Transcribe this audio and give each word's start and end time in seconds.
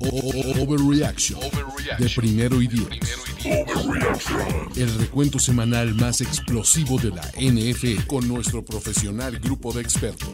Overreaction 0.00 1.40
de 1.98 2.10
primero 2.16 2.60
y 2.60 2.66
diez. 2.66 2.88
El 4.76 4.98
recuento 4.98 5.38
semanal 5.38 5.94
más 5.94 6.20
explosivo 6.20 6.98
de 6.98 7.10
la 7.10 7.22
NFL 7.36 8.06
con 8.06 8.26
nuestro 8.26 8.64
profesional 8.64 9.38
grupo 9.38 9.72
de 9.72 9.82
expertos. 9.82 10.30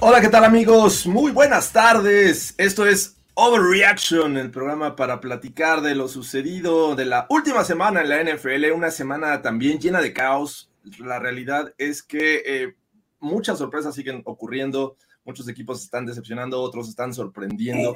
Hola, 0.00 0.20
¿qué 0.20 0.28
tal 0.28 0.44
amigos? 0.44 1.06
Muy 1.06 1.32
buenas 1.32 1.72
tardes. 1.72 2.54
Esto 2.58 2.86
es 2.86 3.16
Overreaction, 3.34 4.36
el 4.36 4.50
programa 4.50 4.94
para 4.94 5.20
platicar 5.20 5.80
de 5.80 5.94
lo 5.94 6.08
sucedido 6.08 6.94
de 6.96 7.06
la 7.06 7.26
última 7.30 7.64
semana 7.64 8.02
en 8.02 8.08
la 8.08 8.22
NFL, 8.22 8.72
una 8.74 8.90
semana 8.90 9.42
también 9.42 9.78
llena 9.78 10.00
de 10.00 10.12
caos. 10.12 10.70
La 10.98 11.18
realidad 11.18 11.72
es 11.78 12.02
que 12.02 12.42
eh, 12.44 12.76
muchas 13.20 13.58
sorpresas 13.58 13.94
siguen 13.94 14.22
ocurriendo, 14.24 14.96
muchos 15.24 15.48
equipos 15.48 15.82
están 15.82 16.06
decepcionando, 16.06 16.60
otros 16.60 16.88
están 16.88 17.12
sorprendiendo 17.12 17.94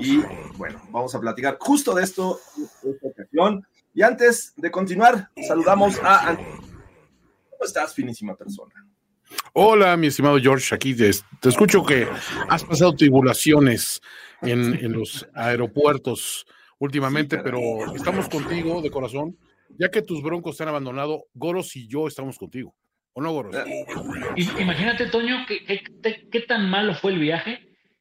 y 0.00 0.18
bueno, 0.56 0.82
vamos 0.90 1.14
a 1.14 1.20
platicar 1.20 1.56
justo 1.60 1.94
de 1.94 2.02
esto 2.04 2.38
en 2.82 2.90
esta 2.92 3.06
ocasión. 3.08 3.66
Y 3.94 4.02
antes 4.02 4.52
de 4.56 4.70
continuar, 4.70 5.30
saludamos 5.46 5.98
a... 6.02 6.32
Ant- 6.32 6.44
¿Cómo 7.50 7.64
estás, 7.64 7.94
finísima 7.94 8.34
persona? 8.34 8.74
Hola, 9.52 9.96
mi 9.96 10.08
estimado 10.08 10.38
George, 10.38 10.74
aquí 10.74 10.94
te, 10.94 11.10
te 11.40 11.48
escucho 11.48 11.84
que 11.84 12.06
has 12.48 12.64
pasado 12.64 12.94
tribulaciones 12.94 14.00
en, 14.42 14.74
en 14.74 14.92
los 14.92 15.26
aeropuertos 15.34 16.44
últimamente, 16.78 17.36
Sí, 17.36 17.42
pero 17.44 17.94
estamos 17.94 18.28
contigo 18.28 18.82
de 18.82 18.90
corazón, 18.90 19.38
ya 19.78 19.90
que 19.90 20.02
tus 20.02 20.22
broncos 20.22 20.56
te 20.56 20.64
han 20.64 20.68
abandonado, 20.68 21.24
Goros 21.32 21.74
y 21.76 21.86
yo 21.86 22.06
estamos 22.08 22.36
contigo. 22.36 22.74
¿O 23.14 23.22
no, 23.22 23.32
Goros? 23.32 23.56
I- 24.36 24.48
Imagínate, 24.60 25.06
Toño, 25.06 25.44
qué, 25.46 25.64
qué- 25.64 25.82
qué- 26.02 26.28
qué 26.30 26.40
tan 26.40 26.68
malo 26.68 26.94
fue 26.94 27.12
el 27.12 27.18
viaje 27.20 27.60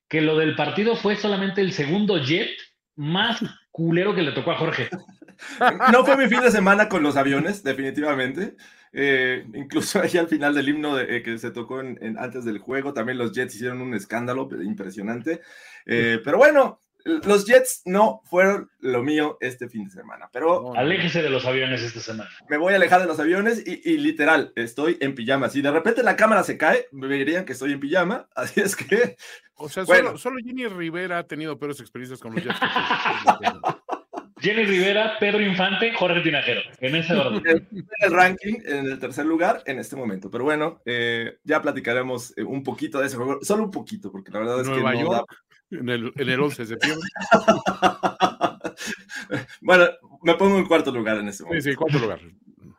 que 0.10 0.22
lo 0.22 0.38
del 0.38 0.56
partido 0.56 0.96
fue 0.96 1.16
solamente 1.16 1.62
el 1.62 1.72
segundo 1.72 2.18
jet 2.24 2.50
más 2.96 3.42
culero 3.72 4.14
que 4.14 4.22
le 4.22 4.32
tocó 4.32 4.52
a 4.52 4.58
Jorge. 4.58 4.90
No 5.92 6.06
fue 6.06 6.16
mi 6.16 6.28
fin 6.28 6.40
de 6.42 6.52
semana 6.52 6.88
con 6.88 7.04
los 7.04 7.18
aviones, 7.18 7.64
definitivamente. 7.64 8.56
Eh, 8.94 9.46
incluso 9.56 10.00
ahí 10.02 10.16
al 10.18 10.28
final 10.28 10.54
del 10.54 10.70
himno 10.70 10.96
de- 10.96 11.18
eh, 11.18 11.24
que 11.24 11.38
se 11.38 11.52
tocó 11.52 11.82
en- 11.82 11.98
en- 12.02 12.18
antes 12.18 12.46
del 12.46 12.60
juego, 12.60 12.94
también 12.94 13.18
los 13.18 13.34
Jets 13.34 13.56
hicieron 13.56 13.82
un 13.82 13.94
escándalo 13.96 14.48
impresionante. 14.64 15.42
Eh, 15.86 16.20
pero 16.24 16.38
bueno, 16.38 16.80
los 17.04 17.46
Jets 17.46 17.82
no 17.86 18.22
fueron 18.26 18.70
lo 18.80 19.04
mío 19.04 19.38
este 19.42 19.70
fin 19.70 19.86
de 19.86 19.92
semana. 19.92 20.30
Pero. 20.32 20.76
Aléjese 20.76 21.22
de 21.22 21.30
los 21.30 21.46
aviones 21.46 21.82
esta 21.82 22.00
semana. 22.00 22.30
me 22.50 22.58
voy 22.58 22.74
a 22.74 22.78
alejar 22.78 23.02
de 23.02 23.08
los 23.08 23.20
aviones 23.20 23.64
y, 23.66 23.82
y 23.90 23.98
literal, 23.98 24.54
estoy 24.56 24.98
en 25.02 25.16
pijama. 25.16 25.50
Si 25.50 25.62
de 25.62 25.72
repente 25.72 26.04
la 26.04 26.16
cámara 26.16 26.44
se 26.44 26.58
cae, 26.58 26.88
me 26.92 27.08
verían 27.08 27.46
que 27.46 27.54
estoy 27.54 27.74
en 27.74 27.80
pijama. 27.80 28.28
Así 28.36 28.62
es 28.62 28.76
que 28.76 29.18
O 29.56 29.70
sea, 29.70 29.84
Bueno. 29.84 30.10
solo, 30.10 30.18
solo 30.18 30.38
Jenny 30.44 30.68
Rivera 30.68 31.20
ha 31.20 31.28
tenido 31.28 31.58
peores 31.58 31.80
experiencias 31.80 32.20
con 32.20 32.36
los 32.36 32.44
Jets. 32.44 32.60
Jenny 34.44 34.66
Rivera, 34.66 35.14
Pedro 35.22 35.40
Infante, 35.40 35.94
Jorge 35.94 36.20
Tinajero. 36.20 36.60
En 36.82 36.96
ese 36.96 37.14
orden. 37.14 37.42
en 37.72 37.88
el 38.02 38.12
ranking 38.12 38.56
en 38.66 38.88
el 38.88 39.00
tercer 39.00 39.26
lugar 39.26 39.64
en 39.66 39.80
este 39.80 39.96
momento. 39.96 40.30
Pero 40.30 40.44
bueno, 40.44 40.82
eh, 40.86 41.38
ya 41.46 41.62
platicaremos 41.62 42.38
eh, 42.38 42.44
un 42.44 42.62
poquito 42.62 43.00
de 43.00 43.08
ese 43.08 43.16
juego, 43.16 43.40
solo 43.42 43.64
un 43.64 43.72
poquito, 43.72 44.12
porque 44.12 44.32
la 44.32 44.40
verdad 44.40 44.60
es 44.60 44.68
Nueva 44.68 44.92
que 44.92 44.98
no 44.98 45.12
York, 45.12 45.43
en 45.80 45.90
el, 45.90 46.14
en 46.16 46.30
el 46.30 46.40
11 46.40 46.62
de 46.64 46.68
septiembre. 46.68 47.08
bueno, 49.62 49.86
me 50.22 50.36
pongo 50.36 50.58
en 50.58 50.66
cuarto 50.66 50.92
lugar 50.92 51.18
en 51.18 51.30
este 51.30 51.40
Sí, 51.40 51.44
momento. 51.44 51.70
sí, 51.70 51.76
cuarto 51.76 52.00
lugar. 52.00 52.20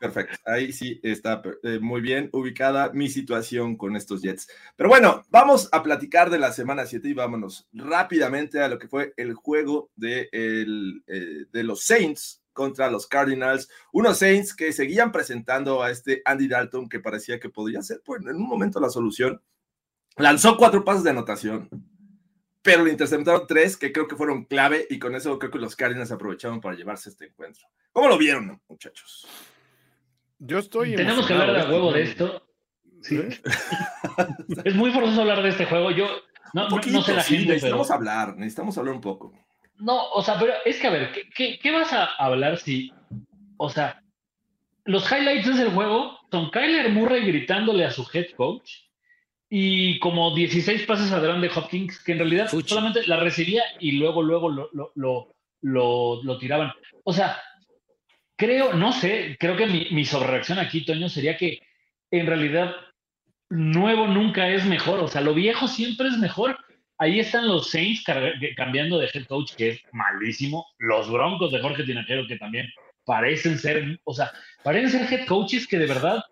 Perfecto. 0.00 0.36
Ahí 0.44 0.72
sí 0.72 1.00
está 1.02 1.40
eh, 1.62 1.78
muy 1.80 2.00
bien 2.00 2.28
ubicada 2.32 2.90
mi 2.92 3.08
situación 3.08 3.76
con 3.76 3.96
estos 3.96 4.22
Jets. 4.22 4.48
Pero 4.76 4.88
bueno, 4.90 5.24
vamos 5.30 5.68
a 5.72 5.82
platicar 5.82 6.30
de 6.30 6.38
la 6.38 6.52
semana 6.52 6.84
7 6.84 7.08
y 7.08 7.14
vámonos 7.14 7.68
rápidamente 7.72 8.60
a 8.60 8.68
lo 8.68 8.78
que 8.78 8.88
fue 8.88 9.14
el 9.16 9.34
juego 9.34 9.90
de, 9.96 10.28
el, 10.32 11.02
eh, 11.06 11.46
de 11.50 11.64
los 11.64 11.84
Saints 11.84 12.42
contra 12.52 12.90
los 12.90 13.06
Cardinals. 13.06 13.68
Unos 13.92 14.18
Saints 14.18 14.54
que 14.54 14.72
seguían 14.72 15.10
presentando 15.10 15.82
a 15.82 15.90
este 15.90 16.22
Andy 16.24 16.48
Dalton 16.48 16.88
que 16.88 17.00
parecía 17.00 17.40
que 17.40 17.48
podía 17.48 17.82
ser 17.82 18.02
pues, 18.04 18.20
en 18.22 18.36
un 18.36 18.48
momento 18.48 18.80
la 18.80 18.90
solución. 18.90 19.40
Lanzó 20.16 20.56
cuatro 20.56 20.84
pases 20.84 21.02
de 21.04 21.10
anotación, 21.10 21.68
pero 22.64 22.82
le 22.82 22.90
interceptaron 22.92 23.46
tres 23.46 23.76
que 23.76 23.92
creo 23.92 24.08
que 24.08 24.16
fueron 24.16 24.46
clave 24.46 24.86
y 24.88 24.98
con 24.98 25.14
eso 25.14 25.38
creo 25.38 25.52
que 25.52 25.58
los 25.58 25.76
Cardinals 25.76 26.10
aprovecharon 26.10 26.62
para 26.62 26.74
llevarse 26.74 27.10
este 27.10 27.26
encuentro. 27.26 27.68
¿Cómo 27.92 28.08
lo 28.08 28.16
vieron, 28.16 28.58
muchachos? 28.66 29.28
Yo 30.38 30.58
estoy 30.58 30.96
Tenemos 30.96 31.26
que 31.26 31.34
hablar 31.34 31.52
de 31.52 31.60
a 31.60 31.68
huevo 31.70 31.92
de 31.92 32.02
esto. 32.02 32.48
Sí. 33.02 33.18
¿Eh? 33.18 33.38
Es 34.64 34.74
muy 34.74 34.90
forzoso 34.92 35.20
hablar 35.20 35.42
de 35.42 35.50
este 35.50 35.66
juego. 35.66 35.90
Yo 35.90 36.06
no, 36.54 36.68
poquito, 36.68 36.96
no 36.96 37.02
sé 37.02 37.12
la 37.12 37.22
sí, 37.22 37.34
gente, 37.34 37.44
pero. 37.44 37.54
necesitamos 37.56 37.90
hablar, 37.90 38.36
necesitamos 38.36 38.78
hablar 38.78 38.94
un 38.94 39.00
poco. 39.02 39.34
No, 39.76 40.08
o 40.12 40.22
sea, 40.22 40.38
pero 40.38 40.54
es 40.64 40.80
que 40.80 40.86
a 40.86 40.90
ver, 40.90 41.12
¿qué, 41.12 41.28
qué, 41.36 41.58
qué 41.58 41.70
vas 41.70 41.92
a 41.92 42.06
hablar 42.16 42.56
si, 42.56 42.94
o 43.58 43.68
sea, 43.68 44.02
los 44.86 45.04
highlights 45.12 45.46
de 45.46 45.52
ese 45.52 45.70
juego 45.70 46.18
son 46.30 46.50
Kyler 46.50 46.90
Murray 46.92 47.26
gritándole 47.26 47.84
a 47.84 47.90
su 47.90 48.08
head 48.10 48.30
coach 48.36 48.83
y 49.50 49.98
como 50.00 50.34
16 50.34 50.82
pases 50.86 51.12
a 51.12 51.20
DeAndre 51.20 51.50
Hopkins 51.54 52.02
que 52.02 52.12
en 52.12 52.18
realidad 52.18 52.48
solamente 52.66 53.06
la 53.06 53.18
recibía 53.20 53.62
y 53.80 53.92
luego, 53.92 54.22
luego 54.22 54.48
lo, 54.48 54.68
lo, 54.72 54.92
lo, 55.62 56.22
lo- 56.22 56.38
tiraban. 56.38 56.72
O 57.04 57.12
sea, 57.12 57.40
creo, 58.36 58.72
no 58.74 58.92
sé, 58.92 59.36
creo 59.38 59.56
que 59.56 59.66
mi, 59.66 59.88
mi 59.90 60.04
sobrereacción 60.04 60.58
aquí, 60.58 60.84
Toño, 60.84 61.08
sería 61.08 61.36
que 61.36 61.60
en 62.10 62.26
realidad 62.26 62.74
nuevo 63.50 64.06
nunca 64.06 64.48
es 64.48 64.64
mejor, 64.64 65.00
o 65.00 65.08
sea, 65.08 65.20
lo 65.20 65.34
viejo 65.34 65.68
siempre 65.68 66.08
es 66.08 66.18
mejor. 66.18 66.58
Ahí 66.98 67.18
están 67.20 67.48
los 67.48 67.70
Saints 67.70 68.04
cambiando 68.56 68.98
de 68.98 69.10
head 69.12 69.26
coach, 69.26 69.54
que 69.56 69.70
es 69.70 69.80
malísimo. 69.92 70.64
Los 70.78 71.10
Broncos 71.10 71.50
de 71.52 71.60
Jorge 71.60 71.82
Tinajero, 71.82 72.26
que 72.26 72.36
también 72.38 72.68
parecen 73.04 73.58
ser, 73.58 73.98
o 74.04 74.14
sea, 74.14 74.30
parecen 74.62 74.90
ser 75.06 75.12
head 75.20 75.26
coaches 75.26 75.66
que 75.66 75.78
de 75.78 75.86
verdad 75.86 76.22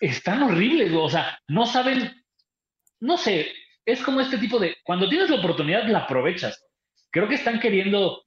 están 0.00 0.42
horribles, 0.44 0.92
o 0.94 1.10
sea, 1.10 1.38
no 1.48 1.66
saben, 1.66 2.12
no 3.00 3.16
sé, 3.16 3.52
es 3.84 4.02
como 4.02 4.20
este 4.20 4.38
tipo 4.38 4.58
de, 4.58 4.76
cuando 4.84 5.08
tienes 5.08 5.30
la 5.30 5.36
oportunidad, 5.36 5.86
la 5.88 6.00
aprovechas. 6.00 6.64
Creo 7.10 7.28
que 7.28 7.36
están 7.36 7.60
queriendo, 7.60 8.24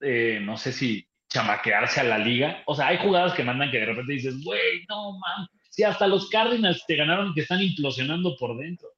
eh, 0.00 0.40
no 0.42 0.56
sé 0.56 0.72
si 0.72 1.06
chamaquearse 1.28 2.00
a 2.00 2.04
la 2.04 2.18
liga. 2.18 2.62
O 2.66 2.74
sea, 2.74 2.88
hay 2.88 2.98
jugadas 2.98 3.34
que 3.34 3.44
mandan 3.44 3.70
que 3.70 3.78
de 3.78 3.86
repente 3.86 4.12
dices, 4.12 4.42
güey, 4.44 4.84
no, 4.88 5.12
man, 5.18 5.46
si 5.70 5.84
hasta 5.84 6.06
los 6.06 6.28
Cardinals 6.28 6.84
te 6.86 6.96
ganaron 6.96 7.32
que 7.34 7.42
están 7.42 7.62
implosionando 7.62 8.36
por 8.36 8.56
dentro. 8.58 8.88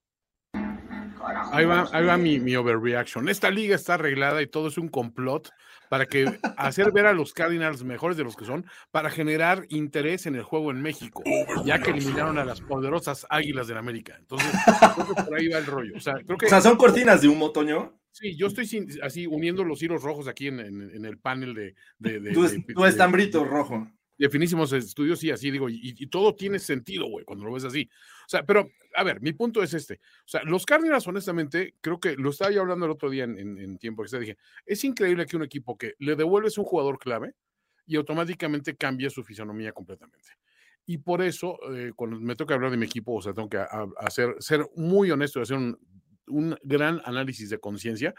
Ahí 1.53 1.65
va, 1.65 1.89
ahí 1.93 2.05
va 2.05 2.17
mi, 2.17 2.39
mi 2.41 2.57
overreaction. 2.57 3.29
Esta 3.29 3.51
liga 3.51 3.75
está 3.77 3.95
arreglada 3.95 4.43
y 4.43 4.47
todo 4.47 4.69
es 4.69 4.79
un 4.79 4.89
complot 4.89 5.51
para 5.89 6.07
que 6.07 6.25
hacer 6.57 6.91
ver 6.93 7.07
a 7.07 7.13
los 7.13 7.33
Cardinals 7.33 7.85
mejores 7.85 8.17
de 8.17 8.25
los 8.25 8.35
que 8.37 8.45
son, 8.45 8.65
para 8.91 9.11
generar 9.11 9.67
interés 9.69 10.27
en 10.27 10.35
el 10.35 10.43
juego 10.43 10.71
en 10.71 10.81
México, 10.83 11.23
ya 11.65 11.79
que 11.81 11.91
eliminaron 11.91 12.39
a 12.39 12.45
las 12.45 12.61
poderosas 12.61 13.27
Águilas 13.29 13.67
del 13.69 13.77
América. 13.79 14.17
Entonces, 14.19 14.51
creo 14.95 15.15
que 15.15 15.23
por 15.23 15.35
ahí 15.39 15.49
va 15.49 15.59
el 15.59 15.67
rollo. 15.67 15.95
O 15.97 16.01
sea, 16.01 16.15
creo 16.25 16.39
que 16.39 16.47
O 16.47 16.49
sea, 16.49 16.61
son 16.63 16.77
cortinas 16.77 17.21
de 17.21 17.29
humo, 17.29 17.51
Toño. 17.53 17.99
sí, 18.11 18.35
yo 18.37 18.47
estoy 18.47 18.67
sin- 18.67 18.89
así 19.03 19.27
uniendo 19.27 19.65
los 19.65 19.83
hilos 19.83 20.03
rojos 20.03 20.29
aquí 20.29 20.49
en, 20.49 20.61
en- 20.61 20.91
en 20.95 21.05
el 21.05 21.19
panel 21.19 21.53
de, 21.55 21.75
de, 21.99 22.21
de- 22.21 22.33
Tu, 22.33 22.43
de- 22.43 22.89
estambrito 22.89 23.45
rojo. 23.45 23.87
de 24.19 24.29
finísimos 24.31 24.73
estudios 24.73 25.23
y 25.25 25.31
así 25.31 25.51
digo, 25.51 25.69
y, 25.69 25.79
y 25.99 26.07
todo 26.07 26.35
tiene 26.35 26.59
sentido, 26.59 27.07
güey, 27.07 27.25
cuando 27.27 27.45
lo 27.45 27.53
ves 27.53 27.65
así. 27.65 27.91
O 28.33 28.35
sea, 28.35 28.47
pero, 28.47 28.71
a 28.97 29.05
ver, 29.05 29.21
mi 29.21 29.35
punto 29.35 29.63
es 29.63 29.75
este. 29.75 30.01
O 30.25 30.29
sea, 30.29 30.43
los 30.45 30.65
Cardinals, 30.65 31.07
honestamente, 31.07 31.75
creo 31.83 32.01
que 32.01 32.17
lo 32.17 32.31
estaba 32.31 32.51
yo 32.51 32.63
hablando 32.63 32.87
el 32.87 32.93
otro 32.93 33.11
día 33.11 33.25
en, 33.25 33.39
en- 33.39 33.77
tiempo 33.77 34.03
que 34.03 34.09
se 34.09 34.19
dije, 34.19 34.39
es 34.65 34.83
increíble 34.85 35.27
que 35.27 35.37
un 35.37 35.43
equipo 35.43 35.77
que 35.77 35.97
le 35.99 36.17
devuelves 36.17 36.57
un 36.57 36.65
jugador 36.65 36.99
clave 36.99 37.35
y 37.87 37.97
automáticamente 37.97 38.75
cambia 38.75 39.11
su 39.11 39.23
fisonomía 39.23 39.73
completamente. 39.73 40.31
Y 40.87 40.97
por 40.97 41.21
eso, 41.21 41.59
eh, 41.75 41.93
cuando 41.95 42.19
me 42.19 42.35
toca 42.35 42.55
hablar 42.55 42.71
de 42.71 42.79
mi 42.79 42.87
equipo, 42.87 43.13
o 43.17 43.21
sea, 43.21 43.35
tengo 43.35 43.51
que 43.51 43.59
a- 43.59 43.87
hacer, 43.99 44.35
ser 44.39 44.67
muy 44.77 45.11
honesto 45.11 45.41
y 45.41 45.43
hacer 45.43 45.59
un 45.59 45.79
un 46.27 46.57
gran 46.63 47.01
análisis 47.05 47.51
de 47.51 47.59
conciencia, 47.59 48.15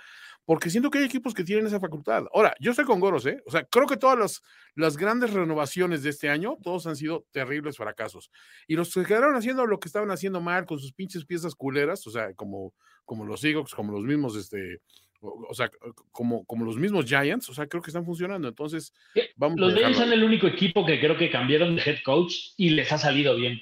porque 0.46 0.70
siento 0.70 0.90
que 0.90 0.98
hay 0.98 1.06
equipos 1.06 1.34
que 1.34 1.44
tienen 1.44 1.66
esa 1.66 1.80
facultad. 1.80 2.26
Ahora, 2.34 2.54
yo 2.60 2.72
estoy 2.72 2.86
con 2.86 3.00
Goros, 3.00 3.26
¿eh? 3.26 3.42
O 3.46 3.52
sea, 3.52 3.64
creo 3.64 3.88
que 3.88 3.98
todas 3.98 4.20
las, 4.20 4.42
las 4.76 4.98
grandes 4.98 5.32
renovaciones 5.32 6.04
de 6.04 6.10
este 6.10 6.30
año, 6.30 6.58
todos 6.62 6.86
han 6.86 6.98
sido 6.98 7.26
terribles 7.32 7.78
fracasos. 7.78 8.30
Y 8.68 8.76
los 8.76 8.94
que 8.94 9.06
quedaron 9.06 9.36
haciendo 9.36 9.66
lo 9.66 9.80
que 9.80 9.88
estaban 9.88 10.12
haciendo 10.12 10.42
mal 10.42 10.66
con 10.66 10.80
sus 10.80 10.92
pinches 10.92 11.26
piezas 11.26 11.56
culeras, 11.56 12.06
o 12.08 12.12
sea, 12.12 12.34
como, 12.34 12.74
como 13.06 13.26
los 13.26 13.40
Seahawks, 13.40 13.74
como 13.74 13.94
los 13.94 14.04
mismos, 14.04 14.36
este, 14.36 14.82
o, 15.22 15.54
sea, 15.54 15.72
como, 16.12 16.46
como 16.46 16.66
los 16.66 16.76
mismos 16.76 17.06
Giants, 17.06 17.50
o 17.50 17.54
sea, 17.54 17.68
creo 17.68 17.82
que 17.82 17.90
están 17.90 18.06
funcionando. 18.06 18.50
Entonces, 18.50 18.94
vamos 19.38 19.60
Los 19.60 19.74
Giants 19.74 19.98
son 19.98 20.12
el 20.12 20.24
único 20.24 20.48
equipo 20.48 20.86
que 20.86 21.00
creo 21.00 21.18
que 21.18 21.32
cambiaron 21.32 21.78
de 21.78 21.84
head 21.84 22.00
coach 22.04 22.36
y 22.58 22.72
les 22.72 22.92
ha 22.92 22.98
salido 22.98 23.36
bien. 23.36 23.62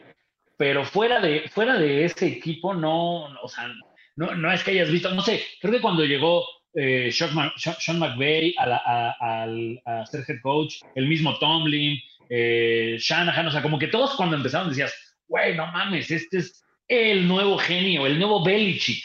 Pero 0.57 0.83
fuera 0.83 1.19
de, 1.19 1.47
fuera 1.49 1.77
de 1.77 2.05
ese 2.05 2.27
equipo, 2.27 2.73
no, 2.73 3.29
no, 3.29 3.41
o 3.41 3.47
sea, 3.47 3.71
no, 4.15 4.35
no 4.35 4.51
es 4.51 4.63
que 4.63 4.71
hayas 4.71 4.91
visto, 4.91 5.13
no 5.13 5.21
sé, 5.21 5.43
creo 5.59 5.73
que 5.73 5.81
cuando 5.81 6.03
llegó 6.05 6.43
eh, 6.73 7.11
Sean, 7.11 7.51
Sean- 7.57 7.99
McVay 7.99 8.55
a, 8.57 8.65
la- 8.65 8.81
a- 8.85 9.43
al- 9.43 9.81
a 9.85 10.05
ser 10.05 10.23
head 10.27 10.41
coach, 10.41 10.75
el 10.95 11.07
mismo 11.07 11.37
Tomlin, 11.39 11.97
eh, 12.29 12.95
Shanahan, 12.99 13.47
o 13.47 13.51
sea, 13.51 13.61
como 13.61 13.77
que 13.77 13.87
todos 13.87 14.15
cuando 14.15 14.37
empezaron 14.37 14.69
decías, 14.69 14.93
güey, 15.27 15.55
no 15.55 15.67
mames, 15.67 16.09
este 16.11 16.37
es 16.37 16.63
el 16.87 17.27
nuevo 17.27 17.57
genio, 17.57 18.05
el 18.05 18.17
nuevo 18.19 18.43
Belichick. 18.43 19.03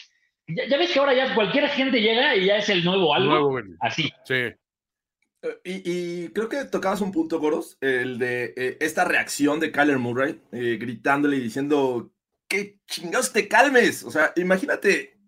Ya, 0.49 0.67
ya 0.69 0.77
ves 0.79 0.93
que 0.93 0.99
ahora 1.01 1.13
ya 1.15 1.35
cualquier 1.35 1.69
gente 1.71 2.01
llega 2.01 2.37
y 2.37 2.47
ya 2.47 2.59
es 2.59 2.69
el 2.69 2.85
nuevo 2.85 3.13
algo, 3.15 3.51
Nuevo, 3.51 3.61
así. 3.81 4.13
Sí. 4.25 4.35
Eh, 4.35 4.55
Y, 5.65 5.83
y 6.25 6.29
creo 6.29 6.49
que 6.49 6.65
tocabas 6.67 7.01
un 7.01 7.11
punto, 7.13 7.39
Goros, 7.41 7.77
el 7.81 8.19
de 8.19 8.55
eh, 8.57 8.77
esta 8.81 9.05
reacción 9.05 9.59
de 9.61 9.71
Kyler 9.73 9.99
Murray, 9.99 10.41
eh, 10.53 10.79
gritándole 10.81 11.37
y 11.37 11.41
diciendo, 11.41 12.11
que 12.49 12.79
chingados 12.87 13.33
te 13.33 13.49
calmes. 13.49 14.03
O 14.05 14.11
sea, 14.11 14.33
imagínate, 14.37 15.19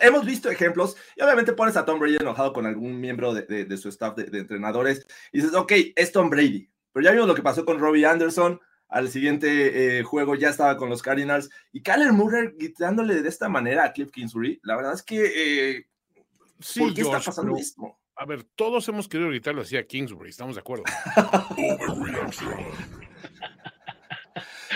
hemos 0.00 0.24
visto 0.24 0.50
ejemplos, 0.50 0.96
y 1.16 1.22
obviamente 1.22 1.52
pones 1.52 1.76
a 1.76 1.84
Tom 1.84 1.98
Brady 1.98 2.16
enojado 2.16 2.52
con 2.52 2.66
algún 2.66 3.00
miembro 3.00 3.34
de, 3.34 3.42
de- 3.42 3.64
de 3.64 3.76
su 3.76 3.88
staff 3.88 4.16
de, 4.16 4.24
de 4.24 4.38
entrenadores, 4.40 5.06
y 5.32 5.38
dices, 5.40 5.54
ok, 5.54 5.72
es 5.96 6.12
Tom 6.12 6.30
Brady. 6.30 6.68
Pero 6.92 7.04
ya 7.04 7.12
vimos 7.12 7.28
lo 7.28 7.34
que 7.34 7.42
pasó 7.42 7.64
con 7.64 7.78
Robbie 7.78 8.06
Anderson, 8.06 8.60
al 8.88 9.08
siguiente 9.08 9.98
eh, 9.98 10.02
juego 10.02 10.34
ya 10.34 10.48
estaba 10.50 10.76
con 10.76 10.90
los 10.90 11.02
Cardinals, 11.02 11.48
y 11.72 11.82
Kyler 11.82 12.12
Murray 12.12 12.50
gritándole 12.56 13.22
de 13.22 13.28
esta 13.28 13.48
manera 13.48 13.84
a 13.84 13.92
Cliff 13.92 14.10
Kingsbury, 14.10 14.60
la 14.64 14.76
verdad 14.76 14.94
es 14.94 15.02
que, 15.02 15.76
eh, 15.76 15.86
Sí, 16.58 16.80
¿por 16.80 16.94
qué 16.94 17.02
está 17.02 17.20
pasando 17.20 17.52
pero, 17.52 17.62
esto? 17.62 17.98
a 18.16 18.26
ver, 18.26 18.44
todos 18.54 18.86
hemos 18.88 19.08
querido 19.08 19.30
gritarle 19.30 19.62
así 19.62 19.76
a 19.78 19.86
Kingsbury, 19.86 20.28
estamos 20.30 20.56
de 20.56 20.60
acuerdo. 20.60 20.84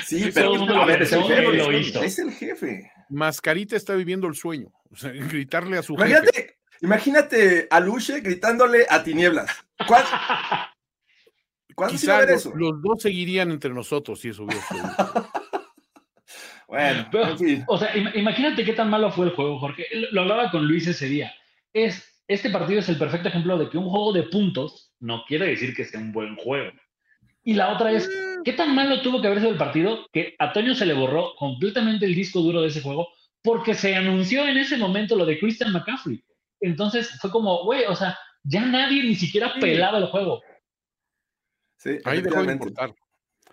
Sí, 0.04 0.24
Sí, 0.24 0.30
pero 0.34 0.46
todo 0.46 0.54
el 0.54 0.58
mundo 0.60 0.74
a 0.74 0.78
lo 0.78 0.86
ver, 0.86 1.02
es 1.02 1.12
el 1.12 1.22
jefe, 1.22 1.46
él 1.46 1.56
lo 1.58 1.70
es- 1.70 1.86
hizo. 1.88 2.02
es 2.02 2.18
el 2.18 2.32
jefe. 2.32 2.90
Mascarita 3.10 3.76
está 3.76 3.94
viviendo 3.94 4.26
el 4.26 4.34
sueño. 4.34 4.68
O 4.90 4.96
sea, 4.96 5.10
gritarle 5.14 5.78
a 5.78 5.82
su 5.82 5.96
jefe. 5.96 6.08
Imagínate, 6.10 6.56
imagínate 6.82 7.66
a 7.70 7.80
Luche 7.80 8.20
gritándole 8.20 8.86
a 8.88 9.02
Tinieblas. 9.04 9.50
¿Cuál- 9.86 10.04
¿Cuándo 11.76 11.98
se 11.98 12.06
va 12.08 12.16
a 12.18 12.20
ver 12.20 12.30
los, 12.30 12.40
eso? 12.46 12.52
los 12.54 12.80
dos 12.82 13.02
seguirían 13.02 13.50
entre 13.50 13.70
nosotros 13.74 14.20
si 14.20 14.28
eso 14.28 14.44
hubiera 14.44 14.62
sucedido. 14.62 15.30
Bueno, 16.66 17.06
Pero, 17.12 17.28
en 17.28 17.38
fin. 17.38 17.64
O 17.68 17.78
sea, 17.78 17.94
im- 17.94 18.10
imagínate 18.16 18.64
qué 18.64 18.72
tan 18.72 18.90
malo 18.90 19.12
fue 19.12 19.26
el 19.26 19.32
juego, 19.32 19.58
Jorge. 19.60 19.86
Lo- 19.92 20.10
Lo 20.12 20.20
hablaba 20.22 20.50
con 20.50 20.66
Luis 20.66 20.86
ese 20.88 21.06
día. 21.06 21.32
Es, 21.72 22.22
este 22.26 22.50
partido 22.50 22.80
es 22.80 22.88
el 22.88 22.98
perfecto 22.98 23.28
ejemplo 23.28 23.58
de 23.58 23.68
que 23.68 23.78
un 23.78 23.88
juego 23.88 24.12
de 24.12 24.24
puntos 24.24 24.92
no 24.98 25.24
quiere 25.28 25.46
decir 25.46 25.74
que 25.74 25.84
sea 25.84 26.00
un 26.00 26.10
buen 26.12 26.34
juego. 26.36 26.72
Y 27.44 27.54
la 27.54 27.72
otra 27.72 27.92
es, 27.92 28.10
¿qué 28.44 28.54
tan 28.54 28.74
malo 28.74 29.02
tuvo 29.02 29.20
que 29.20 29.26
haber 29.26 29.40
sido 29.40 29.52
el 29.52 29.58
partido 29.58 30.06
que 30.12 30.34
a 30.38 30.52
Toño 30.52 30.74
se 30.74 30.86
le 30.86 30.94
borró 30.94 31.34
completamente 31.36 32.06
el 32.06 32.14
disco 32.14 32.40
duro 32.40 32.62
de 32.62 32.68
ese 32.68 32.80
juego 32.80 33.08
porque 33.42 33.74
se 33.74 33.94
anunció 33.94 34.48
en 34.48 34.56
ese 34.56 34.78
momento 34.78 35.14
lo 35.14 35.26
de 35.26 35.38
Christian 35.38 35.72
McCaffrey? 35.72 36.24
Entonces 36.60 37.18
fue 37.20 37.30
como, 37.30 37.64
güey, 37.64 37.84
o 37.84 37.94
sea, 37.94 38.18
ya 38.42 38.64
nadie 38.64 39.02
ni 39.02 39.14
siquiera 39.14 39.52
pelaba 39.60 39.98
el 39.98 40.06
juego. 40.06 40.42
Sí, 41.76 41.98
Ahí 42.04 42.22
dejó 42.22 42.42
de 42.42 42.52
importar. 42.52 42.94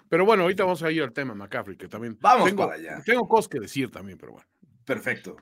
Pero 0.08 0.26
bueno, 0.26 0.44
ahorita 0.44 0.64
vamos 0.64 0.84
a 0.84 0.92
ir 0.92 1.04
al 1.04 1.12
tema 1.12 1.34
McCaffrey, 1.34 1.78
que 1.78 1.88
también. 1.88 2.18
Vamos 2.22 2.46
tengo, 2.46 2.64
para 2.64 2.76
allá. 2.76 3.02
Tengo 3.06 3.28
cosas 3.28 3.50
que 3.50 3.60
decir 3.60 3.92
también, 3.92 4.18
pero 4.18 4.34
bueno. 4.34 4.48
Perfecto. 4.86 5.38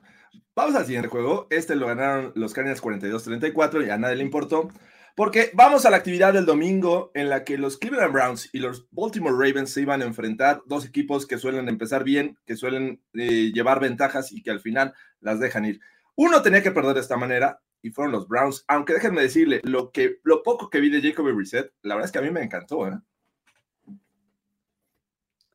Vamos 0.54 0.74
al 0.74 0.84
siguiente 0.84 1.08
juego. 1.08 1.46
Este 1.50 1.76
lo 1.76 1.86
ganaron 1.86 2.32
los 2.34 2.52
Cardinals 2.52 2.82
42-34 2.82 3.86
y 3.86 3.90
a 3.90 3.98
nadie 3.98 4.16
le 4.16 4.22
importó. 4.22 4.68
Porque 5.16 5.50
vamos 5.54 5.84
a 5.84 5.90
la 5.90 5.96
actividad 5.96 6.32
del 6.32 6.46
domingo 6.46 7.10
en 7.14 7.28
la 7.28 7.44
que 7.44 7.58
los 7.58 7.78
Cleveland 7.78 8.12
Browns 8.12 8.48
y 8.52 8.58
los 8.58 8.86
Baltimore 8.90 9.34
Ravens 9.34 9.70
se 9.70 9.82
iban 9.82 10.02
a 10.02 10.06
enfrentar. 10.06 10.62
Dos 10.66 10.84
equipos 10.84 11.26
que 11.26 11.38
suelen 11.38 11.68
empezar 11.68 12.04
bien, 12.04 12.38
que 12.46 12.56
suelen 12.56 13.00
eh, 13.14 13.50
llevar 13.52 13.80
ventajas 13.80 14.32
y 14.32 14.42
que 14.42 14.50
al 14.50 14.60
final 14.60 14.94
las 15.20 15.40
dejan 15.40 15.64
ir. 15.64 15.80
Uno 16.16 16.42
tenía 16.42 16.62
que 16.62 16.70
perder 16.70 16.94
de 16.94 17.00
esta 17.00 17.16
manera 17.16 17.60
y 17.82 17.90
fueron 17.90 18.12
los 18.12 18.28
Browns. 18.28 18.64
Aunque 18.68 18.94
déjenme 18.94 19.22
decirle, 19.22 19.60
lo, 19.64 19.90
que, 19.90 20.18
lo 20.22 20.42
poco 20.42 20.70
que 20.70 20.80
vi 20.80 20.90
de 20.90 21.02
Jacoby 21.02 21.32
Brissett, 21.32 21.72
la 21.82 21.94
verdad 21.94 22.06
es 22.06 22.12
que 22.12 22.18
a 22.18 22.22
mí 22.22 22.30
me 22.30 22.42
encantó. 22.42 22.88
¿eh? 22.88 22.98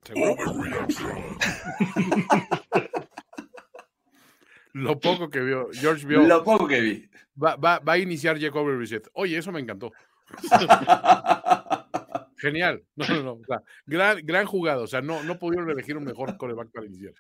Lo 4.78 5.00
poco 5.00 5.30
que 5.30 5.40
vio, 5.40 5.70
George 5.72 6.06
vio, 6.06 6.22
Lo 6.28 6.44
poco 6.44 6.68
que 6.68 6.82
vi. 6.82 7.10
va, 7.42 7.56
va- 7.56 7.80
va 7.80 7.94
a 7.94 7.98
iniciar 7.98 8.38
Jacoby 8.38 8.76
Reset. 8.76 9.08
Oye, 9.14 9.38
eso 9.38 9.50
me 9.54 9.62
encantó. 9.62 9.94
Genial. 12.38 12.84
No, 12.96 13.08
no, 13.08 13.24
no. 13.24 13.32
o 13.34 13.42
sea, 13.48 13.62
gran, 13.86 14.26
gran 14.26 14.46
jugada. 14.46 14.82
O 14.82 14.88
sea, 14.88 15.02
no, 15.02 15.24
no 15.24 15.40
pudieron 15.40 15.70
elegir 15.70 15.98
un 15.98 16.04
mejor 16.04 16.38
coreback 16.38 16.70
para 16.72 16.86
iniciar. 16.88 17.14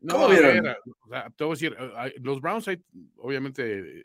No, 0.00 0.14
¿Cómo 0.14 0.28
vieron? 0.28 0.66
o 1.00 1.08
sea, 1.08 1.30
te 1.30 1.44
voy 1.44 1.52
a 1.52 1.54
decir, 1.54 1.76
los 2.22 2.40
Browns, 2.40 2.68
hay- 2.68 2.82
obviamente, 3.16 4.04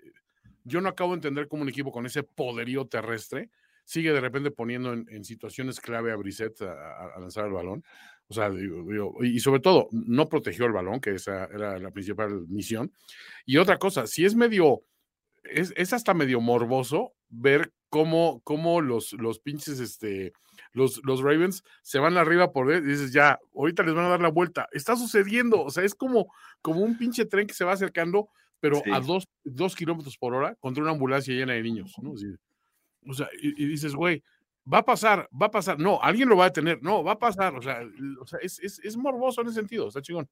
yo 0.63 0.81
no 0.81 0.89
acabo 0.89 1.11
de 1.11 1.15
entender 1.17 1.47
cómo 1.47 1.63
un 1.63 1.69
equipo 1.69 1.91
con 1.91 2.05
ese 2.05 2.23
poderío 2.23 2.87
terrestre 2.87 3.49
sigue 3.85 4.13
de 4.13 4.21
repente 4.21 4.49
poniendo 4.49 4.93
en, 4.93 5.05
en 5.09 5.25
situaciones 5.25 5.81
clave 5.81 6.11
a 6.11 6.15
Brissett 6.15 6.61
a 6.61 7.13
lanzar 7.19 7.45
el 7.47 7.51
balón. 7.51 7.83
O 8.27 8.33
sea, 8.33 8.49
digo- 8.49 8.83
digo, 8.89 9.15
y 9.23 9.39
sobre 9.39 9.59
todo, 9.59 9.87
no 9.91 10.27
protegió 10.29 10.65
el 10.65 10.71
balón, 10.71 10.99
que 11.01 11.11
esa 11.11 11.45
era 11.45 11.77
la 11.77 11.91
principal 11.91 12.47
misión. 12.47 12.91
Y 13.45 13.57
otra 13.57 13.77
cosa, 13.77 14.07
si 14.07 14.25
es 14.25 14.35
medio, 14.35 14.81
es, 15.43 15.73
es 15.75 15.93
hasta 15.93 16.13
medio 16.13 16.39
morboso 16.41 17.13
ver 17.29 17.71
cómo, 17.89 18.41
cómo 18.43 18.81
los, 18.81 19.13
los 19.13 19.39
pinches, 19.39 19.79
este, 19.79 20.33
los, 20.71 21.01
los 21.03 21.21
Ravens 21.21 21.63
se 21.83 21.99
van 21.99 22.17
arriba 22.17 22.51
por 22.51 22.65
ver, 22.67 22.81
y 22.83 22.87
dices, 22.87 23.11
ya, 23.13 23.39
ahorita 23.53 23.83
les 23.83 23.93
van 23.93 24.05
a 24.05 24.09
dar 24.09 24.21
la 24.21 24.29
vuelta. 24.29 24.67
Está 24.71 24.95
sucediendo, 24.95 25.61
o 25.61 25.69
sea, 25.69 25.83
es 25.83 25.93
como, 25.93 26.33
como 26.61 26.79
un 26.81 26.97
pinche 26.97 27.25
tren 27.25 27.45
que 27.45 27.53
se 27.53 27.65
va 27.65 27.73
acercando, 27.73 28.29
pero 28.59 28.77
Sí. 28.83 28.89
a 28.91 28.99
dos, 29.01 29.25
dos 29.43 29.75
kilómetros 29.75 30.17
por 30.17 30.33
hora 30.33 30.55
contra 30.55 30.81
una 30.81 30.93
ambulancia 30.93 31.33
llena 31.35 31.53
de 31.53 31.61
niños, 31.61 31.93
¿no? 32.01 32.13
O 33.05 33.13
sea, 33.13 33.27
y, 33.41 33.61
y 33.63 33.67
dices, 33.67 33.93
güey, 33.93 34.23
va 34.71 34.79
a 34.79 34.85
pasar, 34.85 35.27
va 35.39 35.47
a 35.47 35.51
pasar, 35.51 35.79
no, 35.79 35.99
alguien 36.01 36.29
lo 36.29 36.37
va 36.37 36.45
a 36.45 36.49
detener, 36.49 36.81
no, 36.81 37.03
va 37.03 37.13
a 37.13 37.19
pasar, 37.19 37.55
o 37.55 37.61
sea, 37.61 37.79
l- 37.81 38.17
o 38.21 38.25
sea 38.25 38.39
es, 38.41 38.59
es, 38.59 38.79
es 38.79 38.95
morboso 38.97 39.41
en 39.41 39.47
ese 39.47 39.55
sentido, 39.59 39.87
está 39.87 40.01
chingón. 40.01 40.27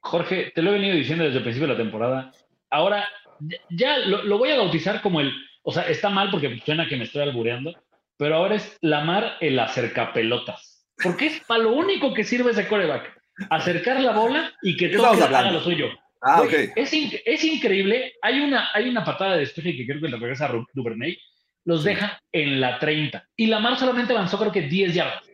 Jorge, 0.00 0.52
te 0.54 0.62
lo 0.62 0.70
he 0.70 0.74
venido 0.74 0.94
diciendo 0.94 1.24
desde 1.24 1.38
el 1.38 1.42
principio 1.44 1.68
de 1.68 1.74
la 1.74 1.78
temporada. 1.82 2.32
Ahora, 2.70 3.06
ya- 3.40 3.58
ya 3.70 3.98
lo, 3.98 4.22
lo 4.22 4.38
voy 4.38 4.50
a 4.50 4.56
bautizar 4.58 5.02
como 5.02 5.20
el, 5.20 5.32
o 5.62 5.72
sea, 5.72 5.88
está 5.88 6.08
mal 6.08 6.30
porque 6.30 6.60
suena 6.64 6.88
que 6.88 6.96
me 6.96 7.04
estoy 7.04 7.22
albureando, 7.22 7.74
pero 8.16 8.36
ahora 8.36 8.56
es 8.56 8.76
Lamar 8.80 9.36
el 9.40 9.58
acercapelotas. 9.58 10.86
Porque 11.02 11.26
es 11.26 11.40
para 11.46 11.62
lo 11.62 11.72
único 11.72 12.12
que 12.14 12.24
sirve 12.24 12.50
ese 12.50 12.66
coreback. 12.66 13.16
Acercar 13.50 14.00
la 14.00 14.12
bola 14.12 14.52
y 14.62 14.76
que 14.76 14.90
¿Qué 14.90 14.96
toque 14.96 15.20
estamos 15.20 15.38
haga 15.38 15.50
lo 15.52 15.60
suyo. 15.60 15.86
Ah, 16.20 16.40
Güey, 16.42 16.66
ok. 16.66 16.72
es, 16.74 16.92
in- 16.92 17.12
es 17.24 17.44
increíble. 17.44 18.14
Hay 18.22 18.40
una, 18.40 18.70
hay 18.74 18.88
una 18.88 19.04
patada 19.04 19.34
de 19.34 19.40
despeje 19.40 19.76
que 19.76 19.86
creo 19.86 20.00
que 20.00 20.08
le 20.08 20.16
regresa 20.16 20.46
a 20.46 20.52
Duvernay. 20.74 21.16
Los 21.64 21.84
deja 21.84 22.20
en 22.32 22.60
la 22.60 22.78
30. 22.78 23.24
Y 23.36 23.46
Lamar 23.46 23.78
solamente 23.78 24.12
avanzó 24.12 24.38
creo 24.38 24.52
que 24.52 24.62
10 24.62 24.94
yardas. 24.94 25.28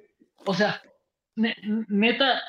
O 0.47 0.55
sea, 0.55 0.81
ne- 1.37 1.57
neta, 1.89 2.43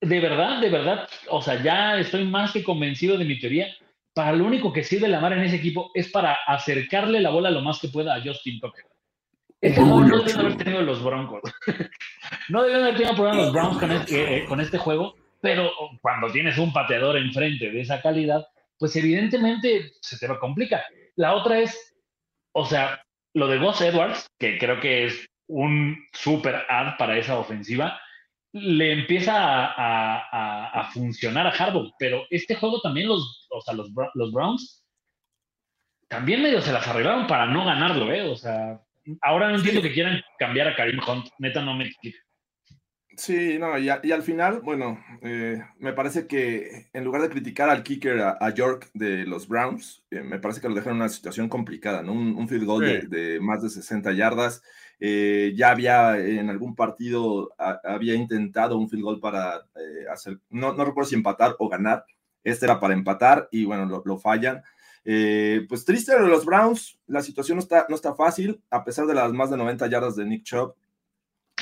de 0.00 0.20
verdad, 0.20 0.60
de 0.60 0.70
verdad, 0.70 1.08
o 1.28 1.42
sea, 1.42 1.62
ya 1.62 1.98
estoy 1.98 2.24
más 2.24 2.52
que 2.52 2.64
convencido 2.64 3.18
de 3.18 3.24
mi 3.24 3.38
teoría. 3.38 3.66
Para 4.14 4.32
lo 4.32 4.44
único 4.44 4.72
que 4.72 4.84
sirve 4.84 5.08
Lamar 5.08 5.32
en 5.34 5.44
ese 5.44 5.56
equipo 5.56 5.90
es 5.94 6.08
para 6.10 6.36
acercarle 6.46 7.20
la 7.20 7.30
bola 7.30 7.50
lo 7.50 7.62
más 7.62 7.80
que 7.80 7.88
pueda 7.88 8.14
a 8.14 8.22
Justin 8.22 8.60
Tucker. 8.60 8.84
Este 9.62 9.80
juego 9.80 10.00
no 10.02 10.18
deben 10.22 10.40
haber 10.40 10.56
tenido 10.56 10.82
los 10.82 11.02
Broncos. 11.02 11.40
no 12.48 12.64
deben 12.64 12.82
haber 12.82 12.96
tenido 12.96 13.14
problemas 13.14 13.44
los 13.44 13.52
Browns 13.52 13.78
con 13.78 13.92
este, 13.92 14.36
eh, 14.38 14.44
con 14.46 14.60
este 14.60 14.76
juego, 14.76 15.14
pero 15.40 15.70
cuando 16.00 16.32
tienes 16.32 16.58
un 16.58 16.72
pateador 16.72 17.16
enfrente 17.16 17.70
de 17.70 17.80
esa 17.80 18.02
calidad, 18.02 18.44
pues 18.76 18.96
evidentemente 18.96 19.92
se 20.00 20.18
te 20.18 20.26
complica. 20.38 20.84
La 21.14 21.34
otra 21.34 21.60
es, 21.60 21.91
o 22.54 22.64
sea, 22.66 23.02
lo 23.34 23.46
de 23.48 23.58
Gus 23.58 23.80
Edwards, 23.80 24.26
que 24.38 24.58
creo 24.58 24.80
que 24.80 25.06
es 25.06 25.26
un 25.48 25.96
super 26.12 26.64
ad 26.68 26.96
para 26.98 27.16
esa 27.18 27.38
ofensiva, 27.38 28.00
le 28.54 28.92
empieza 28.92 29.34
a, 29.36 29.66
a- 29.76 30.28
a- 30.30 30.80
a 30.80 30.84
funcionar 30.92 31.46
a 31.46 31.50
Harbaugh, 31.50 31.90
pero 31.98 32.24
este 32.30 32.54
juego 32.54 32.80
también 32.82 33.08
los, 33.08 33.46
o 33.50 33.60
sea, 33.62 33.74
los, 33.74 33.90
los 34.14 34.32
Browns 34.32 34.84
también 36.08 36.42
medio 36.42 36.60
se 36.60 36.72
las 36.72 36.86
arreglaron 36.86 37.26
para 37.26 37.46
no 37.46 37.64
ganarlo, 37.64 38.12
¿eh? 38.12 38.22
O 38.28 38.36
sea, 38.36 38.78
ahora 39.22 39.48
no 39.48 39.56
entiendo 39.56 39.80
que 39.80 39.92
quieran 39.92 40.22
cambiar 40.38 40.68
a 40.68 40.76
Karim 40.76 41.00
Hunt, 41.06 41.28
neta 41.38 41.62
no 41.62 41.74
me 41.74 41.84
explica. 41.86 42.18
Sí, 43.16 43.58
no, 43.58 43.76
y, 43.78 43.90
a- 43.90 44.00
y 44.02 44.10
al 44.12 44.22
final, 44.22 44.60
bueno, 44.62 44.98
eh, 45.20 45.62
me 45.78 45.92
parece 45.92 46.26
que 46.26 46.86
en 46.94 47.04
lugar 47.04 47.20
de 47.22 47.28
criticar 47.28 47.68
al 47.68 47.82
kicker 47.82 48.20
a, 48.20 48.38
a 48.40 48.50
York 48.54 48.90
de 48.94 49.26
los 49.26 49.46
Browns, 49.48 50.02
eh, 50.10 50.22
me 50.22 50.38
parece 50.38 50.60
que 50.62 50.68
lo 50.68 50.74
dejan 50.74 50.92
en 50.92 50.96
una 50.96 51.08
situación 51.10 51.48
complicada, 51.50 52.02
¿no? 52.02 52.12
Un, 52.12 52.34
un 52.36 52.48
field 52.48 52.64
goal 52.64 52.84
de, 52.84 53.00
Sí. 53.02 53.06
de 53.08 53.40
más 53.40 53.62
de 53.62 53.68
60 53.70 54.12
yardas. 54.12 54.62
eh, 55.04 55.52
ya 55.56 55.70
había 55.72 56.16
en 56.16 56.48
algún 56.48 56.74
partido, 56.76 57.52
a- 57.58 57.80
había 57.84 58.14
intentado 58.14 58.78
un 58.78 58.88
field 58.88 59.02
goal 59.02 59.20
para 59.20 59.66
hacer, 60.10 60.38
no, 60.48 60.72
no 60.74 60.84
recuerdo 60.84 61.08
si 61.10 61.16
empatar 61.16 61.56
o 61.58 61.68
ganar. 61.68 62.04
Este 62.44 62.66
era 62.66 62.78
para 62.80 62.94
empatar 62.94 63.48
y 63.50 63.64
bueno, 63.64 63.84
lo, 63.86 64.02
lo 64.04 64.16
fallan. 64.18 64.62
Eh, 65.04 65.66
pues 65.68 65.84
triste 65.84 66.12
de 66.18 66.28
los 66.28 66.44
Browns, 66.44 66.98
la 67.08 67.20
situación 67.22 67.56
no 67.56 67.62
está, 67.62 67.84
no 67.88 67.96
está 67.96 68.14
fácil, 68.14 68.62
a 68.70 68.84
pesar 68.84 69.06
de 69.06 69.14
las 69.14 69.32
más 69.32 69.50
de 69.50 69.56
90 69.56 69.86
yardas 69.88 70.14
de 70.16 70.24
Nick 70.24 70.44
Chubb 70.44 70.74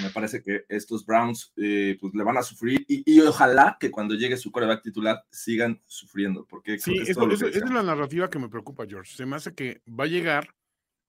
me 0.02 0.10
parece 0.10 0.42
que 0.42 0.64
estos 0.68 1.04
Browns 1.04 1.52
eh, 1.56 1.96
pues 2.00 2.14
le 2.14 2.22
van 2.22 2.36
a 2.38 2.42
sufrir 2.42 2.84
y, 2.88 3.02
y 3.04 3.20
ojalá 3.20 3.76
que 3.78 3.90
cuando 3.90 4.14
llegue 4.14 4.36
su 4.36 4.50
coreback 4.50 4.82
titular 4.82 5.24
sigan 5.30 5.80
sufriendo, 5.86 6.46
porque 6.48 6.78
Sí, 6.78 6.96
es 6.98 7.10
eso- 7.10 7.28
es 7.30 7.70
la 7.70 7.82
narrativa 7.82 8.30
que 8.30 8.38
me 8.38 8.48
preocupa, 8.48 8.86
George. 8.88 9.14
Se 9.14 9.26
me 9.26 9.36
hace 9.36 9.54
que 9.54 9.82
va 9.88 10.04
a 10.04 10.06
llegar, 10.06 10.54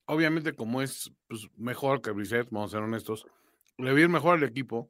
obviamente 0.05 0.53
como 0.53 0.81
es 0.81 1.11
pues, 1.27 1.47
mejor 1.57 2.01
que 2.01 2.11
Brissett, 2.11 2.49
vamos 2.49 2.71
a 2.73 2.77
ser 2.77 2.83
honestos, 2.83 3.25
le 3.77 3.91
va 3.91 3.97
a 3.97 4.01
ir 4.01 4.09
mejor 4.09 4.37
al 4.37 4.43
equipo 4.43 4.89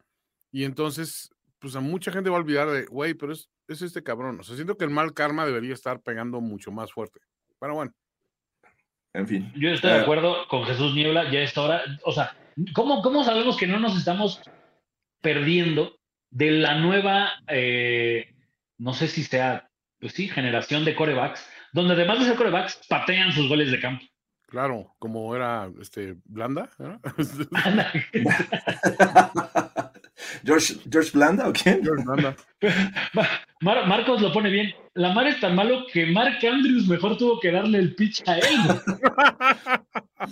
y 0.52 0.64
entonces 0.64 1.30
pues 1.60 1.76
a 1.76 1.80
mucha 1.80 2.12
gente 2.12 2.30
va 2.32 2.38
a 2.38 2.40
olvidar 2.40 2.70
de, 2.72 2.86
güey, 2.86 3.14
pero 3.14 3.34
es, 3.34 3.48
es 3.68 3.84
este 3.84 4.02
cabrón. 4.02 4.40
O 4.40 4.44
sea, 4.44 4.56
siento 4.56 4.78
que 4.78 4.86
el 4.86 4.90
mal 4.90 5.14
karma 5.14 5.46
debería 5.46 5.76
estar 5.76 6.02
pegando 6.02 6.42
mucho 6.42 6.72
más 6.72 6.92
fuerte. 6.92 7.20
Pero 7.60 7.76
bueno, 7.76 7.94
En 9.14 9.28
fin. 9.28 9.52
Yo 9.56 9.70
estoy 9.70 9.92
Eh, 9.92 9.94
de 9.96 10.00
acuerdo 10.00 10.48
con 10.48 10.64
Jesús 10.64 10.96
Niebla, 10.96 11.30
ya 11.32 11.42
es 11.42 11.56
hora. 11.58 11.82
O 12.04 12.12
sea, 12.14 12.36
¿cómo, 12.74 13.02
cómo 13.02 13.24
sabemos 13.24 13.58
que 13.58 13.68
no 13.68 13.80
nos 13.80 13.98
estamos 13.98 14.42
perdiendo 15.22 15.96
de 16.30 16.52
la 16.52 16.76
nueva, 16.80 17.32
eh, 17.48 18.34
no 18.78 18.94
sé 18.94 19.08
si 19.08 19.24
sea, 19.24 19.70
pues 20.00 20.14
sí, 20.14 20.28
generación 20.28 20.86
de 20.86 20.96
corebacks, 20.96 21.46
donde 21.74 21.94
además 21.94 22.20
de 22.20 22.26
ser 22.26 22.36
corebacks, 22.36 22.80
patean 22.88 23.32
sus 23.32 23.48
goles 23.50 23.72
de 23.72 23.80
campo? 23.80 24.06
claro, 24.48 24.94
como 25.00 25.34
era 25.34 25.70
este 25.80 26.18
Blanda, 26.26 26.70
¿no? 26.78 27.00
George, 30.44 30.76
George 30.90 31.12
Blanda 31.14 31.48
o 31.48 31.54
quién? 31.54 31.82
George 31.84 32.04
Blanda. 32.04 32.36
Mar- 33.62 33.88
Marcos 33.88 34.22
lo 34.22 34.34
pone 34.34 34.50
bien. 34.50 34.74
La 34.94 35.14
mar 35.14 35.26
es 35.28 35.40
tan 35.40 35.56
malo 35.56 35.86
que 35.92 36.06
Mark 36.08 36.38
Andrews 36.46 36.86
mejor 36.88 37.18
tuvo 37.18 37.40
que 37.40 37.52
darle 37.52 37.78
el 37.80 37.96
pitch 37.96 38.22
a 38.28 38.38
él. 38.40 38.44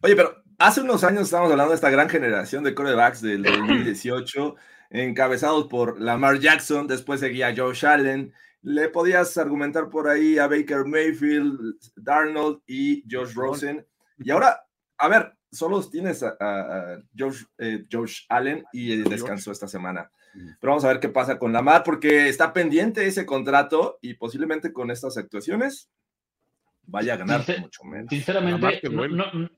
Oye, 0.00 0.16
pero 0.16 0.42
hace 0.66 0.80
unos 0.80 1.04
años 1.04 1.24
estábamos 1.24 1.50
hablando 1.52 1.70
de 1.70 1.76
esta 1.76 1.90
gran 1.90 2.08
generación 2.08 2.64
de 2.64 2.74
corebacks 2.74 3.20
del 3.22 3.42
2018, 3.42 4.56
encabezados 4.90 5.66
por 5.68 6.00
Lamar 6.00 6.38
Jackson, 6.38 6.86
después 6.86 7.20
seguía 7.20 7.54
Josh 7.56 7.84
Allen. 7.86 8.32
Le 8.62 8.88
podías 8.88 9.36
argumentar 9.38 9.88
por 9.88 10.08
ahí 10.08 10.38
a 10.38 10.46
Baker 10.46 10.84
Mayfield, 10.84 11.76
Darnold 11.96 12.60
y 12.66 13.02
Josh 13.10 13.34
Rosen. 13.34 13.84
Y 14.18 14.30
ahora, 14.30 14.64
a 14.98 15.08
ver, 15.08 15.32
solo 15.50 15.82
tienes 15.88 16.22
a, 16.22 16.36
a- 16.38 16.60
a 16.94 17.02
Josh, 17.18 17.42
eh, 17.58 17.84
Josh 17.90 18.20
Allen 18.28 18.64
y 18.72 18.92
eh, 18.92 19.04
descansó 19.08 19.50
esta 19.50 19.66
semana. 19.66 20.10
Pero 20.32 20.70
vamos 20.70 20.84
a 20.84 20.88
ver 20.88 21.00
qué 21.00 21.08
pasa 21.10 21.38
con 21.38 21.52
Lamar, 21.52 21.82
porque 21.84 22.28
está 22.28 22.52
pendiente 22.52 23.06
ese 23.06 23.26
contrato 23.26 23.98
y 24.00 24.14
posiblemente 24.14 24.72
con 24.72 24.90
estas 24.90 25.18
actuaciones 25.18 25.90
vaya 26.86 27.14
a 27.14 27.16
ganar 27.18 27.40
Sincer- 27.44 27.60
mucho 27.60 27.84
menos. 27.84 28.06
Sinceramente, 28.10 28.88
no- 28.90 29.50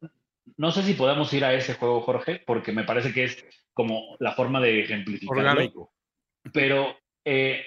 no 0.56 0.70
sé 0.72 0.82
si 0.82 0.94
podamos 0.94 1.32
ir 1.32 1.44
a 1.44 1.54
ese 1.54 1.74
juego, 1.74 2.00
Jorge, 2.02 2.42
porque 2.46 2.72
me 2.72 2.84
parece 2.84 3.12
que 3.12 3.24
es 3.24 3.44
como 3.72 4.16
la 4.20 4.32
forma 4.32 4.60
de 4.60 4.80
ejemplificarlo. 4.82 5.42
Orgánico. 5.50 5.92
pero 6.52 6.96
eh, 7.24 7.66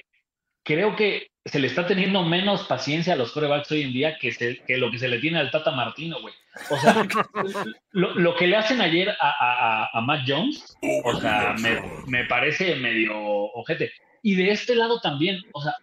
creo 0.63 0.95
que 0.95 1.27
se 1.45 1.59
le 1.59 1.67
está 1.67 1.87
teniendo 1.87 2.23
menos 2.23 2.63
paciencia 2.67 3.13
a 3.13 3.15
los 3.15 3.31
corebacks 3.31 3.71
hoy 3.71 3.83
en 3.83 3.93
día 3.93 4.17
que, 4.19 4.31
se- 4.33 4.63
que 4.65 4.77
lo 4.77 4.91
que 4.91 4.99
se 4.99 5.07
le 5.07 5.19
tiene 5.19 5.39
al 5.39 5.49
Tata 5.49 5.71
Martino, 5.71 6.19
güey. 6.21 6.33
O 6.69 6.77
sea, 6.77 6.93
lo, 7.91 8.13
lo 8.15 8.35
que 8.35 8.47
le 8.47 8.57
hacen 8.57 8.81
ayer 8.81 9.09
a, 9.09 9.15
a- 9.29 9.83
a- 9.83 9.89
a 9.93 10.01
Matt 10.01 10.23
Jones, 10.27 10.77
o 11.05 11.19
sea, 11.19 11.55
me, 11.59 11.81
me 12.07 12.25
parece 12.25 12.75
medio 12.75 13.13
ojete. 13.17 13.91
Y 14.21 14.35
de 14.35 14.51
este 14.51 14.75
lado 14.75 14.99
también, 14.99 15.41
o 15.53 15.61
sea, 15.61 15.73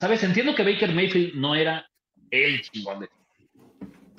¿sabes? 0.00 0.22
Entiendo 0.22 0.54
que 0.54 0.64
Baker 0.64 0.92
Mayfield 0.94 1.34
no 1.34 1.54
era 1.54 1.88
el 2.30 2.60
chingón 2.62 3.00
de 3.00 3.08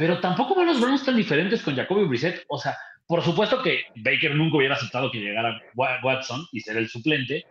pero 0.01 0.19
tampoco 0.19 0.55
van 0.55 0.65
los 0.65 0.81
Browns 0.81 1.05
tan 1.05 1.15
diferentes 1.15 1.61
con 1.61 1.75
Jacoby 1.75 2.05
Brissett. 2.05 2.43
O 2.47 2.57
sea, 2.57 2.75
por 3.05 3.21
supuesto 3.21 3.61
que 3.61 3.83
Baker 3.97 4.33
nunca 4.33 4.57
hubiera 4.57 4.73
aceptado 4.73 5.11
que 5.11 5.19
llegara 5.19 5.61
Wa- 5.75 5.99
Watson 6.03 6.43
y 6.51 6.59
ser 6.61 6.77
el 6.77 6.89
suplente, 6.89 7.45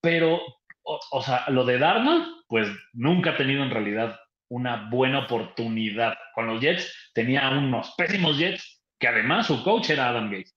pero, 0.00 0.40
o, 0.82 0.98
o 1.10 1.22
sea, 1.22 1.44
lo 1.50 1.62
de 1.66 1.76
Darnold, 1.78 2.24
pues 2.48 2.68
nunca 2.94 3.32
ha 3.32 3.36
tenido 3.36 3.62
en 3.62 3.68
realidad 3.70 4.18
una 4.48 4.88
buena 4.88 5.18
oportunidad. 5.26 6.14
Con 6.34 6.46
los 6.46 6.62
Jets 6.62 7.10
tenía 7.12 7.50
unos 7.50 7.92
pésimos 7.98 8.38
Jets, 8.38 8.82
que 8.98 9.08
además 9.08 9.48
su 9.48 9.62
coach 9.62 9.90
era 9.90 10.08
Adam 10.08 10.30
Gates. 10.30 10.56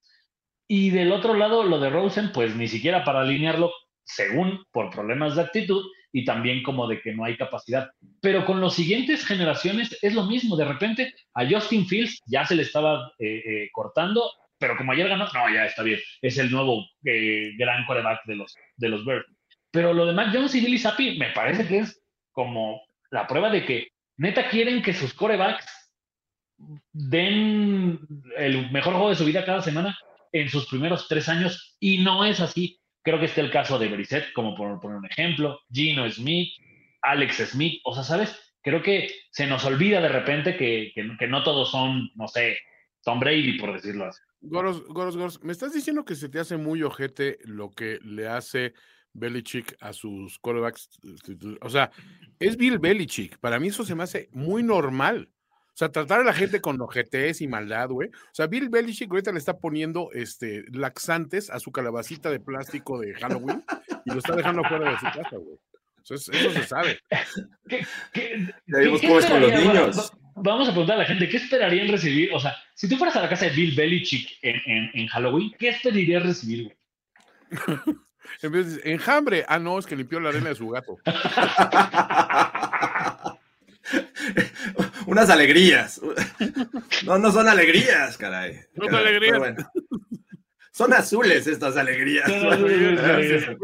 Y 0.65 0.91
del 0.91 1.11
otro 1.11 1.33
lado, 1.33 1.65
lo 1.65 1.77
de 1.77 1.89
Rosen, 1.89 2.31
pues 2.31 2.55
ni 2.55 2.69
siquiera 2.69 3.03
para 3.03 3.19
alinearlo, 3.19 3.69
según 4.05 4.63
por 4.71 4.91
problemas 4.91 5.35
de 5.35 5.41
actitud 5.41 5.83
y 6.13 6.23
también 6.23 6.63
como 6.63 6.87
de 6.87 7.01
que 7.01 7.13
no 7.13 7.25
hay 7.25 7.35
capacidad. 7.35 7.91
Pero 8.21 8.45
con 8.45 8.61
las 8.61 8.75
siguientes 8.75 9.25
generaciones 9.25 9.97
es 10.01 10.13
lo 10.13 10.23
mismo. 10.23 10.55
De 10.55 10.63
repente 10.63 11.13
a 11.33 11.45
Justin 11.45 11.85
Fields 11.87 12.21
ya 12.27 12.45
se 12.45 12.55
le 12.55 12.61
estaba 12.61 13.11
eh, 13.19 13.41
eh, 13.45 13.69
cortando, 13.73 14.31
pero 14.59 14.77
como 14.77 14.93
ayer 14.93 15.09
ganó, 15.09 15.25
no, 15.25 15.53
ya 15.53 15.65
está 15.65 15.81
bien. 15.81 15.99
Es 16.21 16.37
el 16.37 16.51
nuevo 16.51 16.85
eh, 17.03 17.51
gran 17.57 17.85
coreback 17.85 18.23
de 18.25 18.35
los, 18.35 18.55
de 18.77 18.89
los 18.89 19.03
Bears. 19.03 19.25
Pero 19.71 19.91
lo 19.91 20.05
de 20.05 20.13
Mac 20.13 20.29
Jones 20.31 20.53
y 20.53 20.61
Billy 20.61 20.77
Zappi 20.77 21.17
me 21.17 21.31
parece 21.31 21.67
que 21.67 21.79
es 21.79 21.99
como 22.31 22.79
la 23.09 23.25
prueba 23.25 23.49
de 23.49 23.65
que 23.65 23.87
neta 24.17 24.47
quieren 24.49 24.83
que 24.83 24.93
sus 24.93 25.15
corebacks 25.15 25.65
den 26.91 27.99
el 28.37 28.71
mejor 28.71 28.93
juego 28.93 29.09
de 29.09 29.15
su 29.15 29.25
vida 29.25 29.43
cada 29.43 29.63
semana 29.63 29.97
en 30.31 30.47
sus 30.47 30.67
primeros 30.67 31.07
tres 31.07 31.27
años 31.27 31.75
y 31.79 31.97
no 32.03 32.23
es 32.23 32.39
así. 32.39 32.79
Creo 33.03 33.19
que 33.19 33.25
está 33.25 33.41
el 33.41 33.51
caso 33.51 33.77
de 33.77 33.89
Brissett, 33.89 34.33
como 34.33 34.55
por 34.55 34.79
poner 34.79 34.97
un 34.97 35.05
ejemplo, 35.05 35.59
Gino 35.71 36.09
Smith, 36.09 36.49
Alex 37.01 37.49
Smith, 37.49 37.81
o 37.83 37.93
sea, 37.93 38.03
¿sabes? 38.03 38.55
Creo 38.61 38.81
que 38.81 39.09
se 39.29 39.45
nos 39.45 39.65
olvida 39.65 39.99
de 39.99 40.07
repente 40.07 40.55
que, 40.55 40.91
que, 40.95 41.17
que 41.19 41.27
no 41.27 41.43
todos 41.43 41.69
son, 41.69 42.09
no 42.15 42.27
sé, 42.27 42.57
Tom 43.03 43.19
Brady, 43.19 43.59
por 43.59 43.73
decirlo 43.73 44.05
así. 44.05 44.21
Goros, 44.39 44.85
Goros, 44.87 45.17
Goros, 45.17 45.43
¿me 45.43 45.51
estás 45.51 45.73
diciendo 45.73 46.05
que 46.05 46.15
se 46.15 46.29
te 46.29 46.39
hace 46.39 46.57
muy 46.57 46.83
ojete 46.83 47.39
lo 47.43 47.71
que 47.71 47.99
le 48.03 48.27
hace 48.27 48.73
Belichick 49.13 49.75
a 49.79 49.93
sus 49.93 50.39
corebacks? 50.39 50.89
O 51.61 51.69
sea, 51.69 51.91
es 52.39 52.57
Bill 52.57 52.79
Belichick. 52.79 53.37
Para 53.39 53.59
mí 53.59 53.67
eso 53.67 53.83
se 53.85 53.95
me 53.95 54.03
hace 54.03 54.29
muy 54.31 54.63
normal. 54.63 55.29
O 55.73 55.75
sea, 55.75 55.89
tratar 55.89 56.21
a 56.21 56.23
la 56.23 56.33
gente 56.33 56.61
con 56.61 56.79
ojetes 56.81 57.41
y 57.41 57.47
maldad, 57.47 57.89
güey. 57.89 58.09
O 58.09 58.33
sea, 58.33 58.45
Bill 58.47 58.69
Belichick 58.69 59.09
ahorita 59.09 59.31
le 59.31 59.39
está 59.39 59.57
poniendo 59.57 60.09
este, 60.13 60.63
laxantes 60.71 61.49
a 61.49 61.59
su 61.59 61.71
calabacita 61.71 62.29
de 62.29 62.39
plástico 62.39 62.99
de 62.99 63.15
Halloween 63.15 63.63
y 64.05 64.11
lo 64.11 64.19
está 64.19 64.35
dejando 64.35 64.63
fuera 64.63 64.91
de 64.91 64.97
su 64.99 65.05
casa, 65.05 65.37
güey. 65.37 65.55
O 65.55 66.05
sea, 66.05 66.15
es- 66.17 66.29
eso 66.29 66.51
se 66.51 66.63
sabe. 66.63 66.99
¿Qué, 67.69 67.85
qué, 68.13 68.53
Ya 68.67 68.79
vimos 68.79 69.01
qué 69.01 69.07
cómo 69.07 69.19
es 69.19 69.25
con 69.25 69.41
los 69.41 69.51
niños. 69.51 69.97
Va- 69.97 70.01
va- 70.03 70.09
Vamos 70.35 70.67
a 70.67 70.71
preguntar 70.71 70.95
a 70.95 70.99
la 70.99 71.05
gente, 71.05 71.29
¿qué 71.29 71.37
esperarían 71.37 71.87
recibir? 71.89 72.31
O 72.33 72.39
sea, 72.39 72.55
si 72.75 72.89
tú 72.89 72.97
fueras 72.97 73.15
a 73.15 73.21
la 73.21 73.29
casa 73.29 73.45
de 73.45 73.51
Bill 73.51 73.75
Belichick 73.75 74.39
en, 74.41 74.55
en, 74.65 74.89
en 74.95 75.07
Halloween, 75.07 75.53
¿qué 75.59 75.69
esperarías 75.69 76.23
recibir, 76.23 76.63
güey? 76.65 76.77
En 78.41 78.51
vez 78.51 78.65
de 78.67 78.71
decir, 78.77 78.91
enjambre. 78.91 79.45
Ah, 79.47 79.59
no, 79.59 79.77
es 79.77 79.85
que 79.85 79.95
limpió 79.97 80.19
la 80.19 80.29
arena 80.29 80.49
de 80.49 80.55
su 80.55 80.67
gato. 80.69 80.97
Unas 85.07 85.29
alegrías. 85.29 85.99
No, 87.05 87.17
no 87.17 87.31
son 87.31 87.47
alegrías, 87.49 88.17
caray. 88.17 88.61
No 88.75 88.85
son 88.85 88.95
alegrías. 88.95 89.37
bueno. 89.39 89.71
Son 90.71 90.93
azules 90.93 91.45
estas 91.47 91.75
alegrías. 91.77 92.31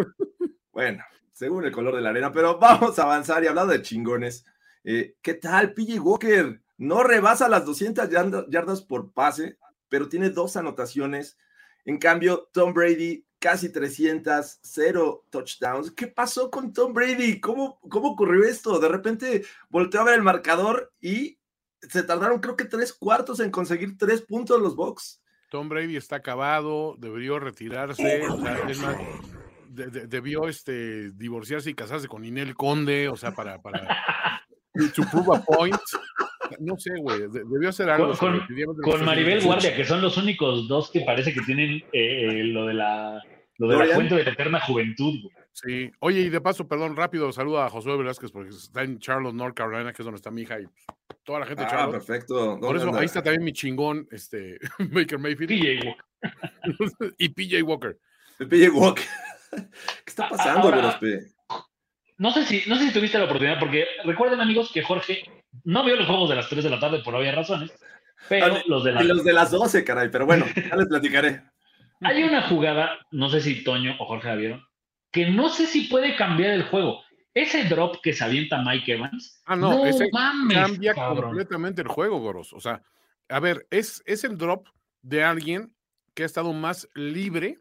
Bueno, 0.71 1.03
según 1.33 1.65
el 1.65 1.71
color 1.71 1.95
de 1.95 2.01
la 2.01 2.09
arena, 2.11 2.31
pero 2.31 2.57
vamos 2.57 2.97
a 2.99 3.03
avanzar 3.03 3.43
y 3.43 3.47
hablando 3.47 3.73
de 3.73 3.81
chingones. 3.81 4.45
eh, 4.83 5.15
¿Qué 5.21 5.33
tal, 5.33 5.73
PJ 5.73 5.99
Walker? 5.99 6.61
No 6.77 7.03
rebasa 7.03 7.49
las 7.49 7.65
200 7.65 8.09
yarda- 8.09 8.45
yardas 8.49 8.81
por 8.81 9.11
pase, 9.11 9.57
pero 9.89 10.07
tiene 10.07 10.29
dos 10.29 10.55
anotaciones. 10.55 11.37
En 11.83 11.97
cambio, 11.97 12.49
Tom 12.53 12.73
Brady 12.73 13.25
casi 13.39 13.71
300, 13.71 14.59
cero 14.61 15.25
touchdowns. 15.29 15.91
¿Qué 15.91 16.07
pasó 16.07 16.51
con 16.51 16.73
Tom 16.73 16.93
Brady? 16.93 17.39
¿Cómo, 17.39 17.79
cómo 17.89 18.09
ocurrió 18.11 18.43
esto? 18.43 18.79
De 18.79 18.89
repente 18.89 19.45
volteó 19.69 20.01
a 20.01 20.05
ver 20.05 20.15
el 20.15 20.21
marcador 20.23 20.91
y 21.01 21.39
se 21.81 22.03
tardaron 22.03 22.39
creo 22.41 22.57
que 22.57 22.65
tres 22.65 22.91
cuartos 22.93 23.39
en 23.39 23.51
conseguir 23.51 23.97
tres 23.97 24.21
puntos 24.21 24.61
los 24.61 24.75
Bucks. 24.75 25.21
Tom 25.49 25.69
Brady 25.69 25.95
está 25.95 26.17
acabado, 26.17 26.95
debió 26.99 27.39
retirarse, 27.39 28.21
o 28.27 28.39
sea, 28.41 28.69
es 28.69 28.79
más, 28.79 28.97
de- 29.69 29.87
de- 29.87 30.07
debió 30.07 30.47
este, 30.47 31.11
divorciarse 31.11 31.69
y 31.69 31.73
casarse 31.73 32.07
con 32.07 32.25
Inel 32.25 32.55
Conde, 32.55 33.07
o 33.09 33.15
sea, 33.15 33.31
para, 33.33 33.59
para 33.61 33.87
to 34.95 35.03
prove 35.09 35.35
a 35.35 35.41
point. 35.41 35.75
No 36.59 36.77
sé, 36.77 36.91
güey, 36.99 37.19
de- 37.21 37.43
debió 37.45 37.69
hacer 37.69 37.89
algo. 37.89 38.13
Con-. 38.17 39.05
Maribel 39.05 39.41
Guardia, 39.43 39.75
que 39.75 39.85
son 39.85 40.01
los 40.01 40.17
únicos 40.17 40.67
dos 40.67 40.89
que 40.91 41.01
parece 41.01 41.33
que 41.33 41.41
tienen 41.41 41.77
eh, 41.91 42.39
eh, 42.39 42.43
lo 42.45 42.65
de 42.65 42.73
la 42.73 43.21
Lo 43.57 43.67
de 43.67 43.77
la 43.85 43.93
fuente 43.95 44.15
de 44.15 44.23
la 44.23 44.31
eterna 44.31 44.59
juventud, 44.61 45.13
güey. 45.21 45.35
Sí. 45.51 45.91
Oye, 45.99 46.21
y 46.21 46.29
de 46.29 46.39
paso, 46.39 46.67
perdón, 46.67 46.95
rápido, 46.95 47.31
saluda 47.33 47.65
a 47.65 47.69
Josué 47.69 47.97
Velázquez 47.97 48.31
porque 48.31 48.49
está 48.51 48.83
en 48.83 48.99
Charlotte, 48.99 49.33
North 49.35 49.55
Carolina, 49.55 49.91
que 49.91 50.01
es 50.01 50.05
donde 50.05 50.15
está 50.17 50.31
mi 50.31 50.43
hija 50.43 50.59
y 50.61 50.65
toda 51.25 51.39
la 51.39 51.45
gente 51.45 51.63
de 51.63 51.67
Ah, 51.67 51.71
Charlotte. 51.71 51.91
perfecto. 52.05 52.35
Por 52.51 52.59
¿Dónde 52.61 52.77
eso, 52.77 52.87
anda? 52.87 52.99
ahí 52.99 53.05
está 53.05 53.21
también 53.21 53.43
mi 53.43 53.51
chingón, 53.51 54.07
este, 54.11 54.57
Baker 54.91 55.19
Mayfield 55.19 55.49
PJ 55.49 55.85
Walker. 55.87 56.05
y 57.17 57.29
PJ 57.29 57.63
Walker. 57.63 57.97
PJ 58.37 58.69
Walker. 58.69 59.03
¿Qué 59.51 59.59
está 60.05 60.29
pasando, 60.29 60.69
Ahora-? 60.69 60.99
No 62.19 62.31
sé 62.31 62.45
si, 62.45 62.69
no 62.69 62.75
sé 62.75 62.87
si 62.87 62.93
tuviste 62.93 63.17
la 63.17 63.23
oportunidad, 63.25 63.57
porque 63.59 63.85
recuerden, 64.03 64.39
amigos, 64.41 64.71
que 64.71 64.83
Jorge 64.83 65.23
no 65.63 65.83
vio 65.83 65.95
los 65.95 66.05
juegos 66.05 66.29
de 66.29 66.35
las 66.35 66.47
3 66.49 66.63
de 66.65 66.69
la 66.69 66.79
tarde 66.79 66.99
por 67.03 67.15
obvias 67.15 67.33
razones, 67.35 67.71
pero 68.27 68.59
los 68.67 68.83
de 68.83 68.91
las 68.91 69.05
los 69.05 69.23
de 69.23 69.33
las 69.33 69.49
12, 69.51 69.83
caray, 69.83 70.09
pero 70.11 70.25
bueno, 70.27 70.45
ya 70.55 70.75
les 70.75 70.87
platicaré. 70.87 71.41
Hay 72.01 72.21
una 72.23 72.43
jugada, 72.43 72.99
no 73.11 73.29
sé 73.29 73.41
si 73.41 73.63
Toño 73.63 73.95
o 73.99 74.05
Jorge 74.05 74.27
la 74.27 74.35
vieron, 74.35 74.63
que 75.11 75.29
no 75.31 75.49
sé 75.49 75.65
si 75.65 75.87
puede 75.87 76.15
cambiar 76.15 76.51
el 76.51 76.63
juego. 76.63 77.01
Ese 77.33 77.63
drop 77.65 77.97
que 78.03 78.13
se 78.13 78.23
avienta 78.23 78.61
Mike 78.61 78.93
Evans, 78.93 79.41
Ah, 79.45 79.55
no, 79.55 79.85
ese 79.85 80.09
mames, 80.11 80.57
Cambia 80.57 80.93
cabrón. 80.93 81.23
completamente 81.29 81.81
el 81.81 81.87
juego, 81.87 82.19
Goros. 82.19 82.53
O 82.53 82.59
sea, 82.59 82.81
a 83.29 83.39
ver, 83.39 83.65
es, 83.69 84.01
es 84.05 84.23
el 84.23 84.37
drop 84.37 84.67
de 85.01 85.23
alguien 85.23 85.73
que 86.13 86.23
ha 86.23 86.25
estado 86.25 86.51
más 86.51 86.87
libre 86.95 87.59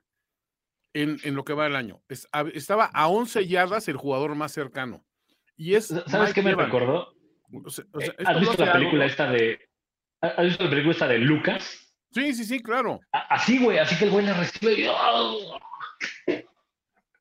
en, 1.03 1.19
en 1.25 1.35
lo 1.35 1.45
que 1.45 1.53
va 1.55 1.67
el 1.67 1.77
año. 1.77 2.03
Es- 2.09 2.29
a- 2.33 2.45
estaba 2.55 2.87
a 2.87 3.09
11 3.09 3.47
yardas 3.47 3.89
el 3.89 3.97
jugador 3.97 4.35
más 4.35 4.53
cercano. 4.53 5.05
Y 5.57 5.75
es 5.75 5.87
¿Sabes 5.89 6.07
Mike 6.13 6.33
qué 6.35 6.43
me 6.43 6.51
Evans. 6.53 6.73
recordó? 6.73 7.15
O 7.65 7.71
sea, 7.71 7.85
o 7.93 8.01
sea, 8.01 8.11
Eh, 8.11 8.25
¿Has 8.25 8.41
visto 8.41 8.65
la 8.65 8.73
algo- 8.73 8.79
película 8.79 9.07
esta 9.07 9.31
de. 9.31 9.59
¿Has 10.21 10.45
visto 10.45 10.65
la 10.65 10.71
película 10.71 10.93
esta 10.93 11.09
de 11.09 11.19
Lucas? 11.19 11.95
Sí, 12.13 12.33
sí, 12.35 12.45
sí, 12.45 12.63
claro. 12.63 13.01
A- 13.13 13.35
Así, 13.35 13.63
güey, 13.63 13.79
así 13.79 13.97
que 13.99 14.05
el 14.07 14.11
güey 14.11 14.25
le 14.27 14.35
recibe 14.35 14.73
y. 14.75 14.87
¡oh! 14.89 15.59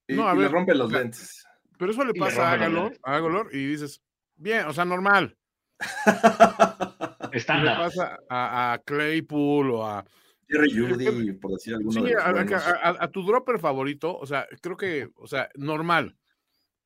Y, 0.08 0.14
No, 0.14 0.28
a 0.28 0.34
y 0.34 0.38
le 0.38 0.44
ver, 0.44 0.52
rompe 0.52 0.74
los 0.76 0.92
lentes. 0.92 1.46
Pero 1.78 1.92
eso 1.92 2.04
le 2.06 2.14
pasa 2.14 2.52
a 2.54 2.58
la 2.58 2.70
madre. 2.70 2.98
a 3.04 3.20
y 3.52 3.66
dices, 3.66 4.02
bien, 4.36 4.66
o 4.68 4.74
sea, 4.74 4.86
normal. 4.86 5.38
Y 7.28 7.32
le 7.32 7.38
Estándar. 7.40 7.78
pasa 7.78 8.18
a, 8.30 8.74
a 8.74 8.78
Claypool 8.80 9.72
o 9.72 9.86
a, 9.86 10.04
Jerry 10.48 10.72
Judy, 10.72 11.34
por 11.34 11.52
decir 11.52 11.74
alguno 11.76 11.92
Sí, 11.92 12.02
de 12.08 12.14
los 12.14 12.24
a, 12.24 12.30
a- 12.30 12.34
buenos. 12.34 12.64
a- 12.64 13.04
a 13.04 13.12
tu 13.12 13.24
dropper 13.24 13.60
favorito, 13.60 14.18
o 14.18 14.26
sea, 14.26 14.48
creo 14.62 14.78
que, 14.78 15.10
o 15.16 15.28
sea, 15.28 15.50
normal. 15.56 16.18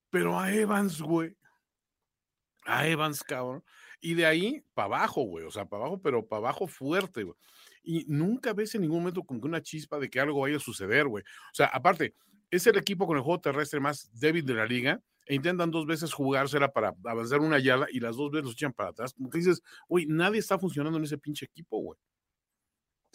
Pero 0.10 0.40
a 0.40 0.52
Evans, 0.54 1.02
güey. 1.02 1.36
A 2.66 2.88
Evans, 2.88 3.24
cabrón. 3.24 3.64
Y 4.02 4.14
de 4.16 4.26
ahí 4.26 4.64
para 4.74 4.86
abajo, 4.98 5.24
güey. 5.24 5.46
O 5.46 5.52
sea, 5.52 5.66
para 5.66 5.84
abajo, 5.84 6.02
pero 6.02 6.28
para 6.28 6.40
abajo 6.40 6.68
fuerte, 6.68 7.24
güey. 7.24 7.36
Y 7.84 8.06
nunca 8.08 8.54
ves 8.54 8.76
en 8.76 8.82
ningún 8.82 9.00
momento 9.00 9.24
como 9.24 9.40
que 9.42 9.48
una 9.48 9.62
chispa 9.62 10.00
de 10.00 10.10
que 10.10 10.20
algo 10.20 10.42
vaya 10.42 10.58
a 10.58 10.60
suceder, 10.60 11.08
güey. 11.08 11.24
O 11.24 11.54
sea, 11.54 11.68
aparte, 11.68 12.14
es 12.52 12.68
el 12.68 12.78
equipo 12.78 13.08
con 13.08 13.18
el 13.18 13.24
juego 13.24 13.42
terrestre 13.42 13.80
más 13.80 14.10
débil 14.20 14.46
de 14.46 14.54
la 14.54 14.66
liga. 14.66 15.02
E 15.28 15.36
intentan 15.36 15.72
dos 15.72 15.86
veces 15.86 16.12
jugársela 16.14 16.72
para 16.74 16.94
avanzar 17.06 17.40
una 17.40 17.60
yarda 17.60 17.88
y 17.92 18.00
las 18.00 18.18
dos 18.18 18.32
veces 18.32 18.46
los 18.46 18.54
echan 18.54 18.74
para 18.74 18.90
atrás. 18.90 19.14
Como 19.14 19.30
que 19.30 19.38
dices, 19.38 19.62
güey, 19.88 20.06
nadie 20.08 20.40
está 20.40 20.60
funcionando 20.60 20.98
en 20.98 21.04
ese 21.06 21.18
pinche 21.18 21.46
equipo, 21.46 21.78
güey. 21.80 21.98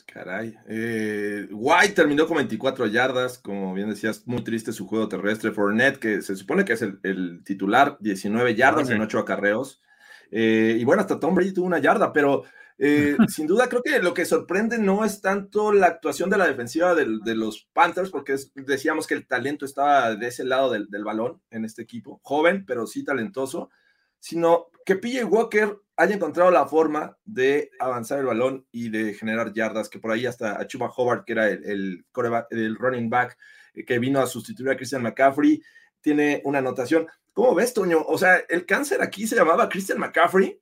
Caray. 0.04 0.56
Eh, 0.68 1.48
White 1.50 1.94
terminó 1.94 2.26
con 2.26 2.36
24 2.36 2.86
yardas, 2.86 3.38
como 3.38 3.74
bien 3.74 3.90
decías, 3.90 4.26
muy 4.26 4.42
triste 4.44 4.72
su 4.72 4.86
juego 4.86 5.08
terrestre. 5.08 5.52
Fournette, 5.52 5.98
que 5.98 6.22
se 6.22 6.36
supone 6.36 6.64
que 6.64 6.74
es 6.74 6.82
el, 6.82 6.98
el 7.02 7.42
titular, 7.44 7.96
19 8.00 8.54
yardas 8.54 8.88
en 8.90 9.00
8 9.00 9.18
acarreos. 9.18 9.82
Eh, 10.30 10.76
y 10.80 10.84
bueno, 10.84 11.02
hasta 11.02 11.20
Tom 11.20 11.34
Brady 11.34 11.52
tuvo 11.52 11.66
una 11.66 11.78
yarda, 11.78 12.12
pero 12.12 12.44
eh, 12.78 13.16
sin 13.28 13.46
duda 13.46 13.68
creo 13.68 13.82
que 13.82 13.98
lo 14.00 14.14
que 14.14 14.24
sorprende 14.24 14.78
no 14.78 15.04
es 15.04 15.20
tanto 15.20 15.72
la 15.72 15.86
actuación 15.86 16.30
de 16.30 16.38
la 16.38 16.46
defensiva 16.46 16.94
de 16.94 17.34
los 17.34 17.68
Panthers, 17.72 18.10
porque 18.10 18.34
es- 18.34 18.52
decíamos 18.54 19.06
que 19.06 19.14
el 19.14 19.26
talento 19.26 19.64
estaba 19.64 20.14
de 20.14 20.26
ese 20.28 20.44
lado 20.44 20.70
del, 20.70 20.88
del 20.88 21.04
balón 21.04 21.40
en 21.50 21.64
este 21.64 21.82
equipo, 21.82 22.20
joven, 22.22 22.64
pero 22.66 22.86
sí 22.86 23.04
talentoso, 23.04 23.70
sino 24.18 24.68
que 24.84 24.96
PJ 24.96 25.24
Walker 25.24 25.78
haya 25.96 26.14
encontrado 26.14 26.50
la 26.50 26.66
forma 26.66 27.16
de 27.24 27.70
avanzar 27.78 28.18
el 28.18 28.26
balón 28.26 28.66
y 28.70 28.90
de 28.90 29.14
generar 29.14 29.52
yardas, 29.52 29.88
que 29.88 29.98
por 29.98 30.12
ahí 30.12 30.26
hasta 30.26 30.60
a 30.60 30.66
Chuba 30.66 30.92
Howard, 30.94 31.24
que 31.24 31.32
era 31.32 31.48
el, 31.48 32.04
el, 32.50 32.76
running 32.76 33.08
back 33.08 33.36
eh, 33.74 33.84
que 33.84 33.98
vino 33.98 34.20
a 34.20 34.26
sustituir 34.26 34.70
a 34.70 34.76
Christian 34.76 35.02
McCaffrey, 35.02 35.62
tiene 36.00 36.42
una 36.44 36.58
anotación. 36.58 37.06
¿Cómo 37.32 37.54
ves, 37.54 37.72
Toño? 37.74 38.02
O 38.06 38.18
sea, 38.18 38.36
el 38.48 38.66
cáncer 38.66 39.02
aquí 39.02 39.26
se 39.26 39.36
llamaba 39.36 39.68
Christian 39.68 39.98
McCaffrey. 39.98 40.60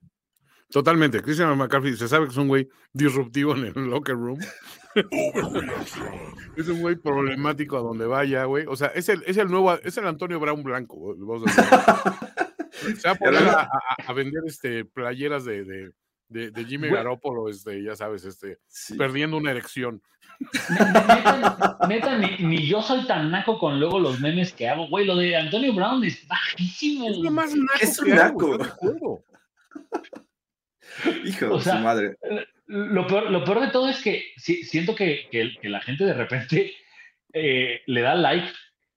Totalmente. 0.70 1.20
Christian 1.20 1.56
McCaffrey 1.58 1.96
se 1.96 2.08
sabe 2.08 2.26
que 2.26 2.32
es 2.32 2.36
un 2.36 2.48
güey 2.48 2.68
disruptivo 2.92 3.54
en 3.54 3.66
el 3.66 3.90
locker 3.90 4.14
room. 4.14 4.38
es 6.56 6.68
un 6.68 6.80
güey 6.80 6.96
problemático 6.96 7.76
a 7.76 7.80
donde 7.80 8.06
vaya, 8.06 8.44
güey. 8.44 8.66
O 8.66 8.76
sea, 8.76 8.88
es 8.88 9.08
el, 9.08 9.22
es 9.26 9.36
el 9.36 9.48
nuevo, 9.48 9.72
es 9.74 9.96
el 9.98 10.06
Antonio 10.06 10.38
Brown 10.40 10.62
blanco. 10.62 10.96
güey, 10.96 11.18
vamos 11.18 11.58
a. 11.58 12.32
Se 12.98 13.08
va 13.08 13.12
a 13.12 13.14
poner 13.16 13.42
a, 13.48 13.60
a- 13.62 13.70
a 14.06 14.12
vender 14.12 14.42
este, 14.46 14.84
playeras 14.84 15.44
de, 15.44 15.64
de, 15.64 15.90
de, 16.28 16.50
de 16.50 16.64
Jimmy 16.64 16.88
Güey. 16.88 16.98
Garoppolo, 17.00 17.48
este, 17.48 17.82
ya 17.82 17.94
sabes, 17.96 18.24
este, 18.24 18.58
Sí. 18.66 18.96
perdiendo 18.96 19.36
una 19.36 19.50
erección. 19.52 20.02
Neta, 20.70 21.78
neta, 21.88 22.18
ni, 22.18 22.36
ni 22.38 22.66
yo 22.66 22.82
soy 22.82 23.06
tan 23.06 23.30
naco 23.30 23.58
con 23.58 23.78
luego 23.78 24.00
los 24.00 24.18
memes 24.20 24.52
que 24.52 24.68
hago, 24.68 24.88
güey. 24.88 25.06
Lo 25.06 25.14
de 25.16 25.36
Antonio 25.36 25.72
Brown 25.72 26.02
es 26.04 26.26
bajísimo. 26.26 27.08
Es 27.10 27.18
lo 27.18 27.30
más 27.30 27.54
naco 27.54 27.78
Es 27.80 27.98
un 28.00 28.08
naco. 28.10 28.52
¿estás 28.54 28.66
de 28.66 28.72
acuerdo? 28.72 29.24
Hijo 31.24 31.46
O 31.52 31.58
de 31.58 31.64
sea, 31.64 31.76
su 31.76 31.78
madre. 31.80 32.16
Lo 32.66 33.06
peor, 33.06 33.30
lo 33.30 33.44
peor 33.44 33.60
de 33.60 33.68
todo 33.68 33.88
es 33.88 34.00
que 34.02 34.32
sí, 34.36 34.64
siento 34.64 34.94
que, 34.94 35.28
que- 35.30 35.54
que 35.60 35.68
la 35.68 35.80
gente 35.80 36.04
de 36.04 36.14
repente 36.14 36.74
eh, 37.32 37.82
le 37.86 38.00
da 38.00 38.14
like, 38.14 38.48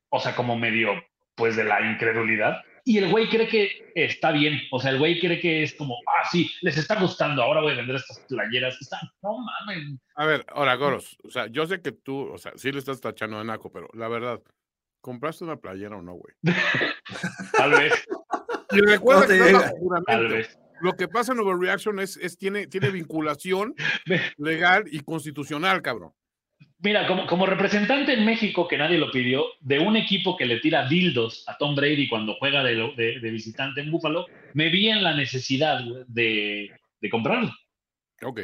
o 0.09 0.19
sea, 0.19 0.35
como 0.35 0.57
medio, 0.57 0.91
pues 1.35 1.55
de 1.55 1.63
la 1.65 1.81
incredulidad, 1.91 2.61
y 2.87 2.97
el 2.99 3.11
güey 3.11 3.27
cree 3.27 3.49
que 3.49 3.91
está 3.95 4.31
bien, 4.31 4.61
o 4.71 4.79
sea, 4.79 4.91
el 4.91 4.97
güey 4.99 5.19
cree 5.19 5.41
que 5.41 5.63
es 5.63 5.73
como, 5.73 5.97
ah, 6.07 6.25
sí, 6.31 6.49
les 6.61 6.77
está 6.77 6.97
gustando, 6.97 7.43
ahora 7.43 7.59
voy 7.59 7.73
a 7.73 7.75
vender 7.75 7.97
estas 7.97 8.19
playeras. 8.29 8.77
Está, 8.79 8.97
no 9.21 9.39
mames. 9.39 9.99
A 10.15 10.25
ver, 10.25 10.45
ahora, 10.47 10.75
Goros, 10.75 11.17
o 11.21 11.29
sea, 11.29 11.47
yo 11.47 11.67
sé 11.67 11.81
que 11.81 11.91
tú, 11.91 12.31
o 12.31 12.37
sea, 12.37 12.53
sí 12.55 12.71
le 12.71 12.79
estás 12.79 13.01
tachando 13.01 13.39
de 13.39 13.43
naco, 13.43 13.69
pero 13.69 13.89
la 13.93 14.07
verdad, 14.07 14.41
¿compraste 15.01 15.43
una 15.43 15.57
playera 15.57 15.97
o 15.97 16.01
no, 16.01 16.13
güey? 16.13 16.33
Tal 17.57 17.71
vez, 17.71 17.93
Y 18.71 18.79
recuerda 18.79 19.21
No 19.21 19.27
que 19.27 19.69
juramento. 19.79 20.03
tal 20.07 20.27
vez. 20.29 20.57
Lo 20.79 20.93
que 20.93 21.09
pasa 21.09 21.33
en 21.33 21.39
Overreaction 21.39 21.99
es, 21.99 22.15
es 22.15 22.37
tiene, 22.37 22.67
tiene 22.67 22.89
vinculación 22.91 23.75
legal 24.37 24.85
y 24.89 25.01
constitucional, 25.01 25.81
cabrón. 25.81 26.13
Mira, 26.79 27.07
como, 27.07 27.25
como 27.25 27.45
representante 27.47 28.13
en 28.13 28.23
México, 28.23 28.67
que 28.67 28.77
nadie 28.77 28.99
lo 28.99 29.09
pidió, 29.11 29.45
de 29.61 29.79
un 29.79 29.97
equipo 29.97 30.37
que 30.37 30.45
le 30.45 30.59
tira 30.59 30.87
dildos 30.87 31.43
a 31.47 31.57
Tom 31.57 31.75
Brady 31.75 32.07
cuando 32.07 32.35
juega 32.35 32.63
de, 32.63 32.75
lo- 32.75 32.93
de- 32.93 33.19
de 33.19 33.31
visitante 33.31 33.81
en 33.81 33.89
Buffalo, 33.91 34.27
me 34.53 34.69
vi 34.69 34.89
en 34.89 35.03
la 35.03 35.13
necesidad 35.15 35.79
de, 36.07 36.71
de 37.01 37.09
comprarlo. 37.09 37.51
Ok. 38.23 38.41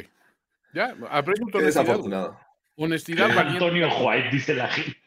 Ya, 0.74 0.96
aprecio 1.10 1.46
tu 1.46 1.58
honestidad. 1.58 2.30
Honestidad. 2.76 3.38
Antonio 3.38 3.88
White, 3.98 4.28
dice 4.32 4.54
la 4.54 4.66
gente. 4.68 4.98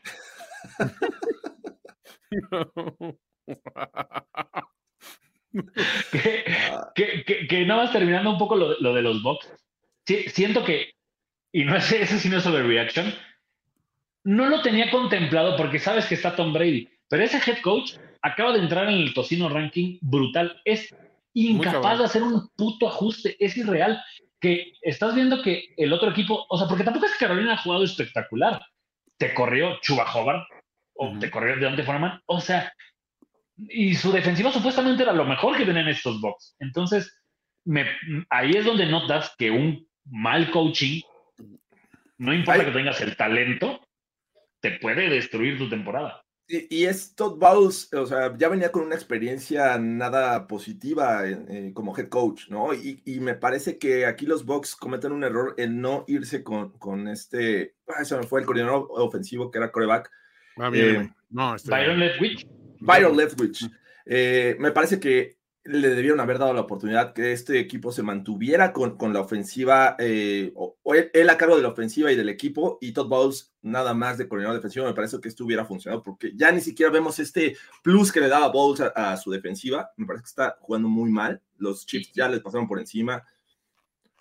que, 6.11 6.43
que- 6.95 7.23
que- 7.25 7.47
que 7.47 7.65
nada 7.65 7.83
más 7.83 7.93
terminando 7.93 8.31
un 8.31 8.37
poco 8.37 8.55
lo, 8.55 8.69
de- 8.69 8.75
lo 8.79 8.93
de 8.93 9.01
los 9.01 9.21
box. 9.23 9.51
Sí, 10.05 10.25
siento 10.29 10.63
que, 10.63 10.91
y 11.51 11.63
no 11.65 11.75
es 11.75 11.91
ese 11.91 12.19
sí 12.19 12.29
no 12.29 12.37
es 12.37 12.45
overreaction, 12.45 13.13
no 14.23 14.47
lo 14.47 14.61
tenía 14.61 14.89
contemplado 14.91 15.55
porque 15.55 15.79
sabes 15.79 16.05
que 16.05 16.15
está 16.15 16.35
Tom 16.35 16.53
Brady, 16.53 16.89
pero 17.09 17.23
ese 17.23 17.37
head 17.37 17.61
coach 17.61 17.93
acaba 18.21 18.53
de 18.53 18.59
entrar 18.59 18.89
en 18.89 18.95
el 18.95 19.13
tocino 19.13 19.49
ranking 19.49 19.97
brutal. 20.01 20.59
Es 20.65 20.93
incapaz 21.33 21.99
de 21.99 22.05
hacer 22.05 22.23
un 22.23 22.49
puto 22.55 22.87
ajuste, 22.87 23.35
es 23.39 23.57
irreal. 23.57 24.01
Que 24.39 24.73
estás 24.83 25.15
viendo 25.15 25.41
que 25.41 25.73
el 25.77 25.91
otro 25.93 26.11
equipo, 26.11 26.45
o 26.47 26.57
sea, 26.59 26.67
porque 26.67 26.83
tampoco 26.83 27.07
es 27.07 27.13
que 27.13 27.25
Carolina 27.25 27.53
ha 27.53 27.57
jugado 27.57 27.83
espectacular. 27.83 28.61
Te 29.17 29.33
corrió 29.33 29.79
Chuba 29.81 30.05
Hobart 30.13 30.47
o 30.93 31.09
Ujú. 31.09 31.19
te 31.19 31.31
corrió 31.31 31.55
Deontay 31.55 31.85
Foreman, 31.85 32.21
o 32.27 32.39
sea, 32.39 32.71
y 33.57 33.95
su 33.95 34.11
defensiva 34.11 34.51
supuestamente 34.51 35.03
era 35.03 35.13
lo 35.13 35.25
mejor 35.25 35.57
que 35.57 35.65
tenían 35.65 35.87
estos 35.87 36.21
Bucks. 36.21 36.55
Entonces, 36.59 37.19
me, 37.65 37.85
ahí 38.29 38.51
es 38.51 38.65
donde 38.65 38.85
notas 38.85 39.33
que 39.37 39.49
un 39.49 39.87
mal 40.05 40.51
coaching, 40.51 41.01
no 42.17 42.33
importa 42.33 42.61
Ay. 42.61 42.65
que 42.67 42.71
tengas 42.71 42.99
el 43.01 43.15
talento, 43.15 43.79
te 44.59 44.71
puede 44.79 45.09
destruir 45.09 45.57
tu 45.57 45.69
temporada. 45.69 46.23
Y, 46.49 46.77
y 46.77 46.85
es 46.85 47.13
Todd 47.13 47.37
Bowles, 47.37 47.93
o 47.93 48.05
sea, 48.05 48.33
ya 48.37 48.47
venía 48.47 48.71
con 48.71 48.83
una 48.83 48.95
experiencia 48.95 49.77
nada 49.77 50.47
positiva 50.47 51.27
en- 51.27 51.45
eh, 51.49 51.71
como 51.73 51.95
head 51.97 52.07
coach, 52.07 52.47
¿no? 52.49 52.73
Y, 52.73 53.01
y 53.05 53.19
me 53.19 53.33
parece 53.35 53.77
que 53.77 54.05
aquí 54.05 54.25
los 54.25 54.45
Bucks 54.45 54.75
cometen 54.77 55.11
un 55.11 55.25
error 55.25 55.55
en 55.57 55.81
no 55.81 56.05
irse 56.07 56.43
con, 56.43 56.71
con 56.79 57.09
este, 57.09 57.75
ah, 57.87 58.05
se 58.05 58.15
me 58.15 58.23
fue 58.23 58.39
el 58.39 58.45
coordinador 58.45 58.87
ofensivo 58.91 59.51
que 59.51 59.57
era 59.57 59.71
coreback, 59.71 60.09
Ah, 60.59 60.69
bien, 60.69 60.95
Eh, 60.95 61.13
no, 61.29 61.53
este, 61.55 61.69
Byron 61.69 61.99
Leftwich, 61.99 62.47
Byron 62.79 63.17
Leftwich. 63.17 63.69
Eh, 64.05 64.55
me 64.59 64.71
parece 64.71 64.99
que 64.99 65.36
le 65.67 65.89
debieron 65.89 66.19
haber 66.19 66.39
dado 66.39 66.53
la 66.53 66.61
oportunidad 66.61 67.13
que 67.13 67.31
este 67.33 67.59
equipo 67.59 67.91
se 67.91 68.01
mantuviera 68.01 68.71
con, 68.73 68.97
con 68.97 69.13
la 69.13 69.19
ofensiva 69.19 69.95
eh, 69.99 70.51
o- 70.55 70.77
él, 71.13 71.29
a 71.29 71.37
cargo 71.37 71.55
de 71.57 71.61
la 71.61 71.67
ofensiva 71.69 72.11
y 72.11 72.15
del 72.15 72.29
equipo 72.29 72.77
y 72.81 72.93
Todd 72.93 73.07
Bowles 73.07 73.53
nada 73.61 73.93
más 73.93 74.17
de 74.17 74.27
coordinador 74.27 74.57
defensivo, 74.57 74.85
me 74.85 74.93
parece 74.93 75.19
que 75.19 75.27
esto 75.27 75.43
hubiera 75.43 75.65
funcionado 75.65 76.01
porque 76.01 76.31
ya 76.35 76.51
ni 76.51 76.61
siquiera 76.61 76.91
vemos 76.91 77.19
este 77.19 77.57
plus 77.83 78.11
que 78.11 78.21
le 78.21 78.29
daba 78.29 78.47
Bowles 78.47 78.81
a, 78.95 79.17
su 79.17 79.29
defensiva. 79.29 79.89
Me 79.97 80.05
parece 80.05 80.23
que 80.23 80.29
está 80.29 80.57
jugando 80.61 80.87
muy 80.87 81.11
mal. 81.11 81.41
Los 81.57 81.85
Chiefs 81.85 82.11
ya 82.13 82.29
les 82.29 82.39
pasaron 82.39 82.67
por 82.67 82.79
encima. 82.79 83.23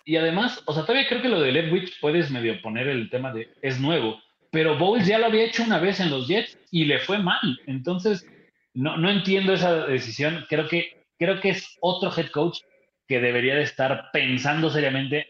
Y 0.05 0.15
además, 0.17 0.61
o 0.65 0.73
sea, 0.73 0.83
todavía 0.83 1.07
creo 1.07 1.21
que 1.21 1.29
lo 1.29 1.39
de 1.39 1.51
Leftwich 1.51 1.99
puedes 1.99 2.29
medio 2.31 2.61
poner 2.61 2.87
el 2.87 3.09
tema 3.09 3.33
de 3.33 3.49
es 3.61 3.79
nuevo, 3.79 4.17
pero 4.51 4.77
Bowles 4.77 5.07
ya 5.07 5.19
lo 5.19 5.25
había 5.27 5.45
hecho 5.45 5.63
una 5.63 5.79
vez 5.79 5.99
en 5.99 6.09
los 6.09 6.27
Jets 6.27 6.57
y 6.71 6.85
le 6.85 6.99
fue 6.99 7.19
mal. 7.19 7.59
Entonces, 7.67 8.25
no, 8.73 8.97
no 8.97 9.09
entiendo 9.09 9.53
esa 9.53 9.85
decisión. 9.87 10.45
Creo 10.49 10.67
que, 10.67 10.96
creo 11.17 11.39
que 11.41 11.49
es 11.49 11.77
otro 11.81 12.11
head 12.15 12.31
coach 12.31 12.59
que 13.07 13.19
debería 13.19 13.55
de 13.55 13.63
estar 13.63 14.09
pensando 14.11 14.69
seriamente. 14.69 15.27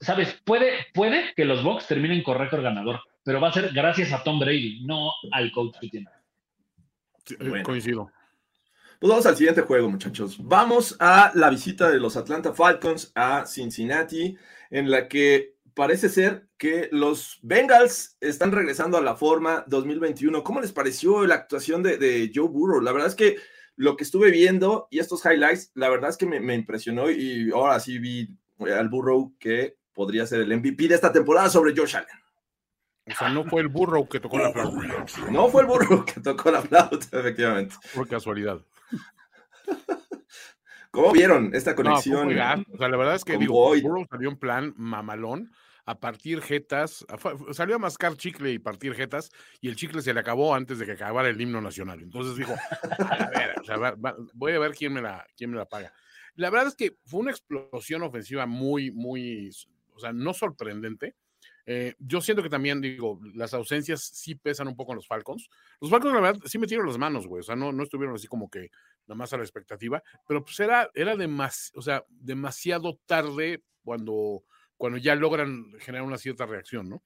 Sabes, 0.00 0.40
puede, 0.44 0.86
puede 0.94 1.32
que 1.34 1.44
los 1.44 1.62
Bucks 1.62 1.86
terminen 1.86 2.22
con 2.22 2.38
récord 2.38 2.62
ganador, 2.62 3.00
pero 3.24 3.40
va 3.40 3.48
a 3.48 3.52
ser 3.52 3.70
gracias 3.72 4.12
a 4.12 4.22
Tom 4.22 4.38
Brady, 4.38 4.84
no 4.84 5.10
al 5.32 5.50
coach 5.50 5.76
que 5.80 5.88
tiene. 5.88 6.06
Sí, 7.24 7.36
bueno. 7.40 7.64
Coincido. 7.64 8.10
Pues 9.00 9.10
vamos 9.10 9.26
al 9.26 9.36
siguiente 9.36 9.62
juego, 9.62 9.88
muchachos. 9.88 10.36
Vamos 10.40 10.96
a 10.98 11.30
la 11.34 11.50
visita 11.50 11.88
de 11.90 12.00
los 12.00 12.16
Atlanta 12.16 12.52
Falcons 12.52 13.12
a 13.14 13.46
Cincinnati, 13.46 14.36
en 14.70 14.90
la 14.90 15.06
que 15.08 15.54
parece 15.74 16.08
ser 16.08 16.48
que 16.56 16.88
los 16.90 17.38
Bengals 17.42 18.16
están 18.20 18.50
regresando 18.50 18.98
a 18.98 19.02
la 19.02 19.14
forma 19.14 19.62
2021. 19.68 20.42
¿Cómo 20.42 20.60
les 20.60 20.72
pareció 20.72 21.24
la 21.26 21.36
actuación 21.36 21.84
de, 21.84 21.96
de 21.98 22.32
Joe 22.34 22.48
Burrow? 22.48 22.80
La 22.80 22.90
verdad 22.90 23.08
es 23.08 23.14
que 23.14 23.36
lo 23.78 23.96
que 23.96 24.02
estuve 24.02 24.32
viendo 24.32 24.88
y 24.90 24.98
estos 24.98 25.24
highlights, 25.24 25.70
la 25.74 25.88
verdad 25.88 26.10
es 26.10 26.16
que 26.16 26.26
me, 26.26 26.40
me, 26.40 26.54
impresionó 26.54 27.10
y 27.10 27.50
ahora 27.52 27.78
sí 27.78 27.98
vi 27.98 28.28
al 28.60 28.88
Burrow 28.88 29.34
que 29.38 29.76
podría 29.94 30.26
ser 30.26 30.40
el 30.40 30.56
MVP 30.56 30.88
de 30.88 30.96
esta 30.96 31.12
temporada 31.12 31.48
sobre 31.48 31.74
Josh 31.76 31.96
Allen. 31.96 32.08
O 33.06 33.14
sea, 33.14 33.28
no 33.28 33.44
fue 33.44 33.62
el 33.62 33.68
Burrow 33.68 34.08
que 34.08 34.18
tocó 34.18 34.36
la 34.36 34.52
flauta. 34.52 35.06
No 35.30 35.48
fue 35.48 35.62
el 35.62 35.68
Burrow 35.68 36.04
que 36.04 36.20
tocó 36.20 36.50
la 36.50 36.60
flauta, 36.60 37.06
efectivamente. 37.18 37.76
Por 37.94 38.08
casualidad. 38.08 38.60
¿Cómo 40.90 41.12
vieron 41.12 41.54
esta 41.54 41.76
conexión? 41.76 42.34
No, 42.34 42.64
o 42.72 42.78
sea, 42.78 42.88
la 42.88 42.96
verdad 42.96 43.14
es 43.14 43.24
que 43.24 43.38
digo, 43.38 43.74
Burrow 43.80 44.06
salió 44.10 44.28
en 44.28 44.36
plan 44.38 44.74
mamalón 44.76 45.52
a 45.88 45.98
partir 45.98 46.42
jetas, 46.42 47.06
salió 47.52 47.76
a 47.76 47.78
mascar 47.78 48.14
chicle 48.14 48.52
y 48.52 48.58
partir 48.58 48.92
jetas, 48.92 49.30
y 49.62 49.68
el 49.70 49.76
chicle 49.76 50.02
se 50.02 50.12
le 50.12 50.20
acabó 50.20 50.54
antes 50.54 50.78
de 50.78 50.84
que 50.84 50.92
acabara 50.92 51.30
el 51.30 51.40
himno 51.40 51.62
nacional. 51.62 52.02
Entonces 52.02 52.36
dijo, 52.36 52.54
voy 54.34 54.52
a 54.52 54.58
ver 54.58 54.72
quién 54.72 54.92
me, 54.92 55.00
la, 55.00 55.26
quién 55.34 55.50
me 55.50 55.56
la 55.56 55.64
paga. 55.64 55.90
La 56.34 56.50
verdad 56.50 56.68
es 56.68 56.74
que 56.74 56.98
fue 57.06 57.20
una 57.20 57.30
explosión 57.30 58.02
ofensiva 58.02 58.44
muy, 58.44 58.90
muy, 58.90 59.48
o 59.94 59.98
sea, 59.98 60.12
no 60.12 60.34
sorprendente. 60.34 61.14
Eh, 61.64 61.94
yo 61.98 62.20
siento 62.20 62.42
que 62.42 62.50
también, 62.50 62.82
digo, 62.82 63.18
las 63.34 63.54
ausencias 63.54 64.02
sí 64.02 64.34
pesan 64.34 64.68
un 64.68 64.76
poco 64.76 64.92
en 64.92 64.96
los 64.96 65.06
Falcons. 65.06 65.48
Los 65.80 65.90
Falcons, 65.90 66.12
la 66.12 66.20
verdad, 66.20 66.42
sí 66.44 66.58
metieron 66.58 66.86
las 66.86 66.98
manos, 66.98 67.26
güey. 67.26 67.40
O 67.40 67.44
sea, 67.44 67.56
no, 67.56 67.72
no 67.72 67.82
estuvieron 67.82 68.14
así 68.14 68.26
como 68.26 68.50
que 68.50 68.70
nada 69.06 69.16
más 69.16 69.32
a 69.32 69.38
la 69.38 69.42
expectativa, 69.42 70.02
pero 70.26 70.44
pues 70.44 70.60
era, 70.60 70.90
era 70.92 71.16
demas, 71.16 71.72
o 71.74 71.80
sea, 71.80 72.04
demasiado 72.10 73.00
tarde 73.06 73.62
cuando 73.82 74.44
cuando 74.78 74.96
ya 74.96 75.14
logran 75.14 75.70
generar 75.80 76.06
una 76.06 76.16
cierta 76.16 76.46
reacción, 76.46 76.88
¿no? 76.88 77.02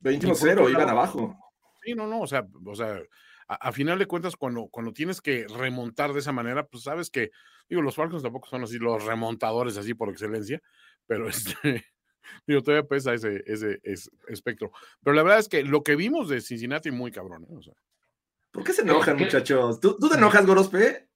21-0, 0.00 0.70
iban 0.70 0.88
abajo. 0.88 1.36
Sí, 1.82 1.94
no, 1.94 2.06
no, 2.06 2.20
o 2.22 2.26
sea, 2.26 2.46
o 2.64 2.74
sea 2.74 2.98
a, 3.48 3.54
a, 3.56 3.72
final 3.72 3.98
de 3.98 4.06
cuentas, 4.06 4.36
cuando, 4.36 4.68
cuando 4.68 4.92
tienes 4.92 5.20
que 5.20 5.46
remontar 5.48 6.12
de 6.12 6.20
esa 6.20 6.32
manera, 6.32 6.66
pues 6.66 6.84
sabes 6.84 7.10
que, 7.10 7.32
digo, 7.68 7.82
los 7.82 7.96
Falcons 7.96 8.22
tampoco 8.22 8.48
son 8.48 8.62
así 8.62 8.78
los 8.78 9.04
remontadores 9.04 9.76
así 9.76 9.92
por 9.92 10.08
excelencia, 10.08 10.62
pero 11.06 11.28
este, 11.28 11.84
digo, 12.46 12.62
todavía 12.62 12.88
pesa 12.88 13.12
ese, 13.12 13.42
ese, 13.46 13.80
ese, 13.82 14.10
espectro. 14.28 14.70
Pero 15.02 15.14
la 15.14 15.22
verdad 15.24 15.40
es 15.40 15.48
que 15.48 15.64
lo 15.64 15.82
que 15.82 15.96
vimos 15.96 16.28
de 16.28 16.40
Cincinnati, 16.40 16.90
muy 16.90 17.10
cabrón, 17.10 17.44
¿eh? 17.50 17.56
O 17.56 17.62
sea. 17.62 17.74
¿Por 18.52 18.64
qué 18.64 18.72
se 18.72 18.82
enojan, 18.82 19.16
¿Qué? 19.16 19.24
muchachos? 19.24 19.80
¿Tú, 19.80 19.96
¿Tú, 19.98 20.08
te 20.08 20.16
enojas, 20.16 20.46
Gorospe? 20.46 21.09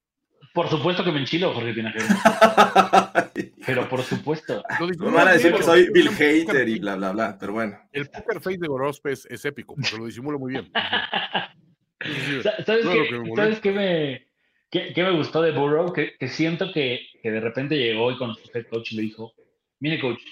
Por 0.54 0.68
supuesto 0.68 1.02
que 1.02 1.10
me 1.10 1.18
enchilo, 1.18 1.52
Jorge 1.52 1.74
Tinajero. 1.74 2.04
pero 3.66 3.88
por 3.88 4.02
supuesto. 4.02 4.62
Me 5.00 5.10
van 5.10 5.26
a 5.26 5.32
decir 5.32 5.52
que 5.52 5.64
soy 5.64 5.90
Bill 5.92 6.10
Hater 6.10 6.68
y 6.68 6.78
bla, 6.78 6.94
bla, 6.94 7.10
bla, 7.10 7.36
pero 7.40 7.54
bueno. 7.54 7.76
El 7.90 8.06
poker 8.06 8.40
face 8.40 8.58
de 8.58 8.68
Gorospe 8.68 9.10
es, 9.10 9.26
es 9.26 9.44
épico, 9.44 9.74
porque 9.74 9.98
lo 9.98 10.06
disimulo 10.06 10.38
muy 10.38 10.52
bien. 10.52 10.70
¿Sabes, 12.42 12.86
qué, 12.86 13.08
que 13.08 13.32
¿sabes 13.34 13.60
qué, 13.60 13.72
me, 13.72 14.28
qué, 14.70 14.92
qué, 14.94 15.02
me 15.02 15.16
gustó 15.16 15.42
de 15.42 15.50
Burrow? 15.50 15.92
Que, 15.92 16.16
que 16.16 16.28
siento 16.28 16.70
que, 16.72 17.00
que, 17.20 17.32
de 17.32 17.40
repente 17.40 17.76
llegó 17.76 18.12
y 18.12 18.16
con 18.16 18.36
su 18.36 18.48
head 18.54 18.66
coach 18.68 18.92
le 18.92 19.02
dijo, 19.02 19.32
mire 19.80 20.00
coach, 20.00 20.22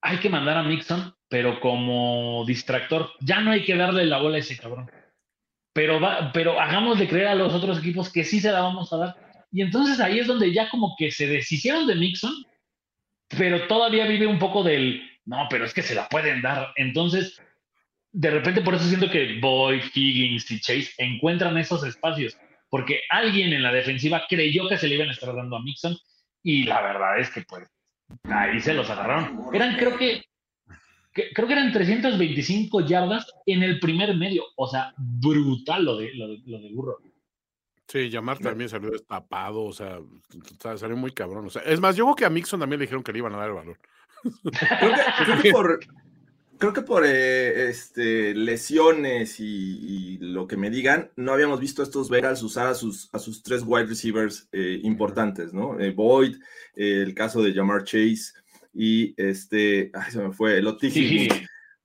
hay 0.00 0.20
que 0.20 0.30
mandar 0.30 0.56
a 0.56 0.62
Mixon, 0.62 1.14
pero 1.28 1.60
como 1.60 2.46
distractor. 2.46 3.10
Ya 3.20 3.42
no 3.42 3.50
hay 3.50 3.62
que 3.62 3.76
darle 3.76 4.06
la 4.06 4.22
bola 4.22 4.36
a 4.36 4.40
ese 4.40 4.56
cabrón 4.56 4.90
pero, 5.72 6.00
va, 6.00 6.30
pero 6.32 6.60
hagamos 6.60 6.98
de 6.98 7.08
creer 7.08 7.28
a 7.28 7.34
los 7.34 7.54
otros 7.54 7.78
equipos 7.78 8.12
que 8.12 8.24
sí 8.24 8.40
se 8.40 8.52
la 8.52 8.60
vamos 8.60 8.92
a 8.92 8.96
dar. 8.96 9.16
Y 9.52 9.62
entonces 9.62 10.00
ahí 10.00 10.18
es 10.18 10.26
donde 10.26 10.52
ya 10.52 10.68
como 10.70 10.94
que 10.98 11.10
se 11.10 11.26
deshicieron 11.26 11.86
de 11.86 11.96
Mixon, 11.96 12.32
pero 13.28 13.66
todavía 13.66 14.06
vive 14.06 14.26
un 14.26 14.38
poco 14.38 14.62
del, 14.62 15.02
no, 15.24 15.46
pero 15.48 15.64
es 15.64 15.74
que 15.74 15.82
se 15.82 15.94
la 15.94 16.08
pueden 16.08 16.42
dar. 16.42 16.72
Entonces, 16.76 17.40
de 18.12 18.30
repente 18.30 18.62
por 18.62 18.74
eso 18.74 18.84
siento 18.84 19.10
que 19.10 19.38
Boyd, 19.40 19.82
Higgins 19.94 20.50
y 20.50 20.60
Chase 20.60 20.92
encuentran 20.98 21.56
esos 21.58 21.84
espacios, 21.84 22.36
porque 22.68 23.02
alguien 23.10 23.52
en 23.52 23.62
la 23.62 23.72
defensiva 23.72 24.24
creyó 24.28 24.68
que 24.68 24.78
se 24.78 24.88
le 24.88 24.96
iban 24.96 25.08
a 25.08 25.12
estar 25.12 25.34
dando 25.34 25.56
a 25.56 25.62
Mixon 25.62 25.96
y 26.42 26.64
la 26.64 26.80
verdad 26.80 27.18
es 27.18 27.30
que 27.30 27.42
pues 27.42 27.68
ahí 28.24 28.60
se 28.60 28.74
los 28.74 28.88
agarraron. 28.90 29.40
Eran 29.52 29.76
creo 29.76 29.96
que 29.96 30.24
que, 31.28 31.34
creo 31.34 31.46
que 31.46 31.54
eran 31.54 31.72
325 31.72 32.86
yardas 32.86 33.26
en 33.46 33.62
el 33.62 33.80
primer 33.80 34.16
medio. 34.16 34.44
O 34.56 34.68
sea, 34.68 34.94
brutal 34.96 35.84
lo 35.84 35.96
de, 35.96 36.14
lo 36.14 36.28
de, 36.28 36.42
lo 36.46 36.58
de 36.60 36.72
Burro. 36.72 36.98
Sí, 37.90 38.08
Yamar 38.08 38.38
también 38.38 38.70
salió 38.70 38.90
destapado, 38.90 39.64
o 39.64 39.72
sea, 39.72 39.98
salió 40.76 40.96
muy 40.96 41.10
cabrón. 41.10 41.46
O 41.46 41.50
sea, 41.50 41.62
es 41.62 41.80
más, 41.80 41.96
yo 41.96 42.04
creo 42.04 42.14
que 42.14 42.24
a 42.24 42.30
Mixon 42.30 42.60
también 42.60 42.78
le 42.78 42.84
dijeron 42.84 43.02
que 43.02 43.12
le 43.12 43.18
iban 43.18 43.34
a 43.34 43.38
dar 43.38 43.48
el 43.48 43.54
valor. 43.54 43.78
creo, 44.22 44.92
que, 44.92 45.24
creo, 45.24 45.42
que, 45.42 45.50
por, 45.50 45.80
creo 46.58 46.72
que 46.72 46.82
por 46.82 47.04
eh, 47.04 47.68
este, 47.68 48.32
lesiones 48.32 49.40
y, 49.40 49.44
y, 49.44 50.18
lo 50.18 50.46
que 50.46 50.56
me 50.56 50.70
digan, 50.70 51.10
no 51.16 51.32
habíamos 51.32 51.58
visto 51.58 51.82
a 51.82 51.84
estos 51.84 52.08
Bengals 52.08 52.44
usar 52.44 52.68
a 52.68 52.74
sus, 52.74 53.08
a 53.12 53.18
sus 53.18 53.42
tres 53.42 53.64
wide 53.66 53.86
receivers 53.86 54.48
eh, 54.52 54.78
importantes, 54.84 55.52
¿no? 55.52 55.80
Eh, 55.80 55.90
Boyd, 55.90 56.36
el 56.76 57.12
caso 57.14 57.42
de 57.42 57.52
Jamar 57.52 57.82
Chase 57.82 58.34
y 58.72 59.14
este, 59.16 59.90
ay, 59.94 60.10
se 60.12 60.22
me 60.22 60.32
fue, 60.32 60.58
el 60.58 60.76
sí. 60.80 61.28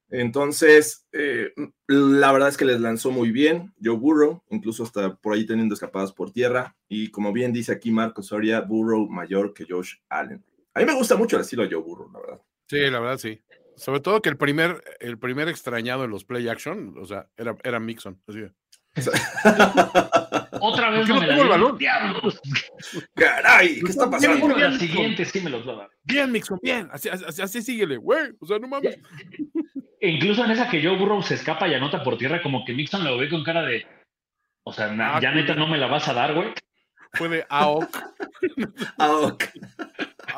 Entonces, 0.09 1.07
eh, 1.11 1.51
la 1.87 2.31
verdad 2.31 2.49
es 2.49 2.57
que 2.57 2.65
les 2.65 2.79
lanzó 2.79 3.11
muy 3.11 3.31
bien 3.31 3.73
Joe 3.83 3.97
Burrow, 3.97 4.43
incluso 4.49 4.83
hasta 4.83 5.15
por 5.15 5.33
ahí 5.33 5.45
teniendo 5.45 5.73
escapadas 5.73 6.13
por 6.13 6.31
tierra. 6.31 6.75
Y 6.87 7.09
como 7.09 7.33
bien 7.33 7.51
dice 7.51 7.71
aquí 7.71 7.91
Marco 7.91 8.21
Soria, 8.21 8.61
Burrow 8.61 9.09
mayor 9.09 9.53
que 9.53 9.65
Josh 9.67 9.95
Allen. 10.09 10.45
A 10.73 10.79
mí 10.79 10.85
me 10.85 10.95
gusta 10.95 11.15
mucho 11.15 11.37
el 11.37 11.41
estilo 11.41 11.63
de 11.63 11.73
Joe 11.73 11.83
Burrow, 11.83 12.11
la 12.11 12.19
verdad. 12.19 12.41
Sí, 12.67 12.79
la 12.89 12.99
verdad 12.99 13.17
sí. 13.17 13.41
Sobre 13.75 13.99
todo 13.99 14.21
que 14.21 14.29
el 14.29 14.37
primer, 14.37 14.83
el 14.99 15.17
primer 15.17 15.49
extrañado 15.49 16.05
en 16.05 16.11
los 16.11 16.23
play 16.23 16.47
action, 16.47 16.95
o 16.97 17.05
sea, 17.05 17.27
era, 17.35 17.57
era 17.63 17.79
Mixon. 17.79 18.21
Así 18.27 18.39
Otra 20.61 20.89
vez 20.89 21.07
no 21.07 21.19
me 21.19 21.27
la 21.27 21.37
el 21.37 21.47
balón. 21.47 21.77
Diablos. 21.77 22.41
Caray, 23.15 23.79
¿qué 23.81 23.91
está 23.91 24.09
pasando? 24.09 24.47
Bien, 24.55 24.71
la 24.73 24.79
siguiente 24.79 25.25
sí 25.25 25.41
me 25.41 25.49
los 25.49 25.67
va 25.67 25.73
a 25.73 25.75
dar. 25.75 25.89
Bien, 26.03 26.31
Mixon, 26.31 26.59
bien. 26.61 26.87
Así, 26.91 27.09
así, 27.09 27.41
así 27.41 27.61
síguele, 27.61 27.97
güey. 27.97 28.31
O 28.39 28.45
sea, 28.45 28.59
no 28.59 28.67
mames. 28.67 28.97
E 29.99 30.09
incluso 30.09 30.43
en 30.45 30.51
esa 30.51 30.69
que 30.69 30.83
Joe 30.83 30.97
Burrow 30.97 31.21
se 31.23 31.35
escapa 31.35 31.67
y 31.67 31.73
anota 31.73 32.03
por 32.03 32.17
tierra, 32.17 32.41
como 32.41 32.63
que 32.65 32.73
Mixon 32.73 33.03
lo 33.03 33.17
ve 33.17 33.29
con 33.29 33.43
cara 33.43 33.63
de. 33.63 33.85
O 34.63 34.73
sea, 34.73 34.87
na, 34.91 35.17
ah, 35.17 35.21
ya 35.21 35.31
neta 35.31 35.55
no 35.55 35.67
me 35.67 35.77
la 35.77 35.87
vas 35.87 36.07
a 36.07 36.13
dar, 36.13 36.33
güey. 36.33 36.53
Fue 37.13 37.29
de 37.29 37.45
AOK. 37.49 37.97
AOK. 38.97 39.43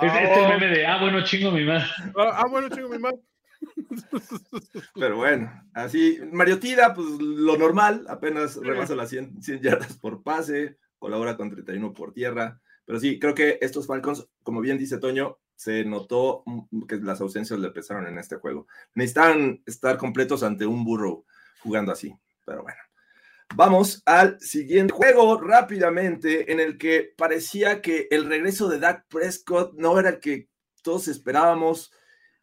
Este, 0.02 0.24
este 0.24 0.48
meme 0.48 0.68
de, 0.68 0.86
ah, 0.86 1.00
bueno, 1.00 1.24
chingo 1.24 1.52
mi 1.52 1.64
madre. 1.64 1.86
Ah, 2.16 2.42
ah, 2.42 2.44
bueno, 2.50 2.70
chingo 2.70 2.90
mi 2.90 3.00
madre. 3.00 3.18
Pero 4.96 5.18
bueno, 5.18 5.52
así, 5.74 6.20
Mario 6.32 6.60
Tira, 6.60 6.94
pues 6.94 7.08
lo 7.20 7.58
normal, 7.58 8.06
apenas 8.10 8.56
rebasa 8.58 8.96
las 8.96 9.10
100, 9.10 9.42
100, 9.42 9.62
yardas 9.62 9.98
por 9.98 10.24
pase, 10.24 10.78
colabora 10.98 11.38
con 11.38 11.50
31 11.50 11.94
por 11.94 12.14
tierra. 12.14 12.62
Pero 12.86 13.00
sí, 13.00 13.20
creo 13.20 13.36
que 13.36 13.58
estos 13.62 13.88
Falcons, 13.88 14.28
como 14.44 14.62
bien 14.62 14.78
dice 14.78 14.98
Toño, 14.98 15.40
se 15.56 15.84
notó 15.84 16.44
que 16.88 16.98
las 16.98 17.20
ausencias 17.20 17.60
le 17.60 17.72
pesaron 17.72 18.08
en 18.08 18.18
este 18.18 18.38
juego. 18.38 18.68
Necesitan 18.94 19.62
estar 19.66 19.98
completos 19.98 20.44
ante 20.44 20.66
un 20.66 20.86
burro 20.86 21.26
jugando 21.60 21.92
así. 21.92 22.16
Pero 22.46 22.64
bueno. 22.64 22.78
Vamos 23.56 24.04
al 24.06 24.40
siguiente 24.40 24.94
juego 24.94 25.40
rápidamente, 25.40 26.52
en 26.52 26.60
el 26.60 26.78
que 26.78 27.14
parecía 27.18 27.82
que 27.82 28.08
el 28.12 28.26
regreso 28.26 28.68
de 28.68 28.80
Dak 28.80 29.08
Prescott 29.08 29.74
no 29.74 30.00
era 30.00 30.10
el 30.10 30.20
que 30.20 30.50
todos 30.84 31.08
esperábamos. 31.08 31.92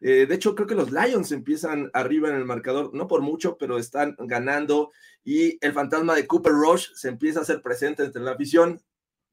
Eh, 0.01 0.25
de 0.27 0.35
hecho, 0.35 0.55
creo 0.55 0.67
que 0.67 0.75
los 0.75 0.91
Lions 0.91 1.31
empiezan 1.31 1.89
arriba 1.93 2.29
en 2.29 2.35
el 2.35 2.45
marcador, 2.45 2.93
no 2.93 3.07
por 3.07 3.21
mucho, 3.21 3.57
pero 3.57 3.77
están 3.77 4.15
ganando. 4.19 4.91
Y 5.23 5.57
el 5.65 5.73
fantasma 5.73 6.15
de 6.15 6.27
Cooper 6.27 6.51
Rush 6.53 6.89
se 6.93 7.09
empieza 7.09 7.39
a 7.39 7.43
hacer 7.43 7.61
presente 7.61 8.03
entre 8.03 8.21
la 8.21 8.31
afición. 8.31 8.79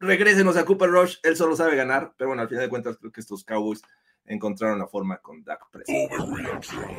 Regrésenos 0.01 0.57
a 0.57 0.65
Cooper 0.65 0.91
Rush, 0.91 1.17
él 1.23 1.37
solo 1.37 1.55
sabe 1.57 1.77
ganar, 1.77 2.13
pero 2.17 2.29
bueno, 2.29 2.43
al 2.43 2.49
final 2.49 2.65
de 2.65 2.71
cuentas 2.71 2.97
creo 2.99 3.13
que 3.13 3.21
estos 3.21 3.45
Cowboys 3.45 3.83
encontraron 4.25 4.79
la 4.79 4.87
forma 4.87 5.19
con 5.19 5.43
Dak 5.45 5.69
Prescott. 5.71 5.95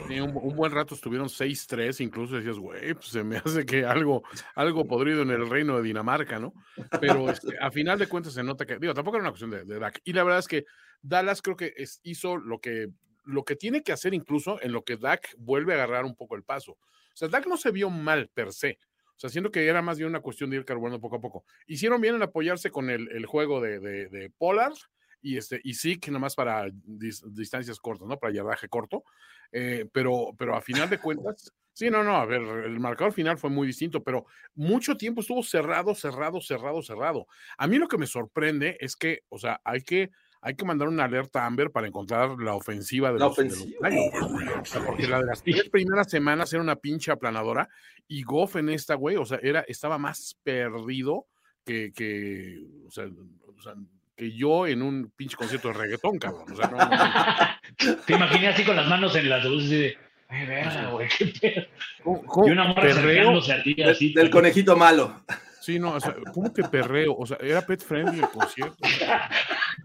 Un 0.10 0.56
buen 0.56 0.72
rato 0.72 0.96
estuvieron 0.96 1.28
6-3, 1.30 2.02
incluso 2.02 2.36
decías, 2.36 2.58
güey, 2.58 2.94
pues 2.94 3.08
se 3.08 3.24
me 3.24 3.38
hace 3.46 3.66
que 3.66 3.86
algo, 3.86 4.24
algo 4.56 4.86
podrido 4.86 5.22
en 5.22 5.32
el 5.32 5.50
reino 5.50 5.78
de 5.78 5.84
Dinamarca, 5.84 6.40
¿no? 6.40 6.54
Pero 7.00 7.30
este, 7.30 7.58
a 7.60 7.72
final 7.72 7.98
de 8.00 8.08
cuentas 8.08 8.34
se 8.34 8.44
nota 8.44 8.66
que, 8.66 8.78
digo, 8.78 8.94
tampoco 8.94 9.18
era 9.18 9.24
una 9.24 9.32
cuestión 9.32 9.52
de, 9.52 9.64
de 9.66 9.80
Dak. 9.80 10.02
Y 10.04 10.14
la 10.14 10.24
verdad 10.24 10.40
es 10.40 10.48
que 10.48 10.66
Dallas 11.02 11.42
creo 11.42 11.56
que 11.56 11.74
es- 11.78 12.00
hizo 12.04 12.38
lo 12.38 12.60
que, 12.60 12.90
lo 13.24 13.44
que 13.44 13.56
tiene 13.56 13.84
que 13.84 13.92
hacer 13.92 14.14
incluso 14.14 14.62
en 14.62 14.72
lo 14.72 14.84
que 14.84 14.98
Dak 14.98 15.34
vuelve 15.38 15.74
a 15.74 15.76
agarrar 15.76 16.06
un 16.06 16.16
poco 16.16 16.36
el 16.36 16.44
paso. 16.44 16.74
O 16.74 17.16
sea, 17.16 17.28
Dak 17.28 17.48
no 17.48 17.58
se 17.58 17.72
vio 17.72 17.90
mal 17.90 18.30
per 18.34 18.54
se. 18.54 18.80
O 19.16 19.20
sea, 19.20 19.30
siendo 19.30 19.52
que 19.52 19.66
era 19.68 19.82
más 19.82 19.98
bien 19.98 20.10
una 20.10 20.22
cuestión 20.22 20.50
de 20.50 20.58
ir 20.58 20.66
carburando 20.66 21.00
poco 21.00 21.18
a 21.18 21.22
poco. 21.22 21.46
Hicieron 21.68 22.02
bien 22.02 22.16
en 22.16 22.24
apoyarse 22.24 22.72
con 22.72 22.90
el, 22.90 23.10
el 23.12 23.26
juego 23.26 23.62
de, 23.62 23.80
de, 23.80 24.30
Pollard 24.38 24.74
y, 25.22 25.38
este, 25.38 25.62
y 25.64 25.76
Zeke 25.76 26.12
nomás 26.12 26.36
para 26.36 26.68
dis- 26.68 27.24
distancias 27.32 27.80
cortas, 27.80 28.08
¿no? 28.08 28.18
Para 28.18 28.34
yardaje 28.34 28.68
corto. 28.68 29.04
Eh, 29.52 29.88
pero, 29.94 30.32
pero 30.38 30.56
a 30.56 30.62
final 30.62 30.90
de 30.90 30.98
cuentas, 30.98 31.54
sí, 31.72 31.92
no, 31.92 32.04
no, 32.04 32.18
a 32.18 32.26
ver, 32.26 32.42
el 32.42 32.80
marcador 32.80 33.14
final 33.14 33.38
fue 33.38 33.52
muy 33.52 33.68
distinto, 33.68 34.04
pero 34.04 34.26
mucho 34.56 34.98
tiempo 34.98 35.22
estuvo 35.22 35.44
cerrado, 35.44 35.94
cerrado, 35.94 36.42
cerrado, 36.42 36.82
cerrado. 36.82 37.28
A 37.58 37.68
mí 37.68 37.78
lo 37.78 37.88
que 37.88 38.00
me 38.00 38.08
sorprende 38.08 38.78
es 38.80 38.96
que, 38.96 39.22
o 39.30 39.38
sea, 39.38 39.62
hay 39.64 39.82
que, 39.82 40.10
hay 40.44 40.56
que 40.56 40.66
mandar 40.66 40.88
una 40.90 41.06
alerta 41.06 41.44
a 41.44 41.46
Amber 41.48 41.72
para 41.72 41.88
encontrar 41.88 42.32
la 42.40 42.54
ofensiva 42.56 43.12
de 43.14 43.20
La 43.20 43.26
los, 43.28 43.36
de 43.38 43.46
los 43.46 43.54
ofensiva. 43.54 43.90
Lions. 43.90 44.14
O 44.62 44.66
sea, 44.66 44.86
porque 44.86 45.08
la 45.08 45.20
de 45.20 45.26
las 45.26 45.42
tres 45.42 45.70
primeras 45.70 46.10
semanas 46.10 46.52
era 46.54 46.62
una 46.62 46.76
pinche 46.76 47.12
aplanadora 47.12 47.70
y 48.08 48.24
Goff 48.24 48.58
en 48.58 48.70
esta, 48.70 48.96
güey, 48.96 49.16
o 49.16 49.26
sea, 49.26 49.40
era, 49.42 49.62
estaba 49.68 49.98
más 49.98 50.38
perdido 50.44 51.28
que, 51.66 51.92
que, 51.96 52.60
o 52.86 52.92
sea, 52.92 53.06
o 53.06 53.62
sea, 53.62 53.74
que 54.16 54.32
yo 54.32 54.68
en 54.68 54.82
un 54.82 55.12
pinche 55.16 55.36
concierto 55.38 55.70
de 55.70 55.74
reggaetón, 55.76 56.20
cabrón. 56.20 56.52
O 56.52 56.56
sea, 56.56 56.68
no, 56.68 56.78
no, 56.78 57.96
Te 58.06 58.14
imaginé 58.14 58.50
así 58.50 58.64
con 58.64 58.76
las 58.76 58.88
manos 58.88 59.16
en 59.16 59.30
las 59.30 59.44
luces 59.46 59.72
y 59.72 59.78
de, 59.78 59.98
ay, 60.28 60.46
verga, 60.46 60.90
güey, 60.92 61.08
qué 61.18 61.26
pedo. 61.28 61.66
¿Cómo- 62.04 62.24
cómo 62.26 62.48
Y 62.48 62.52
una 62.52 62.66
morra 62.66 62.82
perreo? 62.82 63.40
a 63.40 63.64
ti 63.64 63.74
Del, 63.76 63.90
así. 63.90 64.14
del 64.14 64.30
conejito 64.30 64.76
malo. 64.76 65.24
Sí, 65.62 65.80
no, 65.80 65.94
o 65.94 66.00
sea, 66.02 66.14
¿cómo 66.34 66.54
que 66.54 66.64
perreo? 66.64 67.16
O 67.16 67.26
sea, 67.26 67.38
era 67.40 67.66
pet 67.66 67.82
friendly 67.82 68.20
el 68.20 68.28
concierto. 68.30 68.76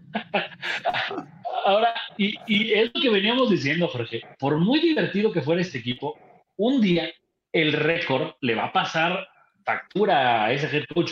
Ahora, 1.65 1.93
y, 2.17 2.35
y 2.47 2.73
es 2.73 2.91
lo 2.93 3.01
que 3.01 3.09
veníamos 3.09 3.49
diciendo, 3.49 3.87
Jorge, 3.87 4.21
por 4.39 4.57
muy 4.57 4.79
divertido 4.79 5.31
que 5.31 5.41
fuera 5.41 5.61
este 5.61 5.79
equipo, 5.79 6.17
un 6.57 6.81
día 6.81 7.09
el 7.51 7.73
récord 7.73 8.33
le 8.41 8.55
va 8.55 8.65
a 8.65 8.73
pasar 8.73 9.27
factura 9.65 10.45
a 10.45 10.51
ese 10.53 10.75
head 10.75 10.85
coach. 10.93 11.11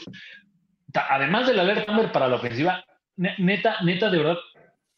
Además 1.10 1.48
del 1.48 1.60
alerta 1.60 1.92
Amber 1.92 2.12
para 2.12 2.28
la 2.28 2.36
ofensiva, 2.36 2.84
ne- 3.18 3.36
neta, 3.38 3.78
neta, 3.84 4.10
de 4.10 4.18
verdad, 4.18 4.38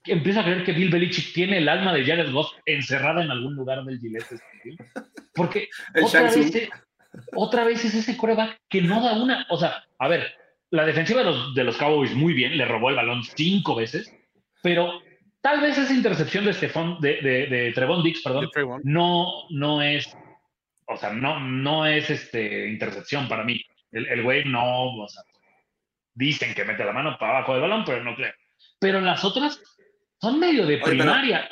que 0.03 0.13
empiezo 0.13 0.39
a 0.39 0.43
creer 0.43 0.63
que 0.63 0.71
Bill 0.71 0.91
Belichick 0.91 1.33
tiene 1.33 1.57
el 1.57 1.67
alma 1.67 1.93
de 1.93 2.05
Jared 2.05 2.31
Goff 2.31 2.51
encerrada 2.65 3.23
en 3.23 3.31
algún 3.31 3.55
lugar 3.55 3.83
del 3.83 3.99
Gillette 3.99 4.31
Stadium. 4.31 4.77
Porque 5.33 5.67
otra 6.01 6.21
vez, 6.23 6.69
otra 7.35 7.63
vez 7.65 7.83
es 7.83 7.95
ese 7.95 8.15
coreback 8.15 8.59
que 8.69 8.81
no 8.81 9.01
da 9.01 9.13
una. 9.21 9.45
O 9.49 9.57
sea, 9.57 9.83
a 9.97 10.07
ver, 10.07 10.31
la 10.71 10.86
defensiva 10.86 11.19
de 11.19 11.25
los, 11.25 11.55
de 11.55 11.63
los 11.63 11.77
Cowboys 11.77 12.13
muy 12.13 12.34
bien, 12.34 12.58
le 12.58 12.65
robó 12.65 12.89
el 12.89 12.95
balón 12.95 13.23
cinco 13.23 13.75
veces, 13.75 14.13
pero 14.62 15.01
tal 15.41 15.62
vez 15.62 15.77
esa 15.77 15.93
intercepción 15.93 16.45
de 16.45 16.53
Stefan, 16.53 16.99
de, 16.99 17.21
de, 17.21 17.47
de 17.47 17.71
Trevon 17.73 18.03
Dix, 18.03 18.21
perdón, 18.21 18.49
no, 18.84 19.47
no 19.49 19.82
es, 19.82 20.15
o 20.88 20.97
sea, 20.97 21.12
no, 21.12 21.39
no 21.39 21.86
es 21.86 22.10
este 22.10 22.69
intercepción 22.69 23.27
para 23.27 23.43
mí. 23.43 23.63
El, 23.91 24.05
el 24.08 24.23
güey 24.23 24.45
no, 24.45 24.95
o 24.95 25.08
sea, 25.08 25.23
dicen 26.13 26.53
que 26.53 26.65
mete 26.65 26.84
la 26.84 26.93
mano 26.93 27.17
para 27.17 27.38
abajo 27.38 27.53
del 27.53 27.62
balón, 27.62 27.84
pero 27.86 28.03
no 28.03 28.15
creo. 28.15 28.34
Pero 28.79 29.01
las 29.01 29.23
otras 29.23 29.62
son 30.21 30.39
medio 30.39 30.65
de 30.65 30.77
primaria. 30.77 31.49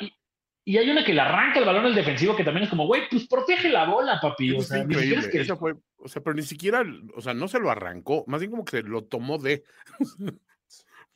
Y 0.68 0.76
hay 0.76 0.90
una 0.90 1.02
que 1.02 1.14
le 1.14 1.22
arranca 1.22 1.60
el 1.60 1.64
balón 1.64 1.86
al 1.86 1.94
defensivo 1.94 2.36
que 2.36 2.44
también 2.44 2.64
es 2.64 2.68
como, 2.68 2.86
güey, 2.86 3.08
pues 3.10 3.26
protege 3.26 3.70
la 3.70 3.86
bola, 3.86 4.20
papi. 4.20 4.54
O 4.54 4.60
sea, 4.60 4.76
está 4.80 4.86
ni 4.86 4.94
siquiera 4.96 5.02
increíble. 5.02 5.26
es 5.26 5.28
que- 5.32 5.40
Esa 5.40 5.56
fue, 5.56 5.74
o 5.96 6.08
sea, 6.08 6.22
pero 6.22 6.34
ni 6.34 6.42
siquiera, 6.42 6.84
o 7.14 7.22
sea, 7.22 7.32
no 7.32 7.48
se 7.48 7.58
lo 7.58 7.70
arrancó, 7.70 8.22
más 8.26 8.40
bien 8.40 8.50
como 8.50 8.66
que 8.66 8.82
lo 8.82 9.02
tomó 9.02 9.38
de. 9.38 9.64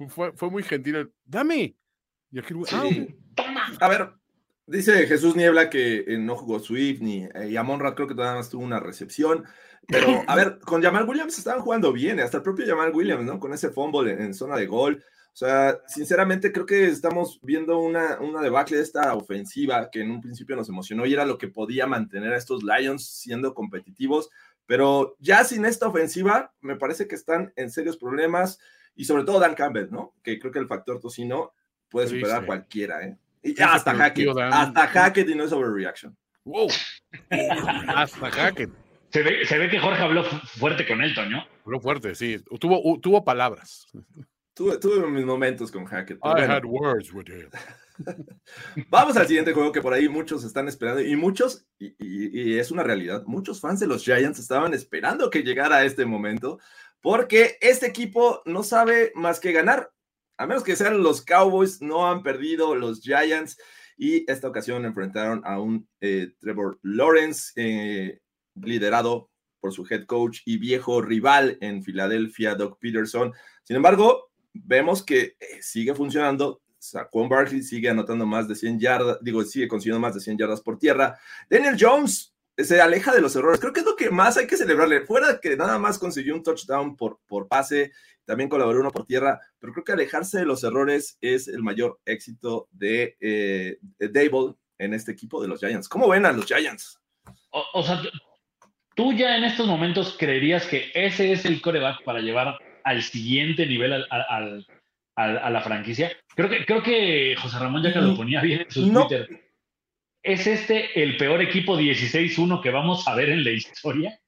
fue, 0.09 0.33
fue 0.33 0.49
muy 0.49 0.63
gentil. 0.63 0.95
el, 0.95 1.13
Dame. 1.27 1.77
Y 2.31 2.39
aquí, 2.39 2.55
ah, 2.73 2.83
Sí. 2.89 3.15
Toma. 3.35 3.67
A 3.79 3.89
ver, 3.89 4.13
dice 4.67 5.07
Jesús 5.07 5.37
Niebla 5.37 5.69
que 5.69 5.99
eh, 5.99 6.17
no 6.17 6.35
jugó 6.35 6.59
Swift 6.59 7.03
ni 7.03 7.25
eh, 7.25 7.51
y 7.51 7.55
creo 7.55 8.09
que 8.09 8.15
todavía 8.15 8.39
más 8.39 8.49
tuvo 8.49 8.65
una 8.65 8.81
recepción. 8.81 9.45
Pero, 9.87 10.23
a 10.27 10.35
ver, 10.35 10.61
con 10.61 10.83
Jamal 10.83 11.07
Williams 11.07 11.37
estaban 11.37 11.61
jugando 11.61 11.93
bien, 11.93 12.21
hasta 12.21 12.39
el 12.39 12.43
propio 12.43 12.65
Jamal 12.67 12.93
Williams, 12.95 13.27
¿no? 13.27 13.39
Con 13.39 13.53
ese 13.53 13.69
fumble 13.69 14.13
en, 14.13 14.23
en 14.23 14.33
zona 14.33 14.57
de 14.57 14.65
gol. 14.65 15.05
O 15.33 15.37
sea, 15.37 15.79
sinceramente 15.87 16.53
creo 16.53 16.67
que 16.67 16.87
estamos 16.89 17.41
viendo 17.43 17.79
una, 17.79 18.21
una 18.21 18.43
debacle 18.43 18.77
de 18.77 18.83
esta 18.83 19.15
ofensiva 19.15 19.89
que 19.91 20.03
en 20.03 20.11
un 20.11 20.21
principio 20.21 20.57
nos 20.57 20.69
emocionó 20.69 21.07
y 21.07 21.15
era 21.15 21.25
lo 21.25 21.39
que 21.39 21.49
podía 21.49 21.87
mantener 21.87 22.33
a 22.35 22.37
estos 22.37 22.63
Lions 22.63 23.07
siendo 23.09 23.55
competitivos. 23.55 24.29
Pero 24.67 25.17
ya 25.21 25.43
sin 25.45 25.65
esta 25.65 25.89
ofensiva, 25.89 26.53
me 26.61 26.77
parece 26.77 27.09
que 27.09 27.15
están 27.15 27.53
en 27.57 27.71
serios 27.71 27.97
problemas 27.97 28.59
y 28.95 29.07
sobre 29.07 29.25
todo 29.25 29.41
Dan 29.41 29.55
Campbell, 29.55 29.89
¿no? 29.91 30.15
Que 30.23 30.39
creo 30.39 30.53
que 30.53 30.59
el 30.59 30.69
factor 30.69 31.01
tocino 31.01 31.53
puede 31.89 32.09
Sí, 32.09 32.17
superar 32.17 32.43
a 32.43 32.47
cualquiera, 32.47 33.03
¿eh? 33.07 33.17
Y 33.43 33.55
ya 33.55 33.73
hasta 33.75 33.95
Hackett, 33.95 34.35
Dan- 34.35 34.53
hasta 34.53 34.87
Hackett 34.87 35.29
y 35.31 35.35
no 35.35 35.45
es 35.45 35.53
overreaction. 35.53 36.17
Wow. 36.45 36.69
Hasta 37.89 38.31
Hackett. 38.31 38.71
Se 39.11 39.23
ve, 39.23 39.45
se 39.47 39.59
ve 39.59 39.69
que 39.69 39.79
Jorge 39.79 40.03
habló 40.03 40.25
fu- 40.25 40.37
fuerte 40.59 40.87
con 40.87 41.03
él, 41.03 41.15
Toño. 41.15 41.45
Habló 41.65 41.81
fuerte, 41.81 42.15
sí. 42.15 42.39
Tuvo, 42.61 42.99
tuvo 43.01 43.25
palabras. 43.25 43.87
Tuve, 44.55 44.79
tuve 44.79 45.07
mis 45.09 45.25
momentos 45.25 45.71
con 45.71 45.85
Hackett. 45.87 46.19
I 46.19 46.21
bueno. 46.21 46.53
had 46.53 46.65
words 46.65 47.13
with 47.13 47.27
him. 47.29 47.49
Vamos 48.91 49.17
al 49.17 49.27
siguiente 49.27 49.53
juego 49.53 49.73
que 49.73 49.81
por 49.81 49.93
ahí 49.93 50.09
muchos 50.09 50.45
están 50.45 50.69
esperando 50.69 51.01
y 51.01 51.15
muchos, 51.17 51.67
y, 51.79 51.89
y- 51.99 52.53
y 52.55 52.59
es 52.59 52.71
una 52.71 52.83
realidad, 52.83 53.23
muchos 53.27 53.61
fans 53.61 53.81
de 53.81 53.87
los 53.87 54.05
Giants 54.05 54.39
estaban 54.39 54.75
esperando 54.75 55.31
que 55.31 55.43
llegara 55.43 55.85
este 55.85 56.05
momento 56.05 56.59
porque 57.01 57.57
este 57.61 57.87
equipo 57.87 58.43
no 58.45 58.63
sabe 58.63 59.13
más 59.15 59.41
que 59.41 59.53
ganar. 59.53 59.91
A 60.39 60.47
menos 60.47 60.65
que 60.65 60.77
sean 60.77 61.03
los 61.03 61.23
Cowboys, 61.25 61.81
no 61.83 62.09
han 62.11 62.23
perdido 62.23 62.75
los 62.75 63.01
Giants 63.01 63.59
y 63.97 64.31
esta 64.31 64.49
ocasión 64.49 64.85
enfrentaron 64.85 65.43
a 65.45 65.61
un 65.61 65.89
eh, 66.01 66.33
Trevor 66.41 66.79
Lawrence 66.83 67.53
eh, 67.57 68.21
liderado 68.55 69.31
por 69.61 69.73
su 69.73 69.87
head 69.89 70.07
coach 70.07 70.41
y 70.45 70.59
viejo 70.59 71.01
rival 71.03 71.59
en 71.61 71.83
Filadelfia, 71.85 72.55
Doug 72.55 72.79
Peterson. 72.81 73.33
Sin 73.63 73.77
embargo, 73.77 74.32
vemos 74.53 75.05
que 75.05 75.37
eh, 75.39 75.61
sigue 75.61 75.95
funcionando. 75.95 76.63
Saquon 76.79 77.29
Barkley 77.29 77.63
sigue 77.63 77.89
anotando 77.89 78.27
más 78.27 78.49
de 78.49 78.57
100 78.57 78.81
yardas, 78.81 79.19
digo, 79.21 79.45
sigue 79.45 79.69
consiguiendo 79.69 80.01
más 80.01 80.15
de 80.15 80.21
100 80.21 80.39
yardas 80.39 80.61
por 80.61 80.79
tierra. 80.79 81.17
Daniel 81.49 81.77
Jones 81.79 82.35
se 82.57 82.81
aleja 82.81 83.15
de 83.15 83.21
los 83.21 83.35
errores. 83.37 83.61
Creo 83.61 83.73
que 83.73 83.81
es 83.81 83.87
lo 83.87 83.97
que 83.97 84.11
más 84.11 84.37
hay 84.37 84.47
que 84.47 84.57
celebrarle. 84.57 85.07
Fuera 85.07 85.39
que 85.41 85.57
nada 85.57 85.79
más 85.79 85.99
consiguió 85.99 86.35
un 86.35 86.43
touchdown 86.43 86.97
por, 86.97 87.21
por 87.27 87.49
pase, 87.49 87.93
también 88.25 88.49
colaboró 88.49 88.81
uno 88.81 88.91
por 88.91 89.07
tierra, 89.07 89.41
pero 89.59 89.73
creo 89.73 89.85
que 89.85 89.93
alejarse 89.93 90.39
de 90.39 90.47
los 90.47 90.63
errores 90.65 91.19
es 91.21 91.49
el 91.49 91.63
mayor 91.63 92.01
éxito 92.05 92.69
de, 92.71 93.17
eh, 93.21 93.79
Dable 93.99 94.55
en 94.79 94.95
este 94.95 95.13
equipo 95.13 95.41
de 95.41 95.49
los 95.49 95.61
Giants. 95.61 95.89
¿Cómo 95.89 96.09
ven 96.09 96.27
a 96.27 96.33
los 96.33 96.47
Giants? 96.47 97.01
O, 97.51 97.65
o 97.75 97.83
sea, 97.83 98.03
tú 98.95 99.13
ya 99.13 99.37
en 99.37 99.45
estos 99.45 99.67
momentos 99.67 100.17
creerías 100.19 100.67
que 100.67 100.91
ese 100.95 101.33
es 101.33 101.45
el 101.45 101.61
coreback 101.61 102.05
para 102.05 102.21
llevar 102.21 102.59
al 102.85 103.03
siguiente 103.03 103.67
nivel 103.67 103.93
al- 103.93 104.07
al- 104.11 104.67
a 105.17 105.51
la 105.51 105.61
franquicia. 105.63 106.11
Creo 106.35 106.49
que, 106.49 106.65
creo 106.65 106.83
que 106.83 107.37
José 107.37 107.59
Ramón 107.59 107.83
ya 107.83 107.93
que 107.93 108.01
lo 108.01 108.17
ponía 108.17 108.41
bien 108.41 108.63
en 108.63 108.71
su 108.71 108.91
No. 108.91 109.07
Twitter. 109.07 109.29
¿Es 110.25 110.47
este 110.47 111.03
el 111.03 111.17
peor 111.17 111.43
equipo 111.43 111.77
16-1 111.77 112.63
que 112.63 112.71
vamos 112.71 113.07
a 113.09 113.15
ver 113.15 113.29
en 113.29 113.45
la 113.45 113.51
historia? 113.51 114.19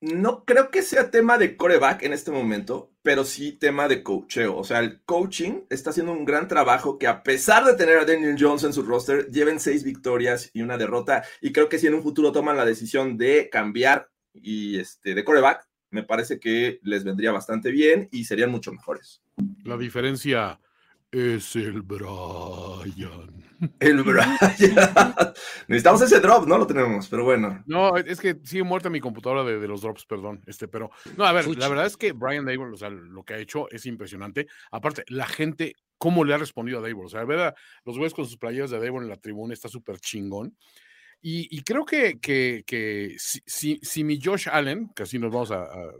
No 0.00 0.44
creo 0.44 0.70
que 0.70 0.82
sea 0.82 1.12
tema 1.12 1.38
de 1.38 1.56
coreback 1.56 2.02
en 2.02 2.12
este 2.12 2.32
momento, 2.32 2.92
pero 3.02 3.22
sí 3.24 3.52
tema 3.52 3.86
de 3.86 4.02
coacheo. 4.02 4.56
O 4.56 4.64
sea, 4.64 4.80
el 4.80 5.00
coaching 5.04 5.60
está 5.70 5.90
haciendo 5.90 6.10
un 6.12 6.24
gran 6.24 6.48
trabajo 6.48 6.98
que 6.98 7.06
a 7.06 7.22
pesar 7.22 7.64
de 7.64 7.74
tener 7.76 7.98
a 7.98 8.04
Daniel 8.04 8.34
Jones 8.38 8.64
en 8.64 8.72
su 8.72 8.82
roster, 8.82 9.28
lleven 9.30 9.60
seis 9.60 9.84
victorias 9.84 10.50
y 10.54 10.62
una 10.62 10.76
derrota. 10.76 11.22
Y 11.40 11.52
creo 11.52 11.68
que 11.68 11.78
si 11.78 11.86
en 11.86 11.94
un 11.94 12.02
futuro 12.02 12.32
toman 12.32 12.56
la 12.56 12.64
decisión 12.64 13.16
de 13.16 13.48
cambiar 13.48 14.08
y 14.34 14.80
este 14.80 15.14
de 15.14 15.24
coreback, 15.24 15.68
me 15.92 16.02
parece 16.02 16.40
que 16.40 16.80
les 16.82 17.04
vendría 17.04 17.30
bastante 17.30 17.70
bien 17.70 18.08
y 18.10 18.24
serían 18.24 18.50
mucho 18.50 18.72
mejores. 18.72 19.22
La 19.62 19.76
diferencia 19.76 20.58
es 21.12 21.54
el 21.54 21.82
Brian. 21.82 23.44
El 23.78 24.02
Brian. 24.02 24.38
Necesitamos 25.68 26.00
ese 26.00 26.18
drop, 26.20 26.48
no 26.48 26.56
lo 26.56 26.66
tenemos, 26.66 27.06
pero 27.08 27.24
bueno. 27.24 27.62
No, 27.66 27.96
es 27.98 28.18
que 28.18 28.38
sigue 28.42 28.62
muerta 28.62 28.88
mi 28.88 29.00
computadora 29.00 29.44
de, 29.44 29.60
de 29.60 29.68
los 29.68 29.82
drops, 29.82 30.06
perdón. 30.06 30.42
Este, 30.46 30.66
pero 30.66 30.90
no, 31.18 31.24
a 31.24 31.32
ver, 31.32 31.46
la 31.58 31.68
verdad 31.68 31.86
es 31.86 31.98
que 31.98 32.12
Brian 32.12 32.46
Dable, 32.46 32.72
o 32.72 32.76
sea, 32.76 32.88
lo 32.88 33.22
que 33.22 33.34
ha 33.34 33.38
hecho 33.38 33.70
es 33.70 33.84
impresionante. 33.84 34.46
Aparte, 34.70 35.04
la 35.08 35.26
gente, 35.26 35.74
cómo 35.98 36.24
le 36.24 36.32
ha 36.32 36.38
respondido 36.38 36.78
a 36.78 36.82
Dable. 36.82 37.04
O 37.04 37.08
sea, 37.10 37.24
ver 37.24 37.38
a 37.38 37.54
los 37.84 37.98
güeyes 37.98 38.14
con 38.14 38.24
sus 38.24 38.38
playeras 38.38 38.70
de 38.70 38.78
Dable 38.78 39.02
en 39.02 39.08
la 39.08 39.16
tribuna 39.16 39.52
está 39.52 39.68
súper 39.68 40.00
chingón. 40.00 40.56
Y, 41.24 41.46
y 41.56 41.62
creo 41.62 41.84
que, 41.84 42.18
que, 42.18 42.64
que 42.66 43.14
si, 43.18 43.40
si, 43.46 43.78
si 43.82 44.02
mi 44.02 44.20
Josh 44.20 44.48
Allen, 44.50 44.90
que 44.94 45.04
así 45.04 45.18
nos 45.20 45.32
vamos 45.32 45.52
a, 45.52 45.62
a- 45.62 45.92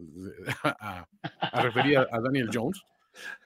a- 0.64 1.08
a 1.40 1.62
referir 1.62 1.98
a, 1.98 2.06
Daniel 2.20 2.50
Jones, 2.52 2.82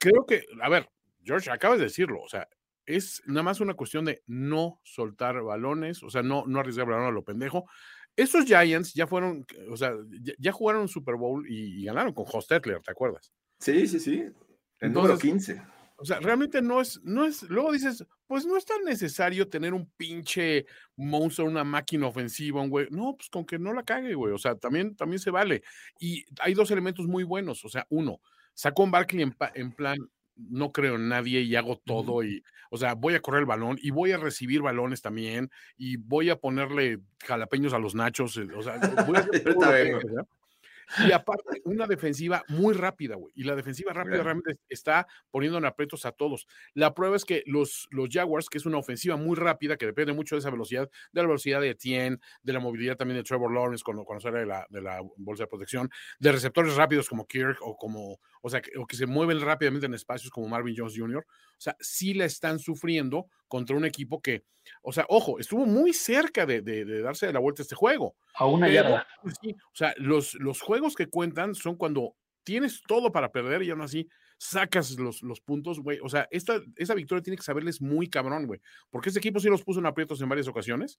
creo 0.00 0.24
que, 0.26 0.44
a 0.62 0.68
ver, 0.70 0.88
George, 1.22 1.50
acabas 1.50 1.78
de 1.78 1.84
decirlo, 1.84 2.22
o 2.22 2.28
sea, 2.28 2.48
es 2.86 3.20
nada 3.26 3.42
más 3.42 3.60
una 3.60 3.74
cuestión 3.74 4.04
de 4.04 4.22
no 4.26 4.80
soltar 4.84 5.42
balones, 5.42 6.02
o 6.02 6.08
sea, 6.08 6.22
no, 6.22 6.44
no 6.46 6.60
arriesgar 6.60 6.86
balón 6.86 7.06
a 7.06 7.10
lo 7.10 7.24
pendejo. 7.24 7.66
Esos 8.14 8.44
Giants 8.46 8.94
ya 8.94 9.06
fueron, 9.06 9.44
o 9.70 9.76
sea, 9.76 9.92
ya, 10.22 10.32
ya 10.38 10.52
jugaron 10.52 10.82
un 10.82 10.88
Super 10.88 11.16
Bowl 11.16 11.44
y, 11.46 11.82
y 11.82 11.84
ganaron 11.84 12.14
con 12.14 12.24
Hostetler, 12.32 12.80
¿te 12.80 12.90
acuerdas? 12.92 13.32
Sí, 13.58 13.86
sí, 13.86 14.00
sí. 14.00 14.24
El 14.80 14.92
número 14.92 15.14
Entonces, 15.14 15.30
15. 15.30 15.62
O 15.98 16.04
sea, 16.04 16.20
realmente 16.20 16.60
no 16.60 16.80
es, 16.80 17.00
no 17.04 17.24
es, 17.24 17.42
luego 17.44 17.72
dices, 17.72 18.04
pues 18.26 18.44
no 18.44 18.56
es 18.56 18.66
tan 18.66 18.84
necesario 18.84 19.48
tener 19.48 19.72
un 19.72 19.90
pinche 19.96 20.66
monstruo, 20.94 21.48
una 21.48 21.64
máquina 21.64 22.06
ofensiva, 22.06 22.60
un 22.60 22.68
güey. 22.68 22.88
No, 22.90 23.14
pues 23.16 23.30
con 23.30 23.46
que 23.46 23.58
no 23.58 23.72
la 23.72 23.82
cague, 23.82 24.14
güey. 24.14 24.32
O 24.34 24.38
sea, 24.38 24.56
también, 24.56 24.94
también 24.94 25.20
se 25.20 25.30
vale. 25.30 25.62
Y 25.98 26.24
hay 26.40 26.52
dos 26.52 26.70
elementos 26.70 27.06
muy 27.06 27.24
buenos. 27.24 27.64
O 27.64 27.68
sea, 27.68 27.86
uno, 27.88 28.20
sacó 28.52 28.82
un 28.82 28.90
Barkley 28.90 29.22
en, 29.22 29.34
en 29.54 29.72
plan, 29.72 29.98
no 30.36 30.70
creo 30.70 30.96
en 30.96 31.08
nadie 31.08 31.40
y 31.40 31.56
hago 31.56 31.78
todo. 31.78 32.22
Y, 32.22 32.42
o 32.70 32.76
sea, 32.76 32.94
voy 32.94 33.14
a 33.14 33.20
correr 33.20 33.40
el 33.40 33.46
balón 33.46 33.78
y 33.80 33.90
voy 33.90 34.12
a 34.12 34.18
recibir 34.18 34.60
balones 34.60 35.00
también. 35.00 35.50
Y 35.78 35.96
voy 35.96 36.28
a 36.28 36.36
ponerle 36.36 36.98
jalapeños 37.24 37.72
a 37.72 37.78
los 37.78 37.94
nachos. 37.94 38.36
eh, 38.36 38.48
O 38.54 38.62
sea, 38.62 38.78
voy 39.06 39.16
a 39.16 39.20
hacer 39.20 39.44
todo 39.54 40.26
Y 41.06 41.12
aparte, 41.12 41.60
una 41.64 41.86
defensiva 41.86 42.44
muy 42.48 42.74
rápida, 42.74 43.16
güey. 43.16 43.32
Y 43.34 43.44
la 43.44 43.56
defensiva 43.56 43.92
rápida 43.92 44.22
realmente 44.22 44.58
está 44.68 45.06
poniendo 45.30 45.58
en 45.58 45.64
aprietos 45.64 46.06
a 46.06 46.12
todos. 46.12 46.46
La 46.74 46.94
prueba 46.94 47.16
es 47.16 47.24
que 47.24 47.42
los, 47.46 47.88
los 47.90 48.08
Jaguars, 48.10 48.48
que 48.48 48.58
es 48.58 48.66
una 48.66 48.78
ofensiva 48.78 49.16
muy 49.16 49.36
rápida, 49.36 49.76
que 49.76 49.86
depende 49.86 50.12
mucho 50.12 50.36
de 50.36 50.40
esa 50.40 50.50
velocidad, 50.50 50.88
de 51.12 51.22
la 51.22 51.26
velocidad 51.26 51.60
de 51.60 51.70
Etienne, 51.70 52.18
de 52.42 52.52
la 52.52 52.60
movilidad 52.60 52.96
también 52.96 53.18
de 53.18 53.24
Trevor 53.24 53.52
Lawrence 53.52 53.82
cuando, 53.84 54.04
cuando 54.04 54.20
sale 54.20 54.40
de 54.40 54.46
la, 54.46 54.66
de 54.70 54.80
la 54.80 55.00
bolsa 55.16 55.44
de 55.44 55.48
protección, 55.48 55.90
de 56.18 56.32
receptores 56.32 56.76
rápidos 56.76 57.08
como 57.08 57.26
Kirk 57.26 57.58
o 57.60 57.76
como, 57.76 58.20
o 58.46 58.50
sea, 58.50 58.60
que, 58.62 58.70
o 58.78 58.86
que 58.86 58.94
se 58.96 59.06
mueven 59.06 59.40
rápidamente 59.40 59.86
en 59.86 59.94
espacios 59.94 60.30
como 60.30 60.46
Marvin 60.46 60.76
Jones 60.76 60.94
Jr. 60.96 61.18
O 61.26 61.60
sea, 61.60 61.76
sí 61.80 62.14
la 62.14 62.26
están 62.26 62.60
sufriendo 62.60 63.26
contra 63.48 63.76
un 63.76 63.84
equipo 63.84 64.22
que, 64.22 64.44
o 64.82 64.92
sea, 64.92 65.04
ojo, 65.08 65.40
estuvo 65.40 65.66
muy 65.66 65.92
cerca 65.92 66.46
de, 66.46 66.62
de- 66.62 66.84
de 66.84 67.02
darse 67.02 67.32
la 67.32 67.40
vuelta 67.40 67.62
a 67.62 67.64
este 67.64 67.74
juego. 67.74 68.14
A 68.34 68.46
una 68.46 68.66
Pero, 68.68 68.82
yarda. 68.82 69.06
pues 69.22 69.34
sí, 69.42 69.50
o 69.50 69.74
sea, 69.74 69.92
los, 69.96 70.34
los 70.34 70.60
juegos 70.60 70.94
que 70.94 71.08
cuentan 71.08 71.54
son 71.56 71.74
cuando 71.76 72.14
tienes 72.44 72.80
todo 72.86 73.10
para 73.10 73.32
perder 73.32 73.64
y 73.64 73.70
aún 73.70 73.80
así 73.80 74.06
sacas 74.38 74.92
los, 74.92 75.22
los 75.22 75.40
puntos, 75.40 75.80
güey. 75.80 75.98
O 76.02 76.08
sea, 76.08 76.28
esta, 76.30 76.60
esa 76.76 76.94
victoria 76.94 77.22
tiene 77.22 77.36
que 77.36 77.42
saberles 77.42 77.82
muy 77.82 78.08
cabrón, 78.08 78.46
güey. 78.46 78.60
Porque 78.90 79.08
este 79.08 79.18
equipo 79.18 79.40
sí 79.40 79.48
los 79.48 79.64
puso 79.64 79.80
en 79.80 79.86
aprietos 79.86 80.20
en 80.20 80.28
varias 80.28 80.46
ocasiones. 80.46 80.98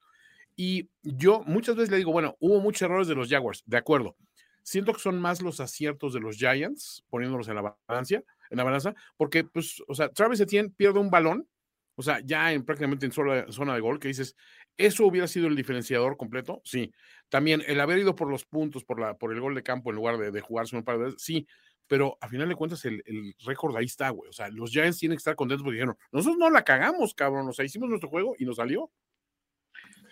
Y 0.56 0.90
yo 1.04 1.44
muchas 1.46 1.76
veces 1.76 1.92
le 1.92 1.98
digo, 1.98 2.12
bueno, 2.12 2.36
hubo 2.40 2.60
muchos 2.60 2.82
errores 2.82 3.08
de 3.08 3.16
los 3.16 3.30
Jaguars, 3.30 3.64
de 3.66 3.78
acuerdo. 3.78 4.18
Siento 4.68 4.92
que 4.92 5.00
son 5.00 5.18
más 5.22 5.42
los 5.42 5.62
aciertos 5.62 6.14
de 6.14 6.20
los 6.20 6.36
Giants, 6.36 7.02
poniéndolos 7.10 7.48
en 7.48 7.56
la 7.56 7.78
balanza, 7.88 8.16
en 8.50 8.58
la 8.58 8.66
balanza, 8.66 8.94
porque, 9.16 9.46
pues, 9.46 9.82
o 9.88 9.96
sea, 9.96 10.10
Travis 10.10 10.42
Etienne 10.42 10.70
pierde 10.76 11.00
un 11.00 11.10
balón, 11.10 11.48
o 11.96 12.02
sea, 12.02 12.20
ya 12.20 12.52
en 12.52 12.66
prácticamente 12.66 13.06
en 13.06 13.14
zona, 13.14 13.46
zona 13.50 13.74
de 13.76 13.80
gol, 13.80 13.98
que 13.98 14.10
dices, 14.10 14.36
¿eso 14.76 15.06
hubiera 15.06 15.26
sido 15.26 15.48
el 15.48 15.56
diferenciador 15.56 16.18
completo? 16.18 16.62
Sí. 16.66 16.92
También 17.30 17.64
el 17.66 17.80
haber 17.80 18.00
ido 18.00 18.14
por 18.14 18.30
los 18.30 18.44
puntos, 18.44 18.84
por, 18.84 19.00
la, 19.00 19.14
por 19.18 19.32
el 19.32 19.40
gol 19.40 19.56
de 19.56 19.64
campo 19.64 19.90
en 19.90 19.96
lugar 19.96 20.18
de, 20.18 20.32
de 20.32 20.42
jugarse 20.42 20.76
un 20.76 20.84
par 20.84 20.98
de 20.98 21.06
veces, 21.06 21.22
sí. 21.24 21.48
Pero 21.88 22.18
a 22.20 22.28
final 22.28 22.50
de 22.50 22.56
cuentas 22.56 22.84
el, 22.84 23.02
el 23.06 23.34
récord 23.46 23.74
ahí 23.78 23.86
está, 23.86 24.10
güey. 24.10 24.30
O 24.30 24.34
sea, 24.34 24.50
los 24.50 24.72
Giants 24.72 25.00
tienen 25.00 25.16
que 25.16 25.22
estar 25.22 25.38
contentos 25.38 25.64
porque 25.64 25.76
dijeron, 25.78 25.98
nosotros 26.12 26.38
no 26.38 26.50
la 26.50 26.66
cagamos, 26.66 27.14
cabrón. 27.14 27.48
O 27.48 27.54
sea, 27.54 27.64
hicimos 27.64 27.88
nuestro 27.88 28.10
juego 28.10 28.36
y 28.38 28.44
nos 28.44 28.58
salió. 28.58 28.92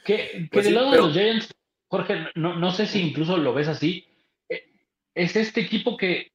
Que, 0.05 0.15
que 0.15 0.49
Pues 0.49 0.63
del 0.65 0.73
sí, 0.73 0.79
lado 0.79 0.91
pero- 0.91 1.01
de 1.03 1.07
los 1.09 1.13
Giants, 1.17 1.53
Jorge, 1.89 2.27
no, 2.35 2.55
no 2.57 2.71
sé 2.71 2.85
si 2.87 3.01
incluso 3.01 3.35
lo 3.37 3.53
ves 3.53 3.67
así. 3.67 4.07
Es 5.15 5.35
este 5.35 5.61
equipo 5.61 5.97
que, 5.97 6.31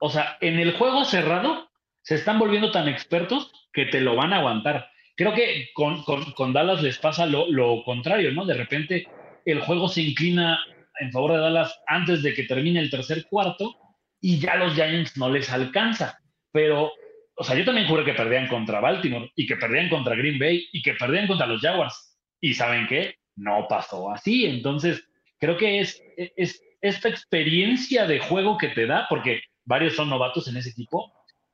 o 0.00 0.10
sea, 0.10 0.36
en 0.40 0.58
el 0.58 0.72
juego 0.72 1.04
cerrado 1.04 1.70
se 2.02 2.16
están 2.16 2.38
volviendo 2.38 2.70
tan 2.70 2.88
expertos 2.88 3.52
que 3.72 3.86
te 3.86 4.00
lo 4.00 4.16
van 4.16 4.32
a 4.32 4.38
aguantar. 4.38 4.88
Creo 5.16 5.32
que 5.34 5.68
con, 5.74 6.02
con- 6.02 6.32
con 6.32 6.52
Dallas 6.52 6.82
les 6.82 6.98
pasa 6.98 7.26
lo, 7.26 7.48
lo 7.50 7.82
contrario, 7.84 8.32
¿no? 8.32 8.44
De 8.44 8.54
repente 8.54 9.06
el 9.44 9.60
juego 9.60 9.88
se 9.88 10.02
inclina 10.02 10.58
en 11.00 11.12
favor 11.12 11.32
de 11.32 11.38
Dallas 11.38 11.78
antes 11.86 12.22
de 12.22 12.34
que 12.34 12.44
termine 12.44 12.80
el 12.80 12.90
tercer 12.90 13.26
cuarto 13.28 13.76
y 14.20 14.38
ya 14.38 14.56
los 14.56 14.74
Giants 14.74 15.16
no 15.16 15.28
les 15.30 15.50
alcanza. 15.52 16.18
Pero, 16.52 16.92
o 17.36 17.44
sea, 17.44 17.56
yo 17.56 17.64
también 17.64 17.86
juré 17.88 18.04
que 18.04 18.14
perdían 18.14 18.48
contra 18.48 18.80
Baltimore 18.80 19.30
y 19.36 19.46
que 19.46 19.56
perdían 19.56 19.88
contra 19.88 20.14
Green 20.16 20.38
Bay 20.38 20.66
y 20.72 20.82
que 20.82 20.94
perdían 20.94 21.26
contra 21.26 21.46
los 21.46 21.60
Jaguars. 21.60 22.18
Y 22.40 22.54
¿saben 22.54 22.86
qué? 22.88 23.16
No 23.36 23.66
pasó 23.68 24.10
así. 24.10 24.46
Entonces, 24.46 25.04
creo 25.38 25.56
que 25.56 25.80
es, 25.80 26.02
es 26.16 26.62
esta 26.84 27.08
experiencia 27.08 28.06
de 28.06 28.18
juego 28.20 28.58
que 28.58 28.68
te 28.68 28.86
da, 28.86 29.06
porque 29.08 29.42
varios 29.64 29.96
son 29.96 30.10
novatos 30.10 30.48
en 30.48 30.56
ese 30.56 30.70
equipo, 30.70 31.12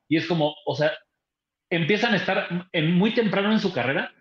y 0.09 0.17
es 0.17 0.27
como, 0.27 0.55
o 0.65 0.75
sea, 0.75 0.91
empiezan 1.69 2.13
a 2.13 2.17
estar 2.17 2.67
en, 2.73 2.93
muy 2.95 3.13
temprano 3.13 3.51
en 3.51 3.59
su 3.59 3.71
carrera 3.71 4.13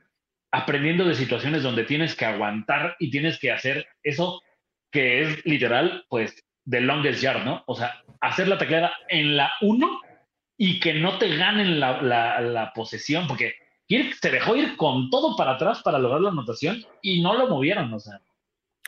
aprendiendo 0.53 1.05
de 1.05 1.15
situaciones 1.15 1.63
donde 1.63 1.85
tienes 1.85 2.15
que 2.15 2.25
aguantar 2.25 2.97
y 3.01 3.11
tienes 3.11 3.39
que 3.39 3.51
hacer 3.53 3.87
eso 4.03 4.41
que 4.93 5.23
es 5.23 5.45
literal, 5.47 6.05
pues, 6.09 6.35
the 6.69 6.81
longest 6.81 7.23
yard, 7.23 7.45
¿no? 7.45 7.63
O 7.67 7.75
sea, 7.75 8.03
hacer 8.21 8.47
la 8.49 8.59
tacleada 8.59 8.93
en 9.09 9.37
la 9.37 9.53
1 9.61 10.01
y 10.57 10.79
que 10.81 10.95
no 10.95 11.19
te 11.19 11.37
ganen 11.37 11.81
la, 11.81 12.03
la- 12.03 12.41
la 12.41 12.73
posesión, 12.73 13.27
porque 13.27 13.55
Kirk 13.89 14.15
se 14.15 14.31
dejó 14.31 14.55
ir 14.57 14.77
con 14.77 15.11
todo 15.11 15.37
para 15.37 15.53
atrás 15.53 15.83
para 15.83 15.99
lograr 15.99 16.21
la 16.21 16.31
anotación 16.31 16.85
y 17.03 17.21
no 17.23 17.35
lo 17.35 17.49
movieron, 17.49 17.93
o 17.93 17.99
sea. 17.99 18.21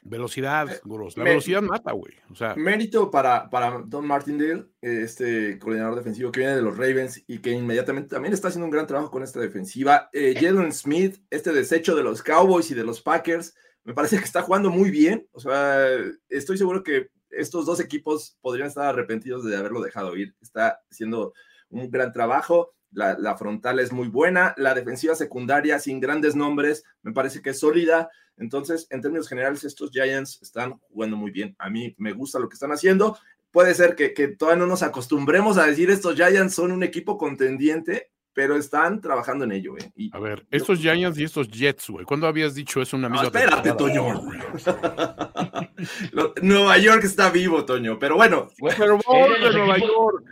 Velocidad, 0.04 0.80
Guros. 0.84 1.16
La 1.16 1.24
velocidad 1.24 1.62
mata, 1.62 1.92
güey. 1.92 2.14
O 2.30 2.34
sea, 2.34 2.54
Mérito 2.56 3.10
para, 3.10 3.48
para 3.48 3.82
Don 3.86 4.06
Martindale, 4.06 4.66
este 4.80 5.58
coordinador 5.60 5.94
defensivo 5.94 6.32
que 6.32 6.40
viene 6.40 6.56
de 6.56 6.62
los 6.62 6.76
Ravens 6.76 7.22
y 7.26 7.38
que 7.38 7.50
inmediatamente 7.50 8.10
también 8.10 8.34
está 8.34 8.48
haciendo 8.48 8.64
un 8.64 8.72
gran 8.72 8.86
trabajo 8.86 9.10
con 9.10 9.22
esta 9.22 9.38
defensiva. 9.38 10.10
Eh, 10.12 10.34
Jalen 10.34 10.72
Smith, 10.72 11.22
este 11.30 11.52
desecho 11.52 11.94
de 11.94 12.02
los 12.02 12.22
Cowboys 12.22 12.70
y 12.72 12.74
de 12.74 12.84
los 12.84 13.00
Packers, 13.00 13.54
me 13.84 13.94
parece 13.94 14.18
que 14.18 14.24
está 14.24 14.42
jugando 14.42 14.70
muy 14.70 14.90
bien. 14.90 15.28
O 15.32 15.40
sea, 15.40 15.86
estoy 16.28 16.58
seguro 16.58 16.82
que 16.82 17.08
estos 17.30 17.64
dos 17.64 17.80
equipos 17.80 18.36
podrían 18.40 18.68
estar 18.68 18.86
arrepentidos 18.86 19.44
de 19.44 19.56
haberlo 19.56 19.80
dejado 19.80 20.16
ir. 20.16 20.34
Está 20.40 20.80
haciendo 20.90 21.32
un 21.70 21.90
gran 21.90 22.12
trabajo. 22.12 22.74
La, 22.92 23.16
la 23.18 23.36
frontal 23.36 23.80
es 23.80 23.90
muy 23.92 24.08
buena. 24.08 24.54
La 24.56 24.74
defensiva 24.74 25.14
secundaria, 25.14 25.78
sin 25.78 25.98
grandes 26.00 26.36
nombres, 26.36 26.84
me 27.02 27.12
parece 27.12 27.40
que 27.42 27.50
es 27.50 27.58
sólida. 27.60 28.10
Entonces, 28.36 28.86
en 28.90 29.00
términos 29.02 29.28
generales, 29.28 29.64
estos 29.64 29.90
Giants 29.90 30.40
están 30.42 30.78
jugando 30.90 31.16
muy 31.16 31.30
bien. 31.30 31.54
A 31.58 31.70
mí 31.70 31.94
me 31.98 32.12
gusta 32.12 32.38
lo 32.38 32.48
que 32.48 32.54
están 32.54 32.72
haciendo. 32.72 33.18
Puede 33.50 33.74
ser 33.74 33.94
que, 33.94 34.14
que 34.14 34.28
todavía 34.28 34.60
no 34.60 34.66
nos 34.66 34.82
acostumbremos 34.82 35.58
a 35.58 35.66
decir 35.66 35.90
estos 35.90 36.16
Giants 36.16 36.54
son 36.54 36.72
un 36.72 36.82
equipo 36.82 37.18
contendiente, 37.18 38.10
pero 38.34 38.56
están 38.56 39.02
trabajando 39.02 39.44
en 39.44 39.52
ello. 39.52 39.76
¿eh? 39.76 39.90
Y- 39.94 40.10
a 40.16 40.18
ver, 40.18 40.46
estos 40.50 40.78
Giants 40.78 41.18
y 41.18 41.24
estos 41.24 41.48
Jets, 41.48 41.90
güey. 41.90 42.06
¿Cuándo 42.06 42.26
habías 42.26 42.54
dicho 42.54 42.80
eso 42.80 42.96
una 42.96 43.08
No, 43.10 43.12
misma 43.20 43.26
espérate, 43.26 43.70
temporada? 43.72 43.76
Toño. 43.76 44.30
Lo- 46.12 46.32
Nueva 46.42 46.78
York 46.78 47.04
está 47.04 47.30
vivo, 47.30 47.64
Toño, 47.64 47.98
pero 47.98 48.16
bueno, 48.16 48.48
Super 48.56 48.90
Bowl 49.06 49.34
Es 49.34 49.40
de 49.40 49.48
de 49.50 49.58
Nueva 49.58 49.78
York. 49.78 50.24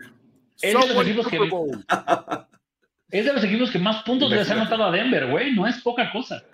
Es 0.62 0.74
de 0.88 0.94
los 0.94 1.06
equipos 1.06 1.28
que- 1.28 1.36
Super 1.36 1.50
Bowl. 1.50 1.84
Es 3.12 3.24
de 3.24 3.32
los 3.32 3.42
equipos 3.42 3.72
que 3.72 3.78
más 3.80 4.04
puntos 4.04 4.30
les 4.30 4.48
ha 4.48 4.52
anotado 4.54 4.84
a 4.84 4.92
Denver, 4.92 5.26
güey, 5.28 5.52
no 5.52 5.66
es 5.66 5.80
poca 5.82 6.12
cosa. 6.12 6.44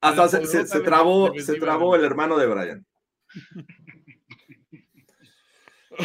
hasta 0.00 0.28
se, 0.28 0.36
se- 0.38 0.46
poderosa 0.46 0.66
se 0.66 0.80
trabó, 0.80 1.34
se 1.38 1.54
trabó 1.60 1.96
el 1.96 2.04
hermano 2.04 2.38
de 2.38 2.46
Brian. 2.46 2.86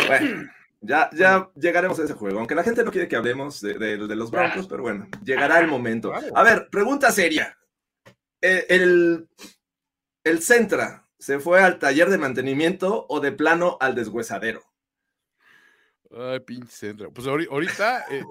Bueno, 0.08 0.50
ya, 0.82 1.10
ya 1.13 1.50
llegaremos 1.56 2.00
a 2.00 2.04
ese 2.04 2.13
juego, 2.13 2.39
aunque 2.39 2.54
la 2.56 2.63
gente 2.63 2.84
no 2.84 2.91
quiere 2.91 3.08
que 3.08 3.15
hablemos 3.15 3.62
de, 3.62 3.76
de- 3.76 4.08
de 4.08 4.15
los 4.15 4.30
Broncos, 4.30 4.67
pero 4.67 4.84
bueno, 4.84 5.08
llegará 5.24 5.60
el 5.60 5.67
momento. 5.67 6.12
Claro. 6.12 6.38
A 6.38 6.43
ver, 6.43 6.67
pregunta 6.69 7.12
seria. 7.12 7.58
Eh, 8.41 8.65
El, 8.69 9.28
el 10.24 10.39
Centra 10.41 11.08
se 11.17 11.39
fue 11.39 11.62
al 11.62 11.80
taller 11.80 12.10
de 12.10 12.17
mantenimiento 12.17 13.06
o 13.10 13.19
de 13.19 13.32
plano 13.32 13.78
al 13.80 13.95
deshuesadero. 13.95 14.63
Ay, 16.12 16.39
pinche 16.39 16.72
centro. 16.72 17.12
Pues 17.12 17.28
ahori- 17.28 17.48
ahorita, 17.50 18.06
eh, 18.12 18.24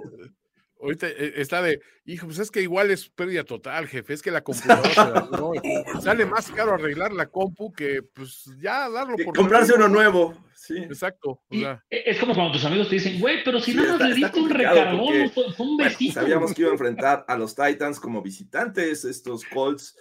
ahorita 0.81 1.07
eh, 1.09 1.33
está 1.37 1.62
de, 1.62 1.81
hijo, 2.05 2.27
pues 2.27 2.38
es 2.38 2.51
que 2.51 2.61
igual 2.62 2.91
es 2.91 3.09
pérdida 3.09 3.45
total, 3.45 3.87
jefe. 3.87 4.12
Es 4.14 4.23
que 4.23 4.31
la 4.31 4.43
computadora 4.43 4.88
se 4.91 5.01
dañó, 5.01 5.53
y 5.55 6.01
sale 6.03 6.27
más 6.27 6.51
caro 6.51 6.75
arreglar 6.75 7.12
la 7.12 7.27
compu 7.27 7.73
que, 7.73 8.03
pues, 8.03 8.45
ya 8.61 8.88
darlo 8.91 9.17
por 9.25 9.35
comprarse 9.37 9.75
uno 9.75 9.88
nuevo. 9.88 10.35
Sí. 10.55 10.77
Exacto. 10.79 11.41
O 11.49 11.55
sea, 11.55 11.83
es 11.89 12.18
como 12.18 12.35
cuando 12.35 12.53
tus 12.53 12.64
amigos 12.64 12.89
te 12.89 12.97
dicen, 12.97 13.20
güey, 13.20 13.43
pero 13.45 13.61
si 13.61 13.70
Sí, 13.72 13.76
nada 13.79 13.97
más 13.97 14.09
le 14.09 14.14
diste 14.16 14.41
un 14.41 14.51
recargón, 14.51 15.31
fue, 15.31 15.45
un 15.47 15.76
Bueno, 15.76 15.85
besito. 15.91 16.14
sabíamos 16.20 16.53
que 16.53 16.62
iba 16.62 16.70
a 16.70 16.74
enfrentar 16.74 17.24
a 17.29 17.37
los 17.39 17.55
Titans 17.55 17.99
como 18.01 18.20
visitantes, 18.20 19.05
estos 19.05 19.45
Colts. 19.45 19.97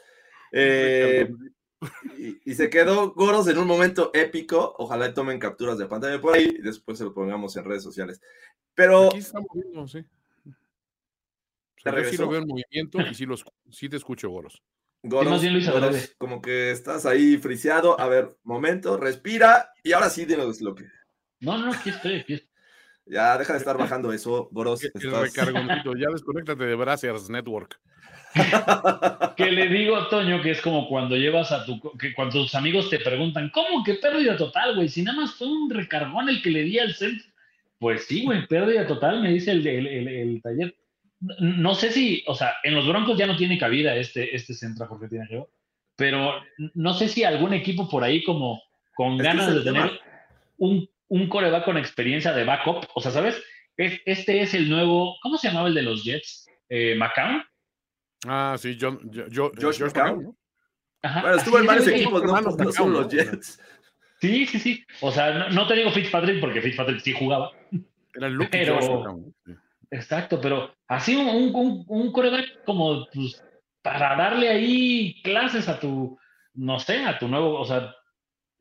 Eh, 0.52 1.30
y, 2.18 2.40
y 2.50 2.56
se 2.56 2.70
quedó 2.70 3.14
Goros 3.14 3.48
en 3.48 3.58
un 3.58 3.68
momento 3.68 4.12
épico. 4.14 4.76
Ojalá 4.78 5.14
tomen 5.14 5.40
capturas 5.40 5.78
de 5.78 5.86
pantalla 5.86 6.20
por 6.20 6.36
ahí 6.36 6.56
y 6.58 6.62
después 6.62 6.98
se 6.98 7.04
lo 7.04 7.14
pongamos 7.14 7.56
en 7.58 7.66
redes 7.66 7.84
sociales. 7.84 8.22
Pero 8.74 9.08
aquí 9.08 9.18
está 9.20 9.40
moviendo, 9.40 9.88
sí. 9.88 10.00
O 10.00 10.52
¿Ya 11.86 11.92
sea, 11.92 12.04
yo 12.04 12.10
sí 12.10 12.18
lo 12.18 12.30
veo 12.30 12.42
en 12.42 12.48
movimiento 12.48 13.00
y 13.02 13.14
sí, 13.14 13.26
los, 13.26 13.46
sí 13.72 13.88
te 13.88 13.98
escucho, 13.98 14.30
Goros. 14.30 14.62
Goros, 15.04 15.42
Goros, 15.44 16.16
como 16.18 16.42
que 16.42 16.72
estás 16.72 17.06
ahí 17.06 17.38
friseado. 17.38 18.00
A 18.00 18.08
ver, 18.08 18.36
momento, 18.44 18.98
respira 18.98 19.72
y 19.84 19.94
ahora 19.94 20.10
sí 20.10 20.26
dinos 20.26 20.60
lo 20.62 20.76
que. 20.76 20.86
No, 21.40 21.58
no, 21.58 21.72
aquí 21.72 21.90
estoy, 21.90 22.16
aquí 22.16 22.34
estoy. 22.34 22.47
Ya 23.10 23.38
deja 23.38 23.54
de 23.54 23.60
estar 23.60 23.78
bajando 23.78 24.12
eso, 24.12 24.50
Boros. 24.52 24.84
El 24.84 24.92
estás- 24.96 25.22
recargoncito, 25.22 25.94
ya 25.96 26.08
desconéctate 26.12 26.66
de 26.66 26.76
Brazzers 26.76 27.30
Network. 27.30 27.80
Que 29.38 29.52
le 29.52 29.68
digo 29.70 29.96
a 29.96 30.10
Toño 30.10 30.42
que 30.42 30.52
es 30.52 30.62
como 30.62 30.88
cuando 30.90 31.16
llevas 31.16 31.52
a 31.52 31.66
tu. 31.66 31.80
que 31.98 32.14
cuando 32.14 32.42
tus 32.42 32.56
amigos 32.56 32.90
te 32.90 33.00
preguntan, 33.00 33.50
¿cómo 33.54 33.84
que 33.84 33.96
pérdida 33.96 34.36
total, 34.36 34.76
güey? 34.76 34.90
Si 34.90 35.02
nada 35.04 35.22
más 35.22 35.36
fue 35.36 35.48
un 35.48 35.70
recargón 35.70 36.28
el 36.30 36.42
que 36.42 36.50
le 36.50 36.64
di 36.64 36.80
al 36.80 36.94
centro. 36.94 37.26
Pues 37.80 38.06
sí, 38.06 38.26
güey, 38.26 38.48
pérdida 38.48 38.88
total, 38.88 39.22
me 39.22 39.32
dice 39.32 39.52
el, 39.52 39.66
el, 39.66 39.88
el- 39.88 40.08
el 40.08 40.42
taller. 40.42 40.76
No, 41.40 41.74
sé 41.76 41.92
si, 41.92 42.24
o 42.28 42.36
sea, 42.36 42.54
en 42.64 42.76
los 42.76 42.88
Broncos 42.88 43.18
ya 43.18 43.26
no 43.28 43.36
tiene 43.38 43.58
cabida 43.58 43.96
este, 43.96 44.36
este 44.36 44.54
centro 44.54 44.88
porque 44.88 45.08
tiene 45.08 45.28
yo, 45.32 45.50
pero 45.96 46.34
no 46.76 46.94
sé 46.94 47.08
si 47.08 47.24
algún 47.24 47.54
equipo 47.54 47.90
por 47.90 48.04
ahí 48.04 48.24
como 48.24 48.62
con 48.96 49.14
Es 49.16 49.24
ganas 49.24 49.48
de 49.52 49.58
el 49.58 49.64
tener 49.64 50.00
un, 50.58 50.88
un 51.10 51.28
coreback 51.30 51.66
con 51.66 51.78
experiencia 51.78 52.34
de 52.34 52.44
backup, 52.44 52.86
o 52.96 53.02
sea, 53.02 53.12
¿sabes? 53.12 53.42
Es- 53.78 54.02
Este 54.06 54.42
es 54.42 54.54
el 54.54 54.70
nuevo, 54.70 55.16
¿cómo 55.22 55.38
se 55.38 55.48
llamaba 55.48 55.68
el 55.68 55.74
de 55.76 55.82
los 55.84 56.04
Jets? 56.04 56.48
Eh, 56.70 56.96
¿McCown? 56.98 57.44
Ah, 58.28 58.56
sí, 58.58 58.76
yo, 58.76 59.00
yo, 59.04 59.28
yo- 59.30 59.52
Josh 59.62 59.82
McCown. 59.82 60.24
¿no? 60.24 60.36
Ajá, 61.04 61.22
Bueno, 61.22 61.38
estuvo 61.38 61.60
en 61.60 61.66
varios 61.68 61.88
es 61.88 61.94
el 61.94 62.02
equipos, 62.02 62.24
no, 62.24 62.42
no 62.42 62.52
son 62.52 62.66
McCown, 62.68 62.94
los. 62.94 63.08
Jets. 63.10 63.60
Sí, 64.20 64.46
sí, 64.48 64.60
sí. 64.60 64.84
O 65.02 65.12
sea, 65.12 65.32
no, 65.32 65.50
no 65.50 65.68
te 65.68 65.76
digo 65.76 65.92
Fitzpatrick 65.92 66.40
porque 66.42 66.60
Fitzpatrick 66.62 67.00
sí 67.02 67.14
jugaba. 67.14 67.52
Era 68.16 68.30
Luke 68.30 68.50
Pero- 68.52 68.76
Josh 68.76 68.90
McCown. 68.90 69.36
Exacto, 69.92 70.42
pero 70.42 70.76
así 70.90 71.16
un, 71.16 71.86
un, 71.88 72.12
quarterback 72.12 72.66
como 72.66 73.08
pues, 73.14 73.42
para 73.82 74.18
darle 74.18 74.50
ahí 74.50 75.22
clases 75.24 75.70
a 75.70 75.80
tu, 75.80 76.18
no 76.56 76.78
sé, 76.80 77.06
a 77.06 77.18
tu 77.18 77.30
nuevo, 77.30 77.58
o 77.58 77.64
sea, 77.66 77.96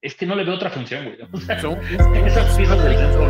es 0.00 0.14
que 0.14 0.26
no 0.26 0.34
le 0.36 0.44
veo 0.44 0.54
otra 0.54 0.70
función, 0.70 1.04
güey. 1.04 1.18
O 1.32 1.40
sea, 1.40 1.60
Son- 1.60 1.78
esas 1.80 2.56
piezas 2.56 2.82
del 2.84 2.96
centro. 2.96 3.26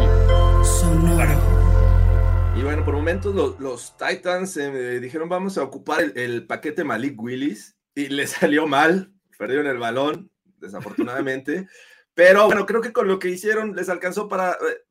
Y 2.56 2.62
bueno, 2.62 2.84
por 2.84 2.94
momentos 2.94 3.34
los, 3.34 3.58
los 3.60 3.96
Titans 3.96 4.56
eh, 4.56 4.98
dijeron 5.00 5.28
vamos 5.28 5.58
a 5.58 5.62
ocupar 5.62 6.02
el, 6.02 6.12
el 6.16 6.46
paquete 6.46 6.84
Malik 6.84 7.20
Willis 7.20 7.76
y 7.94 8.08
le 8.08 8.26
salió 8.26 8.66
mal, 8.66 9.12
perdieron 9.38 9.66
el 9.66 9.78
balón, 9.78 10.30
desafortunadamente. 10.58 11.68
Pero 12.14 12.46
bueno, 12.46 12.64
creo 12.66 12.80
que 12.80 12.92
con 12.92 13.08
lo 13.08 13.18
que 13.18 13.28
hicieron 13.28 13.76
les 13.76 13.88
alcanzó 13.90 14.28
para, 14.28 14.52
eh, 14.52 14.84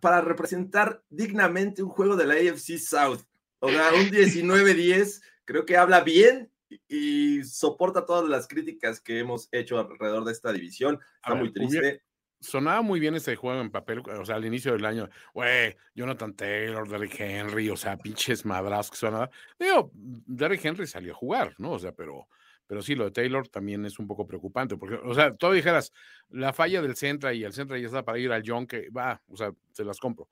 para 0.00 0.20
representar 0.20 1.02
dignamente 1.10 1.82
un 1.82 1.90
juego 1.90 2.16
de 2.16 2.26
la 2.26 2.34
AFC 2.34 2.76
South. 2.78 3.20
O 3.60 3.68
sea, 3.70 3.90
un 3.94 4.10
19-10, 4.10 5.22
creo 5.44 5.64
que 5.64 5.76
habla 5.76 6.00
bien 6.00 6.50
y, 6.88 7.38
y 7.38 7.44
soporta 7.44 8.06
todas 8.06 8.28
las 8.28 8.46
críticas 8.48 9.00
que 9.00 9.18
hemos 9.18 9.48
hecho 9.52 9.78
alrededor 9.78 10.24
de 10.24 10.32
esta 10.32 10.52
división. 10.52 10.98
Está 11.16 11.34
ver, 11.34 11.42
muy 11.42 11.52
triste. 11.52 12.02
sonaba 12.42 12.82
muy 12.82 13.00
bien 13.00 13.14
ese 13.14 13.36
juego 13.36 13.60
en 13.60 13.70
papel, 13.70 14.00
o 14.00 14.24
sea, 14.24 14.36
al 14.36 14.44
inicio 14.44 14.72
del 14.72 14.84
año, 14.84 15.08
güey, 15.32 15.76
Jonathan 15.94 16.34
Taylor, 16.34 16.88
Derrick 16.88 17.20
Henry, 17.20 17.70
o 17.70 17.76
sea, 17.76 17.96
pinches 17.96 18.44
madrazos 18.44 18.90
que 18.90 18.96
suena. 18.96 19.30
Digo, 19.58 19.90
Derrick 19.94 20.64
Henry 20.64 20.86
salió 20.86 21.12
a 21.12 21.16
jugar, 21.16 21.54
¿no? 21.58 21.72
O 21.72 21.78
sea, 21.78 21.92
pero, 21.92 22.28
pero 22.66 22.82
sí, 22.82 22.94
lo 22.94 23.04
de 23.04 23.12
Taylor 23.12 23.48
también 23.48 23.84
es 23.84 23.98
un 23.98 24.06
poco 24.06 24.26
preocupante, 24.26 24.76
porque, 24.76 24.96
o 24.96 25.14
sea, 25.14 25.34
tú 25.34 25.52
dijeras, 25.52 25.92
la 26.30 26.52
falla 26.52 26.82
del 26.82 26.96
Centra 26.96 27.32
y 27.32 27.44
el 27.44 27.52
Centra 27.52 27.78
ya 27.78 27.86
está 27.86 28.04
para 28.04 28.18
ir 28.18 28.32
al 28.32 28.42
John, 28.44 28.66
que 28.66 28.90
va, 28.90 29.22
o 29.28 29.36
sea, 29.36 29.52
se 29.72 29.84
las 29.84 29.98
compro. 29.98 30.28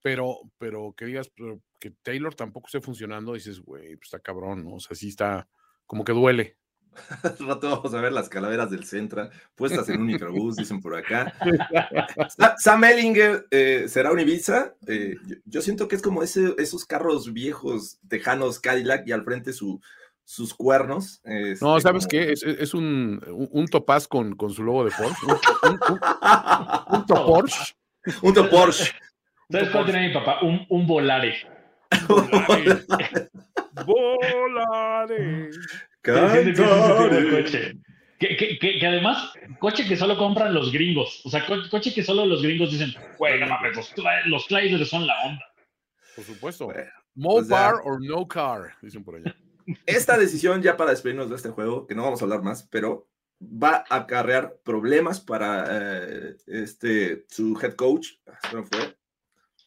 Pero, 0.00 0.38
pero 0.58 0.94
que 0.96 1.06
digas 1.06 1.28
pero 1.34 1.60
que 1.80 1.90
Taylor 1.90 2.32
tampoco 2.32 2.68
esté 2.68 2.80
funcionando, 2.80 3.34
dices, 3.34 3.60
güey, 3.60 3.96
pues 3.96 4.06
está 4.06 4.20
cabrón, 4.20 4.62
¿no? 4.62 4.74
O 4.74 4.80
sea, 4.80 4.94
sí 4.94 5.08
está, 5.08 5.48
como 5.88 6.04
que 6.04 6.12
duele. 6.12 6.56
Al 7.22 7.46
rato 7.46 7.70
vamos 7.70 7.94
a 7.94 8.00
ver 8.00 8.12
las 8.12 8.28
calaveras 8.28 8.70
del 8.70 8.84
Centra 8.84 9.30
puestas 9.54 9.88
en 9.88 10.00
un 10.00 10.06
microbús, 10.08 10.56
dicen 10.56 10.80
por 10.80 10.96
acá. 10.96 11.32
Sa- 12.36 12.54
Sam 12.58 12.84
Ellinger 12.84 13.46
eh, 13.52 13.84
será 13.88 14.10
un 14.12 14.18
Ibiza. 14.20 14.74
eh, 14.86 15.14
yo, 15.26 15.36
yo 15.44 15.62
siento 15.62 15.86
que 15.88 15.94
es 15.96 16.02
como 16.02 16.22
ese, 16.24 16.54
esos 16.58 16.84
carros 16.84 17.32
viejos 17.32 17.98
tejanos 18.08 18.58
Cadillac 18.60 19.06
y 19.06 19.12
al 19.12 19.22
frente 19.24 19.52
su, 19.52 19.80
sus 20.24 20.54
cuernos. 20.54 21.20
este, 21.24 21.64
No, 21.64 21.78
¿sabes 21.80 22.04
como- 22.06 22.10
qué? 22.10 22.32
Es, 22.32 22.74
un, 22.74 23.20
un, 23.28 23.48
un 23.52 23.66
topaz 23.68 24.08
con, 24.08 24.34
con 24.34 24.50
su 24.50 24.64
logo 24.64 24.84
de 24.84 24.90
Porsche. 24.90 25.26
Un, 25.26 25.70
un, 25.70 25.80
un- 25.88 26.00
un 26.98 27.06
Porsche. 27.06 27.74
Un 28.22 28.34
to 28.34 28.50
Porsche. 28.50 28.92
¿Sabes 29.50 29.70
cuál 29.70 29.86
tenía 29.86 30.08
mi 30.08 30.12
papá? 30.14 30.40
Un, 30.42 30.66
un 30.68 30.86
volare. 30.86 31.34
Volare. 32.08 32.84
De 35.08 35.50
Cantaré. 36.02 37.30
coche. 37.30 37.72
Que, 38.18 38.36
que, 38.36 38.58
que, 38.58 38.78
que 38.80 38.86
además, 38.86 39.32
coche 39.60 39.86
que 39.86 39.96
solo 39.96 40.16
compran 40.18 40.52
los 40.52 40.72
gringos. 40.72 41.20
O 41.24 41.30
sea, 41.30 41.46
co- 41.46 41.68
coche 41.70 41.94
que 41.94 42.02
solo 42.02 42.26
los 42.26 42.42
gringos 42.42 42.72
dicen, 42.72 42.92
güey, 43.16 43.38
no 43.38 43.46
mames, 43.46 43.76
los, 43.76 43.94
los 44.26 44.46
Chrysler 44.48 44.84
son 44.86 45.06
la 45.06 45.14
onda. 45.24 45.44
Por 46.16 46.24
supuesto. 46.24 46.64
Bueno, 46.66 46.90
Mo 47.14 47.34
o 47.34 47.44
sea- 47.44 47.56
bar 47.56 47.74
or 47.84 48.00
no 48.04 48.26
car, 48.26 48.74
dicen 48.82 49.04
por 49.04 49.16
allá. 49.16 49.34
Esta 49.86 50.16
decisión, 50.18 50.62
ya 50.62 50.76
para 50.76 50.90
despedirnos 50.90 51.30
de 51.30 51.36
este 51.36 51.50
juego, 51.50 51.86
que 51.86 51.94
no 51.94 52.02
vamos 52.02 52.20
a 52.20 52.24
hablar 52.24 52.42
más, 52.42 52.66
pero 52.70 53.08
va 53.40 53.84
a 53.88 53.96
acarrear 53.98 54.56
problemas 54.64 55.20
para 55.20 55.66
eh, 55.70 56.36
este, 56.48 57.24
su 57.28 57.56
head 57.62 57.74
coach. 57.74 58.08
¿Cómo 58.50 58.64
fue? 58.64 58.96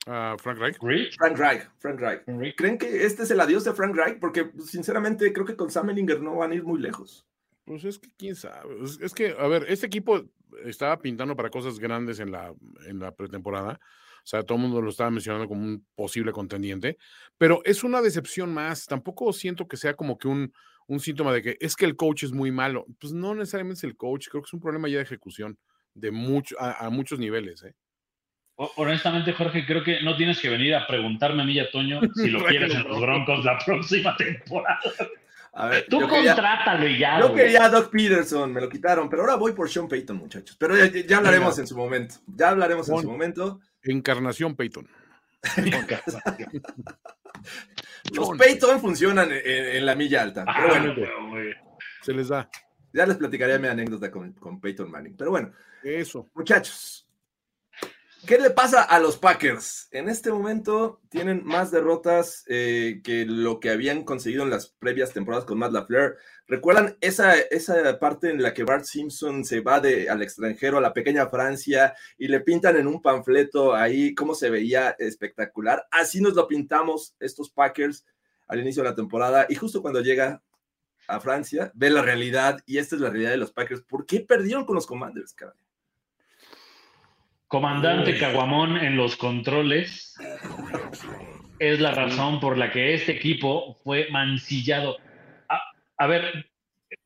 Frank 0.06 0.58
Reich. 0.58 0.78
Rich, 0.82 1.16
Frank 1.18 1.38
Reich. 1.38 1.70
Frank 1.80 2.00
Reich. 2.00 2.24
Rick. 2.28 2.56
¿Creen 2.58 2.78
que 2.78 3.06
este 3.06 3.24
es 3.24 3.32
el 3.32 3.40
adiós 3.40 3.64
de 3.64 3.74
Frank 3.74 3.96
Reich? 3.96 4.20
Porque 4.20 4.52
sinceramente 4.66 5.32
creo 5.32 5.46
que 5.46 5.56
con 5.56 5.70
Sam 5.70 5.92
Ellinger 5.92 6.22
no 6.22 6.38
van 6.38 6.52
a 6.52 6.56
ir 6.56 6.64
muy 6.64 6.80
lejos. 6.80 7.28
Pues 7.66 7.86
es 7.86 8.00
que 8.00 8.10
quién 8.18 8.36
sabe. 8.36 8.84
Es, 8.84 9.00
es 9.00 9.14
que, 9.14 9.36
a 9.38 9.48
ver, 9.48 9.66
este 9.70 9.86
equipo 9.86 10.24
estaba 10.66 11.00
pintando 11.00 11.36
para 11.36 11.50
cosas 11.50 11.80
grandes 11.80 12.20
en 12.20 12.32
la, 12.32 12.54
en 12.88 13.00
la 13.00 13.12
pretemporada. 13.12 13.80
O 14.24 14.28
sea, 14.28 14.44
todo 14.44 14.58
el 14.58 14.64
mundo 14.64 14.82
lo 14.82 14.90
estaba 14.90 15.10
mencionando 15.10 15.48
como 15.48 15.62
un 15.62 15.86
posible 15.96 16.32
contendiente, 16.32 16.98
pero 17.38 17.62
es 17.66 17.84
una 17.84 18.02
decepción 18.02 18.54
más. 18.54 18.86
Tampoco 18.86 19.32
siento 19.34 19.68
que 19.68 19.78
sea 19.78 19.96
como 19.96 20.18
que 20.18 20.28
un, 20.28 20.54
un 20.88 21.00
síntoma 21.00 21.34
de 21.34 21.42
que 21.42 21.58
es 21.60 21.76
que 21.76 21.86
el 21.86 21.96
coach 21.96 22.24
es 22.24 22.32
muy 22.32 22.52
malo. 22.52 22.86
Pues 23.00 23.14
no 23.14 23.34
necesariamente 23.34 23.80
es 23.80 23.84
el 23.84 23.98
coach, 23.98 24.30
creo 24.30 24.42
que 24.44 24.48
es 24.48 24.54
un 24.54 24.60
problema 24.60 24.90
ya 24.90 24.98
de 24.98 25.04
ejecución 25.04 25.58
de 25.94 26.12
mucho, 26.12 26.56
a, 26.60 26.86
a 26.86 26.90
muchos 26.90 27.20
niveles. 27.20 27.64
¿eh? 27.64 27.76
Honestamente, 28.76 29.34
Jorge, 29.34 29.66
creo 29.66 29.84
que 29.84 30.02
no 30.04 30.16
tienes 30.16 30.40
que 30.40 30.50
venir 30.50 30.76
a 30.76 30.86
preguntarme 30.86 31.42
a 31.42 31.46
mí 31.46 31.54
y 31.54 31.60
a 31.60 31.72
Toño 31.72 32.00
si 32.16 32.30
lo 32.30 32.44
quieres 32.46 32.74
en 32.76 32.84
los 32.88 33.00
Broncos 33.02 33.44
la 33.46 33.58
próxima 33.58 34.16
temporada. 34.18 34.80
A 35.54 35.68
ver, 35.68 35.86
Tú 35.90 36.00
contrátalo 36.08 36.88
y 36.88 36.98
ya. 37.00 37.20
yo 37.20 37.30
güey. 37.30 37.44
quería 37.44 37.66
a 37.66 37.70
Doc 37.70 37.90
Peterson, 37.92 38.54
me 38.54 38.62
lo 38.62 38.70
quitaron, 38.70 39.10
pero 39.10 39.24
ahora 39.24 39.36
voy 39.36 39.52
por 39.54 39.70
Sean 39.70 39.88
Payton, 39.90 40.16
muchachos. 40.16 40.56
Pero 40.58 40.78
ya, 40.78 40.86
ya 40.88 41.18
hablaremos 41.18 41.58
en 41.60 41.68
su 41.68 41.76
momento. 41.76 42.16
Ya 42.28 42.50
hablaremos 42.50 42.88
en 42.88 42.96
su 42.96 43.02
Bueno. 43.02 43.10
momento. 43.12 43.60
Encarnación 43.84 44.56
Peyton. 44.56 44.88
Los 48.14 48.28
John. 48.28 48.38
Payton 48.38 48.80
funcionan 48.80 49.32
en, 49.32 49.42
en- 49.46 49.76
en 49.78 49.86
la 49.86 49.96
milla 49.96 50.22
alta. 50.22 50.44
Ah, 50.48 50.54
Pero 50.58 50.70
bueno, 50.70 50.96
güey, 50.96 51.30
güey. 51.30 51.54
Se 52.02 52.14
les 52.14 52.28
da. 52.30 52.50
ya 52.94 53.06
les 53.06 53.18
platicaré 53.18 53.60
mi 53.60 53.68
anécdota 53.68 54.10
con, 54.12 54.34
con 54.34 54.60
Peyton 54.60 54.90
Manning. 54.90 55.16
Pero 55.18 55.32
bueno, 55.32 55.52
Eso. 55.84 56.30
muchachos, 56.34 57.01
¿qué 58.26 58.38
le 58.38 58.50
pasa 58.50 58.82
a 58.82 59.00
los 59.00 59.18
Packers? 59.18 59.88
En 59.92 60.10
este 60.10 60.32
momento 60.32 61.02
tienen 61.10 61.44
más 61.44 61.72
derrotas 61.72 62.44
eh, 62.48 63.02
que 63.04 63.26
lo 63.26 63.60
que 63.60 63.70
habían 63.70 64.04
conseguido 64.04 64.44
en 64.44 64.50
las 64.50 64.68
previas 64.68 65.14
temporadas 65.14 65.46
con 65.46 65.58
Matt 65.58 65.72
LaFleur. 65.72 66.18
¿Recuerdan 66.48 66.98
esa, 67.02 67.40
esa 67.40 68.00
parte 68.00 68.30
en 68.30 68.42
la 68.42 68.54
que 68.54 68.64
Bart 68.64 68.86
Simpson 68.86 69.46
se 69.46 69.62
va 69.62 69.80
de, 69.80 70.10
al 70.10 70.22
extranjero, 70.22 70.78
a 70.78 70.82
la 70.82 70.94
pequeña 70.94 71.28
Francia, 71.30 71.96
y 72.18 72.28
le 72.28 72.42
pintan 72.42 72.78
en 72.78 72.88
un 72.88 73.02
panfleto 73.02 73.74
ahí 73.74 74.14
cómo 74.14 74.36
se 74.36 74.50
veía 74.50 74.96
espectacular? 75.00 75.88
Así 75.92 76.22
nos 76.22 76.34
lo 76.34 76.48
pintamos 76.48 77.16
estos 77.20 77.50
Packers 77.50 78.06
al 78.48 78.60
inicio 78.60 78.84
de 78.84 78.90
la 78.90 78.96
temporada, 78.96 79.46
y 79.50 79.56
justo 79.56 79.82
cuando 79.82 80.02
llega 80.02 80.42
a 81.08 81.20
Francia, 81.20 81.72
ve 81.74 81.90
la 81.90 82.02
realidad, 82.02 82.60
y 82.66 82.78
esta 82.78 82.96
es 82.96 83.02
la 83.02 83.10
realidad 83.10 83.32
de 83.32 83.38
los 83.38 83.52
Packers. 83.52 83.82
¿Por 83.84 84.06
qué 84.06 84.20
perdieron 84.20 84.66
con 84.66 84.76
los 84.76 84.86
Commanders, 84.86 85.34
caray? 85.34 85.56
Comandante 87.52 88.18
Caguamón 88.18 88.78
en 88.78 88.96
los 88.96 89.18
controles 89.18 90.16
es 91.60 91.82
la 91.82 91.92
razón 91.92 92.40
por 92.40 92.58
la 92.58 92.72
que 92.72 92.94
este 92.94 93.12
equipo 93.12 93.78
fue 93.84 94.08
mancillado. 94.10 94.98
A, 95.50 95.60
a 95.98 96.08
ver, 96.08 96.50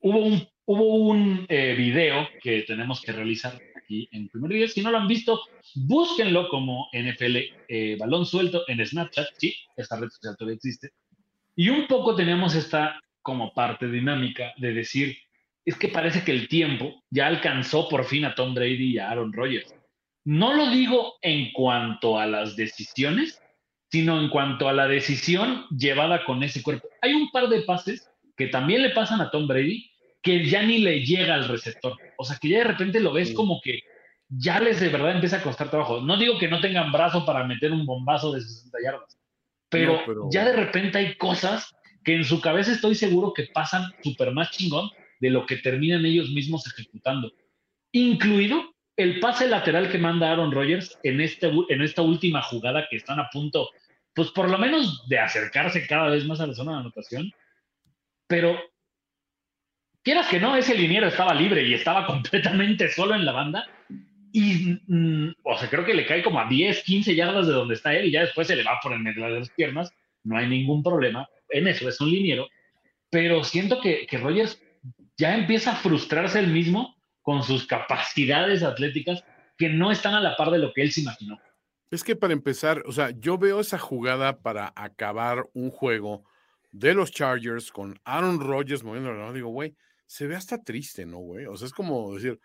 hubo 0.02 0.20
un, 0.20 0.48
hubo 0.66 0.94
un 1.08 1.46
eh, 1.48 1.74
video 1.76 2.28
que 2.40 2.62
tenemos 2.62 3.00
que 3.02 3.10
realizar 3.10 3.58
aquí 3.76 4.08
en 4.12 4.28
primer 4.28 4.52
día. 4.52 4.68
Si 4.68 4.82
no 4.82 4.92
lo 4.92 4.98
han 4.98 5.08
visto, 5.08 5.40
búsquenlo 5.74 6.48
como 6.48 6.90
NFL 6.92 7.36
eh, 7.66 7.96
Balón 7.98 8.24
Suelto 8.24 8.62
en 8.68 8.86
Snapchat. 8.86 9.26
Sí, 9.36 9.52
esta 9.76 9.98
red 9.98 10.10
social 10.10 10.36
todavía 10.38 10.54
existe. 10.54 10.90
Y 11.56 11.70
un 11.70 11.88
poco 11.88 12.14
tenemos 12.14 12.54
esta 12.54 13.00
como 13.20 13.52
parte 13.52 13.88
dinámica 13.88 14.52
de 14.58 14.72
decir, 14.72 15.18
es 15.64 15.76
que 15.76 15.88
parece 15.88 16.22
que 16.22 16.30
el 16.30 16.46
tiempo 16.46 17.02
ya 17.10 17.26
alcanzó 17.26 17.88
por 17.88 18.04
fin 18.04 18.24
a 18.24 18.36
Tom 18.36 18.54
Brady 18.54 18.92
y 18.92 18.98
a 18.98 19.10
Aaron 19.10 19.32
Rodgers. 19.32 19.74
No 20.26 20.54
lo 20.54 20.70
digo 20.70 21.14
en 21.22 21.52
cuanto 21.52 22.18
a 22.18 22.26
las 22.26 22.56
decisiones, 22.56 23.40
sino 23.92 24.20
en 24.20 24.28
cuanto 24.28 24.68
a 24.68 24.72
la 24.72 24.88
decisión 24.88 25.66
llevada 25.70 26.24
con 26.24 26.42
ese 26.42 26.64
cuerpo. 26.64 26.88
Hay 27.00 27.14
un 27.14 27.30
par 27.30 27.48
de 27.48 27.62
pases 27.62 28.10
que 28.36 28.48
también 28.48 28.82
le 28.82 28.90
pasan 28.90 29.20
a 29.20 29.30
Tom 29.30 29.46
Brady 29.46 29.88
que 30.20 30.44
ya 30.44 30.64
ni 30.64 30.78
le 30.78 31.04
llega 31.06 31.36
al 31.36 31.46
receptor. 31.46 31.96
O 32.18 32.24
sea, 32.24 32.36
que 32.40 32.48
ya 32.48 32.58
de 32.58 32.64
repente 32.64 32.98
lo 32.98 33.12
ves 33.12 33.32
como 33.32 33.60
que 33.62 33.82
ya 34.28 34.58
les 34.58 34.80
de 34.80 34.88
verdad 34.88 35.12
empieza 35.12 35.36
a 35.36 35.42
costar 35.44 35.70
trabajo. 35.70 36.00
No 36.00 36.16
digo 36.16 36.36
que 36.40 36.48
no 36.48 36.60
tengan 36.60 36.90
brazo 36.90 37.24
para 37.24 37.44
meter 37.44 37.70
un 37.70 37.86
bombazo 37.86 38.32
de 38.32 38.40
60 38.40 38.78
yardas, 38.84 39.16
pero, 39.68 39.92
No, 39.92 40.00
pero- 40.04 40.28
ya 40.32 40.44
de 40.44 40.56
repente 40.56 40.98
hay 40.98 41.14
cosas 41.14 41.72
que 42.02 42.16
en 42.16 42.24
su 42.24 42.40
cabeza 42.40 42.72
estoy 42.72 42.96
seguro 42.96 43.32
que 43.32 43.44
pasan 43.54 43.84
súper 44.02 44.32
más 44.32 44.50
chingón 44.50 44.90
de 45.20 45.30
lo 45.30 45.46
que 45.46 45.58
terminan 45.58 46.04
ellos 46.04 46.30
mismos 46.30 46.66
ejecutando. 46.66 47.30
Incluido 47.92 48.74
el 48.96 49.20
pase 49.20 49.46
lateral 49.46 49.90
que 49.90 49.98
manda 49.98 50.30
Aaron 50.30 50.52
Rodgers 50.52 50.98
en, 51.02 51.20
este, 51.20 51.50
en 51.68 51.82
esta 51.82 52.02
última 52.02 52.42
jugada 52.42 52.86
que 52.88 52.96
están 52.96 53.20
a 53.20 53.28
punto, 53.28 53.70
pues 54.14 54.30
por 54.30 54.50
lo 54.50 54.56
menos 54.56 55.06
de 55.08 55.18
acercarse 55.18 55.86
cada 55.86 56.08
vez 56.08 56.24
más 56.24 56.40
a 56.40 56.46
la 56.46 56.54
zona 56.54 56.72
de 56.72 56.78
anotación. 56.78 57.30
Pero 58.26 58.58
quieras 60.02 60.28
que 60.28 60.40
no, 60.40 60.56
ese 60.56 60.74
liniero 60.74 61.08
estaba 61.08 61.34
libre 61.34 61.62
y 61.62 61.74
estaba 61.74 62.06
completamente 62.08 62.88
solo 62.88 63.14
en 63.14 63.26
la 63.26 63.32
banda. 63.32 63.66
Y, 64.32 64.78
mm, 64.86 65.34
o 65.42 65.58
sea, 65.58 65.68
creo 65.68 65.84
que 65.84 65.94
le 65.94 66.06
cae 66.06 66.22
como 66.22 66.40
a 66.40 66.48
10, 66.48 66.82
15 66.82 67.14
yardas 67.14 67.46
de 67.46 67.52
donde 67.52 67.74
está 67.74 67.94
él 67.94 68.06
y 68.06 68.12
ya 68.12 68.22
después 68.22 68.46
se 68.46 68.56
le 68.56 68.64
va 68.64 68.80
por 68.82 68.92
el 68.92 69.00
medio 69.00 69.24
de 69.24 69.40
las 69.40 69.50
piernas. 69.50 69.92
No 70.24 70.38
hay 70.38 70.48
ningún 70.48 70.82
problema. 70.82 71.28
En 71.50 71.68
eso 71.68 71.88
es 71.88 72.00
un 72.00 72.10
liniero. 72.10 72.48
Pero 73.10 73.44
siento 73.44 73.80
que, 73.80 74.06
que 74.06 74.18
Rogers 74.18 74.60
ya 75.18 75.34
empieza 75.34 75.72
a 75.72 75.76
frustrarse 75.76 76.38
él 76.38 76.48
mismo 76.48 76.95
con 77.26 77.42
sus 77.42 77.66
capacidades 77.66 78.62
atléticas 78.62 79.24
que 79.58 79.68
no 79.68 79.90
están 79.90 80.14
a 80.14 80.20
la 80.20 80.36
par 80.36 80.52
de 80.52 80.58
lo 80.58 80.72
que 80.72 80.82
él 80.82 80.92
se 80.92 81.00
imaginó. 81.00 81.40
Es 81.90 82.04
que 82.04 82.14
para 82.14 82.32
empezar, 82.32 82.84
o 82.86 82.92
sea, 82.92 83.10
yo 83.10 83.36
veo 83.36 83.58
esa 83.58 83.78
jugada 83.78 84.38
para 84.38 84.72
acabar 84.76 85.44
un 85.52 85.72
juego 85.72 86.22
de 86.70 86.94
los 86.94 87.10
Chargers 87.10 87.72
con 87.72 87.98
Aaron 88.04 88.38
Rodgers 88.38 88.84
moviendo 88.84 89.10
la 89.10 89.18
mano. 89.18 89.32
Digo, 89.32 89.48
güey, 89.48 89.74
se 90.06 90.28
ve 90.28 90.36
hasta 90.36 90.62
triste, 90.62 91.04
¿no, 91.04 91.18
güey? 91.18 91.46
O 91.46 91.56
sea, 91.56 91.66
es 91.66 91.72
como 91.72 92.14
decir, 92.14 92.38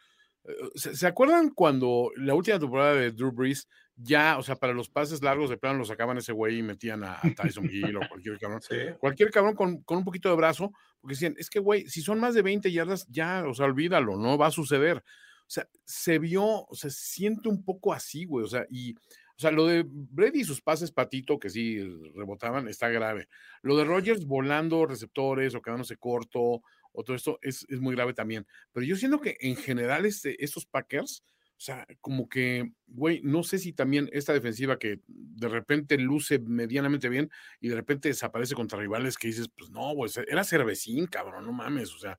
eh, 0.46 0.56
¿se, 0.74 0.96
se 0.96 1.06
acuerdan 1.06 1.52
cuando 1.52 2.10
la 2.16 2.34
última 2.34 2.58
temporada 2.58 2.96
de 2.96 3.12
Drew 3.12 3.32
Brees 3.32 3.68
ya, 3.96 4.40
o 4.40 4.42
sea, 4.42 4.56
para 4.56 4.74
los 4.74 4.90
pases 4.90 5.22
largos 5.22 5.52
de 5.52 5.58
plano 5.58 5.78
lo 5.78 5.86
sacaban 5.86 6.18
ese 6.18 6.32
güey 6.32 6.58
y 6.58 6.64
metían 6.64 7.04
a, 7.04 7.20
a 7.22 7.34
Tyson 7.36 7.70
Hill 7.72 7.98
o 7.98 8.10
cualquier 8.10 8.40
cabrón? 8.40 8.62
Sí. 8.68 8.78
Cualquier 9.00 9.30
cabrón 9.30 9.54
con, 9.54 9.84
con 9.84 10.00
un 10.00 10.04
poquito 10.04 10.28
de 10.30 10.38
brazo, 10.38 10.72
porque 11.02 11.16
decían, 11.16 11.36
es 11.38 11.50
que, 11.50 11.60
güey, 11.60 11.88
si 11.90 12.02
son 12.02 12.20
más 12.20 12.34
de 12.36 12.42
20 12.42 12.72
yardas, 12.72 13.08
ya, 13.10 13.44
o 13.48 13.54
sea, 13.54 13.66
olvídalo, 13.66 14.18
no 14.18 14.38
va 14.38 14.48
a 14.48 14.52
suceder. 14.52 14.98
O 14.98 15.54
sea, 15.54 15.68
se 15.84 16.20
vio, 16.20 16.68
se 16.72 16.90
siente 16.92 17.50
un 17.50 17.64
poco 17.64 17.92
así, 17.92 18.26
güey, 18.26 18.46
o 18.46 18.48
sea, 18.48 18.66
y, 18.70 18.94
o 18.94 19.40
sea, 19.40 19.52
lo 19.52 19.66
de 19.66 19.84
Brady 19.86 20.42
y 20.42 20.44
sus 20.44 20.62
pases 20.62 20.92
patito, 20.92 21.40
que 21.40 21.50
sí 21.50 21.80
rebotaban, 22.16 22.68
está 22.68 22.90
grave. 22.90 23.28
Lo 23.64 23.76
de 23.76 23.84
Rogers 23.84 24.26
volando 24.26 24.86
receptores 24.86 25.56
o 25.56 25.62
quedándose 25.62 25.98
corto, 25.98 26.62
o 26.94 27.04
todo 27.04 27.16
esto, 27.16 27.40
es, 27.42 27.66
es 27.70 27.80
muy 27.80 27.96
grave 27.96 28.14
también. 28.14 28.46
Pero 28.72 28.86
yo 28.86 28.96
siento 28.96 29.20
que 29.20 29.38
en 29.40 29.56
general 29.56 30.06
este, 30.06 30.44
estos 30.44 30.66
Packers, 30.66 31.24
o 31.62 31.64
sea, 31.64 31.86
como 32.00 32.28
que, 32.28 32.72
güey, 32.88 33.22
no 33.24 33.44
sé 33.44 33.60
si 33.60 33.72
también 33.72 34.10
esta 34.14 34.34
defensiva 34.34 34.80
que 34.80 35.00
de 35.08 35.48
repente 35.48 35.96
luce 36.00 36.40
medianamente 36.40 37.08
bien 37.08 37.30
y 37.60 37.68
de 37.68 37.76
repente 37.76 38.10
desaparece 38.10 38.56
contra 38.56 38.80
rivales 38.80 39.16
que 39.16 39.28
dices, 39.28 39.48
pues 39.56 39.70
no, 39.70 39.94
güey, 39.94 40.10
era 40.28 40.44
cervecín, 40.44 41.06
cabrón, 41.06 41.46
no 41.46 41.52
mames, 41.52 41.94
o 41.94 42.00
sea, 42.00 42.18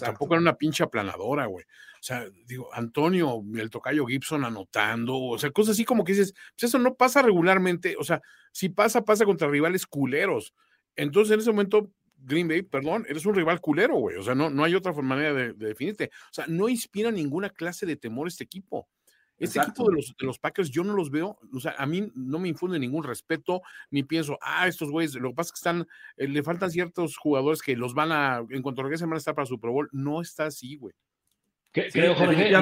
tampoco 0.00 0.32
era 0.32 0.40
una 0.40 0.56
pinche 0.56 0.82
aplanadora, 0.82 1.44
güey. 1.44 1.66
O 1.66 2.02
sea, 2.02 2.26
digo, 2.46 2.72
Antonio, 2.72 3.44
el 3.56 3.68
tocayo 3.68 4.06
Gibson 4.06 4.42
anotando, 4.42 5.18
o 5.18 5.38
sea, 5.38 5.50
cosas 5.50 5.72
así 5.72 5.84
como 5.84 6.02
que 6.02 6.12
dices, 6.12 6.32
pues 6.32 6.70
eso 6.70 6.78
no 6.78 6.94
pasa 6.94 7.20
regularmente, 7.20 7.96
o 7.98 8.04
sea, 8.04 8.22
si 8.52 8.70
pasa, 8.70 9.04
pasa 9.04 9.26
contra 9.26 9.50
rivales 9.50 9.84
culeros. 9.84 10.54
Entonces, 10.96 11.34
en 11.34 11.40
ese 11.40 11.50
momento, 11.50 11.90
Green 12.24 12.48
Bay, 12.48 12.62
perdón, 12.62 13.04
eres 13.08 13.26
un 13.26 13.34
rival 13.34 13.60
culero, 13.60 13.96
güey. 13.96 14.16
O 14.16 14.22
sea, 14.22 14.34
no, 14.34 14.50
no 14.50 14.64
hay 14.64 14.74
otra 14.74 14.92
manera 14.92 15.32
de, 15.34 15.52
de 15.52 15.68
definirte. 15.68 16.10
O 16.30 16.32
sea, 16.32 16.46
no 16.46 16.68
inspira 16.68 17.10
ninguna 17.10 17.50
clase 17.50 17.86
de 17.86 17.96
temor 17.96 18.28
este 18.28 18.44
equipo. 18.44 18.88
Este 19.38 19.58
Exacto. 19.58 19.82
equipo 19.82 19.90
de 19.90 19.96
los, 19.96 20.14
de 20.18 20.26
los 20.26 20.38
Packers, 20.38 20.70
yo 20.70 20.84
no 20.84 20.92
los 20.92 21.10
veo, 21.10 21.36
o 21.52 21.58
sea, 21.58 21.74
a 21.76 21.84
mí 21.84 22.12
no 22.14 22.38
me 22.38 22.48
infunde 22.48 22.78
ningún 22.78 23.02
respeto, 23.02 23.62
ni 23.90 24.04
pienso, 24.04 24.38
ah, 24.40 24.68
estos 24.68 24.90
güeyes, 24.90 25.14
lo 25.16 25.30
que 25.30 25.34
pasa 25.34 25.48
es 25.48 25.52
que 25.52 25.56
están, 25.56 25.88
eh, 26.16 26.28
le 26.28 26.42
faltan 26.44 26.70
ciertos 26.70 27.16
jugadores 27.16 27.60
que 27.60 27.74
los 27.74 27.92
van 27.92 28.12
a, 28.12 28.44
en 28.50 28.62
cuanto 28.62 28.84
regresen, 28.84 29.08
van 29.08 29.16
a 29.16 29.18
estar 29.18 29.34
para 29.34 29.46
Super 29.46 29.70
Bowl. 29.70 29.88
No 29.90 30.20
está 30.20 30.46
así, 30.46 30.76
güey. 30.76 30.94
Sí, 31.74 31.82
creo, 31.92 32.14
Jorge, 32.14 32.52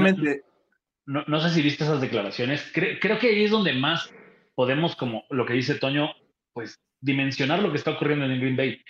no, 1.06 1.24
no 1.26 1.40
sé 1.40 1.50
si 1.50 1.60
viste 1.60 1.84
esas 1.84 2.00
declaraciones. 2.00 2.72
Cre- 2.72 2.98
creo 3.00 3.18
que 3.18 3.28
ahí 3.28 3.44
es 3.44 3.50
donde 3.50 3.72
más 3.74 4.10
podemos, 4.54 4.96
como 4.96 5.24
lo 5.28 5.44
que 5.44 5.54
dice 5.54 5.74
Toño, 5.74 6.08
pues 6.52 6.78
dimensionar 7.00 7.60
lo 7.60 7.70
que 7.72 7.78
está 7.78 7.90
ocurriendo 7.90 8.24
en 8.26 8.40
Green 8.40 8.56
Bay. 8.56 8.82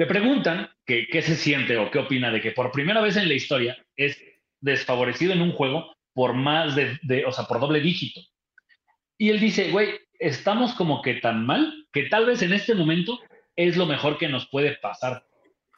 Le 0.00 0.06
preguntan 0.06 0.70
que 0.86 1.06
qué 1.08 1.20
se 1.20 1.34
siente 1.36 1.76
o 1.76 1.90
qué 1.90 1.98
opina 1.98 2.30
de 2.30 2.40
que 2.40 2.52
por 2.52 2.72
primera 2.72 3.02
vez 3.02 3.18
en 3.18 3.28
la 3.28 3.34
historia 3.34 3.76
es 3.96 4.16
desfavorecido 4.62 5.34
en 5.34 5.42
un 5.42 5.52
juego 5.52 5.94
por 6.14 6.32
más 6.32 6.74
de, 6.74 6.98
de- 7.02 7.26
o 7.26 7.32
sea, 7.32 7.44
por 7.44 7.60
doble 7.60 7.80
dígito. 7.80 8.18
Y 9.18 9.28
él 9.28 9.38
dice, 9.38 9.70
güey, 9.70 9.90
estamos 10.18 10.72
como 10.72 11.02
que 11.02 11.16
tan 11.16 11.44
mal 11.44 11.86
que 11.92 12.04
tal 12.04 12.24
vez 12.24 12.40
en 12.40 12.54
este 12.54 12.74
momento 12.74 13.20
es 13.56 13.76
lo 13.76 13.84
mejor 13.84 14.16
que 14.16 14.30
nos 14.30 14.48
puede 14.48 14.78
pasar. 14.78 15.22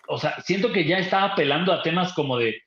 O 0.06 0.18
sea, 0.18 0.40
siento 0.42 0.70
que 0.72 0.84
ya 0.84 0.98
está 0.98 1.24
apelando 1.24 1.72
a 1.72 1.82
temas 1.82 2.12
como 2.12 2.38
de 2.38 2.62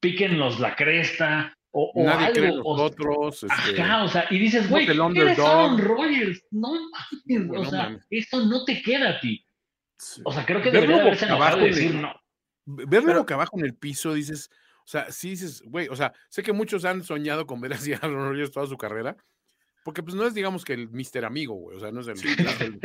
píquennos 0.00 0.60
la 0.60 0.76
cresta 0.76 1.54
o, 1.70 1.92
o 1.94 2.04
Nadie 2.04 2.32
cree 2.32 2.44
en 2.48 2.52
algo. 2.56 2.68
o- 2.68 2.76
nosotros. 2.76 3.42
este, 3.44 3.80
Ajá, 3.80 4.04
o 4.04 4.08
sea, 4.08 4.26
y 4.28 4.38
dices, 4.38 4.68
güey, 4.68 4.84
eres. 5.22 5.38
Aaron 5.38 5.78
Rodgers, 5.78 6.44
no 6.50 6.72
mames, 6.72 7.46
Güey, 7.48 7.60
o 7.62 7.64
sea, 7.64 7.98
esto 8.10 8.44
no 8.44 8.66
te 8.66 8.82
queda 8.82 9.08
a 9.12 9.20
ti. 9.20 9.42
Sí. 9.98 10.22
O 10.24 10.32
sea, 10.32 10.46
creo 10.46 10.62
que 10.62 10.70
Verlo 10.70 10.80
debería 10.80 10.96
de 10.96 11.02
haberse 11.08 11.24
boca 11.26 11.34
enojado 11.34 11.56
y 11.56 11.60
abajo 11.62 11.74
decir 11.76 11.92
de- 11.92 11.98
no. 12.00 12.14
verlo 12.66 13.06
Pero- 13.08 13.18
boca 13.20 13.34
abajo 13.34 13.58
en 13.58 13.64
el 13.64 13.74
piso, 13.74 14.14
dices, 14.14 14.50
o 14.84 14.86
sea, 14.90 15.10
sí 15.10 15.30
dices, 15.30 15.62
güey, 15.66 15.88
o 15.88 15.96
sea, 15.96 16.12
sé 16.28 16.42
que 16.42 16.52
muchos 16.52 16.84
han 16.84 17.02
soñado 17.02 17.46
con 17.46 17.60
ver 17.60 17.72
así 17.74 17.92
a 17.92 17.96
Aaron 17.96 18.28
Rodgers 18.30 18.50
toda 18.50 18.66
su 18.66 18.76
carrera, 18.78 19.16
porque 19.84 20.02
pues 20.02 20.14
no 20.14 20.26
es, 20.26 20.34
digamos, 20.34 20.64
que 20.64 20.74
el 20.74 20.88
Mr. 20.90 21.24
Amigo, 21.24 21.54
güey, 21.54 21.76
o 21.76 21.80
sea, 21.80 21.90
no 21.92 22.00
es 22.00 22.08
el, 22.08 22.12
el 22.14 22.80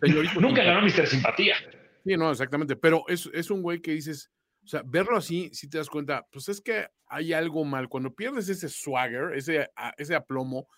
señorito 0.00 0.40
Nunca 0.40 0.62
ganó 0.62 0.82
Mr. 0.82 1.06
Simpatía. 1.06 1.56
Sí, 2.04 2.16
no, 2.16 2.30
exactamente, 2.30 2.76
pero 2.76 3.04
es, 3.08 3.28
es 3.32 3.50
un 3.50 3.62
güey 3.62 3.80
que 3.80 3.92
dices, 3.92 4.30
o 4.64 4.68
sea, 4.68 4.82
verlo 4.84 5.16
así, 5.16 5.50
si 5.52 5.68
te 5.68 5.78
das 5.78 5.88
cuenta, 5.90 6.26
pues 6.30 6.48
es 6.48 6.60
que 6.60 6.86
hay 7.06 7.32
algo 7.32 7.64
mal, 7.64 7.88
cuando 7.88 8.14
pierdes 8.14 8.48
ese 8.48 8.68
swagger, 8.68 9.32
ese, 9.34 9.68
a- 9.76 9.94
ese 9.96 10.14
aplomo, 10.14 10.68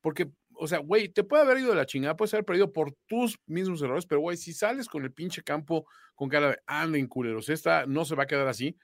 porque, 0.00 0.28
o 0.62 0.66
sea, 0.68 0.78
güey, 0.78 1.08
te 1.08 1.24
puede 1.24 1.42
haber 1.42 1.58
ido 1.58 1.70
de 1.70 1.76
la 1.76 1.86
chingada, 1.86 2.16
puedes 2.16 2.32
haber 2.34 2.44
perdido 2.44 2.72
por 2.72 2.94
tus 3.06 3.38
mismos 3.46 3.82
errores, 3.82 4.06
pero 4.06 4.20
güey, 4.20 4.36
si 4.36 4.52
sales 4.52 4.86
con 4.88 5.02
el 5.04 5.12
pinche 5.12 5.42
campo 5.42 5.86
con 6.14 6.28
cara 6.28 6.50
de 6.50 6.58
anden 6.66 7.06
culeros, 7.06 7.48
esta 7.48 7.84
no 7.86 8.04
se 8.04 8.14
va 8.14 8.22
a 8.22 8.26
quedar 8.26 8.46
así, 8.48 8.76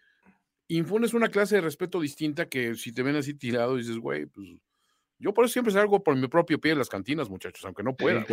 infundes 0.68 1.14
una 1.14 1.28
clase 1.28 1.56
de 1.56 1.60
respeto 1.62 2.00
distinta 2.00 2.46
que 2.46 2.74
si 2.74 2.92
te 2.92 3.02
ven 3.02 3.16
así 3.16 3.34
tirado, 3.34 3.76
dices, 3.76 3.96
güey, 3.98 4.26
pues 4.26 4.48
yo 5.20 5.34
por 5.34 5.44
eso 5.44 5.52
siempre 5.54 5.72
salgo 5.72 6.02
por 6.02 6.14
mi 6.16 6.28
propio 6.28 6.60
pie 6.60 6.72
en 6.72 6.78
las 6.78 6.88
cantinas, 6.88 7.28
muchachos, 7.28 7.64
aunque 7.64 7.82
no 7.82 7.94
pueda. 7.96 8.24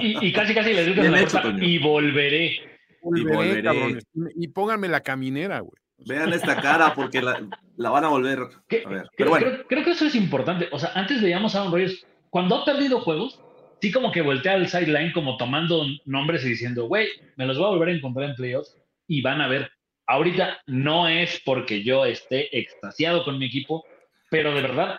Y, 0.00 0.06
y- 0.06 0.26
y 0.28 0.32
casi 0.32 0.54
casi 0.54 0.72
les 0.74 0.94
Toño. 0.94 1.62
y 1.64 1.78
volveré. 1.78 2.58
Volveré, 3.02 3.36
volveré. 3.36 3.62
cabrones, 3.62 4.04
y, 4.14 4.44
y 4.44 4.48
pónganme 4.48 4.88
la 4.88 5.00
caminera, 5.00 5.60
güey. 5.60 5.80
Vean 6.04 6.32
esta 6.32 6.60
cara 6.60 6.94
porque 6.94 7.22
la, 7.22 7.48
la 7.76 7.90
van 7.90 8.04
a 8.04 8.08
volver 8.08 8.38
a 8.40 8.42
ver. 8.42 8.50
creo, 8.68 9.04
Pero 9.16 9.30
bueno, 9.30 9.46
creo- 9.46 9.66
creo 9.68 9.84
que 9.84 9.90
eso 9.92 10.04
es 10.06 10.14
importante. 10.14 10.68
O 10.72 10.78
sea, 10.78 10.90
antes 10.94 11.22
veíamos 11.22 11.54
a 11.54 11.60
Aaron 11.60 11.72
Rodgers, 11.72 12.04
cuando 12.32 12.56
ha 12.56 12.64
perdido 12.64 13.02
juegos, 13.02 13.38
sí 13.82 13.92
como 13.92 14.10
que 14.10 14.22
voltea 14.22 14.54
al 14.54 14.66
sideline 14.66 15.12
como 15.12 15.36
tomando 15.36 15.84
nombres 16.06 16.42
y 16.46 16.48
diciendo, 16.48 16.86
güey, 16.86 17.08
me 17.36 17.44
los 17.44 17.58
voy 17.58 17.66
a 17.66 17.70
volver 17.70 17.90
a 17.90 17.92
encontrar 17.92 18.30
en 18.30 18.36
playoffs 18.36 18.74
y 19.06 19.20
van 19.20 19.42
a 19.42 19.48
ver. 19.48 19.70
Ahorita 20.06 20.62
no 20.66 21.08
es 21.08 21.42
porque 21.44 21.84
yo 21.84 22.06
esté 22.06 22.58
extasiado 22.58 23.22
con 23.22 23.38
mi 23.38 23.44
equipo, 23.44 23.84
pero 24.30 24.54
de 24.54 24.62
verdad 24.62 24.98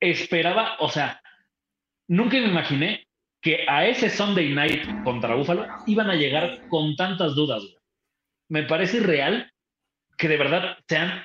esperaba, 0.00 0.76
o 0.80 0.90
sea, 0.90 1.22
nunca 2.08 2.36
me 2.36 2.48
imaginé 2.48 3.06
que 3.40 3.64
a 3.66 3.86
ese 3.86 4.10
Sunday 4.10 4.50
night 4.50 5.02
contra 5.02 5.34
Buffalo 5.36 5.66
iban 5.86 6.10
a 6.10 6.14
llegar 6.14 6.68
con 6.68 6.94
tantas 6.94 7.34
dudas. 7.34 7.62
güey. 7.62 7.76
Me 8.50 8.64
parece 8.64 8.98
irreal 8.98 9.50
que 10.18 10.28
de 10.28 10.36
verdad 10.36 10.76
sean 10.86 11.24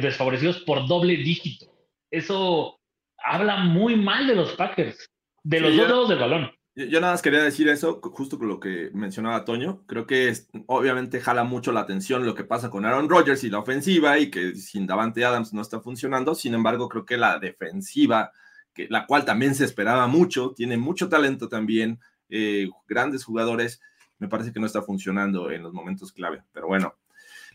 desfavorecidos 0.00 0.60
por 0.60 0.88
doble 0.88 1.18
dígito. 1.18 1.66
Eso 2.10 2.77
habla 3.22 3.58
muy 3.58 3.96
mal 3.96 4.26
de 4.26 4.34
los 4.34 4.52
Packers, 4.52 5.08
de 5.42 5.60
los 5.60 5.72
Sí, 5.72 5.78
dos 5.78 5.88
lados 5.88 6.08
del 6.08 6.18
balón. 6.18 6.50
yo, 6.74 7.00
nada 7.00 7.12
más 7.14 7.22
quería 7.22 7.42
decir 7.42 7.68
eso, 7.68 8.00
justo 8.02 8.38
con 8.38 8.48
lo 8.48 8.60
que 8.60 8.90
mencionaba 8.94 9.44
Toño. 9.44 9.82
Creo 9.86 10.06
que 10.06 10.28
es- 10.28 10.48
obviamente 10.66 11.20
jala 11.20 11.42
mucho 11.44 11.72
la 11.72 11.80
atención 11.80 12.24
lo 12.24 12.34
que 12.34 12.44
pasa 12.44 12.70
con 12.70 12.84
Aaron 12.86 13.08
Rodgers 13.08 13.42
y 13.44 13.50
la 13.50 13.58
ofensiva 13.58 14.18
y 14.18 14.30
que 14.30 14.54
sin 14.54 14.86
Davante 14.86 15.24
Adams 15.24 15.52
no 15.52 15.60
está 15.60 15.80
funcionando. 15.80 16.34
Sin 16.34 16.54
embargo, 16.54 16.88
creo 16.88 17.04
que 17.04 17.16
la 17.16 17.38
defensiva, 17.38 18.30
que, 18.72 18.86
la 18.88 19.06
cual 19.06 19.24
también 19.24 19.54
se 19.56 19.64
esperaba 19.64 20.06
mucho, 20.06 20.52
tiene 20.54 20.76
mucho 20.76 21.08
talento 21.08 21.48
también, 21.48 21.98
eh, 22.28 22.68
grandes 22.86 23.24
jugadores, 23.24 23.80
me 24.20 24.28
parece 24.28 24.52
que 24.52 24.60
no 24.60 24.66
está 24.66 24.82
funcionando 24.82 25.50
en 25.50 25.62
los 25.64 25.72
momentos 25.72 26.12
clave. 26.12 26.42
Pero 26.52 26.68
bueno, 26.68 26.94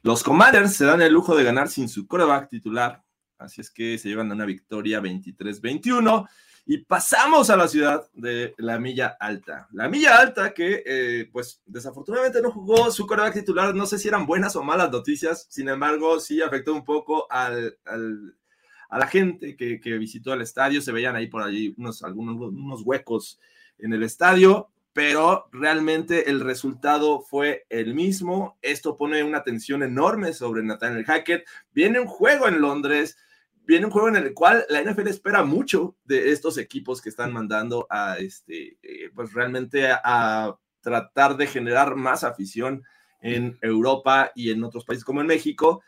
los 0.01 0.21
Commanders 0.23 0.75
se 0.75 0.85
dan 0.85 1.01
el 1.01 1.13
lujo 1.13 1.35
de 1.35 1.43
ganar 1.45 1.69
sin 1.69 1.87
su 1.87 2.07
coreback 2.07 2.49
titular. 2.49 3.01
Así 3.37 3.61
es 3.61 3.69
que 3.69 3.97
se 3.97 4.09
llevan 4.09 4.31
una 4.31 4.45
victoria 4.45 5.01
23-21. 5.01 6.27
Y 6.65 6.77
pasamos 6.77 7.49
a 7.49 7.57
la 7.57 7.67
ciudad 7.67 8.07
de 8.13 8.53
la 8.57 8.79
Milla 8.79 9.17
Alta. 9.19 9.67
La 9.73 9.89
Milla 9.89 10.17
Alta 10.17 10.53
que, 10.53 10.81
eh, 10.85 11.29
pues, 11.31 11.61
desafortunadamente 11.65 12.41
no 12.41 12.51
jugó 12.51 12.89
su 12.89 13.05
coreback 13.05 13.33
titular. 13.33 13.75
No 13.75 13.85
sé 13.85 13.97
si 13.97 14.07
eran 14.07 14.25
buenas 14.25 14.55
o 14.55 14.63
malas 14.63 14.89
noticias. 14.89 15.45
Sin 15.49 15.67
embargo, 15.67 16.21
sí 16.21 16.41
afectó 16.41 16.73
un 16.73 16.85
poco 16.85 17.29
al, 17.29 17.77
a 17.85 18.97
la 18.97 19.07
gente 19.07 19.57
que, 19.57 19.81
que, 19.81 19.97
visitó 19.97 20.33
el 20.33 20.41
estadio. 20.41 20.81
Se 20.81 20.93
veían 20.93 21.17
ahí 21.17 21.27
por 21.27 21.43
allí 21.43 21.75
unos, 21.77 22.01
algunos 22.01 22.37
unos 22.37 22.81
huecos 22.83 23.39
en 23.79 23.91
el 23.91 24.03
estadio, 24.03 24.69
pero 24.93 25.49
realmente 25.51 26.29
el 26.29 26.39
resultado 26.39 27.21
fue 27.21 27.65
el 27.69 27.93
mismo. 27.93 28.57
Esto 28.61 28.95
pone 28.95 29.23
una 29.23 29.43
tensión 29.43 29.83
enorme 29.83 30.33
sobre 30.33 30.63
Nathaniel 30.63 31.05
Hackett. 31.05 31.45
Viene 31.71 31.99
un 31.99 32.07
juego 32.07 32.47
en 32.47 32.61
Londres 32.61 33.17
viene 33.65 33.85
un 33.85 33.91
juego 33.91 34.09
en 34.09 34.17
el 34.17 34.33
cual 34.33 34.65
la 34.69 34.81
NFL 34.83 35.07
espera 35.07 35.43
mucho 35.43 35.95
de 36.03 36.31
estos 36.31 36.57
equipos 36.57 37.01
que 37.01 37.09
están 37.09 37.31
mandando 37.31 37.87
a 37.89 38.17
este, 38.17 38.77
eh, 38.81 39.09
pues 39.13 39.33
realmente 39.33 39.89
a, 39.91 40.57
tratar 40.81 41.37
de 41.37 41.47
generar 41.47 41.95
más 41.95 42.25
afición 42.25 42.83
en 43.21 43.57
Europa 43.61 44.33
y 44.35 44.51
en 44.51 44.65
otros 44.65 44.83
países 44.83 45.05
como 45.05 45.21
en 45.21 45.27
México. 45.27 45.81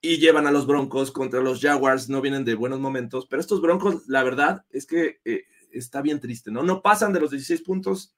Y 0.00 0.18
llevan 0.18 0.48
a 0.48 0.50
los 0.50 0.66
Broncos 0.66 1.12
contra 1.12 1.40
los 1.40 1.60
Jaguars, 1.60 2.08
no 2.08 2.20
vienen 2.20 2.44
de 2.44 2.56
buenos 2.56 2.80
momentos, 2.80 3.26
pero 3.28 3.38
estos 3.38 3.60
Broncos, 3.60 4.08
la 4.08 4.24
verdad 4.24 4.64
es 4.70 4.84
que 4.84 5.20
eh, 5.24 5.44
está 5.70 6.02
bien 6.02 6.18
triste, 6.18 6.50
¿no? 6.50 6.64
No 6.64 6.82
pasan 6.82 7.12
de 7.12 7.20
los 7.20 7.30
16 7.30 7.62
puntos. 7.62 8.16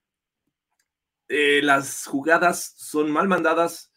Eh, 1.28 1.60
las 1.62 2.06
jugadas 2.06 2.74
son 2.76 3.10
mal 3.10 3.28
mandadas. 3.28 3.92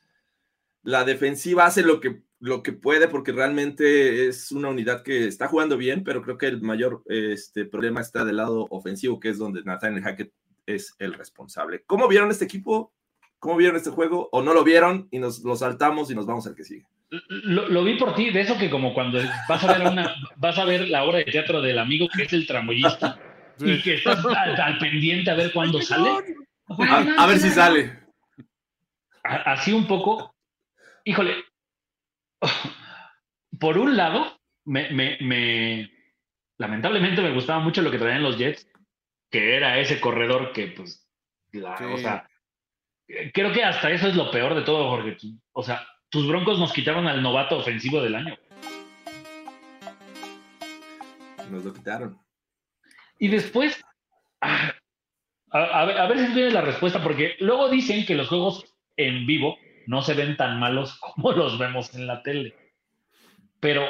La 0.83 1.03
defensiva 1.03 1.65
hace 1.65 1.83
lo 1.83 1.99
que 1.99 2.23
lo 2.41 2.63
que 2.63 2.73
puede, 2.73 3.07
porque 3.07 3.31
realmente 3.31 4.27
es 4.27 4.51
una 4.51 4.69
unidad 4.69 5.03
que 5.03 5.27
está 5.27 5.47
jugando 5.47 5.77
bien, 5.77 6.03
pero 6.03 6.23
creo 6.23 6.39
que 6.39 6.47
el 6.47 6.59
mayor 6.61 7.03
este, 7.05 7.65
problema 7.65 8.01
está 8.01 8.25
del 8.25 8.37
lado 8.37 8.65
ofensivo, 8.71 9.19
que 9.19 9.29
es 9.29 9.37
donde 9.37 9.63
Nathaniel 9.63 10.03
Hackett 10.03 10.33
es 10.65 10.95
el 10.97 11.13
responsable. 11.13 11.83
¿Cómo 11.85 12.07
vieron 12.07 12.31
este 12.31 12.45
equipo? 12.45 12.93
¿Cómo 13.37 13.57
vieron 13.57 13.77
este 13.77 13.91
juego? 13.91 14.27
¿O 14.31 14.41
no 14.41 14.55
lo 14.55 14.63
vieron 14.63 15.07
y 15.11 15.19
nos 15.19 15.43
lo 15.43 15.55
saltamos 15.55 16.09
y 16.09 16.15
nos 16.15 16.25
vamos 16.25 16.47
al 16.47 16.55
que 16.55 16.63
sigue? 16.63 16.85
Lo, 17.27 17.83
vi 17.83 17.97
por 17.97 18.15
ti, 18.15 18.31
de 18.31 18.41
eso 18.41 18.57
que 18.57 18.71
como 18.71 18.93
cuando 18.93 19.19
vas 19.47 19.63
a 19.63 19.77
ver 19.77 19.87
una, 19.87 20.15
vas 20.37 20.57
a 20.57 20.65
ver 20.65 20.87
la 20.89 21.03
obra 21.03 21.19
de 21.19 21.25
teatro 21.25 21.61
del 21.61 21.77
amigo 21.77 22.07
que 22.07 22.23
es 22.23 22.33
el 22.33 22.47
tramoyista 22.47 23.19
y 23.59 23.81
que 23.81 23.95
estás 23.95 24.25
al, 24.25 24.79
pendiente 24.79 25.29
a 25.29 25.35
ver 25.35 25.51
cuándo 25.53 25.79
sale. 25.81 26.09
A 27.17 27.25
ver 27.27 27.39
si 27.39 27.49
sale. 27.49 27.99
Así 29.23 29.73
un 29.73 29.87
poco. 29.87 30.35
Híjole, 31.03 31.45
por 33.59 33.77
un 33.77 33.95
lado, 33.95 34.39
me, 34.65 35.89
lamentablemente 36.57 37.21
me 37.21 37.33
gustaba 37.33 37.59
mucho 37.59 37.81
lo 37.81 37.91
que 37.91 37.97
traían 37.97 38.23
los 38.23 38.37
Jets, 38.37 38.67
que 39.29 39.55
era 39.55 39.79
ese 39.79 39.99
corredor 39.99 40.51
que, 40.51 40.67
pues, 40.67 41.07
o 41.53 41.97
sea, 41.97 42.27
creo 43.33 43.51
que 43.51 43.63
hasta 43.63 43.91
eso 43.91 44.07
es 44.07 44.15
lo 44.15 44.31
peor 44.31 44.55
de 44.55 44.63
todo, 44.63 44.89
Jorge. 44.89 45.17
O 45.53 45.63
sea, 45.63 45.85
tus 46.09 46.27
broncos 46.27 46.59
nos 46.59 46.73
quitaron 46.73 47.07
al 47.07 47.21
novato 47.21 47.57
ofensivo 47.57 48.01
del 48.01 48.15
año. 48.15 48.37
Nos 51.49 51.65
lo 51.65 51.73
quitaron. 51.73 52.19
Y 53.19 53.27
después, 53.27 53.83
ah, 54.41 54.73
a, 55.51 55.85
ver, 55.85 55.97
a 55.97 56.07
ver 56.07 56.19
si 56.19 56.33
tienes 56.33 56.53
la 56.53 56.61
respuesta, 56.61 57.03
porque 57.03 57.35
luego 57.39 57.69
dicen 57.69 58.05
que 58.05 58.15
los 58.15 58.29
juegos 58.29 58.65
en 58.95 59.25
vivo 59.25 59.57
no 59.87 60.01
se 60.01 60.13
ven 60.13 60.37
tan 60.37 60.59
malos 60.59 60.97
como 60.99 61.31
los 61.33 61.57
vemos 61.57 61.93
en 61.95 62.07
la 62.07 62.23
tele. 62.23 62.55
Pero, 63.59 63.85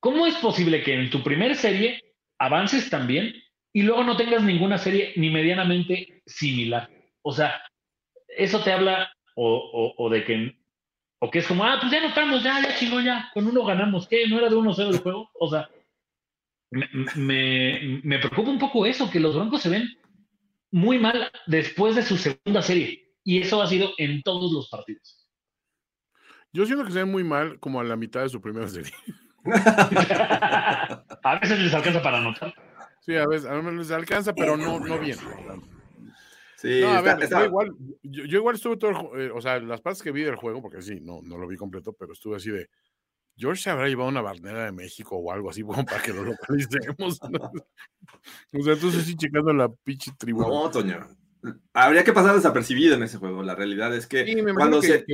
¿cómo 0.00 0.26
es 0.26 0.36
posible 0.36 0.82
que 0.82 0.94
en 0.94 1.10
tu 1.10 1.22
primer 1.22 1.56
serie 1.56 2.02
avances 2.38 2.88
también 2.90 3.34
y 3.72 3.82
luego 3.82 4.04
no 4.04 4.16
tengas 4.16 4.42
ninguna 4.42 4.78
serie 4.78 5.12
ni 5.16 5.30
medianamente 5.30 6.22
similar? 6.26 6.88
O 7.22 7.32
sea, 7.32 7.60
eso 8.28 8.62
te 8.62 8.72
habla 8.72 9.12
o, 9.34 10.08
de 10.10 10.24
que 10.24 10.56
o 11.20 11.30
que 11.30 11.40
es 11.40 11.46
como, 11.46 11.64
ah, 11.64 11.78
pues 11.80 11.90
ya 11.90 12.00
no 12.00 12.08
estamos, 12.08 12.42
ya, 12.44 12.60
ya 12.62 12.76
chingó, 12.76 13.00
ya, 13.00 13.28
con 13.34 13.46
uno 13.46 13.64
ganamos, 13.64 14.06
¿qué? 14.06 14.28
¿No 14.28 14.38
era 14.38 14.48
de 14.48 14.56
1-0 14.56 14.88
el 14.88 14.98
juego? 14.98 15.30
O 15.34 15.50
sea, 15.50 15.68
me, 16.70 18.00
me, 18.04 18.18
preocupa 18.18 18.50
un 18.50 18.58
poco 18.58 18.86
eso, 18.86 19.10
que 19.10 19.18
los 19.18 19.34
Broncos 19.34 19.62
se 19.62 19.70
ven 19.70 19.98
muy 20.70 20.98
mal 20.98 21.30
después 21.46 21.96
de 21.96 22.02
su 22.02 22.16
segunda 22.16 22.62
serie. 22.62 23.12
Y 23.24 23.42
eso 23.42 23.60
ha 23.60 23.66
sido 23.66 23.90
en 23.98 24.22
todos 24.22 24.52
los 24.52 24.68
partidos. 24.68 25.28
Yo 26.52 26.64
siento 26.64 26.84
que 26.84 26.92
se 26.92 26.98
ve 27.00 27.04
muy 27.04 27.24
mal 27.24 27.58
como 27.60 27.80
a 27.80 27.84
la 27.84 27.96
mitad 27.96 28.22
de 28.22 28.28
su 28.28 28.40
primera 28.40 28.68
serie. 28.68 28.92
a 29.44 31.38
veces 31.40 31.58
les 31.60 31.74
alcanza 31.74 32.02
para 32.02 32.18
anotar. 32.18 32.54
Sí, 33.00 33.16
a 33.16 33.26
veces, 33.26 33.46
a 33.48 33.54
veces 33.54 33.72
les 33.74 33.90
alcanza, 33.90 34.34
pero 34.34 34.56
no, 34.56 34.80
no 34.80 34.98
bien. 34.98 35.18
Sí, 36.56 36.80
no, 36.80 36.88
a 36.88 37.00
ver, 37.02 37.18
igual, 37.46 37.72
yo, 38.02 38.38
igual 38.38 38.56
estuve 38.56 38.76
todo, 38.76 39.16
eh, 39.16 39.30
o 39.30 39.40
sea, 39.40 39.60
las 39.60 39.80
partes 39.80 40.02
que 40.02 40.10
vi 40.10 40.22
del 40.22 40.34
juego, 40.34 40.60
porque 40.60 40.82
sí, 40.82 40.98
no, 41.00 41.20
no 41.22 41.38
lo 41.38 41.46
vi 41.46 41.56
completo, 41.56 41.92
pero 41.92 42.14
estuve 42.14 42.36
así 42.36 42.50
de, 42.50 42.68
George 43.38 43.62
se 43.62 43.70
habrá 43.70 43.86
llevado 43.86 44.08
una 44.08 44.20
barnera 44.20 44.64
de 44.64 44.72
México 44.72 45.16
o 45.16 45.32
algo 45.32 45.50
así, 45.50 45.62
como 45.66 45.84
para 45.84 46.02
que 46.02 46.12
lo 46.12 46.24
localicemos. 46.24 47.20
o 47.22 48.62
sea, 48.62 48.72
entonces 48.72 49.04
sí 49.04 49.16
checando 49.16 49.52
la 49.52 49.68
pinche 49.68 50.10
tribuna. 50.18 50.48
No, 50.48 50.70
Toño, 50.70 51.06
habría 51.72 52.02
que 52.02 52.12
pasar 52.12 52.34
desapercibido 52.34 52.96
en 52.96 53.04
ese 53.04 53.18
juego. 53.18 53.42
La 53.44 53.54
realidad 53.54 53.94
es 53.94 54.06
que 54.06 54.44
cuando 54.54 54.82
se... 54.82 55.04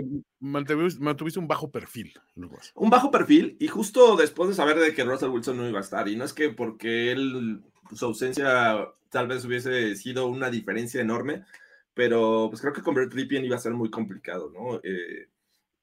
mantuviste, 0.40 1.38
un 1.38 1.46
bajo 1.46 1.70
perfil. 1.70 2.14
Un 2.74 2.90
bajo 2.90 3.10
perfil 3.10 3.56
y 3.60 3.68
justo 3.68 4.16
después 4.16 4.48
de 4.48 4.54
saber 4.54 4.78
de 4.78 4.94
que 4.94 5.04
Russell 5.04 5.28
Wilson 5.28 5.58
no 5.58 5.68
iba 5.68 5.78
a 5.78 5.82
estar, 5.82 6.08
y 6.08 6.16
no 6.16 6.24
es 6.24 6.32
que 6.32 6.48
porque 6.48 7.12
él, 7.12 7.62
su 7.92 8.06
ausencia 8.06 8.88
tal 9.10 9.28
vez 9.28 9.44
hubiese 9.44 9.94
sido 9.96 10.26
una 10.26 10.50
diferencia 10.50 11.00
enorme, 11.00 11.44
pero 11.92 12.48
pues 12.48 12.62
creo 12.62 12.72
que 12.72 12.82
con 12.82 12.94
Bert 12.94 13.12
Ripien 13.12 13.44
iba 13.44 13.56
a 13.56 13.60
ser 13.60 13.74
muy 13.74 13.90
complicado, 13.90 14.50
¿no? 14.50 14.80
Eh, 14.82 15.28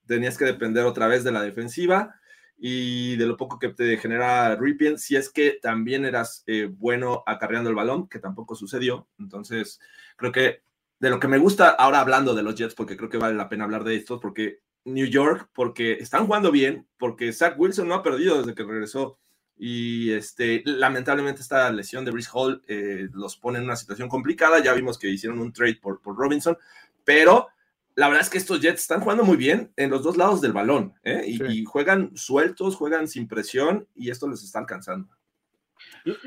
tenías 0.07 0.37
que 0.37 0.45
depender 0.45 0.83
otra 0.85 1.07
vez 1.07 1.23
de 1.23 1.31
la 1.31 1.43
defensiva 1.43 2.15
y 2.63 3.15
de 3.15 3.25
lo 3.25 3.37
poco 3.37 3.57
que 3.57 3.69
te 3.69 3.97
genera 3.97 4.55
Ripien, 4.55 4.99
si 4.99 5.15
es 5.15 5.31
que 5.31 5.57
también 5.59 6.05
eras 6.05 6.43
eh, 6.45 6.69
bueno 6.71 7.23
acarreando 7.25 7.71
el 7.71 7.75
balón, 7.75 8.07
que 8.07 8.19
tampoco 8.19 8.53
sucedió. 8.53 9.07
Entonces, 9.17 9.79
creo 10.15 10.31
que 10.31 10.61
de 10.99 11.09
lo 11.09 11.19
que 11.19 11.27
me 11.27 11.39
gusta 11.39 11.69
ahora 11.69 12.01
hablando 12.01 12.35
de 12.35 12.43
los 12.43 12.53
Jets, 12.53 12.75
porque 12.75 12.95
creo 12.95 13.09
que 13.09 13.17
vale 13.17 13.33
la 13.33 13.49
pena 13.49 13.63
hablar 13.63 13.83
de 13.83 13.95
estos, 13.95 14.19
porque 14.21 14.59
New 14.85 15.07
York, 15.07 15.49
porque 15.55 15.93
están 15.93 16.27
jugando 16.27 16.51
bien, 16.51 16.87
porque 16.99 17.33
Zach 17.33 17.55
Wilson 17.57 17.87
no 17.87 17.95
ha 17.95 18.03
perdido 18.03 18.37
desde 18.37 18.53
que 18.53 18.63
regresó. 18.63 19.17
Y 19.57 20.11
este, 20.11 20.61
lamentablemente 20.63 21.41
esta 21.41 21.71
lesión 21.71 22.05
de 22.05 22.11
Brice 22.11 22.29
Hall 22.31 22.61
eh, 22.67 23.07
los 23.11 23.37
pone 23.37 23.57
en 23.57 23.65
una 23.65 23.75
situación 23.75 24.07
complicada. 24.07 24.59
Ya 24.59 24.73
vimos 24.75 24.99
que 24.99 25.09
hicieron 25.09 25.39
un 25.39 25.51
trade 25.51 25.79
por, 25.81 25.99
por 25.99 26.15
Robinson, 26.15 26.55
pero 27.03 27.47
la 27.95 28.07
verdad 28.07 28.23
es 28.23 28.29
que 28.29 28.37
estos 28.37 28.61
Jets 28.61 28.81
están 28.81 29.01
jugando 29.01 29.23
muy 29.23 29.37
bien 29.37 29.71
en 29.75 29.89
los 29.89 30.03
dos 30.03 30.17
lados 30.17 30.41
del 30.41 30.53
balón, 30.53 30.93
¿eh? 31.03 31.23
y, 31.27 31.63
juegan 31.65 32.15
sueltos, 32.15 32.75
juegan 32.75 33.07
sin 33.07 33.27
presión, 33.27 33.87
y 33.95 34.09
esto 34.09 34.27
les 34.27 34.43
está 34.43 34.59
alcanzando. 34.59 35.09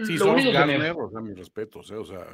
Sí, 0.04 0.18
son 0.18 0.36
Garner, 0.52 0.94
o 0.96 1.10
sea, 1.10 1.20
mis 1.20 1.36
respetos, 1.36 1.90
¿eh? 1.90 1.96
o 1.96 2.04
sea, 2.04 2.26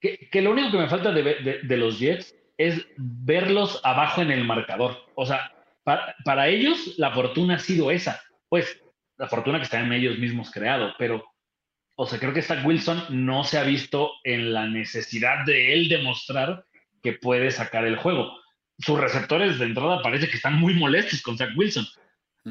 que, 0.00 0.42
lo 0.42 0.50
único 0.50 0.70
que 0.70 0.78
me 0.78 0.88
falta 0.88 1.10
de, 1.12 1.60
de, 1.62 1.76
los 1.76 1.98
Jets 1.98 2.34
es 2.56 2.86
verlos 2.96 3.80
abajo 3.82 4.22
en 4.22 4.30
el 4.30 4.44
marcador. 4.44 4.96
O 5.14 5.26
sea, 5.26 5.52
para, 5.82 6.14
para, 6.24 6.48
ellos 6.48 6.94
la 6.98 7.12
fortuna 7.12 7.56
ha 7.56 7.58
sido 7.58 7.90
esa, 7.90 8.20
pues 8.48 8.80
la 9.16 9.28
fortuna 9.28 9.58
que 9.58 9.64
está 9.64 9.80
en 9.80 9.92
ellos 9.92 10.18
mismos 10.18 10.50
creado, 10.50 10.92
pero, 10.98 11.24
o 11.96 12.06
sea, 12.06 12.18
creo 12.18 12.34
que 12.34 12.42
Zach 12.42 12.64
Wilson 12.64 13.04
no 13.10 13.44
se 13.44 13.58
ha 13.58 13.62
visto 13.62 14.10
en 14.24 14.52
la 14.52 14.66
necesidad 14.66 15.44
de 15.46 15.72
él 15.72 15.88
demostrar 15.88 16.64
que 17.02 17.14
puede 17.14 17.50
sacar 17.50 17.86
el 17.86 17.96
juego. 17.96 18.32
Sus 18.78 18.98
receptores 19.00 19.58
de 19.58 19.66
entrada 19.66 20.02
parece 20.02 20.28
que 20.28 20.36
están 20.36 20.58
muy 20.58 20.74
molestos 20.74 21.22
con 21.22 21.38
Zach 21.38 21.50
Wilson, 21.56 21.86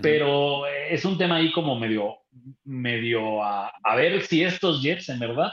pero 0.01 0.67
es 0.67 1.05
un 1.05 1.17
tema 1.17 1.37
ahí 1.37 1.51
como 1.51 1.79
medio, 1.79 2.17
medio 2.63 3.43
a, 3.43 3.71
ver 3.95 4.21
si 4.23 4.43
estos 4.43 4.81
Jets 4.81 5.09
en 5.09 5.19
verdad 5.19 5.51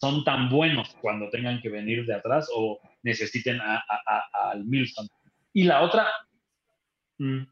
son 0.00 0.24
tan 0.24 0.48
buenos 0.48 0.96
cuando 1.00 1.30
tengan 1.30 1.60
que 1.60 1.68
venir 1.68 2.04
de 2.06 2.14
atrás 2.14 2.48
o 2.54 2.80
necesiten 3.02 3.60
al 3.60 4.64
Milson. 4.64 5.08
Y 5.52 5.64
la 5.64 5.82
otra, 5.82 6.08
mm, 7.18 7.42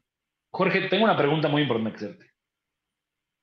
Jorge, 0.51 0.81
tengo 0.89 1.05
una 1.05 1.17
pregunta 1.17 1.47
muy 1.47 1.61
importante 1.61 1.91
que 1.91 2.05
hacerte. 2.05 2.31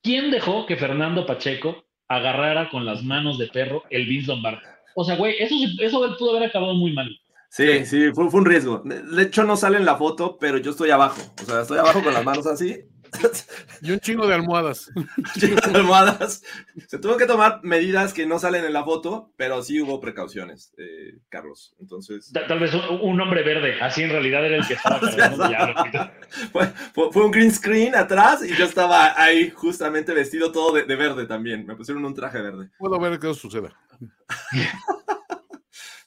¿Quién 0.03 0.31
dejó 0.31 0.67
que 0.67 0.77
Fernando 0.77 1.27
Pacheco 1.27 1.85
agarrara 2.09 2.69
con 2.69 2.85
las 2.85 3.03
manos 3.03 3.39
de 3.39 3.49
perro 3.49 3.85
el 3.91 4.07
Vince 4.07 4.29
Lombardi? 4.29 4.67
O 4.95 5.05
sea, 5.05 5.17
güey, 5.17 5.37
eso, 5.39 5.55
eso 5.79 6.17
pudo 6.19 6.37
haber 6.37 6.49
acabado 6.49 6.75
muy 6.75 6.93
mal. 6.93 7.09
Sí, 7.51 7.85
sí, 7.85 8.13
fue, 8.15 8.27
un 8.27 8.45
riesgo. 8.45 8.81
De 8.85 9.23
hecho, 9.23 9.43
no 9.43 9.57
sale 9.57 9.77
en 9.77 9.85
la 9.85 9.97
foto, 9.97 10.39
pero 10.39 10.59
yo 10.59 10.71
estoy 10.71 10.91
abajo. 10.91 11.21
O 11.43 11.45
sea, 11.45 11.63
estoy 11.63 11.79
abajo 11.79 12.01
con 12.03 12.15
las 12.15 12.25
manos 12.25 12.47
así. 12.47 12.85
Y 13.83 13.91
un 13.91 13.99
chingo 13.99 14.25
de 14.29 14.35
almohadas. 14.35 14.89
Un 14.95 15.25
chingo 15.35 15.57
de 15.57 15.79
almohadas. 15.79 16.45
Se 16.87 16.99
tuvo 17.01 17.17
que 17.17 17.27
tomar 17.27 17.59
medidas 17.65 18.13
que 18.13 18.25
no 18.25 18.39
salen 18.39 18.65
en 18.65 18.73
la 18.73 18.85
foto, 18.85 19.33
pero 19.37 19.65
sí 19.65 19.81
hubo 19.81 19.99
precauciones, 19.99 20.73
eh, 20.79 21.19
Carlos. 21.29 21.75
Entonces. 21.81 22.31
Tal, 22.33 22.61
vez 22.61 22.73
un, 22.75 23.21
hombre 23.21 23.43
verde, 23.43 23.81
así 23.81 24.05
en 24.05 24.11
realidad 24.11 24.47
era 24.47 24.59
el 24.59 24.67
que 24.67 24.75
estaba. 24.75 25.01
fue, 26.53 26.73
fue, 27.11 27.25
un 27.25 27.33
green 27.33 27.51
screen 27.51 27.97
atrás 27.97 28.45
y 28.45 28.55
yo 28.55 28.65
estaba 28.65 29.21
ahí 29.21 29.51
justamente 29.51 30.15
vestido 30.15 30.53
todo 30.53 30.73
de, 30.73 30.85
de 30.85 30.95
verde 30.95 31.27
también. 31.27 31.67
Me 31.67 31.75
pusieron 31.75 32.05
un 32.05 32.15
traje 32.15 32.41
verde. 32.41 32.71
Puedo 32.79 33.01
ver 33.01 33.19
qué 33.19 33.35
suceda. 33.35 33.77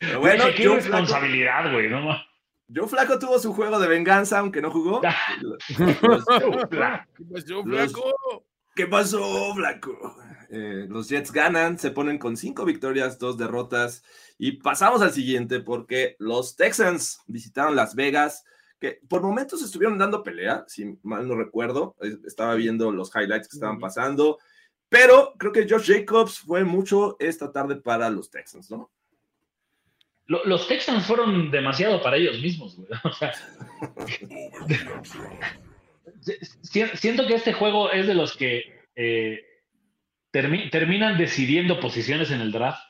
Pero 0.06 0.20
bueno, 0.20 0.45
qué 0.56 0.68
responsabilidad, 0.68 1.72
güey, 1.72 1.89
¿no? 1.89 2.16
Joe 2.74 2.88
Flaco 2.88 3.20
tuvo 3.20 3.39
su 3.39 3.54
juego 3.54 3.80
de 3.80 3.88
venganza, 3.88 4.39
aunque 4.39 4.62
no 4.62 4.72
jugó. 4.72 5.01
Yo 7.45 7.64
Flaco. 7.64 8.45
¿Qué 8.76 8.88
pasó, 8.88 9.54
Blanco? 9.54 10.18
Eh, 10.49 10.86
los 10.89 11.08
Jets 11.08 11.32
ganan, 11.32 11.78
se 11.78 11.91
ponen 11.91 12.18
con 12.18 12.36
cinco 12.36 12.66
victorias, 12.66 13.20
dos 13.20 13.38
derrotas. 13.38 14.04
Y 14.38 14.54
pasamos 14.54 15.01
al 15.01 15.12
siguiente 15.12 15.60
porque 15.60 16.16
los 16.20 16.56
Texans 16.56 17.20
visitaron 17.28 17.76
Las 17.76 17.95
Vegas, 17.95 18.43
que 18.80 18.99
por 19.08 19.22
momentos 19.22 19.62
estuvieron 19.62 19.97
dando 19.97 20.24
pelea, 20.24 20.66
si 20.68 20.97
mal 21.04 21.28
no 21.28 21.36
recuerdo. 21.36 21.95
Estaba 22.26 22.56
viendo 22.56 22.91
los 22.91 23.16
highlights 23.16 23.47
que 23.47 23.56
estaban 23.56 23.80
pasando. 23.80 24.39
Pero 24.89 25.34
creo 25.38 25.51
que 25.51 25.68
Josh 25.70 25.91
Jacobs 25.91 26.39
fue 26.39 26.64
mucho 26.64 27.16
esta 27.20 27.51
tarde 27.51 27.78
para 27.78 28.10
los 28.10 28.30
Texans, 28.30 28.70
¿no? 28.70 28.91
Lo- 30.28 30.43
Los 30.45 30.67
Texans 30.67 31.05
fueron 31.05 31.51
demasiado 31.51 32.01
para 32.01 32.17
ellos 32.17 32.39
mismos, 32.39 32.76
güey. 32.76 32.88
O 33.03 33.11
sea, 33.13 33.34
si- 36.61 36.88
siento 36.97 37.28
que 37.28 37.36
este 37.36 37.53
juego 37.53 37.91
es 37.91 38.07
de 38.07 38.13
los 38.13 38.36
que 38.38 38.63
eh, 38.95 39.41
termi- 40.32 40.69
terminan 40.71 41.17
decidiendo 41.17 41.80
posiciones 41.80 42.32
en 42.32 42.41
el 42.41 42.51
draft, 42.51 42.82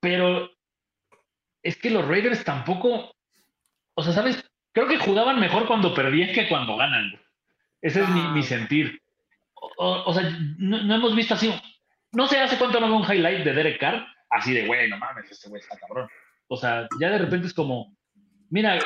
pero 0.00 0.50
es 1.62 1.76
que 1.76 1.90
los 1.90 2.06
Raiders 2.06 2.44
tampoco, 2.44 3.14
o 3.94 4.02
sea, 4.02 4.12
¿sabes? 4.12 4.44
Creo 4.72 4.88
que 4.88 4.98
jugaban 4.98 5.40
mejor 5.40 5.66
cuando 5.66 5.94
perdían 5.94 6.32
que 6.32 6.48
cuando 6.48 6.76
ganan. 6.76 7.20
Ese 7.80 8.02
es 8.02 8.08
mi, 8.08 8.20
mi 8.28 8.42
sentir. 8.42 9.00
O, 9.54 9.70
o- 9.78 10.10
o 10.10 10.14
sea, 10.14 10.30
no, 10.58 10.82
no 10.82 10.94
hemos 10.94 11.14
visto 11.16 11.34
así. 11.34 11.52
No 12.12 12.26
sé 12.26 12.38
hace 12.38 12.56
cuánto 12.58 12.80
no 12.80 12.86
veo 12.88 12.96
un 12.96 13.04
highlight 13.12 13.44
de 13.44 13.52
Derek 13.52 13.78
Carr, 13.80 14.06
así 14.30 14.52
de, 14.54 14.66
güey, 14.66 14.88
no 14.88 14.98
mames, 14.98 15.30
este 15.30 15.48
güey 15.48 15.60
está 15.60 15.76
cabrón. 15.78 16.08
O 16.48 16.56
sea, 16.56 16.88
ya 17.00 17.10
de 17.10 17.18
repente 17.18 17.46
es 17.46 17.54
como, 17.54 17.94
mira, 18.50 18.78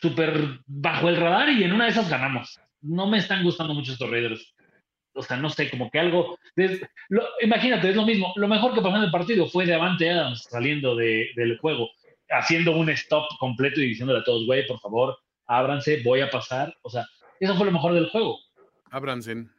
súper 0.00 0.60
bajo 0.66 1.08
el 1.08 1.16
radar 1.16 1.48
y 1.50 1.64
en 1.64 1.72
una 1.72 1.84
de 1.84 1.90
esas 1.90 2.08
ganamos. 2.10 2.58
No 2.82 3.06
me 3.06 3.18
están 3.18 3.42
gustando 3.42 3.72
mucho 3.74 3.92
estos 3.92 4.10
Raiders. 4.10 4.54
O 5.14 5.22
sea, 5.22 5.36
no 5.36 5.48
sé, 5.48 5.70
como 5.70 5.90
que 5.90 5.98
algo. 6.00 6.36
lo- 7.08 7.28
imagínate, 7.40 7.88
es 7.90 7.96
lo 7.96 8.04
mismo. 8.04 8.32
Lo 8.36 8.48
mejor 8.48 8.74
que 8.74 8.82
pasó 8.82 8.96
en 8.96 9.04
el 9.04 9.10
partido 9.10 9.46
fue 9.46 9.64
de 9.64 9.74
Avante 9.74 10.10
Adams 10.10 10.42
saliendo 10.50 10.96
de- 10.96 11.30
del 11.36 11.56
juego, 11.58 11.88
haciendo 12.30 12.76
un 12.76 12.90
stop 12.90 13.24
completo 13.38 13.80
y 13.80 13.86
diciéndole 13.86 14.18
a 14.20 14.24
todos, 14.24 14.44
güey, 14.44 14.66
por 14.66 14.80
favor, 14.80 15.16
ábranse, 15.46 16.02
voy 16.04 16.20
a 16.20 16.30
pasar. 16.30 16.76
O 16.82 16.90
sea, 16.90 17.06
eso 17.38 17.54
fue 17.54 17.66
lo 17.66 17.72
mejor 17.72 17.94
del 17.94 18.10
juego. 18.10 18.38
Abransen. 18.90 19.50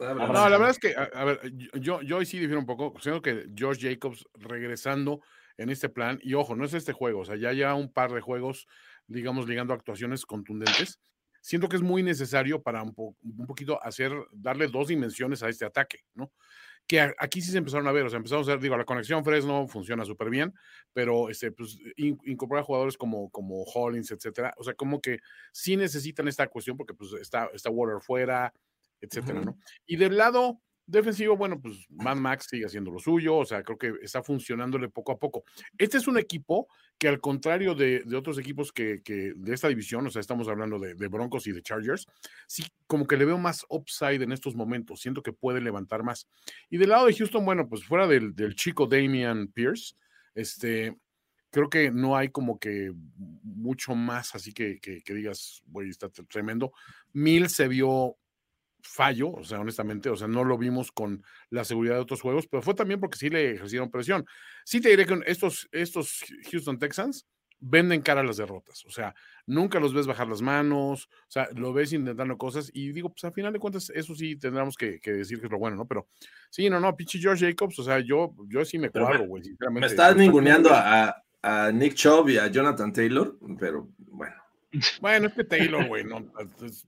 Ah, 0.00 0.14
No, 0.14 0.48
la 0.48 0.58
verdad 0.58 0.70
es 0.70 0.78
que, 0.78 0.94
a, 0.96 1.02
a 1.14 1.24
ver, 1.24 1.40
yo, 1.80 2.02
yo 2.02 2.16
hoy 2.18 2.26
sí 2.26 2.38
difiero 2.38 2.58
un 2.60 2.66
poco, 2.66 2.94
siento 3.00 3.22
que 3.22 3.46
Josh 3.58 3.80
Jacobs 3.80 4.26
regresando 4.34 5.20
en 5.56 5.70
este 5.70 5.88
plan, 5.88 6.18
y 6.22 6.34
ojo, 6.34 6.56
no 6.56 6.64
es 6.64 6.74
este 6.74 6.92
juego, 6.92 7.20
o 7.20 7.24
sea, 7.24 7.36
ya 7.36 7.52
ya 7.52 7.74
un 7.74 7.92
par 7.92 8.12
de 8.12 8.20
juegos, 8.20 8.66
digamos, 9.06 9.48
ligando 9.48 9.72
actuaciones 9.72 10.26
contundentes, 10.26 10.98
siento 11.40 11.68
que 11.68 11.76
es 11.76 11.82
muy 11.82 12.02
necesario 12.02 12.60
para 12.62 12.82
un, 12.82 12.92
po- 12.94 13.16
un 13.22 13.46
poquito 13.46 13.80
hacer, 13.82 14.12
darle 14.32 14.66
dos 14.66 14.88
dimensiones 14.88 15.42
a 15.44 15.48
este 15.48 15.64
ataque, 15.64 16.00
¿no? 16.14 16.32
Que 16.86 17.00
aquí 17.18 17.40
sí 17.40 17.50
se 17.52 17.58
empezaron 17.58 17.86
a 17.86 17.92
ver, 17.92 18.04
o 18.04 18.10
sea, 18.10 18.16
empezaron 18.18 18.42
a 18.42 18.46
hacer, 18.50 18.60
digo, 18.60 18.76
la 18.76 18.84
conexión 18.84 19.24
Fresno 19.24 19.66
funciona 19.68 20.04
súper 20.04 20.28
bien, 20.28 20.52
pero 20.92 21.30
este, 21.30 21.52
pues, 21.52 21.78
in- 21.96 22.18
incorporar 22.24 22.64
jugadores 22.64 22.96
como, 22.98 23.30
como 23.30 23.62
Hollins, 23.62 24.10
etcétera, 24.10 24.52
o 24.58 24.64
sea, 24.64 24.74
como 24.74 25.00
que 25.00 25.18
sí 25.52 25.76
necesitan 25.76 26.26
esta 26.28 26.46
cuestión 26.48 26.76
porque 26.76 26.94
pues 26.94 27.12
está, 27.14 27.48
está 27.54 27.70
Water 27.70 28.00
fuera, 28.02 28.52
etcétera. 29.04 29.40
¿no? 29.40 29.58
Y 29.86 29.96
del 29.96 30.16
lado 30.16 30.60
defensivo, 30.86 31.36
bueno, 31.36 31.60
pues 31.60 31.86
Mad 31.90 32.16
Max 32.16 32.46
sigue 32.50 32.66
haciendo 32.66 32.90
lo 32.90 32.98
suyo, 32.98 33.36
o 33.36 33.44
sea, 33.44 33.62
creo 33.62 33.78
que 33.78 33.94
está 34.02 34.22
funcionándole 34.22 34.88
poco 34.88 35.12
a 35.12 35.18
poco. 35.18 35.44
Este 35.78 35.96
es 35.96 36.06
un 36.06 36.18
equipo 36.18 36.68
que 36.98 37.08
al 37.08 37.20
contrario 37.20 37.74
de, 37.74 38.02
de 38.04 38.16
otros 38.16 38.38
equipos 38.38 38.72
que, 38.72 39.02
que 39.02 39.32
de 39.34 39.54
esta 39.54 39.68
división, 39.68 40.06
o 40.06 40.10
sea, 40.10 40.20
estamos 40.20 40.48
hablando 40.48 40.78
de, 40.78 40.94
de 40.94 41.08
Broncos 41.08 41.46
y 41.46 41.52
de 41.52 41.62
Chargers, 41.62 42.06
sí, 42.46 42.64
como 42.86 43.06
que 43.06 43.16
le 43.16 43.24
veo 43.24 43.38
más 43.38 43.64
upside 43.68 44.22
en 44.22 44.32
estos 44.32 44.54
momentos, 44.54 45.00
siento 45.00 45.22
que 45.22 45.32
puede 45.32 45.60
levantar 45.60 46.02
más. 46.02 46.28
Y 46.68 46.76
del 46.76 46.90
lado 46.90 47.06
de 47.06 47.14
Houston, 47.14 47.44
bueno, 47.44 47.68
pues 47.68 47.84
fuera 47.84 48.06
del, 48.06 48.34
del 48.34 48.54
chico 48.54 48.86
Damian 48.86 49.48
Pierce, 49.48 49.94
este, 50.34 50.98
creo 51.50 51.70
que 51.70 51.90
no 51.90 52.16
hay 52.16 52.28
como 52.28 52.58
que 52.58 52.92
mucho 53.42 53.94
más 53.94 54.34
así 54.34 54.52
que, 54.52 54.78
que, 54.80 55.02
que 55.02 55.14
digas, 55.14 55.62
güey, 55.66 55.88
está 55.88 56.10
tremendo. 56.10 56.72
Mil 57.12 57.48
se 57.48 57.68
vio 57.68 58.18
fallo, 58.86 59.30
o 59.32 59.42
sea, 59.44 59.58
honestamente, 59.60 60.10
o 60.10 60.16
sea, 60.16 60.28
no 60.28 60.44
lo 60.44 60.58
vimos 60.58 60.92
con 60.92 61.24
la 61.50 61.64
seguridad 61.64 61.94
de 61.94 62.00
otros 62.02 62.20
juegos, 62.20 62.46
pero 62.46 62.62
fue 62.62 62.74
también 62.74 63.00
porque 63.00 63.18
sí 63.18 63.30
le 63.30 63.52
ejercieron 63.52 63.90
presión. 63.90 64.24
Sí 64.64 64.80
te 64.80 64.90
diré 64.90 65.06
que 65.06 65.20
estos, 65.26 65.68
estos 65.72 66.22
Houston 66.52 66.78
Texans 66.78 67.26
venden 67.60 68.02
cara 68.02 68.20
a 68.20 68.24
las 68.24 68.36
derrotas, 68.36 68.84
o 68.84 68.90
sea, 68.90 69.14
nunca 69.46 69.80
los 69.80 69.94
ves 69.94 70.06
bajar 70.06 70.28
las 70.28 70.42
manos, 70.42 71.06
o 71.06 71.30
sea, 71.30 71.48
lo 71.54 71.72
ves 71.72 71.94
intentando 71.94 72.36
cosas 72.36 72.70
y 72.74 72.92
digo, 72.92 73.08
pues 73.08 73.24
al 73.24 73.32
final 73.32 73.54
de 73.54 73.58
cuentas, 73.58 73.90
eso 73.94 74.14
sí 74.14 74.36
tendremos 74.36 74.76
que, 74.76 75.00
que 75.00 75.12
decir 75.12 75.40
que 75.40 75.46
es 75.46 75.50
lo 75.52 75.58
bueno, 75.58 75.76
¿no? 75.76 75.86
Pero 75.86 76.06
sí, 76.50 76.68
no, 76.68 76.78
no, 76.78 76.94
pinche 76.94 77.18
George 77.18 77.46
Jacobs, 77.48 77.78
o 77.78 77.82
sea, 77.84 78.00
yo, 78.00 78.34
yo 78.48 78.64
sí 78.66 78.78
me 78.78 78.90
cuadro, 78.90 79.26
güey, 79.26 79.44
sinceramente. 79.44 79.80
Me 79.80 79.90
estás 79.90 80.10
Está 80.10 80.20
ninguneando 80.20 80.70
a- 80.72 81.16
a 81.42 81.70
Nick 81.72 81.94
Chubb 81.94 82.28
y 82.30 82.36
a 82.38 82.48
Jonathan 82.48 82.92
Taylor, 82.92 83.38
pero 83.58 83.88
bueno. 83.98 84.34
Bueno, 85.00 85.28
es 85.28 85.34
que 85.34 85.44
Taylor, 85.44 85.86
güey, 85.86 86.04
no. 86.04 86.24
es- 86.64 86.86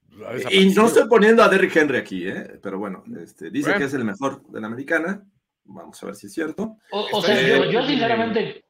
Y 0.51 0.71
no 0.75 0.87
estoy 0.87 1.09
poniendo 1.09 1.43
a 1.43 1.49
Derrick 1.49 1.75
Henry 1.77 1.99
aquí, 1.99 2.27
¿eh? 2.29 2.59
pero 2.63 2.79
bueno, 2.79 3.05
este, 3.23 3.51
dice 3.51 3.69
Bueno. 3.71 3.79
que 3.81 3.85
es 3.87 3.95
el 3.95 4.05
mejor 4.05 4.43
de 4.49 4.61
la 4.61 4.67
americana. 4.67 5.25
Vamos 5.65 6.03
a 6.03 6.07
ver 6.07 6.15
si 6.15 6.27
es 6.29 6.33
cierto. 6.33 6.77
O, 6.91 7.23
sea, 7.23 7.41
yo, 7.43 7.71
yo 7.71 7.87
sinceramente, 7.87 8.65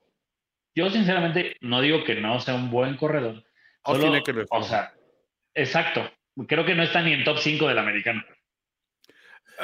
yo 0.75 0.91
sinceramente 0.91 1.57
no 1.61 1.81
digo 1.81 2.05
que 2.05 2.15
no 2.21 2.41
sea 2.41 2.55
un 2.55 2.71
buen 2.71 2.97
corredor. 2.97 3.45
Eckler. 3.85 4.47
o 4.51 4.63
sea, 4.63 4.93
exacto. 5.55 6.03
Creo 6.49 6.65
que 6.65 6.75
no 6.75 6.83
está 6.83 7.03
ni 7.03 7.13
en 7.13 7.23
top 7.25 7.39
5 7.39 7.69
del 7.69 7.79
americano. 7.79 8.23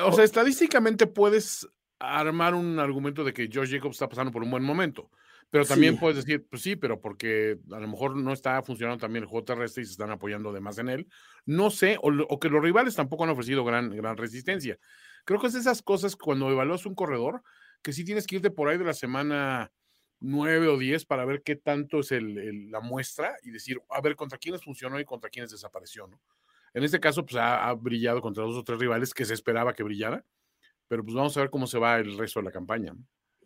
O 0.05 0.13
sea, 0.13 0.25
estadísticamente 0.25 1.07
puedes 1.07 1.69
armar 1.99 2.55
un 2.55 2.79
argumento 2.79 3.25
de 3.25 3.33
que 3.33 3.49
Josh 3.53 3.71
Jacobs 3.73 3.97
está 3.97 4.09
pasando 4.09 4.33
por 4.33 4.43
un 4.43 4.51
buen 4.51 4.63
momento. 4.63 5.11
Pero 5.53 5.67
también 5.67 5.95
Sí. 5.95 6.01
puedes 6.01 6.17
decir, 6.25 6.47
pues 6.49 6.63
sí, 6.63 6.77
pero 6.77 6.99
porque 6.99 7.59
a 7.73 7.79
lo 7.79 7.87
mejor 7.87 8.17
no 8.17 8.33
está 8.33 8.63
funcionando 8.63 8.99
también 8.99 9.25
el 9.25 9.29
juego 9.29 9.45
terrestre 9.45 9.83
y 9.83 9.87
se 9.87 9.93
están 9.93 10.11
apoyando 10.11 10.51
de 10.51 10.61
más 10.61 10.79
en 10.79 10.89
él. 10.89 11.07
No 11.45 11.71
sé, 11.71 11.99
o, 12.03 12.11
o 12.11 12.41
que 12.41 12.49
los 12.49 12.63
rivales 12.63 12.95
tampoco 12.97 13.25
han 13.25 13.31
ofrecido 13.31 13.63
gran, 13.63 13.91
gran 13.95 14.17
resistencia. 14.17 14.79
Creo 15.27 15.39
que 15.41 15.49
es 15.49 15.53
de 15.53 15.61
esas 15.61 15.83
cosas 15.83 16.17
cuando 16.17 16.51
evalúas 16.51 16.87
un 16.87 16.95
corredor 16.95 17.43
que 17.83 17.93
sí 17.93 18.03
tienes 18.03 18.27
que 18.27 18.37
irte 18.37 18.51
por 18.51 18.69
ahí 18.71 18.79
de 18.79 18.85
la 18.85 18.95
semana 18.95 19.71
9 20.21 20.69
o 20.69 20.79
10 20.79 21.05
para 21.05 21.27
ver 21.27 21.43
qué 21.43 21.55
tanto 21.57 22.01
es 22.01 22.13
el- 22.13 22.39
el- 22.39 22.71
la 22.71 22.81
muestra 22.81 23.37
y 23.43 23.51
decir, 23.51 23.79
a 23.91 24.01
ver, 24.01 24.17
contra 24.17 24.39
quiénes 24.39 24.65
funcionó 24.65 24.99
y 25.01 25.05
contra 25.05 25.29
quiénes 25.29 25.51
desapareció, 25.51 26.07
¿no? 26.07 26.19
En 26.75 26.83
este 26.83 26.99
caso, 26.99 27.27
pues 27.27 27.37
ha, 27.37 27.69
ha 27.69 27.75
brillado 27.75 28.23
contra 28.23 28.43
dos 28.45 28.57
o 28.57 28.65
tres 28.65 28.79
rivales 28.79 29.13
que 29.13 29.27
se 29.27 29.35
esperaba 29.35 29.75
que 29.75 29.83
brillara, 29.83 30.25
pero 30.89 31.05
pues 31.05 31.15
vamos 31.15 31.37
a 31.37 31.41
ver 31.41 31.51
cómo 31.51 31.67
se 31.67 31.79
va 31.79 31.99
el 31.99 32.17
resto 32.17 32.41
de 32.41 32.45
la 32.45 32.53
campaña. 32.53 32.95
¿no? 32.95 33.05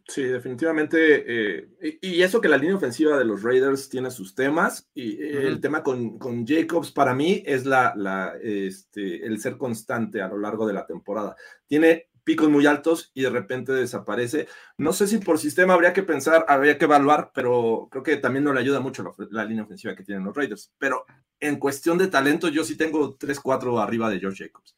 Sí, 0.08 0.22
definitivamente. 0.22 1.24
eh, 1.26 1.68
y, 2.00 2.18
y 2.18 2.22
eso 2.22 2.40
que 2.40 2.48
la 2.48 2.56
línea 2.56 2.76
ofensiva 2.76 3.18
de 3.18 3.24
los 3.24 3.42
Raiders 3.42 3.88
tiene 3.88 4.10
sus 4.10 4.34
temas. 4.34 4.88
Y 4.94 5.20
eh, 5.22 5.46
el 5.46 5.60
tema 5.60 5.82
con, 5.82 6.18
con 6.18 6.46
Jacobs 6.46 6.92
para 6.92 7.14
mí 7.14 7.42
es 7.44 7.66
la, 7.66 7.92
la, 7.96 8.34
este, 8.40 9.26
el 9.26 9.40
ser 9.40 9.56
constante 9.58 10.22
a 10.22 10.28
lo 10.28 10.38
largo 10.38 10.66
de 10.66 10.74
la 10.74 10.86
temporada. 10.86 11.34
Tiene 11.66 12.08
picos 12.22 12.48
muy 12.48 12.66
altos 12.66 13.10
y 13.14 13.22
de 13.22 13.30
repente 13.30 13.72
desaparece. 13.72 14.46
No 14.78 14.92
sé 14.92 15.08
si 15.08 15.18
por 15.18 15.38
sistema 15.38 15.74
habría 15.74 15.92
que 15.92 16.02
pensar, 16.04 16.44
habría 16.48 16.78
que 16.78 16.84
evaluar, 16.84 17.30
pero 17.34 17.88
creo 17.90 18.02
que 18.02 18.16
también 18.16 18.44
no 18.44 18.52
le 18.52 18.60
ayuda 18.60 18.80
mucho 18.80 19.02
la, 19.02 19.12
la 19.30 19.44
línea 19.44 19.64
ofensiva 19.64 19.96
que 19.96 20.04
tienen 20.04 20.24
los 20.24 20.36
Raiders. 20.36 20.72
Pero 20.78 21.04
en 21.40 21.58
cuestión 21.58 21.98
de 21.98 22.06
talento, 22.08 22.48
yo 22.48 22.64
sí 22.64 22.76
tengo 22.76 23.16
3-4 23.16 23.80
arriba 23.80 24.08
de 24.08 24.20
George 24.20 24.44
Jacobs. 24.44 24.76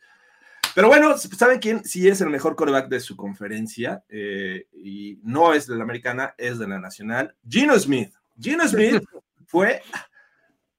Pero 0.79 0.87
bueno, 0.87 1.19
¿saben 1.19 1.59
quién 1.59 1.85
sí 1.85 2.07
es 2.07 2.21
el 2.21 2.31
mejor 2.31 2.55
coreback 2.55 2.87
de 2.89 3.01
su 3.01 3.17
conferencia? 3.17 4.05
Eh, 4.09 4.69
y 4.73 5.19
no 5.25 5.53
es 5.53 5.67
de 5.67 5.75
la 5.75 5.83
americana, 5.83 6.37
es 6.39 6.57
de 6.61 6.69
la 6.69 6.79
nacional. 6.79 7.35
Gino 7.49 7.77
Smith. 7.77 8.15
Gino 8.41 8.63
Smith 8.69 9.03
fue 9.49 9.83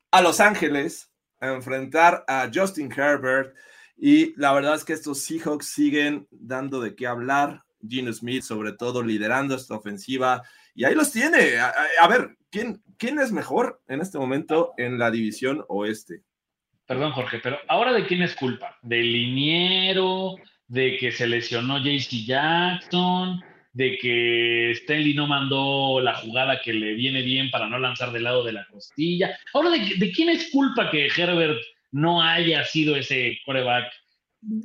a 0.09 0.21
Los 0.21 0.39
Ángeles 0.39 1.11
a 1.41 1.49
enfrentar 1.49 2.23
a 2.29 2.49
Justin 2.53 2.89
Herbert. 2.89 3.53
Y 3.97 4.33
la 4.39 4.53
verdad 4.53 4.75
es 4.75 4.85
que 4.85 4.93
estos 4.93 5.19
Seahawks 5.19 5.65
siguen 5.65 6.29
dando 6.31 6.79
de 6.79 6.95
qué 6.95 7.05
hablar. 7.05 7.65
Gino 7.85 8.13
Smith, 8.13 8.43
sobre 8.43 8.71
todo, 8.71 9.03
liderando 9.03 9.53
esta 9.53 9.75
ofensiva. 9.75 10.43
Y 10.75 10.85
ahí 10.85 10.95
los 10.95 11.11
tiene. 11.11 11.57
A, 11.57 11.71
a- 11.71 12.05
a 12.05 12.07
ver, 12.07 12.37
¿quién, 12.49 12.81
¿quién 12.97 13.19
es 13.19 13.33
mejor 13.33 13.81
en 13.89 13.99
este 13.99 14.17
momento 14.17 14.71
en 14.77 14.97
la 14.97 15.11
división 15.11 15.65
oeste? 15.67 16.23
Perdón, 16.89 17.11
Jorge, 17.11 17.39
pero 17.43 17.59
ahora 17.67 17.93
de 17.93 18.07
quién 18.07 18.23
es 18.23 18.35
culpa? 18.35 18.75
¿Del 18.81 19.13
liniero? 19.13 20.37
¿De 20.67 20.97
que 20.97 21.11
se 21.11 21.27
lesionó 21.27 21.77
JC 21.77 22.25
Jackson? 22.25 23.39
¿De 23.73 23.97
que 23.99 24.71
Stanley 24.71 25.13
no 25.13 25.27
mandó 25.27 26.01
la 26.01 26.15
jugada 26.15 26.59
que 26.63 26.73
le 26.73 26.95
viene 26.95 27.21
bien 27.21 27.51
para 27.51 27.69
no 27.69 27.77
lanzar 27.77 28.11
del 28.11 28.23
lado 28.23 28.43
de 28.43 28.53
la 28.53 28.65
costilla? 28.71 29.37
Ahora, 29.53 29.69
¿de, 29.69 29.95
de 29.97 30.11
quién 30.11 30.29
es 30.29 30.49
culpa 30.51 30.89
que 30.89 31.05
Herbert 31.15 31.59
no 31.91 32.23
haya 32.23 32.63
sido 32.65 32.95
ese 32.95 33.37
coreback 33.45 33.85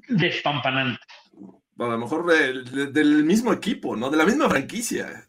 despampanante? 0.08 1.00
A 1.78 1.84
lo 1.88 1.98
mejor 1.98 2.24
de- 2.26 2.62
de- 2.62 2.86
del 2.92 3.24
mismo 3.24 3.52
equipo, 3.52 3.94
¿no? 3.96 4.08
De 4.08 4.16
la 4.16 4.24
misma 4.24 4.48
franquicia. 4.48 5.26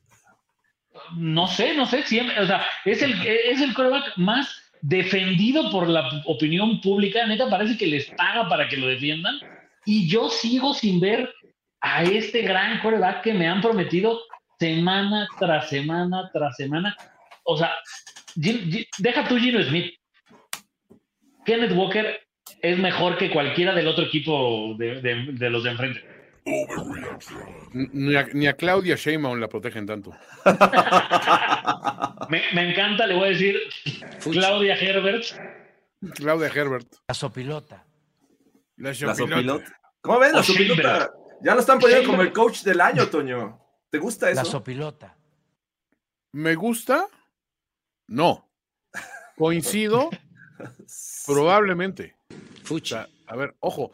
No 1.18 1.46
sé, 1.48 1.76
no 1.76 1.86
sé, 1.86 2.04
siempre, 2.04 2.39
o 2.39 2.48
sea, 2.48 2.66
es 2.86 3.02
el, 3.02 3.14
es 3.28 3.60
el 3.62 3.74
coreback 3.74 4.18
más 4.18 4.64
defendido 4.88 5.71
por 5.71 5.89
la 5.89 6.21
opinión 6.25 6.79
pública, 6.79 7.25
neta, 7.25 7.49
parece 7.49 7.77
que 7.77 7.88
les 7.88 8.05
paga 8.11 8.47
para 8.47 8.67
que 8.69 8.77
lo 8.77 8.88
defiendan. 8.88 9.39
Y 9.86 10.07
yo 10.07 10.29
sigo 10.29 10.73
sin 10.73 10.99
ver 10.99 11.33
a 11.81 12.03
este 12.03 12.41
gran 12.41 12.79
coreback 12.81 13.23
que 13.23 13.33
me 13.33 13.47
han 13.47 13.61
prometido 13.61 14.19
semana 14.59 15.27
tras 15.39 15.69
semana 15.69 16.29
tras 16.31 16.55
semana. 16.55 16.95
O 17.43 17.57
sea, 17.57 17.71
deja 18.36 19.27
tú 19.27 19.38
Gino 19.38 19.61
Smith. 19.63 19.93
Kenneth 21.45 21.73
Walker 21.73 22.19
es 22.61 22.77
mejor 22.77 23.17
que 23.17 23.29
cualquiera 23.29 23.73
del 23.73 23.88
otro 23.88 24.05
equipo 24.05 24.75
de, 24.77 25.49
los 25.49 25.63
de 25.63 25.69
enfrente. 25.69 26.14
Ni 26.46 28.16
a, 28.16 28.28
ni 28.34 28.48
a, 28.48 28.54
Claudia 28.54 28.96
Sheinbaum 28.96 29.39
la 29.39 29.48
protegen 29.48 29.88
tanto. 29.88 30.12
me, 32.30 32.70
encanta, 32.70 33.08
le 33.08 33.16
voy 33.16 33.26
a 33.26 33.30
decir, 33.32 33.60
Claudia 34.22 34.76
Herbert. 34.76 35.26
Claudia 36.14 36.52
Herbert. 36.54 36.88
La 37.08 37.16
sopilota. 37.16 37.84
La 38.78 38.93
sopilota. 38.93 39.80
¿Cómo 40.02 40.20
ves 40.20 40.34
la 40.34 40.43
sopilota? 40.43 41.12
Ya 41.41 41.56
lo 41.56 41.62
están 41.62 41.80
poniendo 41.80 42.12
como 42.12 42.22
el 42.22 42.32
coach 42.32 42.62
del 42.62 42.80
año, 42.80 43.08
Toño. 43.08 43.60
¿Te 43.89 43.98
gusta 43.98 44.30
eso? 44.30 44.43
La 44.43 44.46
sopilota. 44.46 45.18
¿Me 46.34 46.54
gusta? 46.54 47.08
No. 48.08 48.48
Coincido. 49.36 50.12
Probablemente. 51.26 52.16
Fucha. 52.64 53.10
a 53.26 53.36
ver, 53.36 53.56
ojo. 53.62 53.93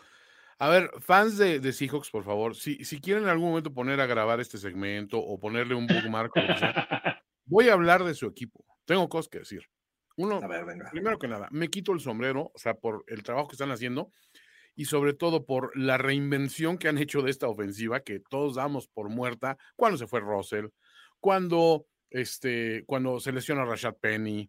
A 0.61 0.69
ver, 0.69 0.91
fans 0.99 1.39
de, 1.39 1.59
de 1.59 1.73
Seahawks, 1.73 2.11
por 2.11 2.23
favor, 2.23 2.55
si, 2.55 2.85
si, 2.85 3.01
quieren 3.01 3.23
en 3.23 3.29
algún 3.29 3.49
momento 3.49 3.73
poner 3.73 3.99
a 3.99 4.05
grabar 4.05 4.39
este 4.39 4.59
segmento 4.59 5.17
o 5.17 5.39
ponerle 5.39 5.73
un 5.73 5.87
bookmark, 5.87 6.33
voy 7.45 7.69
a 7.69 7.73
hablar 7.73 8.03
de 8.03 8.13
su 8.13 8.27
equipo. 8.27 8.63
Tengo 8.85 9.09
cosas 9.09 9.27
que 9.27 9.39
decir. 9.39 9.63
Uno, 10.17 10.39
primero 10.91 11.17
que 11.17 11.27
nada, 11.27 11.47
me 11.49 11.69
quito 11.69 11.93
el 11.93 11.99
sombrero, 11.99 12.51
o 12.53 12.59
sea, 12.59 12.75
por 12.75 13.03
el 13.07 13.23
trabajo 13.23 13.47
que 13.47 13.55
están 13.55 13.71
haciendo 13.71 14.11
y 14.75 14.85
sobre 14.85 15.15
todo 15.15 15.47
por 15.47 15.75
la 15.75 15.97
reinvención 15.97 16.77
que 16.77 16.89
han 16.89 16.99
hecho 16.99 17.23
de 17.23 17.31
esta 17.31 17.47
ofensiva 17.47 18.01
que 18.01 18.19
todos 18.19 18.53
damos 18.53 18.87
por 18.87 19.09
muerta 19.09 19.57
cuando 19.75 19.97
se 19.97 20.05
fue 20.05 20.19
Russell, 20.19 20.67
cuando, 21.19 21.87
este, 22.11 22.83
cuando 22.85 23.19
se 23.19 23.31
lesiona 23.31 23.65
Rashad 23.65 23.95
Penny, 23.95 24.47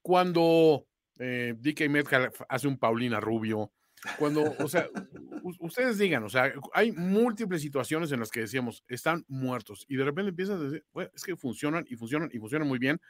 cuando 0.00 0.86
eh, 1.18 1.52
DK 1.58 1.90
Metcalf 1.90 2.40
hace 2.48 2.66
un 2.66 2.78
Paulina 2.78 3.20
Rubio, 3.20 3.72
cuando, 4.18 4.54
o 4.58 4.68
sea, 4.68 4.88
ustedes 5.60 5.98
digan, 5.98 6.24
o 6.24 6.28
sea, 6.28 6.52
hay 6.72 6.92
múltiples 6.92 7.62
situaciones 7.62 8.12
en 8.12 8.20
las 8.20 8.30
que 8.30 8.40
decíamos, 8.40 8.84
están 8.88 9.24
muertos 9.28 9.84
y 9.88 9.96
de 9.96 10.04
repente 10.04 10.30
empiezas 10.30 10.60
a 10.60 10.64
decir, 10.64 10.84
es 11.14 11.22
que 11.24 11.36
funcionan 11.36 11.84
y 11.88 11.96
funcionan 11.96 12.28
y 12.32 12.38
funcionan 12.38 12.68
muy 12.68 12.78
bien. 12.78 13.00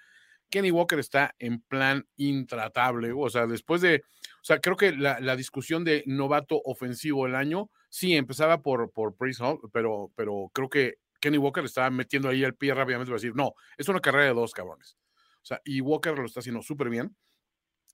Kenny 0.50 0.70
Walker 0.70 0.98
está 0.98 1.34
en 1.38 1.60
plan 1.62 2.06
intratable, 2.16 3.12
o 3.12 3.28
sea, 3.28 3.46
después 3.46 3.80
de, 3.80 3.96
o 3.96 4.44
sea, 4.44 4.60
creo 4.60 4.76
que 4.76 4.92
la, 4.92 5.36
discusión 5.36 5.84
de 5.84 6.04
novato 6.06 6.60
ofensivo 6.64 7.26
el 7.26 7.34
año, 7.34 7.70
sí, 7.88 8.14
empezaba 8.14 8.62
por, 8.62 8.92
por 8.92 9.16
Hall, 9.40 9.58
pero, 9.72 10.12
pero 10.14 10.50
creo 10.52 10.68
que 10.68 10.94
Kenny 11.18 11.38
Walker 11.38 11.64
estaba 11.64 11.90
metiendo 11.90 12.28
ahí 12.28 12.44
el 12.44 12.54
pie 12.54 12.74
rápidamente 12.74 13.10
para 13.10 13.16
decir, 13.16 13.34
no, 13.34 13.54
es 13.78 13.88
una 13.88 14.00
carrera 14.00 14.26
de 14.26 14.34
dos 14.34 14.52
cabrones. 14.52 14.96
O 15.42 15.46
sea, 15.46 15.60
y 15.64 15.80
Walker 15.80 16.16
lo 16.16 16.26
está 16.26 16.40
haciendo 16.40 16.62
súper 16.62 16.88
bien 16.88 17.16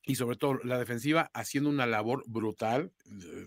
y 0.05 0.15
sobre 0.15 0.37
todo 0.37 0.59
la 0.65 0.79
defensiva 0.79 1.31
haciendo 1.35 1.69
una 1.71 1.87
labor 1.87 2.25
brutal 2.27 2.93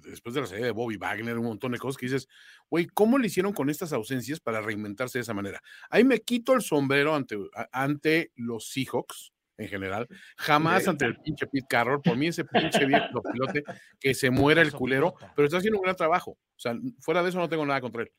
después 0.03 0.35
de 0.35 0.41
la 0.41 0.47
salida 0.47 0.65
de 0.65 0.71
Bobby 0.71 0.97
Wagner, 0.97 1.37
un 1.37 1.45
montón 1.45 1.71
de 1.71 1.79
cosas 1.79 1.97
que 1.97 2.05
dices, 2.05 2.27
güey, 2.69 2.85
¿cómo 2.87 3.17
le 3.17 3.27
hicieron 3.27 3.53
con 3.53 3.69
estas 3.69 3.91
ausencias 3.93 4.39
para 4.39 4.61
reinventarse 4.61 5.17
de 5.17 5.23
esa 5.23 5.33
manera? 5.33 5.61
Ahí 5.89 6.03
me 6.03 6.21
quito 6.21 6.53
el 6.53 6.61
sombrero 6.61 7.15
ante, 7.15 7.37
ante 7.71 8.31
los 8.35 8.69
Seahawks 8.69 9.33
en 9.57 9.67
general, 9.67 10.07
jamás 10.37 10.87
ante 10.87 11.05
el 11.05 11.15
pinche 11.17 11.45
Pete 11.45 11.67
Carroll, 11.69 12.01
por 12.01 12.17
mí 12.17 12.27
ese 12.27 12.43
pinche 12.43 12.85
viejo 12.85 13.21
pilote 13.21 13.63
que 13.99 14.13
se 14.13 14.29
muera 14.31 14.61
el 14.61 14.71
culero, 14.71 15.15
pero 15.35 15.45
está 15.45 15.57
haciendo 15.57 15.79
un 15.79 15.83
gran 15.83 15.95
trabajo, 15.95 16.31
o 16.31 16.59
sea, 16.59 16.75
fuera 16.99 17.21
de 17.21 17.29
eso 17.29 17.37
no 17.39 17.49
tengo 17.49 17.65
nada 17.65 17.81
contra 17.81 18.03
él. 18.03 18.11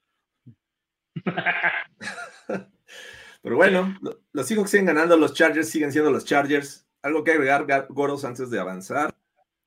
Pero 3.43 3.57
bueno, 3.57 3.99
los 4.33 4.47
Seahawks 4.47 4.71
siguen 4.71 4.87
ganando, 4.87 5.19
los 5.19 5.35
Chargers 5.35 5.69
siguen 5.69 5.93
siendo 5.93 6.11
los 6.11 6.25
Chargers, 6.25 6.87
¿Algo 7.05 7.23
que 7.23 7.33
agregar, 7.33 7.67
Goros, 7.91 8.25
antes 8.25 8.49
de 8.49 8.59
avanzar? 8.59 9.15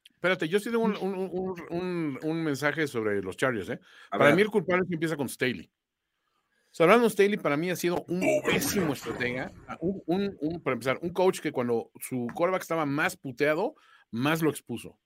Espérate, 0.09 0.49
yo 0.49 0.59
sí 0.59 0.71
tengo 0.71 0.85
un, 0.85 2.43
mensaje 2.43 2.87
sobre 2.87 3.21
los 3.21 3.37
Chargers. 3.37 3.69
¿eh? 3.69 3.79
para 4.09 4.33
mí 4.33 4.41
el 4.41 4.49
culpable 4.49 4.81
es 4.81 4.89
que 4.89 4.95
empieza 4.95 5.15
con 5.15 5.29
Staley. 5.29 5.69
O 5.69 6.75
sea, 6.77 6.87
Brandon 6.87 7.11
Staley 7.11 7.37
para 7.37 7.55
mí 7.55 7.69
ha 7.69 7.75
sido 7.75 8.03
un 8.07 8.41
pésimo 8.43 8.93
estratega. 8.93 9.51
Un, 9.79 10.61
para 10.63 10.73
empezar, 10.73 10.97
un 11.03 11.11
coach 11.11 11.39
que 11.39 11.51
cuando 11.51 11.91
su 11.99 12.25
quarterback 12.33 12.63
estaba 12.63 12.87
más 12.87 13.15
puteado, 13.15 13.75
más 14.09 14.41
lo 14.41 14.49
expuso. 14.49 14.89
O 14.89 14.97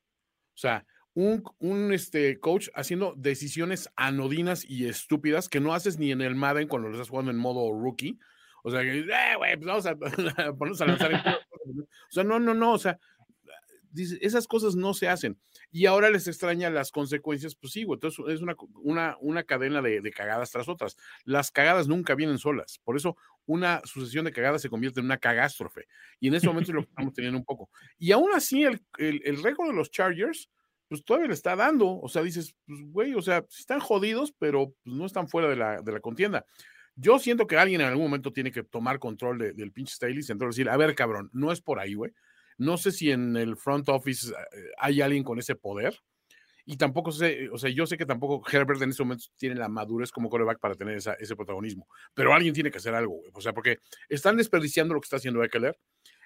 sea, 0.57 0.85
un, 1.13 1.43
un 1.59 1.91
este, 1.91 2.39
coach 2.39 2.69
haciendo 2.73 3.13
decisiones 3.17 3.91
anodinas 3.97 4.63
y 4.63 4.87
estúpidas 4.87 5.49
que 5.49 5.59
no 5.59 5.73
haces 5.73 5.99
ni 5.99 6.13
en 6.13 6.21
el 6.21 6.35
Madden 6.35 6.69
cuando 6.69 6.87
lo 6.87 6.93
estás 6.93 7.09
jugando 7.09 7.31
en 7.31 7.37
modo 7.37 7.73
rookie. 7.73 8.17
O 8.63 8.71
sea, 8.71 8.83
que, 8.83 8.99
eh, 8.99 9.35
güey, 9.35 9.57
pues 9.57 9.67
vamos 9.67 9.85
a 9.85 9.95
ponernos 10.55 10.79
a 10.79 10.85
lanzar. 10.85 11.41
O 11.65 12.11
sea, 12.11 12.23
no, 12.23 12.39
no, 12.39 12.53
no, 12.53 12.73
o 12.73 12.79
sea, 12.79 12.99
esas 13.95 14.47
cosas 14.47 14.75
no 14.75 14.93
se 14.93 15.07
hacen. 15.07 15.37
Y 15.71 15.85
ahora 15.85 16.09
les 16.09 16.27
extraña 16.27 16.69
las 16.69 16.91
consecuencias, 16.91 17.55
pues 17.55 17.73
sí, 17.73 17.83
güey. 17.83 17.97
Entonces 17.97 18.23
es 18.29 18.41
una, 18.41 18.55
una, 18.75 19.17
una 19.19 19.43
cadena 19.43 19.81
de, 19.81 20.01
de, 20.01 20.11
cagadas 20.11 20.51
tras 20.51 20.67
otras. 20.69 20.97
Las 21.25 21.51
cagadas 21.51 21.87
nunca 21.87 22.15
vienen 22.15 22.37
solas. 22.37 22.79
Por 22.83 22.97
eso 22.97 23.17
una 23.45 23.81
sucesión 23.85 24.25
de 24.25 24.31
cagadas 24.31 24.61
se 24.61 24.69
convierte 24.69 24.99
en 24.99 25.05
una 25.05 25.17
cagástrofe. 25.17 25.87
Y 26.19 26.27
en 26.27 26.35
ese 26.35 26.47
momento 26.47 26.71
es 26.71 26.75
lo 26.75 26.81
que 26.83 26.89
estamos 26.89 27.13
teniendo 27.13 27.39
un 27.39 27.45
poco. 27.45 27.69
Y 27.97 28.11
aún 28.11 28.29
así, 28.33 28.63
el, 28.63 28.81
el, 28.97 29.21
el 29.25 29.43
récord 29.43 29.67
de 29.67 29.75
los 29.75 29.91
Chargers, 29.91 30.49
pues 30.87 31.03
todavía 31.03 31.27
le 31.27 31.33
está 31.33 31.55
dando. 31.55 31.99
O 31.99 32.09
sea, 32.09 32.21
dices, 32.21 32.55
pues 32.65 32.79
güey, 32.83 33.13
o 33.13 33.21
sea, 33.21 33.45
están 33.49 33.79
jodidos, 33.79 34.33
pero 34.37 34.73
pues, 34.83 34.95
no 34.95 35.05
están 35.05 35.27
fuera 35.27 35.49
de 35.49 35.55
la, 35.55 35.81
de 35.81 35.91
la 35.91 35.99
contienda. 35.99 36.45
Yo 37.01 37.17
siento 37.17 37.47
que 37.47 37.57
alguien 37.57 37.81
en 37.81 37.87
algún 37.87 38.03
momento 38.03 38.31
tiene 38.31 38.51
que 38.51 38.61
tomar 38.61 38.99
control 38.99 39.39
del 39.55 39.71
pinche 39.71 39.95
Staley 39.95 40.17
y 40.17 40.31
entonces 40.31 40.55
decir, 40.55 40.69
a 40.69 40.77
ver, 40.77 40.93
cabrón, 40.93 41.31
no 41.33 41.51
es 41.51 41.59
por 41.59 41.79
ahí, 41.79 41.95
güey. 41.95 42.13
No 42.59 42.77
sé 42.77 42.91
si 42.91 43.09
en 43.09 43.35
el 43.37 43.57
front 43.57 43.89
office 43.89 44.29
eh, 44.29 44.35
hay 44.77 45.01
alguien 45.01 45.23
con 45.23 45.39
ese 45.39 45.55
poder. 45.55 45.97
Y 46.63 46.77
tampoco 46.77 47.11
sé, 47.11 47.49
o 47.49 47.57
sea, 47.57 47.71
yo 47.71 47.87
sé 47.87 47.97
que 47.97 48.05
tampoco 48.05 48.47
Herbert 48.47 48.79
en 48.83 48.91
ese 48.91 49.01
momento 49.01 49.25
tiene 49.35 49.55
la 49.55 49.67
madurez 49.67 50.11
como 50.11 50.29
coreback 50.29 50.59
para 50.59 50.75
tener 50.75 50.95
ese 50.95 51.35
protagonismo. 51.35 51.87
Pero 52.13 52.35
alguien 52.35 52.53
tiene 52.53 52.69
que 52.69 52.77
hacer 52.77 52.93
algo, 52.93 53.15
güey. 53.15 53.31
O 53.33 53.41
sea, 53.41 53.51
porque 53.51 53.79
están 54.07 54.37
desperdiciando 54.37 54.93
lo 54.93 55.01
que 55.01 55.05
está 55.05 55.15
haciendo 55.15 55.43
Eckler. 55.43 55.75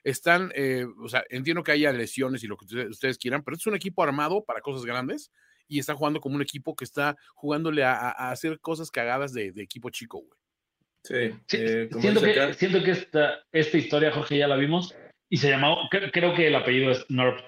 Están, 0.03 0.51
eh, 0.55 0.85
o 1.01 1.07
sea, 1.07 1.23
entiendo 1.29 1.63
que 1.63 1.71
haya 1.71 1.93
lesiones 1.93 2.43
y 2.43 2.47
lo 2.47 2.57
que 2.57 2.65
ustedes 2.89 3.17
quieran, 3.17 3.43
pero 3.43 3.55
es 3.55 3.65
un 3.65 3.75
equipo 3.75 4.03
armado 4.03 4.43
para 4.43 4.59
cosas 4.59 4.85
grandes 4.85 5.31
y 5.69 5.79
está 5.79 5.95
jugando 5.95 6.19
como 6.19 6.35
un 6.35 6.41
equipo 6.41 6.75
que 6.75 6.83
está 6.83 7.15
jugándole 7.33 7.85
a, 7.85 8.09
hacer 8.09 8.59
cosas 8.59 8.91
cagadas 8.91 9.31
de, 9.31 9.53
de 9.53 9.63
equipo 9.63 9.89
chico, 9.89 10.19
güey. 10.19 10.44
Sí, 11.05 11.13
eh, 11.13 11.87
siento, 11.99 12.21
que, 12.21 12.53
siento, 12.55 12.83
que, 12.83 12.91
esta, 12.91 13.39
esta 13.51 13.77
historia, 13.77 14.11
Jorge, 14.11 14.39
ya 14.39 14.47
la 14.47 14.55
vimos 14.55 14.95
y 15.29 15.37
se 15.37 15.51
llamaba, 15.51 15.87
creo 15.89 16.33
que 16.33 16.47
el 16.47 16.55
apellido 16.55 16.89
es 16.89 17.05
North, 17.09 17.45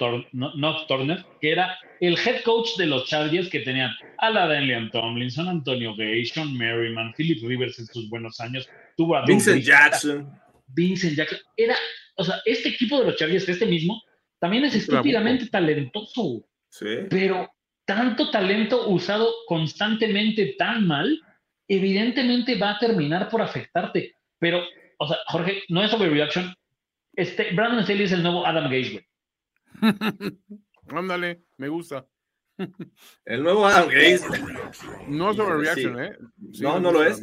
Turner, 0.88 1.26
que 1.42 1.52
era 1.54 1.76
el 2.00 2.16
head 2.20 2.44
coach 2.44 2.76
de 2.78 2.86
los 2.86 3.06
Chargers 3.08 3.50
que 3.50 3.62
tenían 3.62 3.90
a 4.20 4.30
la 4.30 4.46
Daniel 4.46 4.92
Tomlinson, 4.92 5.48
Antonio 5.48 5.96
Gay, 5.96 6.24
Sean 6.28 6.56
Merriman, 6.56 7.14
Philip 7.18 7.44
Rivers 7.48 7.80
en 7.80 7.88
sus 7.88 8.08
buenos 8.10 8.40
años, 8.40 8.70
tuvo 8.96 9.16
a 9.16 9.26
Vincent 9.26 9.64
Jackson. 9.64 10.32
Vincent 10.68 11.16
Jackson. 11.16 11.40
Era, 11.56 11.76
o 12.18 12.24
sea, 12.24 12.36
este 12.46 12.70
equipo 12.70 13.00
de 13.00 13.06
los 13.06 13.16
Chargers, 13.16 13.50
este 13.50 13.66
mismo, 13.66 14.00
también 14.40 14.66
es 14.66 14.76
estúpidamente 14.76 15.48
talentoso. 15.48 16.48
Sí. 16.70 16.86
Pero 17.10 17.52
tanto 17.86 18.30
talento 18.30 18.88
usado 18.90 19.34
constantemente 19.48 20.56
tan 20.60 20.86
mal 20.86 21.20
evidentemente 21.68 22.58
va 22.58 22.72
a 22.72 22.80
terminar 22.80 23.30
por 23.30 23.42
afectarte. 23.42 24.16
Pero, 24.40 24.62
o 25.00 25.08
sea, 25.08 25.18
Jorge, 25.28 25.64
no 25.70 25.84
es 25.84 25.94
overreaction. 25.94 26.54
Este, 27.14 27.54
Brandon 27.54 27.84
Staley 27.84 28.04
es 28.04 28.12
el 28.12 28.24
nuevo 28.24 28.46
Adam 28.46 28.66
Gaze, 28.66 29.08
Ándale, 30.90 31.44
me 31.58 31.68
gusta. 31.68 32.06
El 33.26 33.44
nuevo 33.44 33.68
Adam 33.68 33.90
Gaze. 33.90 34.26
No 35.08 35.32
es 35.32 35.40
overreaction, 35.40 36.04
¿eh? 36.04 36.18
no, 36.60 36.80
no 36.80 36.92
lo 36.92 37.04
es. 37.04 37.22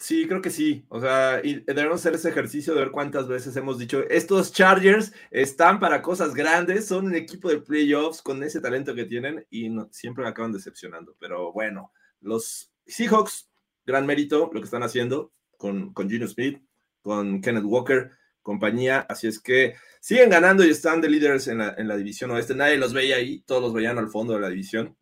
Sí, 0.00 0.26
creo 0.26 0.40
que 0.40 0.50
sí. 0.50 0.84
O 0.88 0.98
sea, 0.98 1.40
y 1.44 1.60
debemos 1.60 2.00
hacer 2.00 2.14
ese 2.14 2.30
ejercicio 2.30 2.74
de 2.74 2.80
ver 2.80 2.90
cuántas 2.90 3.28
veces 3.28 3.54
hemos 3.56 3.78
dicho, 3.78 4.02
estos 4.08 4.52
Chargers 4.52 5.12
están 5.30 5.78
para 5.78 6.00
cosas 6.00 6.34
grandes, 6.34 6.86
son 6.86 7.06
un 7.06 7.14
equipo 7.14 7.50
de 7.50 7.60
playoffs 7.60 8.22
con 8.22 8.42
ese 8.42 8.60
talento 8.60 8.94
que 8.94 9.04
tienen 9.04 9.46
y 9.50 9.70
siempre 9.90 10.24
me 10.24 10.30
acaban 10.30 10.52
decepcionando. 10.52 11.14
Pero 11.18 11.52
bueno, 11.52 11.92
los 12.20 12.69
Seahawks, 12.90 13.48
gran 13.86 14.06
mérito 14.06 14.50
lo 14.52 14.60
que 14.60 14.64
están 14.64 14.82
haciendo 14.82 15.32
con, 15.56 15.92
con 15.92 16.08
Gino 16.08 16.26
Smith, 16.26 16.62
con 17.02 17.40
Kenneth 17.40 17.64
Walker, 17.64 18.10
compañía. 18.42 19.06
Así 19.08 19.26
es 19.26 19.40
que 19.40 19.74
siguen 20.00 20.30
ganando 20.30 20.64
y 20.64 20.70
están 20.70 21.00
de 21.00 21.10
líderes 21.10 21.48
en 21.48 21.58
la, 21.58 21.74
en 21.76 21.88
la 21.88 21.96
división 21.96 22.30
oeste. 22.30 22.54
Nadie 22.54 22.78
los 22.78 22.92
veía 22.92 23.16
ahí, 23.16 23.40
todos 23.42 23.62
los 23.62 23.72
veían 23.72 23.98
al 23.98 24.08
fondo 24.08 24.34
de 24.34 24.40
la 24.40 24.48
división. 24.48 24.96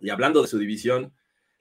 Y 0.00 0.10
hablando 0.10 0.42
de 0.42 0.48
su 0.48 0.58
división, 0.58 1.12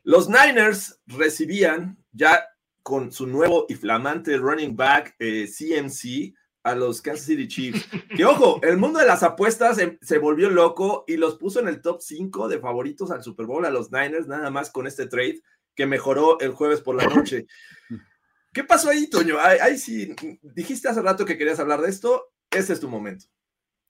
los 0.03 0.30
Niners 0.30 1.01
recibían 1.07 1.97
ya 2.12 2.45
con 2.82 3.12
su 3.12 3.28
nuevo 3.28 3.66
y 3.70 3.76
flamante 3.76 4.38
running 4.38 4.76
back 4.76 5.16
CMC, 5.18 6.05
eh, 6.05 6.34
a 6.64 6.76
los 6.76 7.01
Kansas 7.01 7.26
City 7.26 7.47
Chiefs. 7.47 7.88
Que 8.16 8.26
ojo, 8.26 8.60
el 8.64 8.78
mundo 8.78 8.99
de 8.99 9.05
las 9.05 9.24
apuestas 9.24 9.78
se, 9.78 9.97
se, 10.01 10.18
volvió 10.18 10.49
loco 10.49 11.05
y 11.07 11.18
los 11.18 11.38
puso 11.38 11.60
en 11.60 11.68
el 11.68 11.82
top 11.82 12.01
5 12.01 12.47
de 12.49 12.60
favoritos 12.60 13.12
al 13.12 13.24
Super 13.24 13.45
Bowl 13.45 13.66
a 13.66 13.70
los 13.70 13.91
Niners, 13.91 14.28
nada 14.28 14.49
más 14.49 14.70
con 14.70 14.88
este 14.88 15.07
trade 15.07 15.41
que 15.76 15.86
mejoró 15.86 16.39
el 16.39 16.51
jueves 16.51 16.82
por 16.82 16.95
la 16.95 17.07
noche. 17.07 17.47
¿Qué 18.53 18.64
pasó 18.64 18.89
ahí, 18.89 19.10
Toño? 19.10 19.38
Ahí, 19.39 19.78
sí, 19.78 20.14
dijiste 20.41 20.89
hace 20.89 21.01
rato 21.01 21.24
que 21.24 21.38
querías 21.38 21.60
hablar 21.60 21.82
de 21.82 21.89
esto. 21.89 22.34
Este 22.49 22.74
es 22.74 22.80
tu 22.80 22.89
momento. 22.89 23.26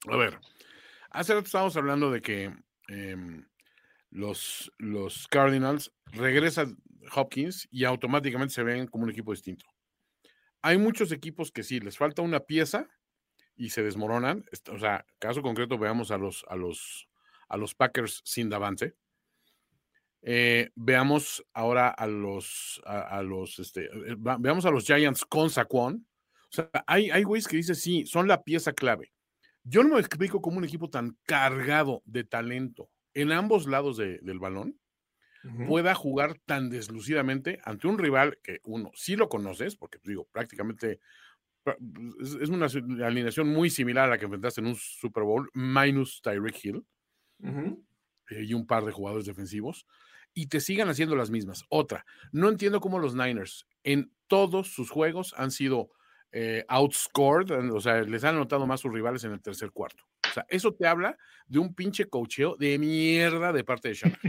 A 0.06 0.16
ver, 0.16 0.38
hace 1.10 1.34
rato 1.34 1.46
estábamos 1.46 1.76
hablando 1.76 2.10
de 2.10 2.20
que 2.20 2.54
eh, 2.88 3.16
los, 4.10 4.70
los 4.78 5.26
Cardinals 5.28 5.92
regresan 6.12 6.76
Hopkins 7.14 7.66
y 7.70 7.84
automáticamente 7.84 8.54
se 8.54 8.62
ven 8.62 8.86
como 8.86 9.04
un 9.04 9.10
equipo 9.10 9.32
distinto. 9.32 9.64
Hay 10.62 10.78
muchos 10.78 11.12
equipos 11.12 11.50
que 11.50 11.62
sí, 11.62 11.80
les 11.80 11.96
falta 11.96 12.22
una 12.22 12.40
pieza 12.40 12.88
y 13.56 13.70
se 13.70 13.82
desmoronan. 13.82 14.44
O 14.72 14.78
sea, 14.78 15.06
caso 15.18 15.42
concreto, 15.42 15.78
veamos 15.78 16.10
a 16.10 16.18
los, 16.18 16.44
a 16.48 16.56
los, 16.56 17.08
a 17.48 17.56
los 17.56 17.74
Packers 17.74 18.22
sin 18.24 18.48
Davante. 18.48 18.94
Eh, 20.22 20.70
veamos 20.74 21.44
ahora 21.54 21.88
a 21.88 22.06
los, 22.06 22.80
a, 22.84 23.22
los, 23.22 23.58
este, 23.58 23.84
eh, 23.84 24.16
veamos 24.18 24.66
a 24.66 24.70
los 24.70 24.84
Giants 24.84 25.24
con 25.24 25.50
Saquon. 25.50 26.06
O 26.50 26.52
sea, 26.52 26.70
hay, 26.86 27.10
hay 27.10 27.22
güeyes 27.22 27.46
que 27.46 27.56
dicen, 27.56 27.76
sí, 27.76 28.06
son 28.06 28.28
la 28.28 28.42
pieza 28.42 28.72
clave. 28.72 29.12
Yo 29.62 29.82
no 29.82 29.94
me 29.94 30.00
explico 30.00 30.40
cómo 30.40 30.58
un 30.58 30.64
equipo 30.64 30.88
tan 30.88 31.18
cargado 31.26 32.02
de 32.06 32.24
talento 32.24 32.90
en 33.14 33.32
ambos 33.32 33.66
lados 33.66 33.96
de, 33.96 34.18
del 34.22 34.38
balón 34.38 34.79
uh 35.44 35.48
-huh. 35.48 35.66
pueda 35.66 35.94
jugar 35.94 36.38
tan 36.46 36.70
deslucidamente 36.70 37.60
ante 37.64 37.88
un 37.88 37.98
rival 37.98 38.38
que 38.42 38.60
uno 38.64 38.90
sí 38.94 39.16
lo 39.16 39.28
conoces, 39.28 39.76
porque 39.76 39.98
digo, 40.04 40.28
prácticamente 40.32 41.00
es, 42.20 42.48
una 42.48 42.66
alineación 43.06 43.48
muy 43.48 43.70
similar 43.70 44.06
a 44.06 44.10
la 44.10 44.18
que 44.18 44.24
enfrentaste 44.24 44.60
en 44.60 44.68
un 44.68 44.76
Super 44.76 45.24
Bowl, 45.24 45.50
minus 45.54 46.20
Tyreek 46.22 46.64
Hill 46.64 46.76
uh 46.76 46.84
-huh. 47.46 47.84
eh, 48.30 48.44
y 48.44 48.54
un 48.54 48.66
par 48.66 48.84
de 48.84 48.92
jugadores 48.92 49.26
defensivos, 49.26 49.86
y 50.32 50.46
te 50.46 50.60
sigan 50.60 50.88
haciendo 50.88 51.16
las 51.16 51.30
mismas. 51.30 51.64
Otra, 51.68 52.04
no 52.32 52.48
entiendo 52.48 52.80
cómo 52.80 52.98
los 52.98 53.14
Niners 53.14 53.66
en 53.82 54.12
todos 54.26 54.68
sus 54.68 54.90
juegos 54.90 55.34
han 55.36 55.50
sido 55.50 55.90
eh, 56.32 56.64
outscored, 56.68 57.50
o 57.72 57.80
sea, 57.80 58.02
les 58.02 58.22
han 58.24 58.36
anotado 58.36 58.66
más 58.66 58.80
sus 58.80 58.92
rivales 58.92 59.24
en 59.24 59.32
el 59.32 59.42
tercer 59.42 59.72
cuarto. 59.72 60.04
O 60.30 60.34
sea, 60.34 60.46
eso 60.48 60.72
te 60.72 60.86
habla 60.86 61.16
de 61.46 61.58
un 61.58 61.74
pinche 61.74 62.06
cocheo 62.06 62.56
de 62.56 62.78
mierda 62.78 63.52
de 63.52 63.64
parte 63.64 63.88
de 63.88 63.94
Shanahan. 63.94 64.20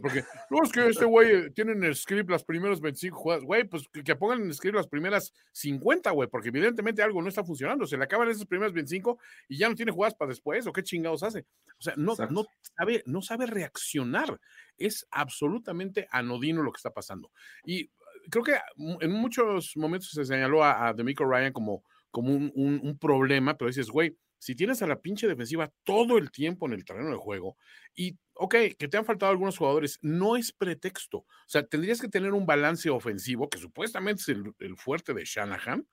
Porque 0.00 0.24
no 0.50 0.62
es 0.62 0.72
que 0.72 0.86
este 0.86 1.04
güey 1.04 1.50
tiene 1.52 1.72
en 1.72 1.84
el 1.84 1.94
script 1.94 2.30
las 2.30 2.44
primeras 2.44 2.80
25 2.80 3.16
jugadas. 3.16 3.44
Güey, 3.44 3.64
pues 3.64 3.88
que, 3.92 4.02
que, 4.02 4.16
pongan 4.16 4.40
en 4.40 4.46
el 4.46 4.54
script 4.54 4.76
las 4.76 4.88
primeras 4.88 5.32
50, 5.52 6.10
güey, 6.10 6.28
porque 6.28 6.48
evidentemente 6.48 7.02
algo 7.02 7.20
no 7.20 7.28
está 7.28 7.44
funcionando. 7.44 7.86
Se 7.86 7.96
le 7.96 8.04
acaban 8.04 8.28
esas 8.28 8.46
primeras 8.46 8.72
25 8.72 9.18
y 9.48 9.58
ya 9.58 9.68
no 9.68 9.74
tiene 9.74 9.92
jugadas 9.92 10.14
para 10.14 10.30
después, 10.30 10.66
o 10.66 10.72
qué 10.72 10.82
chingados 10.82 11.22
hace. 11.22 11.40
O 11.78 11.82
sea, 11.82 11.94
no, 11.96 12.14
no, 12.30 12.46
sabe, 12.76 13.02
no 13.06 13.22
sabe 13.22 13.46
reaccionar. 13.46 14.40
Es 14.76 15.06
absolutamente 15.10 16.08
anodino 16.10 16.62
lo 16.62 16.72
que 16.72 16.78
está 16.78 16.90
pasando. 16.90 17.30
Y 17.64 17.90
creo 18.30 18.44
que 18.44 18.56
en 19.00 19.12
muchos 19.12 19.76
momentos 19.76 20.10
se 20.10 20.24
señaló 20.24 20.64
a, 20.64 20.88
a 20.88 20.94
Demico 20.94 21.24
Ryan 21.24 21.52
como, 21.52 21.84
como 22.10 22.32
un, 22.32 22.50
un, 22.54 22.80
un 22.82 22.98
problema, 22.98 23.56
pero 23.56 23.68
dices, 23.68 23.90
güey, 23.90 24.16
si 24.40 24.56
tienes 24.56 24.82
a 24.82 24.86
la 24.86 25.00
pinche 25.00 25.28
defensiva 25.28 25.70
todo 25.84 26.18
el 26.18 26.30
tiempo 26.32 26.66
en 26.66 26.72
el 26.72 26.84
terreno 26.84 27.10
de 27.10 27.16
juego 27.16 27.56
y, 27.94 28.18
ok, 28.34 28.54
que 28.78 28.88
te 28.88 28.96
han 28.96 29.04
faltado 29.04 29.30
algunos 29.30 29.58
jugadores, 29.58 29.98
no 30.00 30.36
es 30.36 30.50
pretexto. 30.50 31.18
O 31.18 31.26
sea, 31.46 31.62
tendrías 31.62 32.00
que 32.00 32.08
tener 32.08 32.32
un 32.32 32.46
balance 32.46 32.88
ofensivo, 32.88 33.48
que 33.48 33.58
supuestamente 33.58 34.22
es 34.22 34.28
el, 34.30 34.54
el 34.58 34.76
fuerte 34.76 35.12
de 35.14 35.24
Shanahan, 35.24 35.86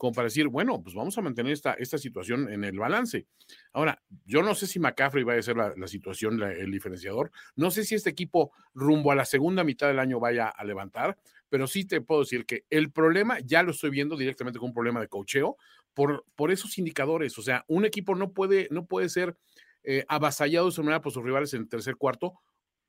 como 0.00 0.14
para 0.14 0.28
decir, 0.28 0.48
bueno, 0.48 0.82
pues 0.82 0.94
vamos 0.94 1.18
a 1.18 1.20
mantener 1.20 1.52
esta, 1.52 1.74
esta 1.74 1.98
situación 1.98 2.50
en 2.50 2.64
el 2.64 2.78
balance. 2.78 3.26
Ahora, 3.74 4.02
yo 4.24 4.42
no 4.42 4.54
sé 4.54 4.66
si 4.66 4.80
McCaffrey 4.80 5.24
va 5.24 5.34
a 5.34 5.42
ser 5.42 5.58
la, 5.58 5.86
situación, 5.88 6.42
el 6.42 6.70
diferenciador. 6.70 7.30
No 7.54 7.70
sé 7.70 7.84
si 7.84 7.96
este 7.96 8.08
equipo 8.08 8.50
rumbo 8.72 9.12
a 9.12 9.14
la 9.14 9.26
segunda 9.26 9.62
mitad 9.62 9.88
del 9.88 9.98
año 9.98 10.18
vaya 10.18 10.48
a 10.48 10.64
levantar, 10.64 11.18
pero 11.50 11.66
sí 11.66 11.84
te 11.84 12.00
puedo 12.00 12.22
decir 12.22 12.46
que 12.46 12.64
el 12.70 12.90
problema 12.90 13.40
ya 13.40 13.62
lo 13.62 13.72
estoy 13.72 13.90
viendo 13.90 14.16
directamente 14.16 14.58
con 14.58 14.68
un 14.68 14.74
problema 14.74 15.00
de 15.00 15.08
cocheo 15.08 15.58
por, 15.94 16.24
por 16.36 16.50
esos 16.50 16.78
indicadores. 16.78 17.38
O 17.38 17.42
sea, 17.42 17.64
un 17.68 17.84
equipo 17.84 18.14
no 18.14 18.32
puede, 18.32 18.68
no 18.70 18.86
puede 18.86 19.08
ser 19.08 19.36
eh, 19.82 20.04
avasallado 20.08 20.66
de 20.66 20.72
esa 20.72 20.82
manera 20.82 21.00
por 21.00 21.12
sus 21.12 21.24
rivales 21.24 21.54
en 21.54 21.62
el 21.62 21.68
tercer 21.68 21.96
cuarto 21.96 22.34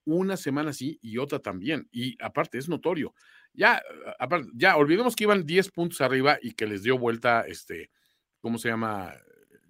una 0.05 0.37
semana 0.37 0.73
sí 0.73 0.99
y 1.01 1.17
otra 1.17 1.39
también. 1.39 1.87
Y 1.91 2.21
aparte, 2.23 2.57
es 2.57 2.69
notorio. 2.69 3.13
Ya, 3.53 3.81
aparte, 4.19 4.49
ya 4.55 4.77
olvidemos 4.77 5.15
que 5.15 5.25
iban 5.25 5.45
10 5.45 5.71
puntos 5.71 6.01
arriba 6.01 6.37
y 6.41 6.53
que 6.53 6.67
les 6.67 6.83
dio 6.83 6.97
vuelta, 6.97 7.41
este, 7.41 7.91
¿cómo 8.39 8.57
se 8.57 8.69
llama? 8.69 9.13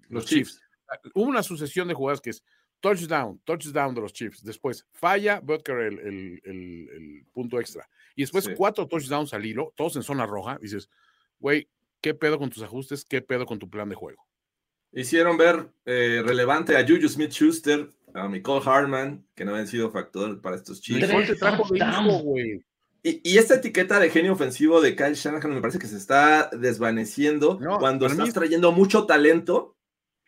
Los, 0.08 0.22
los 0.22 0.26
Chiefs. 0.26 0.52
Chiefs. 0.52 1.12
Hubo 1.14 1.24
una 1.24 1.42
sucesión 1.42 1.88
de 1.88 1.94
jugadas 1.94 2.20
que 2.20 2.30
es 2.30 2.44
touchdown, 2.80 3.40
touchdown 3.44 3.94
de 3.94 4.00
los 4.00 4.12
Chiefs. 4.12 4.42
Después 4.42 4.86
falla 4.92 5.40
Butker 5.40 5.78
el, 5.78 5.98
el, 5.98 6.40
el, 6.44 6.88
el 6.90 7.26
punto 7.32 7.58
extra. 7.60 7.88
Y 8.14 8.22
después 8.22 8.44
sí. 8.44 8.52
cuatro 8.56 8.86
touchdowns 8.86 9.32
al 9.34 9.44
hilo, 9.44 9.72
todos 9.76 9.96
en 9.96 10.02
zona 10.02 10.26
roja. 10.26 10.58
Dices, 10.60 10.90
güey, 11.38 11.68
¿qué 12.02 12.12
pedo 12.14 12.38
con 12.38 12.50
tus 12.50 12.62
ajustes? 12.62 13.06
¿Qué 13.06 13.22
pedo 13.22 13.46
con 13.46 13.58
tu 13.58 13.70
plan 13.70 13.88
de 13.88 13.94
juego? 13.94 14.26
Hicieron 14.92 15.38
ver 15.38 15.70
eh, 15.86 16.22
relevante 16.22 16.76
a 16.76 16.86
Juju 16.86 17.08
Smith 17.08 17.30
Schuster, 17.30 17.88
a 18.12 18.28
Nicole 18.28 18.62
Harman, 18.66 19.26
que 19.34 19.46
no 19.46 19.52
habían 19.52 19.68
sido 19.68 19.90
factor 19.90 20.42
para 20.42 20.56
estos 20.56 20.82
Chiefs. 20.82 21.08
Y, 23.04 23.20
y, 23.28 23.38
esta 23.38 23.56
etiqueta 23.56 23.98
de 23.98 24.10
genio 24.10 24.32
ofensivo 24.32 24.80
de 24.80 24.94
Kyle 24.94 25.14
Shanahan 25.14 25.52
me 25.52 25.60
parece 25.60 25.80
que 25.80 25.88
se 25.88 25.96
está 25.96 26.50
desvaneciendo 26.52 27.58
no, 27.60 27.78
cuando 27.78 28.06
estás 28.06 28.28
mí... 28.28 28.32
trayendo 28.32 28.70
mucho 28.70 29.06
talento 29.06 29.74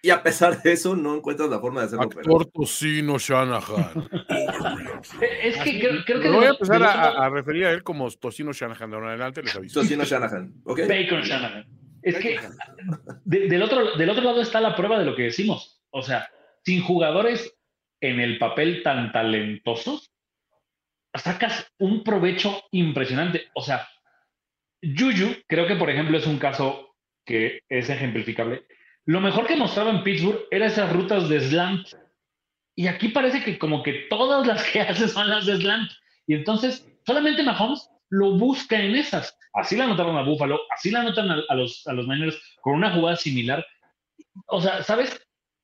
y 0.04 0.10
a 0.10 0.22
pesar 0.22 0.60
de 0.62 0.72
eso 0.72 0.94
no 0.94 1.16
encuentras 1.16 1.48
la 1.48 1.58
forma 1.58 1.80
de 1.80 1.86
hacerlo. 1.86 2.04
Actor 2.04 2.44
tocino 2.50 3.16
Shanahan. 3.18 4.08
es 5.42 5.56
que 5.62 5.80
creo, 5.80 6.04
creo 6.04 6.20
que... 6.20 6.30
voy 6.30 6.44
a 6.44 6.50
empezar 6.50 6.82
a, 6.82 7.24
a, 7.24 7.30
referir 7.30 7.64
a 7.64 7.70
él 7.70 7.82
como 7.82 8.10
tocino 8.10 8.52
Shanahan. 8.52 8.90
De 8.90 8.96
ahora 8.96 9.06
en 9.06 9.12
adelante 9.12 9.42
les 9.42 9.56
aviso. 9.56 9.80
Tocino 9.80 10.04
Shanahan, 10.04 10.52
¿ok? 10.64 10.80
Bacon 10.86 11.22
Shanahan. 11.22 11.66
Es 12.02 12.16
que 12.16 12.38
de, 13.24 13.48
del, 13.48 13.62
otro, 13.62 13.96
del 13.96 14.10
otro 14.10 14.22
lado 14.22 14.42
está 14.42 14.60
la 14.60 14.76
prueba 14.76 14.98
de 14.98 15.06
lo 15.06 15.16
que 15.16 15.22
decimos. 15.22 15.82
O 15.88 16.02
sea, 16.02 16.28
sin 16.62 16.82
jugadores 16.82 17.56
en 18.02 18.20
el 18.20 18.36
papel 18.36 18.82
tan 18.82 19.10
talentosos, 19.10 20.12
sacas 21.14 21.72
un 21.78 22.04
provecho 22.04 22.62
impresionante. 22.72 23.48
O 23.54 23.62
sea, 23.62 23.88
Juju, 24.82 25.34
creo 25.48 25.66
que 25.66 25.76
por 25.76 25.88
ejemplo 25.88 26.18
es 26.18 26.26
un 26.26 26.38
caso 26.38 26.94
que 27.24 27.62
es 27.70 27.88
ejemplificable. 27.88 28.66
Lo 29.06 29.20
mejor 29.20 29.46
que 29.46 29.56
mostraba 29.56 29.90
en 29.90 30.02
Pittsburgh 30.02 30.46
era 30.50 30.66
esas 30.66 30.92
rutas 30.92 31.28
de 31.28 31.40
slant. 31.40 31.88
Y 32.74 32.86
aquí 32.86 33.08
parece 33.08 33.44
que 33.44 33.58
como 33.58 33.82
que 33.82 34.06
todas 34.08 34.46
las 34.46 34.64
que 34.70 34.80
hace 34.82 35.08
son 35.08 35.28
las 35.28 35.46
de 35.46 35.56
slant. 35.56 35.90
Y 36.26 36.34
entonces 36.34 36.86
solamente 37.06 37.42
Mahomes 37.42 37.90
lo 38.10 38.32
busca 38.32 38.80
en 38.80 38.94
esas. 38.94 39.36
Así 39.52 39.76
la 39.76 39.84
anotaron 39.84 40.16
a 40.16 40.22
Buffalo, 40.22 40.58
así 40.74 40.90
la 40.90 41.00
anotan 41.00 41.30
a, 41.30 41.54
los, 41.54 41.86
a 41.86 41.92
los 41.92 42.08
Niners 42.08 42.40
con 42.60 42.74
una 42.74 42.90
jugada 42.92 43.16
similar. 43.16 43.64
O 44.46 44.60
sea, 44.60 44.82
¿sabes? 44.82 45.20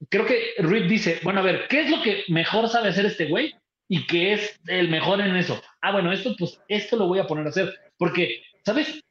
Creo 0.08 0.26
que 0.26 0.54
Reed 0.58 0.88
dice, 0.88 1.20
bueno, 1.22 1.40
a 1.40 1.42
ver, 1.42 1.66
¿qué 1.68 1.80
es 1.80 1.90
lo 1.90 2.00
que 2.02 2.24
mejor 2.28 2.68
sabe 2.68 2.88
hacer 2.90 3.06
este 3.06 3.26
güey? 3.26 3.54
Y 3.88 4.06
que 4.06 4.34
es 4.34 4.60
el 4.68 4.88
mejor 4.88 5.20
en 5.20 5.34
eso. 5.34 5.60
Ah, 5.80 5.92
bueno, 5.92 6.12
esto, 6.12 6.34
pues, 6.38 6.60
esto 6.68 6.96
lo 6.96 7.08
voy 7.08 7.18
a 7.18 7.26
poner 7.26 7.46
a 7.46 7.50
hacer. 7.50 7.74
Porque, 7.98 8.42
¿sabes? 8.64 9.02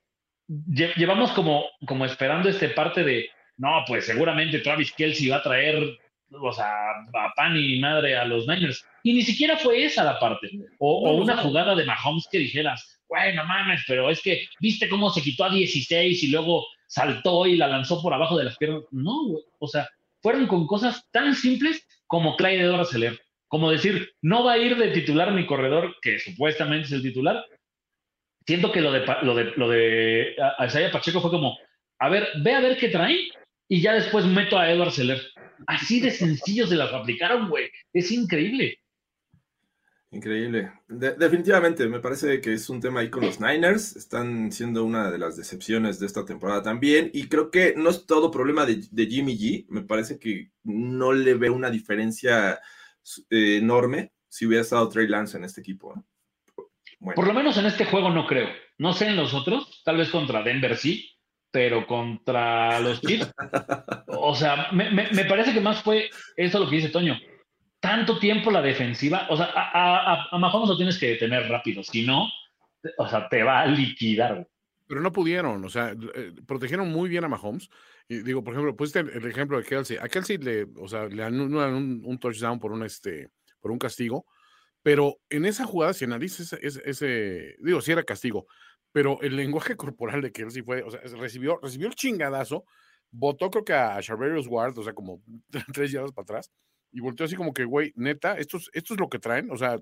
Llevamos 0.48 1.32
como, 1.32 1.66
como 1.86 2.06
esperando 2.06 2.50
este 2.50 2.70
parte 2.70 3.04
de, 3.04 3.30
no, 3.60 3.84
pues 3.86 4.05
seguramente 4.05 4.60
Travis 4.60 4.93
Kelsey 4.93 5.28
va 5.28 5.38
a 5.38 5.43
traer, 5.43 5.99
o 6.32 6.53
sea, 6.53 6.91
a 6.91 7.34
pan 7.36 7.57
y 7.57 7.78
madre 7.78 8.16
a 8.16 8.24
los 8.24 8.47
Niners. 8.47 8.86
Y 9.03 9.14
ni 9.14 9.22
siquiera 9.22 9.57
fue 9.57 9.84
esa 9.84 10.05
la 10.05 10.18
parte. 10.18 10.49
O, 10.80 11.10
o 11.10 11.16
una 11.18 11.36
jugada 11.38 11.76
de 11.76 11.84
Mahomes 11.84 12.28
que 12.32 12.39
dijeras, 12.39 13.01
güey, 13.10 13.36
no 13.36 13.43
mames, 13.43 13.84
pero 13.86 14.10
es 14.10 14.22
que 14.22 14.47
viste 14.62 14.88
cómo 14.88 15.10
se 15.10 15.22
quitó 15.22 15.43
a 15.43 15.49
16 15.49 16.24
y 16.24 16.28
luego 16.32 16.66
saltó 16.88 17.45
y 17.45 17.57
la 17.57 17.68
lanzó 17.68 18.01
por 18.01 18.14
abajo 18.14 18.38
de 18.38 18.45
las 18.45 18.55
piernas. 18.55 18.84
No, 18.91 19.38
o 19.60 19.68
sea, 19.68 19.89
fueron 20.22 20.47
con 20.47 20.66
cosas 20.66 21.05
tan 21.12 21.36
simples 21.36 21.86
como 22.07 22.38
Clyde 22.38 22.62
Edwards 22.62 22.93
Heller. 22.93 23.20
Como 23.49 23.72
decir, 23.72 24.10
no 24.22 24.45
va 24.45 24.53
a 24.53 24.57
ir 24.57 24.78
de 24.78 24.91
titular 24.91 25.34
mi 25.34 25.45
corredor, 25.45 25.97
que 26.01 26.18
supuestamente 26.18 26.86
es 26.86 26.93
el 26.93 27.01
titular. 27.01 27.43
Siento 28.47 28.72
que 28.72 28.80
lo 28.80 28.93
de, 28.93 29.05
lo 29.24 29.36
de, 29.36 29.43
lo 29.57 29.68
de 29.68 30.36
Isaiah 30.66 30.91
Pacheco 30.91 31.20
fue 31.20 31.30
como, 31.30 31.57
a 31.99 32.07
ver, 32.07 32.30
ve 32.41 32.53
a 32.53 32.62
ver 32.62 32.78
qué 32.78 32.88
trae 32.88 33.30
y 33.70 33.82
ya 33.82 33.93
después 33.93 34.26
meto 34.26 34.57
a 34.57 34.70
Edward 34.70 34.91
Seller. 34.91 35.22
Así 35.67 36.01
de 36.01 36.11
sencillo 36.11 36.65
se 36.65 36.76
las 36.76 36.91
aplicaron, 36.91 37.49
güey. 37.49 37.70
Es 37.93 38.11
increíble. 38.11 38.80
Increíble. 40.11 40.72
De 40.88 41.11
definitivamente, 41.11 41.88
me 41.88 41.99
parece 41.99 42.41
que 42.41 42.53
es 42.53 42.67
un 42.70 42.82
tema 42.82 43.01
ahí 43.01 43.11
con 43.11 43.24
los 43.24 43.39
Niners. 43.39 43.95
Están 43.95 44.51
siendo 44.51 44.84
una 44.84 45.11
de 45.11 45.20
las 45.20 45.38
decepciones 45.38 45.99
de 45.99 46.07
esta 46.07 46.26
temporada 46.26 46.63
también. 46.63 47.11
Y 47.13 47.28
creo 47.28 47.51
que 47.51 47.76
no 47.78 47.91
es 47.91 48.07
todo 48.07 48.32
problema 48.32 48.65
de, 48.65 48.82
de 48.89 49.05
Jimmy 49.05 49.38
G. 49.38 49.65
Me 49.70 49.84
parece 49.84 50.17
que 50.17 50.49
no 50.63 51.13
le 51.13 51.36
ve 51.36 51.51
una 51.51 51.70
diferencia 51.70 52.59
eh, 53.30 53.57
enorme 53.57 54.13
si 54.28 54.47
hubiera 54.47 54.63
estado 54.63 54.89
Trey 54.89 55.07
Lance 55.07 55.38
en 55.38 55.43
este 55.43 55.61
equipo. 55.61 55.93
¿eh? 55.95 56.63
Bueno. 56.99 57.15
Por 57.15 57.28
lo 57.28 57.34
menos 57.36 57.55
en 57.57 57.67
este 57.67 57.86
juego 57.86 58.09
no 58.09 58.26
creo. 58.26 58.49
No 58.80 58.93
sé 58.93 59.07
en 59.07 59.15
los 59.15 59.36
otros. 59.36 59.84
Tal 59.86 59.97
vez 59.97 60.09
contra 60.09 60.41
Denver 60.41 60.76
sí 60.76 61.18
pero 61.52 61.86
contra 61.88 62.80
los 62.80 63.02
Chiefs, 63.02 63.32
o 64.08 64.36
sea, 64.36 64.68
me, 64.72 64.89
me- 64.91 65.10
me 65.12 65.26
parece 65.26 65.54
que 65.54 65.62
más 65.62 65.82
fue 65.82 66.10
eso 66.36 66.60
lo 66.60 66.70
que 66.70 66.76
dice 66.78 66.89
Toño. 66.89 67.18
Tanto 67.80 68.20
tiempo 68.20 68.52
la 68.52 68.62
defensiva, 68.62 69.26
o 69.30 69.38
sea, 69.38 69.45
a, 69.56 69.72
a, 69.72 70.14
a- 70.14 70.28
a 70.32 70.38
Mahomes 70.38 70.70
lo 70.70 70.78
tienes 70.78 70.97
que 70.97 71.10
detener 71.10 71.47
rápido, 71.50 71.82
si 71.84 72.06
no, 72.06 72.28
o 72.97 73.08
sea, 73.08 73.28
te 73.30 73.43
va 73.43 73.62
a 73.62 73.68
liquidar. 73.68 74.47
Pero 74.88 75.02
no 75.02 75.12
pudieron, 75.14 75.64
o 75.64 75.70
sea, 75.70 75.95
eh, 76.16 76.34
protegieron 76.47 76.89
muy 76.91 77.10
bien 77.10 77.24
a 77.24 77.28
Mahomes. 77.30 77.70
Y 78.08 78.24
digo, 78.24 78.43
por 78.43 78.54
ejemplo, 78.54 78.76
pusiste 78.76 79.00
el, 79.02 79.10
el 79.10 79.26
ejemplo 79.28 79.58
de 79.60 79.64
Kelsey. 79.64 79.97
A 79.97 80.10
Kelsey 80.10 80.38
le, 80.39 80.66
o 80.78 80.88
sea, 80.88 81.06
le 81.06 81.24
anulan 81.24 81.76
un, 81.76 82.02
un 82.04 82.18
touchdown 82.20 82.60
por 82.60 82.72
un, 82.72 82.84
este, 82.84 83.30
por 83.62 83.70
un 83.72 83.78
castigo, 83.78 84.26
pero 84.82 85.18
en 85.30 85.45
esa 85.45 85.66
jugada, 85.66 85.93
si 85.93 86.06
analizas 86.06 86.54
ese, 86.54 86.66
ese- 86.68 86.82
ese- 86.89 87.56
digo, 87.60 87.82
sí 87.82 87.91
era 87.91 88.04
castigo, 88.04 88.47
pero 88.92 89.22
el 89.22 89.36
lenguaje 89.36 89.76
corporal 89.76 90.22
de 90.22 90.32
Kelsey 90.32 90.62
fue, 90.62 90.84
o 90.84 90.92
sea, 90.92 91.02
recibió, 91.18 91.60
recibió 91.62 91.88
el 91.88 91.96
chingadazo, 91.96 92.66
botó 93.12 93.50
creo 93.50 93.66
que 93.66 93.74
a 93.74 94.00
Charverius 94.02 94.48
Ward, 94.48 94.78
o 94.78 94.84
sea, 94.84 94.94
como 94.94 95.22
tres 95.74 95.92
yardas 95.92 96.12
para 96.12 96.24
atrás, 96.24 96.52
y 96.92 97.02
volteó 97.02 97.26
así 97.26 97.36
como 97.36 97.54
que, 97.54 97.66
güey, 97.66 97.94
neta, 97.96 98.38
esto 98.38 98.58
es, 98.58 98.70
esto 98.74 98.94
es 98.94 99.00
lo 99.00 99.10
que 99.10 99.20
traen, 99.20 99.52
o 99.52 99.58
sea, 99.58 99.80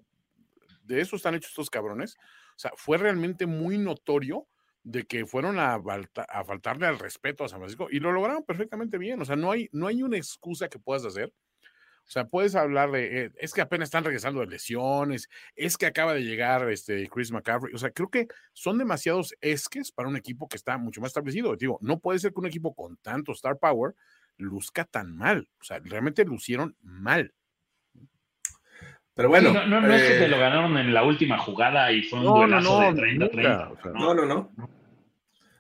de 0.88 1.02
eso 1.02 1.16
están 1.16 1.36
hechos 1.36 1.52
estos 1.52 1.70
cabrones. 1.70 2.16
O 2.56 2.60
sea, 2.60 2.72
fue 2.76 2.98
realmente 2.98 3.46
muy 3.46 3.78
notorio 3.78 4.48
de 4.84 5.06
que 5.06 5.26
fueron 5.26 5.60
a, 5.60 5.76
a 5.76 6.44
faltarle 6.46 6.88
al 6.88 6.98
respeto 6.98 7.44
a 7.44 7.50
San 7.50 7.60
Francisco 7.60 7.88
y 7.92 8.00
lo 8.00 8.12
lograron 8.12 8.44
perfectamente 8.44 8.98
bien. 8.98 9.22
O 9.22 9.26
sea, 9.26 9.36
no 9.36 9.52
hay, 9.52 9.70
no 9.74 9.88
hay 9.88 10.02
una 10.02 10.18
excusa 10.18 10.70
que 10.70 10.80
puedas 10.80 11.06
hacer. 11.06 11.34
O 12.08 12.10
sea, 12.10 12.26
puedes 12.26 12.56
hablar 12.56 12.90
de, 12.92 13.26
eh, 13.26 13.32
es 13.38 13.54
que 13.54 13.60
apenas 13.60 13.88
están 13.88 14.06
regresando 14.06 14.40
de 14.40 14.48
lesiones, 14.48 15.30
es 15.58 15.76
que 15.78 15.86
acaba 15.86 16.14
de 16.14 16.24
llegar 16.24 16.70
este 16.72 17.10
Chris 17.10 17.32
McCaffrey. 17.32 17.74
O 17.74 17.78
sea, 17.78 17.92
creo 17.92 18.10
que 18.10 18.28
son 18.54 18.78
demasiados 18.78 19.36
esques 19.42 19.92
para 19.92 20.08
un 20.08 20.16
equipo 20.16 20.48
que 20.48 20.56
está 20.56 20.78
mucho 20.78 21.02
más 21.02 21.10
establecido. 21.10 21.56
Digo, 21.58 21.78
no 21.82 22.00
puede 22.00 22.20
ser 22.20 22.32
que 22.32 22.40
un 22.40 22.48
equipo 22.48 22.74
con 22.74 22.96
tanto 22.98 23.34
star 23.34 23.58
power 23.58 23.94
luzca 24.38 24.86
tan 24.86 25.18
mal. 25.18 25.50
O 25.60 25.64
sea, 25.66 25.80
realmente 25.84 26.24
lucieron 26.24 26.78
mal. 26.82 27.34
Pero 29.14 29.28
bueno. 29.28 29.50
Sí, 29.50 29.56
no, 29.56 29.66
no, 29.68 29.82
no 29.82 29.94
es 29.94 30.04
que 30.04 30.16
eh, 30.16 30.20
te 30.20 30.28
lo 30.30 30.40
ganaron 30.40 30.78
en 30.78 30.94
la 30.94 31.04
última 31.04 31.38
jugada 31.40 31.92
y 31.92 32.04
fue 32.04 32.20
un 32.20 32.26
No, 32.26 32.36
duelazo 32.38 32.82
no, 32.82 32.94
de 32.94 33.02
30 33.02 33.26
nunca, 33.26 33.32
30. 33.34 33.70
o 33.70 33.82
sea, 33.82 33.92
No, 33.92 34.14
no, 34.14 34.26
no. 34.26 34.52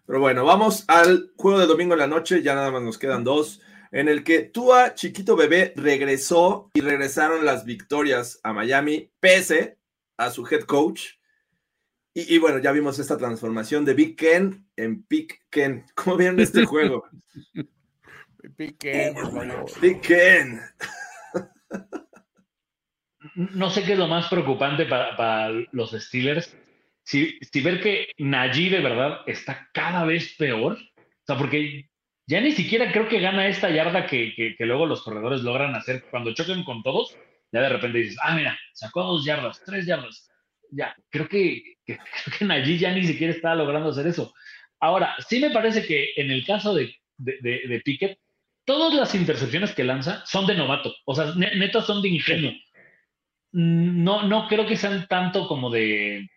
Pero 0.05 0.21
bueno, 0.21 0.45
vamos 0.45 0.85
al 0.87 1.33
juego 1.35 1.59
de 1.59 1.65
domingo 1.65 1.93
en 1.93 1.99
la 1.99 2.07
noche, 2.07 2.41
ya 2.41 2.55
nada 2.55 2.71
más 2.71 2.81
nos 2.81 2.97
quedan 2.97 3.25
dos, 3.25 3.61
en 3.91 4.07
el 4.07 4.23
que 4.23 4.41
Tua, 4.41 4.93
chiquito 4.95 5.35
bebé, 5.35 5.73
regresó 5.75 6.69
y 6.73 6.81
regresaron 6.81 7.45
las 7.45 7.65
victorias 7.65 8.39
a 8.43 8.53
Miami, 8.53 9.11
pese 9.19 9.77
a 10.17 10.31
su 10.31 10.47
head 10.47 10.63
coach. 10.63 11.03
Y, 12.13 12.35
y 12.35 12.37
bueno, 12.39 12.59
ya 12.59 12.71
vimos 12.71 12.99
esta 12.99 13.17
transformación 13.17 13.85
de 13.85 13.93
Big 13.93 14.15
Ken 14.15 14.67
en 14.75 15.05
Big 15.07 15.39
Ken. 15.49 15.85
¿Cómo 15.95 16.17
vieron 16.17 16.39
este 16.39 16.65
juego? 16.65 17.03
Por 17.53 19.31
favor. 19.31 19.65
Big 19.81 20.01
Ken. 20.01 20.61
No 23.35 23.69
sé 23.69 23.83
qué 23.83 23.93
es 23.93 23.99
lo 23.99 24.07
más 24.07 24.29
preocupante 24.29 24.85
para, 24.85 25.15
para 25.15 25.49
los 25.71 25.91
Steelers. 25.91 26.55
Si, 27.03 27.37
si 27.39 27.61
ver 27.61 27.81
que 27.81 28.07
Najee 28.17 28.69
de 28.69 28.81
verdad 28.81 29.19
está 29.27 29.69
cada 29.73 30.05
vez 30.05 30.35
peor. 30.37 30.73
O 30.73 31.25
sea, 31.25 31.37
porque 31.37 31.89
ya 32.27 32.41
ni 32.41 32.51
siquiera 32.51 32.91
creo 32.91 33.07
que 33.07 33.19
gana 33.19 33.47
esta 33.47 33.69
yarda 33.69 34.05
que, 34.05 34.33
que- 34.35 34.65
luego 34.65 34.85
los 34.85 35.01
corredores 35.01 35.41
logran 35.41 35.73
hacer 35.75 36.05
cuando 36.09 36.33
chocan 36.33 36.63
con 36.63 36.83
todos. 36.83 37.15
Ya 37.51 37.61
de 37.61 37.69
repente 37.69 37.99
dices, 37.99 38.17
ah, 38.21 38.35
mira, 38.35 38.59
sacó 38.73 39.03
dos 39.03 39.23
yardas, 39.25 39.61
tres 39.65 39.85
yardas. 39.85 40.29
Ya, 40.71 40.93
creo 41.09 41.29
que, 41.29 41.75
que, 41.85 41.97
creo 42.37 42.49
que 42.63 42.77
ya 42.77 42.91
ni 42.91 43.05
siquiera 43.05 43.33
está 43.33 43.55
logrando 43.55 43.89
hacer 43.89 44.05
eso. 44.07 44.33
Ahora, 44.79 45.15
sí 45.27 45.39
me 45.39 45.49
parece 45.51 45.85
que 45.85 46.11
en 46.17 46.29
el 46.29 46.45
caso 46.45 46.73
de, 46.75 46.93
de, 47.17 47.37
de, 47.41 47.81
de 47.83 48.19
todas 48.65 48.93
las 48.93 49.15
intercepciones 49.15 49.73
que 49.73 49.85
lanza 49.85 50.25
son 50.25 50.45
de 50.45 50.55
novato. 50.55 50.93
O 51.05 51.15
sea, 51.15 51.33
ne- 51.35 51.55
neto 51.55 51.81
son 51.81 52.01
de 52.01 52.09
ingenio. 52.09 52.51
No, 53.53 54.23
no 54.27 54.47
creo 54.49 54.65
que 54.67 54.75
sean 54.75 55.07
tanto 55.07 55.47
como 55.47 55.69
de, 55.69 56.29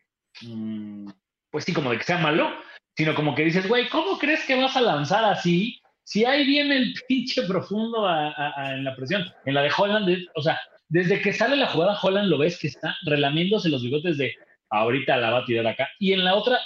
mm, 0.42 1.10
pues 1.50 1.64
sí, 1.64 1.72
como 1.72 1.90
de 1.90 1.98
que 1.98 2.04
sea 2.04 2.18
malo, 2.18 2.54
sino 2.96 3.14
como 3.16 3.34
que 3.34 3.44
dices, 3.44 3.66
güey, 3.68 3.88
¿cómo 3.88 4.18
crees 4.18 4.44
que 4.46 4.54
vas 4.54 4.76
a 4.76 4.80
lanzar 4.80 5.24
así? 5.24 5.79
Si 6.10 6.24
ahí 6.24 6.44
viene 6.44 6.76
el 6.76 6.94
pinche 7.08 7.42
profundo 7.42 8.04
en 8.10 8.82
la 8.82 8.96
presión, 8.96 9.24
en 9.44 9.54
la 9.54 9.62
de 9.62 9.70
Holland, 9.76 10.26
o 10.34 10.42
sea, 10.42 10.58
desde 10.88 11.22
que 11.22 11.32
sale 11.32 11.54
la 11.54 11.68
jugada, 11.68 11.96
Holland 12.02 12.28
lo 12.28 12.38
ves 12.38 12.58
que 12.58 12.66
está 12.66 12.96
relamiéndose 13.04 13.68
los 13.68 13.84
bigotes 13.84 14.18
de 14.18 14.34
ahorita 14.70 15.16
la 15.18 15.30
va 15.30 15.38
a 15.38 15.44
tirar 15.44 15.68
acá. 15.68 15.88
Y 16.00 16.12
en 16.12 16.24
la 16.24 16.34
otra 16.34 16.58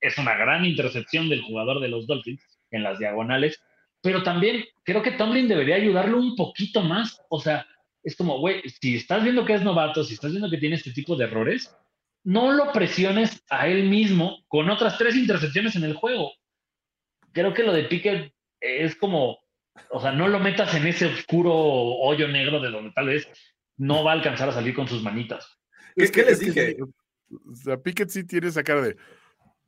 es 0.00 0.18
una 0.18 0.34
gran 0.34 0.64
intercepción 0.64 1.28
del 1.28 1.42
jugador 1.42 1.78
de 1.78 1.86
los 1.86 2.08
Dolphins 2.08 2.42
en 2.72 2.82
las 2.82 2.98
diagonales, 2.98 3.62
pero 4.02 4.24
también 4.24 4.64
creo 4.82 5.00
que 5.00 5.12
Tomlin 5.12 5.46
debería 5.46 5.76
ayudarlo 5.76 6.18
un 6.18 6.34
poquito 6.34 6.82
más. 6.82 7.20
O 7.28 7.40
sea, 7.40 7.64
es 8.02 8.16
como, 8.16 8.40
güey, 8.40 8.62
si 8.80 8.96
estás 8.96 9.22
viendo 9.22 9.44
que 9.44 9.54
es 9.54 9.62
novato, 9.62 10.02
si 10.02 10.14
estás 10.14 10.32
viendo 10.32 10.50
que 10.50 10.58
tiene 10.58 10.74
este 10.74 10.92
tipo 10.92 11.14
de 11.14 11.26
errores, 11.26 11.72
no 12.24 12.50
lo 12.50 12.72
presiones 12.72 13.44
a 13.48 13.68
él 13.68 13.84
mismo 13.84 14.38
con 14.48 14.68
otras 14.68 14.98
tres 14.98 15.14
intercepciones 15.14 15.76
en 15.76 15.84
el 15.84 15.94
juego. 15.94 16.32
Creo 17.32 17.54
que 17.54 17.62
lo 17.62 17.72
de 17.72 17.84
Pickett 17.84 18.32
es 18.60 18.96
como, 18.96 19.38
o 19.90 20.00
sea, 20.00 20.12
no 20.12 20.28
lo 20.28 20.38
metas 20.40 20.74
en 20.74 20.86
ese 20.86 21.06
oscuro 21.06 21.52
hoyo 21.54 22.28
negro 22.28 22.60
de 22.60 22.70
donde 22.70 22.92
tal 22.92 23.06
vez 23.06 23.28
no 23.76 24.02
va 24.04 24.12
a 24.12 24.14
alcanzar 24.14 24.48
a 24.48 24.52
salir 24.52 24.74
con 24.74 24.88
sus 24.88 25.02
manitas. 25.02 25.58
¿Qué, 25.96 26.10
qué 26.10 26.22
les 26.24 26.32
es 26.32 26.38
que 26.40 26.46
dije? 26.46 26.76
sí, 26.76 26.82
o 27.50 27.54
sea, 27.54 27.76
Pickett 27.76 28.08
sí 28.10 28.24
tiene 28.24 28.48
esa 28.48 28.62
cara 28.62 28.82
de. 28.82 28.96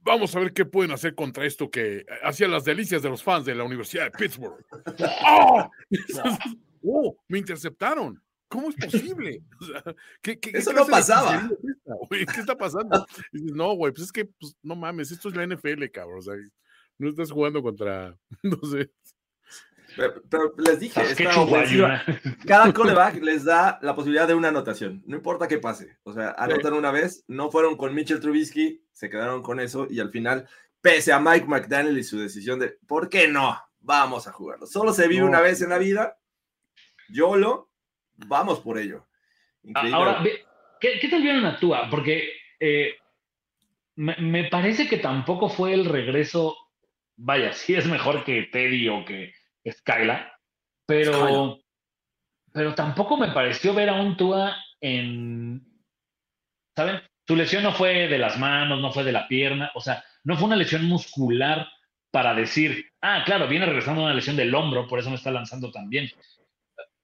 Vamos 0.03 0.35
a 0.35 0.41
ver 0.41 0.53
qué 0.55 0.65
pueden 0.65 0.93
hacer 0.93 1.15
contra 1.15 1.45
esto 1.45 1.71
que 1.71 2.07
hacía 2.23 2.49
las 2.49 2.65
delicias 2.65 3.03
de 3.03 3.11
los 3.11 3.23
fans 3.23 3.45
de 3.45 3.55
la 3.55 3.65
Universidad 3.65 4.05
de 4.05 4.11
Pittsburgh. 4.13 4.65
¡Oh! 5.27 5.71
¡Oh! 6.85 7.17
Me 7.29 7.39
interceptaron. 7.39 8.21
¿Cómo 8.49 8.71
es 8.71 8.77
posible? 8.77 9.43
O 9.61 9.65
sea, 9.65 9.83
¿qué- 10.23 10.41
qué- 10.41 10.51
qué 10.53 10.59
Eso 10.59 10.73
no 10.73 10.87
pasaba. 10.87 11.49
¿Qué 12.11 12.41
está 12.41 12.57
pasando? 12.57 13.07
Y 13.33 13.39
dices, 13.43 13.55
no, 13.55 13.75
güey, 13.75 13.93
pues 13.93 14.07
es 14.07 14.13
que, 14.13 14.25
pues, 14.25 14.57
no 14.63 14.75
mames, 14.75 15.11
esto 15.13 15.29
es 15.29 15.37
la 15.37 15.47
NFL, 15.47 15.85
cabrón. 15.93 16.19
O 16.19 16.23
sea, 16.23 16.35
no 17.01 17.09
estás 17.11 17.31
jugando 17.33 17.63
contra, 17.63 18.17
no 18.43 18.59
sé. 18.69 18.91
Pero, 19.97 20.23
pero 20.31 20.55
les 20.59 20.79
dije, 20.79 21.01
Ah, 21.01 21.05
esta 21.05 21.41
ofensiva, 21.41 22.03
cada 22.47 22.73
coreback 22.75 23.21
les 23.23 23.45
da 23.45 23.79
la 23.83 23.95
posibilidad 23.97 24.29
de 24.29 24.35
una 24.35 24.49
anotación, 24.49 25.03
no 25.05 25.17
importa 25.17 25.49
qué 25.49 25.59
pase. 25.59 25.99
O 26.05 26.13
sea, 26.13 26.31
anotan 26.39 26.75
una 26.75 26.93
vez, 26.93 27.25
no 27.27 27.51
fueron 27.51 27.77
con 27.77 27.93
Mitchell 27.95 28.21
Trubisky, 28.21 28.85
se 28.93 29.11
quedaron 29.11 29.43
con 29.43 29.59
eso 29.59 29.89
y 29.91 29.99
al 29.99 30.11
final, 30.11 30.49
pese 30.81 31.13
a 31.13 31.19
Mike 31.19 31.47
McDaniel 31.47 31.99
y 31.99 32.05
su 32.05 32.21
decisión 32.21 32.61
de, 32.61 32.79
¿por 32.87 33.09
qué 33.09 33.27
no? 33.27 33.61
Vamos 33.81 34.29
a 34.29 34.33
jugarlo. 34.33 34.67
Solo 34.67 34.93
se 34.93 35.09
vive 35.09 35.23
No. 35.23 35.27
una 35.29 35.41
vez 35.41 35.61
en 35.63 35.71
la 35.71 35.79
vida, 35.79 36.17
YOLO, 37.09 37.71
vamos 38.15 38.61
por 38.61 38.79
ello. 38.79 39.09
Increíble. 39.65 39.97
Ahora, 39.97 40.23
¿qué, 40.81 41.01
¿qué 41.01 41.09
tal 41.09 41.23
vieron 41.23 41.45
a 41.47 41.59
Tua? 41.59 41.89
Porque 41.91 42.29
eh, 42.61 42.95
me, 43.97 44.17
me 44.19 44.45
parece 44.49 44.89
que 44.89 44.99
tampoco 44.99 45.49
fue 45.49 45.75
el 45.75 45.85
regreso. 45.87 46.55
Vaya, 47.23 47.53
sí 47.53 47.75
es 47.75 47.87
mejor 47.87 48.25
que 48.25 48.45
Teddy 48.45 48.89
o 48.89 49.05
que 49.05 49.33
Skyla, 49.69 50.33
pero, 50.87 51.61
pero 52.53 52.75
tampoco 52.75 53.17
me 53.17 53.29
pareció 53.29 53.75
ver 53.75 53.91
a 53.91 53.95
un 53.95 54.17
Tua 54.17 54.57
en. 54.81 55.63
¿Saben? 56.75 57.01
Su 57.27 57.37
lesión 57.37 57.63
no 57.63 57.73
fue 57.73 58.09
de 58.09 58.19
las 58.19 58.39
manos, 58.39 58.81
no 58.81 58.91
fue 58.91 59.05
de 59.05 59.13
la 59.13 59.29
pierna, 59.29 59.71
o 59.75 59.81
sea, 59.81 60.03
no 60.25 60.37
fue 60.37 60.47
una 60.47 60.57
lesión 60.57 60.85
muscular 60.87 61.69
para 62.11 62.35
decir, 62.35 62.91
ah, 63.03 63.23
claro, 63.25 63.47
viene 63.47 63.67
regresando 63.67 64.03
una 64.03 64.15
lesión 64.15 64.37
del 64.37 64.55
hombro, 64.55 64.89
por 64.89 64.99
eso 64.99 65.11
me 65.11 65.17
está 65.17 65.31
lanzando 65.31 65.71
tan 65.71 65.89
bien. 65.89 66.11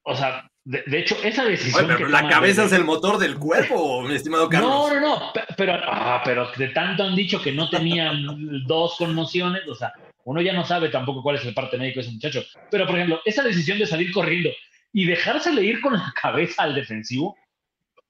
O 0.03 0.17
sea, 0.17 0.51
de, 0.67 0.83
de 0.87 0.99
hecho, 0.99 1.17
esa 1.23 1.45
decisión. 1.45 1.85
Oye, 1.85 1.95
pero 1.97 2.07
que 2.09 2.13
la 2.13 2.29
cabeza 2.29 2.65
es 2.65 2.73
el 2.73 2.85
motor 2.85 3.19
del 3.19 3.39
cuerpo, 3.39 4.03
mi 4.03 4.15
estimado 4.17 4.49
Carlos. 4.49 4.69
no, 4.71 4.95
no, 4.95 5.01
no, 5.01 5.33
pe- 5.33 5.45
pero, 5.57 5.75
ah, 5.81 6.21
pero 6.25 6.51
de 6.57 6.69
tanto 6.69 7.05
han 7.05 7.15
dicho 7.15 7.41
que 7.41 7.53
no 7.53 7.71
tenían 7.71 8.27
dos 8.67 8.97
conmociones, 8.99 9.63
o 9.69 9.75
sea, 9.77 9.93
uno 10.25 10.43
ya 10.43 10.53
no 10.53 10.65
sabe 10.65 10.89
tampoco 10.89 11.23
cuál 11.23 11.37
es 11.37 11.45
el 11.45 11.55
parte 11.55 11.79
médico 11.79 12.01
de 12.01 12.07
ese 12.07 12.13
muchacho. 12.15 12.43
Pero, 12.71 12.85
por 12.87 12.97
ejemplo, 12.97 13.21
esa 13.25 13.45
decisión 13.45 13.79
de 13.79 13.87
salir 13.87 14.11
corriendo 14.13 14.51
y 14.93 15.05
dejársele 15.07 15.63
ir 15.63 15.81
con 15.81 15.93
la 15.93 16.13
cabeza 16.21 16.65
al 16.65 16.75
defensivo, 16.75 17.37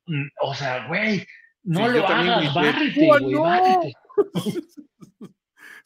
mm, 0.06 0.26
o 0.40 0.54
sea, 0.54 0.86
güey, 0.86 1.26
no 1.64 1.86
Sí, 1.90 1.98
lo 1.98 2.08
hagas, 2.08 2.54
bárrete, 2.54 3.08
"¡Oh, 3.10 3.18
güey, 3.20 3.34
no!" 3.34 3.42
bárrete. 3.42 3.92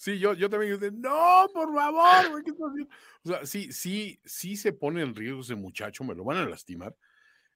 Sí, 0.00 0.18
yo, 0.18 0.32
yo 0.32 0.48
también 0.48 0.80
dije, 0.80 0.90
no, 0.92 1.46
por 1.52 1.74
favor, 1.74 2.30
güey, 2.30 2.42
¿qué 2.42 2.52
estás 2.52 2.70
haciendo?". 2.70 2.94
O 3.22 3.28
sea, 3.28 3.44
sí, 3.44 3.70
sí, 3.70 4.18
sí 4.24 4.56
se 4.56 4.72
pone 4.72 5.02
en 5.02 5.14
riesgo 5.14 5.42
ese 5.42 5.54
muchacho, 5.54 6.04
me 6.04 6.14
lo 6.14 6.24
van 6.24 6.38
a 6.38 6.48
lastimar. 6.48 6.96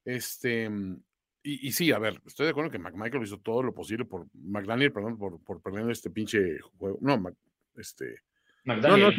Este, 0.05 0.69
mm, 0.69 1.01
y, 1.41 1.67
y 1.67 1.71
sí, 1.71 1.91
a 1.91 1.97
ver, 1.97 2.21
estoy 2.23 2.45
de 2.45 2.51
acuerdo 2.51 2.69
que 2.69 2.77
McMichael 2.77 3.23
hizo 3.23 3.39
todo 3.39 3.63
lo 3.63 3.73
posible 3.73 4.05
por, 4.05 4.27
McDaniel, 4.33 4.93
perdón, 4.93 5.17
por, 5.17 5.43
por 5.43 5.59
perder 5.59 5.89
este 5.89 6.11
pinche 6.11 6.59
juego. 6.77 6.99
No, 7.01 7.17
Mac- 7.17 7.33
este, 7.77 8.21
no, 8.63 8.75
McDaniel. 8.75 9.01
no, 9.01 9.11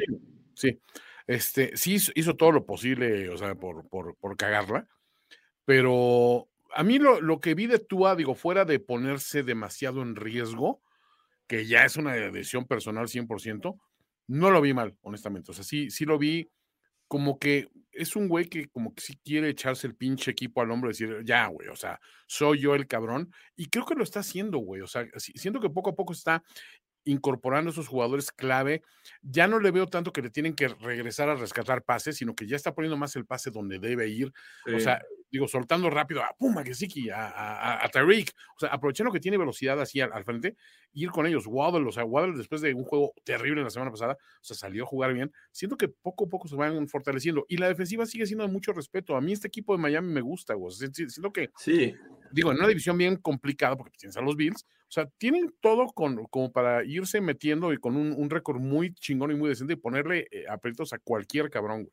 sí, 0.54 0.70
sí. 0.70 0.80
Este, 1.26 1.76
sí 1.76 1.94
hizo, 1.94 2.12
hizo 2.14 2.36
todo 2.36 2.52
lo 2.52 2.64
posible, 2.64 3.28
o 3.30 3.36
sea, 3.36 3.56
por, 3.56 3.88
por, 3.88 4.14
por 4.18 4.36
cagarla, 4.36 4.86
pero 5.64 6.48
a 6.76 6.84
mí 6.84 7.00
lo, 7.00 7.20
lo 7.20 7.40
que 7.40 7.56
vi 7.56 7.66
de 7.66 7.80
Tua, 7.80 8.14
digo, 8.14 8.36
fuera 8.36 8.64
de 8.64 8.78
ponerse 8.78 9.42
demasiado 9.42 10.00
en 10.02 10.14
riesgo, 10.14 10.80
que 11.46 11.66
ya 11.66 11.84
es 11.84 11.96
una 11.96 12.14
decisión 12.14 12.66
personal 12.66 13.08
100%, 13.08 13.78
no 14.28 14.50
lo 14.50 14.60
vi 14.60 14.74
mal, 14.74 14.96
honestamente. 15.02 15.50
O 15.52 15.54
sea, 15.54 15.64
sí, 15.64 15.90
sí 15.90 16.04
lo 16.04 16.18
vi 16.18 16.50
como 17.08 17.38
que 17.38 17.68
es 17.92 18.16
un 18.16 18.28
güey 18.28 18.46
que 18.46 18.68
como 18.68 18.94
que 18.94 19.00
sí 19.00 19.18
quiere 19.24 19.48
echarse 19.48 19.86
el 19.86 19.94
pinche 19.94 20.30
equipo 20.30 20.60
al 20.60 20.70
hombro 20.70 20.90
y 20.90 20.92
decir, 20.92 21.22
ya, 21.24 21.46
güey, 21.46 21.68
o 21.68 21.76
sea, 21.76 22.00
soy 22.26 22.60
yo 22.60 22.74
el 22.74 22.86
cabrón. 22.86 23.32
Y 23.54 23.66
creo 23.66 23.86
que 23.86 23.94
lo 23.94 24.02
está 24.02 24.20
haciendo, 24.20 24.58
güey. 24.58 24.82
O 24.82 24.86
sea, 24.86 25.06
siento 25.16 25.60
que 25.60 25.70
poco 25.70 25.90
a 25.90 25.94
poco 25.94 26.12
está 26.12 26.42
incorporando 27.04 27.70
a 27.70 27.72
esos 27.72 27.88
jugadores 27.88 28.32
clave. 28.32 28.82
Ya 29.22 29.46
no 29.46 29.60
le 29.60 29.70
veo 29.70 29.86
tanto 29.86 30.12
que 30.12 30.22
le 30.22 30.30
tienen 30.30 30.54
que 30.54 30.68
regresar 30.68 31.28
a 31.28 31.36
rescatar 31.36 31.84
pases, 31.84 32.16
sino 32.16 32.34
que 32.34 32.46
ya 32.46 32.56
está 32.56 32.74
poniendo 32.74 32.96
más 32.96 33.16
el 33.16 33.24
pase 33.24 33.50
donde 33.50 33.78
debe 33.78 34.08
ir. 34.08 34.32
O 34.74 34.80
sea, 34.80 35.02
digo, 35.30 35.48
soltando 35.48 35.90
rápido 35.90 36.22
a 36.22 36.34
Puma, 36.38 36.62
que 36.62 36.72
a, 37.12 37.28
a, 37.28 37.84
a, 37.84 37.88
Tariq. 37.88 38.30
O 38.56 38.60
sea, 38.60 38.70
aprovechando 38.70 39.12
que 39.12 39.20
tiene 39.20 39.38
velocidad 39.38 39.80
así 39.80 40.00
al, 40.00 40.24
frente, 40.24 40.56
ir 40.92 41.10
con 41.10 41.26
ellos. 41.26 41.46
Waddle, 41.46 41.88
o 41.88 41.92
sea, 41.92 42.04
Waddle 42.04 42.36
después 42.36 42.60
de 42.60 42.74
un 42.74 42.84
juego 42.84 43.12
terrible 43.24 43.62
la 43.62 43.70
semana 43.70 43.90
pasada, 43.90 44.14
o 44.14 44.44
sea, 44.44 44.56
salió 44.56 44.84
a 44.84 44.86
jugar 44.86 45.12
bien. 45.12 45.32
Siento 45.52 45.76
que 45.76 45.88
poco 45.88 46.26
a 46.26 46.28
poco 46.28 46.48
se 46.48 46.56
van 46.56 46.88
fortaleciendo. 46.88 47.44
Y 47.48 47.56
la 47.56 47.68
defensiva 47.68 48.06
sigue 48.06 48.26
siendo 48.26 48.46
de 48.46 48.52
mucho 48.52 48.72
respeto. 48.72 49.16
A 49.16 49.20
mí 49.20 49.32
este 49.32 49.48
equipo 49.48 49.74
de 49.74 49.82
Miami 49.82 50.12
me 50.12 50.20
gusta, 50.20 50.54
güey. 50.54 50.72
Siento 50.72 51.32
que, 51.32 51.50
sí. 51.58 51.94
digo, 52.32 52.52
en 52.52 52.58
una 52.58 52.68
división 52.68 52.96
bien 52.96 53.16
complicada, 53.16 53.76
porque 53.76 53.98
tienes 53.98 54.16
a 54.16 54.22
los 54.22 54.36
Bills, 54.36 54.64
o 54.88 54.92
sea, 54.92 55.06
tienen 55.18 55.52
todo 55.60 55.86
con, 55.86 56.26
como 56.26 56.52
para 56.52 56.84
irse 56.84 57.20
metiendo 57.20 57.72
y 57.72 57.78
con 57.78 57.96
un, 57.96 58.30
récord 58.30 58.60
muy 58.60 58.94
chingón 58.94 59.32
y 59.32 59.34
muy 59.34 59.48
decente 59.48 59.72
y 59.72 59.76
ponerle 59.76 60.28
eh, 60.30 60.44
aprietos 60.48 60.92
a 60.92 60.98
cualquier 60.98 61.50
cabrón, 61.50 61.84
güey. 61.84 61.92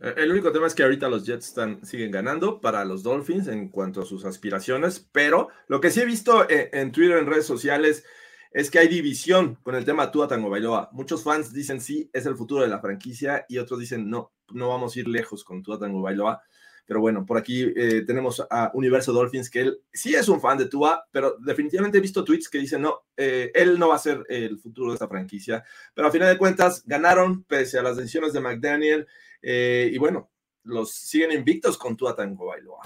Eh, 0.00 0.14
el 0.16 0.30
único 0.30 0.52
tema 0.52 0.66
es 0.66 0.74
que 0.74 0.82
ahorita 0.82 1.08
los 1.08 1.24
Jets 1.24 1.48
están, 1.48 1.84
siguen 1.84 2.10
ganando 2.10 2.60
para 2.60 2.84
los 2.84 3.02
Dolphins 3.02 3.48
en 3.48 3.68
cuanto 3.68 4.02
a 4.02 4.06
sus 4.06 4.24
aspiraciones, 4.24 5.08
pero 5.12 5.48
lo 5.68 5.80
que 5.80 5.90
sí 5.90 6.00
he 6.00 6.04
visto 6.04 6.48
en, 6.48 6.60
eh, 6.60 6.70
en 6.72 6.92
Twitter, 6.92 7.18
en 7.18 7.26
redes 7.26 7.46
sociales, 7.46 8.04
es 8.52 8.70
que 8.70 8.78
hay 8.78 8.88
división 8.88 9.56
con 9.62 9.74
el 9.74 9.84
tema 9.84 10.10
Tua 10.10 10.28
Tango 10.28 10.50
Bailoa. 10.50 10.90
Muchos 10.92 11.22
fans 11.22 11.52
dicen 11.52 11.80
sí, 11.80 12.10
es 12.12 12.26
el 12.26 12.36
futuro 12.36 12.62
de 12.62 12.68
la 12.68 12.80
franquicia 12.80 13.46
y 13.48 13.58
otros 13.58 13.80
dicen 13.80 14.10
no, 14.10 14.32
no 14.52 14.68
vamos 14.68 14.94
a 14.94 15.00
ir 15.00 15.08
lejos 15.08 15.44
con 15.44 15.62
Tua 15.62 15.78
Tango 15.78 16.02
Bailoa. 16.02 16.42
Pero 16.84 17.00
bueno, 17.00 17.24
por 17.24 17.38
aquí 17.38 17.72
eh, 17.76 18.02
tenemos 18.04 18.44
a 18.50 18.72
Universo 18.74 19.12
Dolphins, 19.12 19.48
que 19.48 19.60
él 19.60 19.78
sí 19.92 20.14
es 20.16 20.28
un 20.28 20.40
fan 20.40 20.58
de 20.58 20.66
Tua, 20.66 21.06
pero 21.12 21.36
definitivamente 21.38 21.98
he 21.98 22.00
visto 22.00 22.24
tweets 22.24 22.48
que 22.48 22.58
dicen, 22.58 22.82
no, 22.82 23.04
él 23.16 23.78
no 23.78 23.88
va 23.88 23.94
a 23.94 24.00
ser 24.00 24.24
el 24.28 24.58
futuro 24.58 24.90
de 24.90 24.94
esta 24.94 25.06
franquicia. 25.06 25.62
Pero 25.94 26.08
a 26.08 26.10
final 26.10 26.28
de 26.28 26.36
cuentas, 26.36 26.82
ganaron 26.84 27.44
pese 27.44 27.78
a 27.78 27.84
las 27.84 27.96
decisiones 27.96 28.32
de 28.32 28.40
McDaniel. 28.40 29.06
Eh, 29.42 29.90
y 29.92 29.98
bueno, 29.98 30.30
los 30.64 30.92
siguen 30.92 31.32
invictos 31.32 31.76
con 31.76 31.96
Tua 31.96 32.14
Tango 32.14 32.46
Bailoa. 32.46 32.82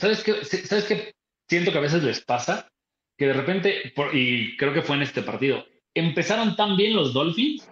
¿Sabes 0.00 0.22
qué, 0.22 0.44
¿Sabes 0.44 0.84
qué? 0.84 1.14
Siento 1.48 1.72
que 1.72 1.78
a 1.78 1.82
veces 1.82 2.02
les 2.02 2.20
pasa 2.20 2.70
que 3.16 3.26
de 3.26 3.32
repente, 3.32 3.92
y 4.12 4.56
creo 4.56 4.72
que 4.72 4.82
fue 4.82 4.96
en 4.96 5.02
este 5.02 5.22
partido, 5.22 5.64
empezaron 5.94 6.56
tan 6.56 6.76
bien 6.76 6.96
los 6.96 7.12
Dolphins 7.12 7.68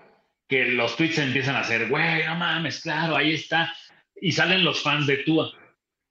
que 0.49 0.67
los 0.67 0.97
tweets 0.97 1.19
empiezan 1.19 1.57
a 1.57 1.61
hacer, 1.61 1.89
güey, 1.89 2.25
no 2.27 2.37
mames, 2.37 2.81
claro, 2.81 3.17
ahí 3.17 3.33
está 3.33 3.75
y 4.21 4.33
salen 4.33 4.65
los 4.65 4.83
fans 4.83 5.07
de 5.07 5.19
Tua. 5.19 5.51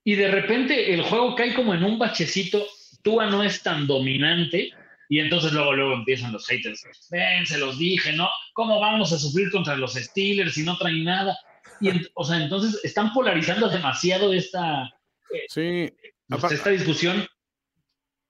Y 0.04 0.16
de 0.16 0.30
repente 0.30 0.94
el 0.94 1.04
juego 1.04 1.36
cae 1.36 1.54
como 1.54 1.74
en 1.74 1.84
un 1.84 1.98
bachecito, 1.98 2.66
Tua 3.04 3.28
no 3.28 3.44
es 3.44 3.64
tan 3.64 3.88
dominante 3.88 4.72
y 5.08 5.20
entonces 5.20 5.54
luego, 5.54 5.74
luego 5.74 5.94
empiezan 5.94 6.34
los 6.34 6.48
haters. 6.48 6.86
Ven, 7.10 7.46
se 7.46 7.58
los 7.58 7.78
dije, 7.78 8.14
¿no? 8.14 8.30
¿Cómo 8.54 8.80
vamos 8.80 9.14
a 9.14 9.18
sufrir 9.18 9.52
contra 9.52 9.76
los 9.76 9.94
Steelers 9.94 10.54
si 10.54 10.64
no 10.64 10.78
traen 10.78 11.04
nada? 11.04 11.38
Y 11.82 11.90
o 12.14 12.24
sea, 12.24 12.42
entonces 12.42 12.80
están 12.84 13.12
polarizando 13.14 13.68
demasiado 13.70 14.34
esta, 14.34 14.90
eh, 15.32 15.46
sí. 15.50 15.94
Pues, 16.28 16.52
esta 16.52 16.70
discusión. 16.70 17.26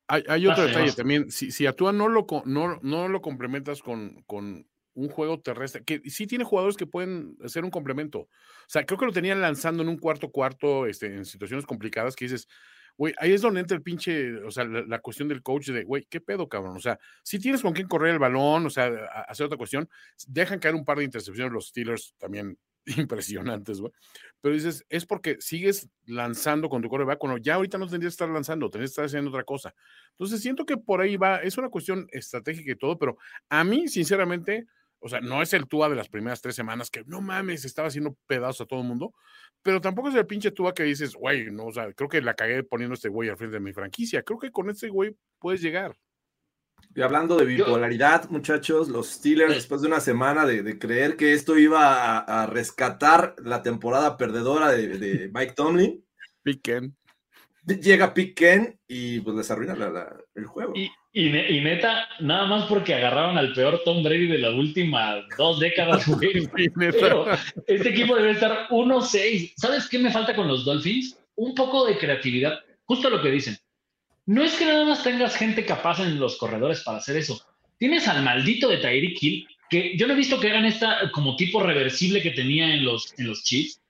Hay, 0.07 0.45
otro 0.45 0.65
detalle 0.65 0.91
también. 0.91 1.32
Si, 1.32 1.52
si 1.52 1.65
a 1.65 1.73
Tua 1.73 1.94
no 1.94 2.10
lo, 2.10 2.26
no, 2.45 2.80
no 2.82 3.07
lo 3.07 3.22
complementas 3.22 3.82
con, 3.82 4.23
con 4.23 4.68
un 4.94 5.07
juego 5.07 5.40
terrestre, 5.40 5.84
que 5.86 6.02
sí 6.10 6.28
tiene 6.28 6.44
jugadores 6.44 6.76
que 6.76 6.86
pueden 6.86 7.38
ser 7.45 7.64
un 7.64 7.72
complemento. 7.72 8.19
O 8.19 8.30
sea, 8.68 8.86
creo 8.86 8.99
que 8.99 9.06
lo 9.06 9.14
tenían 9.14 9.40
lanzando 9.40 9.84
en 9.84 9.90
un 9.90 9.98
cuarto 9.98 10.30
cuarto, 10.30 10.86
este, 10.86 11.07
en 11.07 11.23
situaciones 11.23 11.65
complicadas 11.65 12.18
que 12.18 12.26
dices, 12.26 12.49
güey, 12.98 13.14
ahí 13.19 13.32
es 13.32 13.41
donde 13.41 13.61
entra 13.61 13.78
el 13.78 13.84
pinche, 13.84 14.36
o 14.44 14.52
sea, 14.52 14.65
la, 14.65 14.99
cuestión 14.99 15.30
del 15.30 15.41
coach 15.41 15.69
de, 15.69 15.86
güey, 15.86 16.06
¿qué 16.10 16.19
pedo, 16.19 16.49
cabrón? 16.49 16.76
O 16.76 16.82
sea, 16.82 16.99
si 17.23 17.40
tienes 17.40 17.61
con 17.61 17.72
quién 17.72 17.88
correr 17.88 18.11
el 18.11 18.19
balón, 18.19 18.65
o 18.65 18.69
sea, 18.69 18.91
hacer 19.30 19.45
otra 19.45 19.57
cuestión, 19.57 19.90
dejan 20.28 20.60
caer 20.60 20.76
un 20.76 20.84
par 20.84 20.98
de 20.98 21.06
intercepciones 21.06 21.53
los 21.53 21.68
Steelers 21.68 22.15
también 22.19 22.57
impresionantes, 22.97 23.79
güey. 23.79 23.91
Pero 24.41 24.55
dices, 24.55 24.85
es 24.89 25.05
porque 25.05 25.37
sigues 25.39 25.89
lanzando 26.05 26.69
con 26.69 26.81
tu 26.81 26.89
coreback 26.89 27.19
cuando 27.19 27.37
ya 27.37 27.55
ahorita 27.55 27.77
no 27.77 27.87
tendrías 27.87 28.13
que 28.13 28.23
estar 28.23 28.29
lanzando, 28.29 28.69
tendrías 28.69 28.89
que 28.89 28.93
estar 28.93 29.05
haciendo 29.05 29.29
otra 29.29 29.43
cosa. 29.43 29.73
Entonces 30.11 30.41
siento 30.41 30.65
que 30.65 30.77
por 30.77 31.01
ahí 31.01 31.15
va, 31.15 31.37
es 31.37 31.57
una 31.57 31.69
cuestión 31.69 32.07
estratégica 32.11 32.71
y 32.71 32.75
todo, 32.75 32.97
pero 32.97 33.17
a 33.49 33.63
mí, 33.63 33.87
sinceramente, 33.87 34.65
o 34.99 35.09
sea, 35.09 35.21
no 35.21 35.41
es 35.41 35.53
el 35.53 35.67
Tua 35.67 35.89
de 35.89 35.95
las 35.95 36.09
primeras 36.09 36.41
tres 36.41 36.55
semanas 36.55 36.89
que 36.89 37.03
no 37.05 37.21
mames, 37.21 37.65
estaba 37.65 37.87
haciendo 37.87 38.15
pedazos 38.27 38.61
a 38.61 38.65
todo 38.65 38.81
el 38.81 38.87
mundo, 38.87 39.13
pero 39.61 39.81
tampoco 39.81 40.09
es 40.09 40.15
el 40.15 40.25
pinche 40.25 40.51
Tua 40.51 40.73
que 40.73 40.83
dices, 40.83 41.13
güey, 41.13 41.51
no, 41.51 41.65
o 41.65 41.71
sea, 41.71 41.93
creo 41.93 42.09
que 42.09 42.21
la 42.21 42.33
cagué 42.33 42.63
poniendo 42.63 42.95
este 42.95 43.09
güey 43.09 43.29
al 43.29 43.37
frente 43.37 43.55
de 43.55 43.61
mi 43.61 43.73
franquicia. 43.73 44.23
Creo 44.23 44.39
que 44.39 44.51
con 44.51 44.69
este 44.69 44.89
güey 44.89 45.15
puedes 45.39 45.61
llegar. 45.61 45.95
Y 46.95 47.01
hablando 47.01 47.37
de 47.37 47.45
bipolaridad, 47.45 48.29
muchachos, 48.29 48.89
los 48.89 49.07
Steelers, 49.07 49.53
después 49.53 49.81
de 49.81 49.87
una 49.87 49.99
semana 49.99 50.45
de, 50.45 50.77
creer 50.77 51.15
que 51.15 51.33
esto 51.33 51.57
iba 51.57 52.19
a, 52.19 52.45
rescatar 52.47 53.35
la 53.43 53.61
temporada 53.61 54.17
perdedora 54.17 54.71
de, 54.71 55.29
Mike 55.33 55.53
Tomlin, 55.55 56.03
Piquen. 56.43 56.95
Llega 57.65 58.13
Piquen 58.13 58.79
y 58.87 59.19
pues 59.19 59.35
les 59.35 59.51
arruina 59.51 59.75
el 60.35 60.45
juego. 60.45 60.73
Y, 61.13 61.29
neta, 61.29 62.07
nada 62.19 62.47
más 62.47 62.65
porque 62.65 62.95
agarraron 62.95 63.37
al 63.37 63.53
peor 63.53 63.81
Tom 63.85 64.01
Brady 64.03 64.27
de 64.27 64.39
las 64.39 64.53
últimas 64.53 65.23
dos 65.37 65.59
décadas. 65.59 66.05
este 67.67 67.89
equipo 67.89 68.15
debe 68.15 68.31
estar 68.31 68.67
1-6. 68.69 69.53
¿Sabes 69.57 69.87
qué 69.87 69.99
me 69.99 70.11
falta 70.11 70.35
con 70.35 70.47
los 70.47 70.65
Dolphins? 70.65 71.19
Un 71.35 71.53
poco 71.53 71.85
de 71.85 71.97
creatividad. 71.97 72.59
Justo 72.85 73.09
lo 73.09 73.21
que 73.21 73.29
dicen. 73.29 73.57
No 74.26 74.43
es 74.43 74.53
que 74.53 74.65
nada 74.65 74.85
más 74.85 75.03
tengas 75.03 75.35
gente 75.35 75.65
capaz 75.65 75.99
en 75.99 76.19
los 76.19 76.38
corredores 76.38 76.81
para 76.84 76.99
hacer 76.99 77.18
eso. 77.18 77.41
Tienes 77.77 78.07
al 78.07 78.23
maldito 78.23 78.69
de 78.69 78.77
Tyreek 78.77 79.22
Hill, 79.22 79.48
que 79.69 79.98
yo 79.98 80.07
no 80.07 80.14
he 80.14 80.18
visto 80.18 80.39
que 80.39 80.49
hagan 80.49 80.65
esta 80.65 81.11
como 81.11 81.35
tipo 81.35 81.64
reversible 81.64 82.22
que 82.22 82.31
tenía 82.31 82.73
en 82.73 82.85
los, 82.85 83.14
en 83.18 83.27
los 83.27 83.43
Chiefs. 83.43 83.81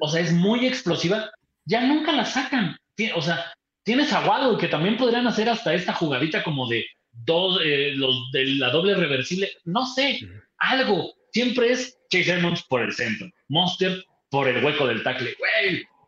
o 0.00 0.08
sea, 0.08 0.20
es 0.20 0.32
muy 0.32 0.66
explosiva. 0.66 1.30
Ya 1.64 1.80
nunca 1.80 2.12
la 2.12 2.24
sacan. 2.24 2.76
O 3.14 3.22
sea, 3.22 3.52
Tienes 3.86 4.12
a 4.12 4.26
Waddle, 4.26 4.58
que 4.58 4.66
también 4.66 4.96
podrían 4.96 5.28
hacer 5.28 5.48
hasta 5.48 5.72
esta 5.72 5.92
jugadita 5.92 6.42
como 6.42 6.66
de 6.66 6.84
dos, 7.12 7.60
eh, 7.64 7.92
los 7.94 8.32
de 8.32 8.44
la 8.56 8.70
doble 8.70 8.96
reversible. 8.96 9.48
No 9.64 9.86
sé, 9.86 10.18
algo. 10.58 11.14
Siempre 11.32 11.70
es 11.70 11.96
Chase 12.10 12.32
Edmonds 12.32 12.64
por 12.64 12.82
el 12.82 12.92
centro, 12.92 13.30
Monster 13.46 14.04
por 14.28 14.48
el 14.48 14.64
hueco 14.64 14.88
del 14.88 15.04
tackle. 15.04 15.36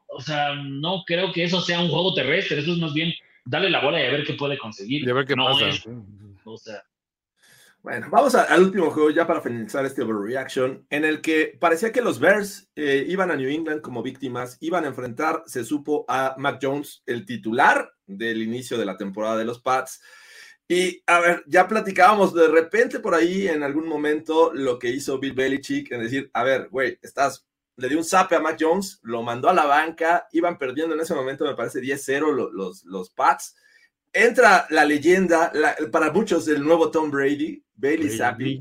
o 0.09 0.20
sea, 0.20 0.57
no 0.57 1.05
creo 1.07 1.33
que 1.33 1.45
eso 1.45 1.61
sea 1.61 1.79
un 1.79 1.89
juego 1.89 2.15
terrestre. 2.15 2.59
Eso 2.59 2.73
es 2.73 2.79
más 2.79 2.93
bien 2.95 3.15
darle 3.49 3.70
la 3.70 3.81
bola 3.81 4.01
y 4.03 4.07
a 4.07 4.11
ver 4.11 4.25
qué 4.25 4.35
puede 4.35 4.59
conseguir. 4.59 5.07
Y 5.07 5.11
a 5.11 5.15
ver 5.15 5.27
qué 5.27 5.35
pasa. 5.35 5.66
o 6.45 6.59
sea, 6.59 6.83
bueno, 7.83 8.09
vamos 8.11 8.35
al 8.35 8.62
último 8.62 8.91
juego 8.91 9.11
ya 9.11 9.27
para 9.27 9.41
finalizar 9.41 9.87
este 9.87 10.03
overreaction, 10.03 10.87
en 10.91 11.05
el 11.05 11.20
que 11.20 11.57
parecía 11.59 11.93
que 11.93 12.03
los 12.03 12.19
Bears 12.19 12.70
eh, 12.77 13.07
iban 13.09 13.31
a 13.31 13.37
New 13.37 13.49
England 13.49 13.81
como 13.81 14.03
víctimas, 14.03 14.59
iban 14.61 14.85
a 14.85 14.89
enfrentar, 14.89 15.43
se 15.47 15.65
supo, 15.65 16.05
a 16.09 16.35
Mac 16.39 16.59
Jones, 16.61 17.03
el 17.07 17.25
titular 17.25 17.91
del 18.07 18.43
inicio 18.43 18.77
de 18.77 18.85
la 18.85 18.97
temporada 18.97 19.39
de 19.39 19.45
los 19.45 19.61
Pats. 19.61 20.03
Y 20.69 21.03
a 21.07 21.20
ver, 21.20 21.45
ya 21.47 21.66
platicábamos 21.66 22.35
de 22.35 22.49
repente 22.49 23.01
por 23.01 23.15
ahí 23.15 23.49
en 23.49 23.62
algún 23.62 23.89
momento 23.89 24.53
lo 24.53 24.79
que 24.79 24.91
hizo 24.91 25.19
Bill 25.19 25.33
Belichick 25.33 25.91
en 25.93 26.03
decir, 26.03 26.31
a 26.35 26.43
ver, 26.43 26.69
güey, 26.69 26.99
estás, 27.01 27.48
le 27.79 27.89
dio 27.89 27.97
un 27.97 28.05
zape 28.05 28.37
a 28.37 28.41
Mac 28.41 28.59
Jones, 28.61 29.01
lo 29.03 29.23
mandó 29.23 29.49
a 29.49 29.55
la 29.55 29.65
banca, 29.65 30.29
iban 30.33 30.59
perdiendo 30.59 30.95
en 30.95 31.01
ese 31.01 31.15
momento, 31.15 31.47
me 31.47 31.55
parece 31.55 31.81
10-0 31.81 32.33
los, 32.35 32.53
los, 32.53 32.85
los 32.85 33.11
Pats 33.11 33.55
entra 34.13 34.67
la 34.71 34.85
leyenda, 34.85 35.53
para 35.91 36.13
muchos, 36.13 36.49
el 36.49 36.63
nuevo 36.63 36.91
Tom 36.91 37.11
Brady, 37.11 37.63
Bailey, 37.75 38.11
Zappi. 38.11 38.61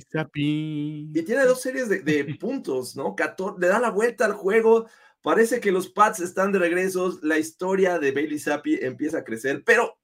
Y 1.14 1.22
tiene 1.24 1.46
dos 1.46 1.62
series 1.62 1.90
de, 1.90 2.36
puntos, 2.40 2.96
¿no? 2.96 3.16
le 3.60 3.68
da 3.68 3.80
la 3.80 3.90
vuelta 3.90 4.26
al 4.26 4.34
juego. 4.34 4.88
Parece 5.22 5.60
que 5.60 5.72
los 5.72 5.90
Pats 5.90 6.20
están 6.20 6.52
de 6.52 6.60
regreso. 6.60 7.20
La 7.22 7.38
historia 7.38 8.00
de 8.00 8.12
Bailey 8.12 8.40
Zappi 8.40 8.78
empieza 8.82 9.20
a 9.20 9.24
crecer, 9.24 9.64
pero 9.66 9.97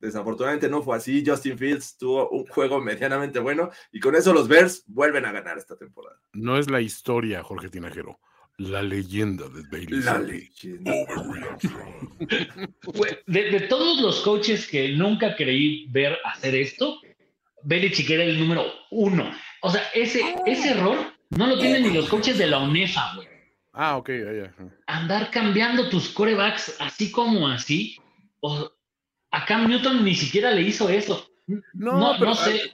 desafortunadamente 0.00 0.68
no 0.68 0.82
fue 0.82 0.96
así. 0.96 1.22
Justin 1.24 1.58
Fields 1.58 1.96
tuvo 1.96 2.28
un 2.30 2.46
juego 2.46 2.80
medianamente 2.80 3.38
bueno 3.38 3.70
y 3.92 4.00
con 4.00 4.14
eso 4.14 4.32
los 4.32 4.48
Bears 4.48 4.84
vuelven 4.86 5.24
a 5.26 5.32
ganar 5.32 5.58
esta 5.58 5.76
temporada. 5.76 6.18
No 6.32 6.58
es 6.58 6.70
la 6.70 6.80
historia, 6.80 7.42
Jorge 7.42 7.68
Tinajero. 7.68 8.18
La 8.58 8.82
leyenda 8.82 9.48
de 9.48 9.62
Bailey. 9.70 10.00
La 10.00 10.18
leyenda. 10.18 10.92
de, 13.26 13.60
todos 13.70 14.02
los 14.02 14.20
coaches 14.20 14.66
que 14.68 14.90
nunca 14.90 15.34
creí 15.34 15.86
ver 15.90 16.18
hacer 16.24 16.54
esto, 16.54 17.00
Belichick 17.62 18.10
era 18.10 18.24
el 18.24 18.38
número 18.38 18.66
uno. 18.90 19.32
O 19.62 19.70
sea, 19.70 19.82
ese, 19.94 20.34
ese 20.44 20.72
error 20.72 20.96
no 21.30 21.46
lo 21.46 21.58
tienen 21.58 21.84
ni 21.84 21.94
los 21.94 22.08
coaches 22.08 22.36
de 22.36 22.48
la 22.48 22.58
UNEFA, 22.58 23.14
güey. 23.14 23.28
Ah, 23.72 23.96
ok, 23.96 24.10
ya, 24.10 24.54
Andar 24.86 25.30
cambiando 25.30 25.88
tus 25.88 26.10
corebacks 26.10 26.76
así 26.80 27.10
como 27.10 27.48
así. 27.48 27.96
O, 28.40 28.70
a 29.30 29.44
Cam 29.46 29.68
Newton 29.68 30.04
ni 30.04 30.14
siquiera 30.14 30.50
le 30.50 30.62
hizo 30.62 30.88
eso. 30.88 31.28
No, 31.46 31.62
no, 31.72 32.18
no 32.18 32.34
sé. 32.34 32.72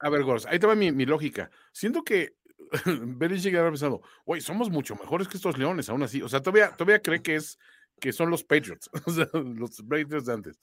A 0.00 0.08
ver, 0.10 0.22
Gors, 0.24 0.46
ahí 0.46 0.58
te 0.58 0.66
va 0.66 0.74
mi, 0.74 0.90
mi 0.92 1.06
lógica. 1.06 1.50
Siento 1.72 2.02
que 2.02 2.34
Belichick 2.86 3.54
habrá 3.54 3.70
pensado, 3.70 4.02
güey, 4.24 4.40
somos 4.40 4.70
mucho 4.70 4.94
mejores 4.96 5.28
que 5.28 5.36
estos 5.36 5.58
leones, 5.58 5.88
aún 5.88 6.02
así. 6.02 6.22
O 6.22 6.28
sea, 6.28 6.40
todavía, 6.40 6.70
todavía 6.72 7.00
cree 7.02 7.22
que 7.22 7.36
es 7.36 7.58
que 8.00 8.12
son 8.12 8.30
los 8.30 8.42
Patriots, 8.42 8.90
o 9.06 9.10
sea, 9.10 9.28
los 9.32 9.80
Patriots 9.82 10.26
de 10.26 10.32
antes. 10.32 10.60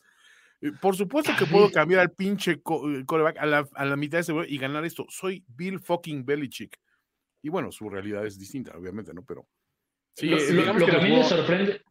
Por 0.81 0.93
supuesto 0.97 1.31
que 1.39 1.45
puedo 1.45 1.71
cambiar 1.71 2.01
al 2.01 2.11
pinche 2.11 2.51
eh, 2.51 2.61
quarterback 2.61 3.37
a 3.37 3.45
la, 3.45 3.65
a 3.75 3.85
la 3.85 3.95
mitad 3.95 4.17
de 4.17 4.21
ese 4.23 4.33
y 4.47 4.57
ganar 4.57 4.83
esto. 4.83 5.05
Soy 5.07 5.41
Bill 5.47 5.79
fucking 5.79 6.25
Belichick. 6.25 6.77
Y 7.41 7.47
bueno, 7.47 7.71
su 7.71 7.89
realidad 7.89 8.25
es 8.25 8.37
distinta, 8.37 8.77
obviamente, 8.77 9.13
¿no? 9.13 9.23
Pero 9.23 9.47
sí, 10.17 10.27
lo, 10.27 10.37
eh, 10.37 10.51
lo- 10.51 10.73
lo 10.73 10.85
que 10.85 10.91
que 10.91 10.97
a 10.97 10.99
el 10.99 11.03
mí 11.03 11.09
me 11.11 11.15
juego- 11.23 11.29
sorprende, 11.29 11.81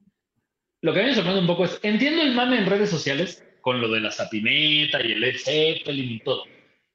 lo 0.82 0.92
que 0.92 1.00
a 1.00 1.02
mí 1.02 1.09
me 1.09 1.14
sorprende 1.14 1.40
un 1.40 1.46
poco 1.46 1.64
es, 1.64 1.78
entiendo 1.82 2.22
el 2.22 2.34
mame 2.34 2.59
en 2.59 2.66
redes 2.66 2.90
sociales 2.90 3.44
con 3.60 3.80
lo 3.80 3.88
de 3.88 4.00
la 4.00 4.10
sapineta 4.10 5.05
y 5.05 5.12
el 5.12 5.20
Led 5.20 5.36
Zeppelin 5.36 6.12
y 6.12 6.20
todo, 6.20 6.44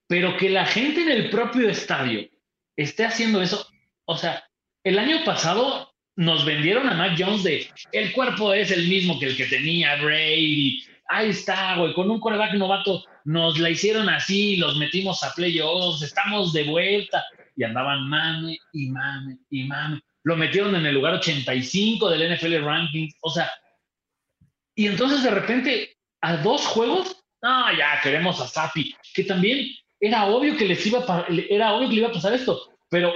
pero 0.07 0.37
que 0.37 0.49
la 0.49 0.65
gente 0.65 1.01
en 1.01 1.09
el 1.09 1.29
propio 1.29 1.69
estadio 1.69 2.27
esté 2.75 3.05
haciendo 3.05 3.41
eso, 3.41 3.67
o 4.05 4.17
sea, 4.17 4.43
el 4.83 4.97
año 4.99 5.23
pasado 5.25 5.93
nos 6.15 6.45
vendieron 6.45 6.87
a 6.87 6.93
Mac 6.93 7.15
Jones 7.17 7.43
de 7.43 7.67
el 7.91 8.11
cuerpo 8.13 8.53
es 8.53 8.71
el 8.71 8.87
mismo 8.87 9.19
que 9.19 9.27
el 9.27 9.37
que 9.37 9.45
tenía 9.45 9.95
Brady, 10.01 10.83
ahí 11.09 11.29
está, 11.29 11.77
güey, 11.77 11.93
con 11.93 12.09
un 12.09 12.19
quarterback 12.19 12.53
novato 12.53 13.03
nos 13.25 13.59
la 13.59 13.69
hicieron 13.69 14.09
así, 14.09 14.57
los 14.57 14.77
metimos 14.77 15.23
a 15.23 15.33
playoffs, 15.33 16.01
estamos 16.01 16.53
de 16.53 16.63
vuelta 16.63 17.23
y 17.55 17.63
andaban 17.63 18.07
mame 18.09 18.57
y 18.73 18.89
mame 18.89 19.37
y 19.49 19.63
mame. 19.63 20.01
Lo 20.23 20.35
metieron 20.35 20.75
en 20.75 20.85
el 20.85 20.95
lugar 20.95 21.15
85 21.15 22.09
del 22.09 22.35
NFL 22.35 22.63
Rankings, 22.63 23.15
o 23.21 23.29
sea, 23.29 23.49
y 24.75 24.87
entonces 24.87 25.23
de 25.23 25.31
repente 25.31 25.97
a 26.21 26.37
dos 26.37 26.65
juegos, 26.67 27.17
no, 27.41 27.77
ya 27.77 27.99
queremos 28.01 28.39
a 28.39 28.47
Sapi, 28.47 28.95
que 29.13 29.23
también 29.23 29.67
era 29.99 30.25
obvio 30.25 30.57
que 30.57 30.65
les 30.65 30.85
iba 30.85 30.99
a, 30.99 31.25
era 31.49 31.73
obvio 31.73 31.89
que 31.89 31.95
le 31.95 32.01
iba 32.01 32.09
a 32.09 32.13
pasar 32.13 32.33
esto, 32.33 32.59
pero 32.89 33.13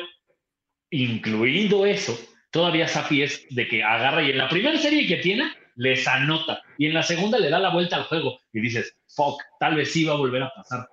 incluyendo 0.92 1.86
eso, 1.86 2.18
todavía 2.52 2.88
Sapi 2.88 3.24
es 3.24 3.46
de 3.50 3.68
que 3.68 3.84
agarra 3.84 4.24
y 4.24 4.32
en 4.32 4.38
la 4.38 4.50
primera 4.50 4.78
serie 4.78 5.08
que 5.08 5.18
tiene 5.18 5.52
les 5.76 6.08
anota 6.08 6.62
y 6.78 6.88
en 6.88 6.94
la 6.94 7.04
segunda 7.04 7.40
le 7.40 7.50
da 7.50 7.60
la 7.60 7.70
vuelta 7.70 7.96
al 7.96 8.04
juego 8.04 8.40
y 8.52 8.62
dices, 8.62 8.96
fuck, 9.08 9.42
tal 9.60 9.76
vez 9.76 9.92
sí 9.92 10.04
va 10.04 10.14
a 10.14 10.18
volver 10.18 10.44
a 10.44 10.54
pasar. 10.54 10.88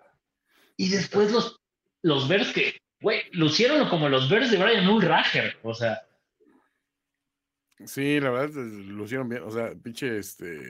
Y 0.77 0.89
después 0.89 1.33
los, 1.33 1.61
los 2.03 2.29
Bears 2.29 2.53
que, 2.53 2.77
güey, 3.01 3.23
lucieron 3.33 3.89
como 3.89 4.09
los 4.09 4.29
Bears 4.29 4.51
de 4.51 4.59
Brian 4.59 4.89
Ulrager, 4.89 5.57
o 5.63 5.75
sea, 5.75 6.03
Sí, 7.85 8.21
la 8.21 8.31
verdad, 8.31 8.57
eh, 8.65 8.85
lo 8.87 9.05
hicieron 9.05 9.29
bien. 9.29 9.43
O 9.43 9.51
sea, 9.51 9.75
pinche 9.75 10.19
este 10.19 10.61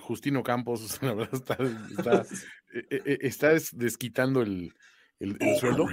Justino 0.00 0.42
Campos, 0.42 0.98
la 1.02 1.14
verdad, 1.14 1.34
está, 1.34 1.56
está, 1.98 2.22
eh, 2.74 2.84
eh, 2.90 3.18
está 3.22 3.48
des- 3.50 3.76
desquitando 3.76 4.42
el, 4.42 4.72
el, 5.18 5.36
el 5.40 5.56
sueldo. 5.56 5.86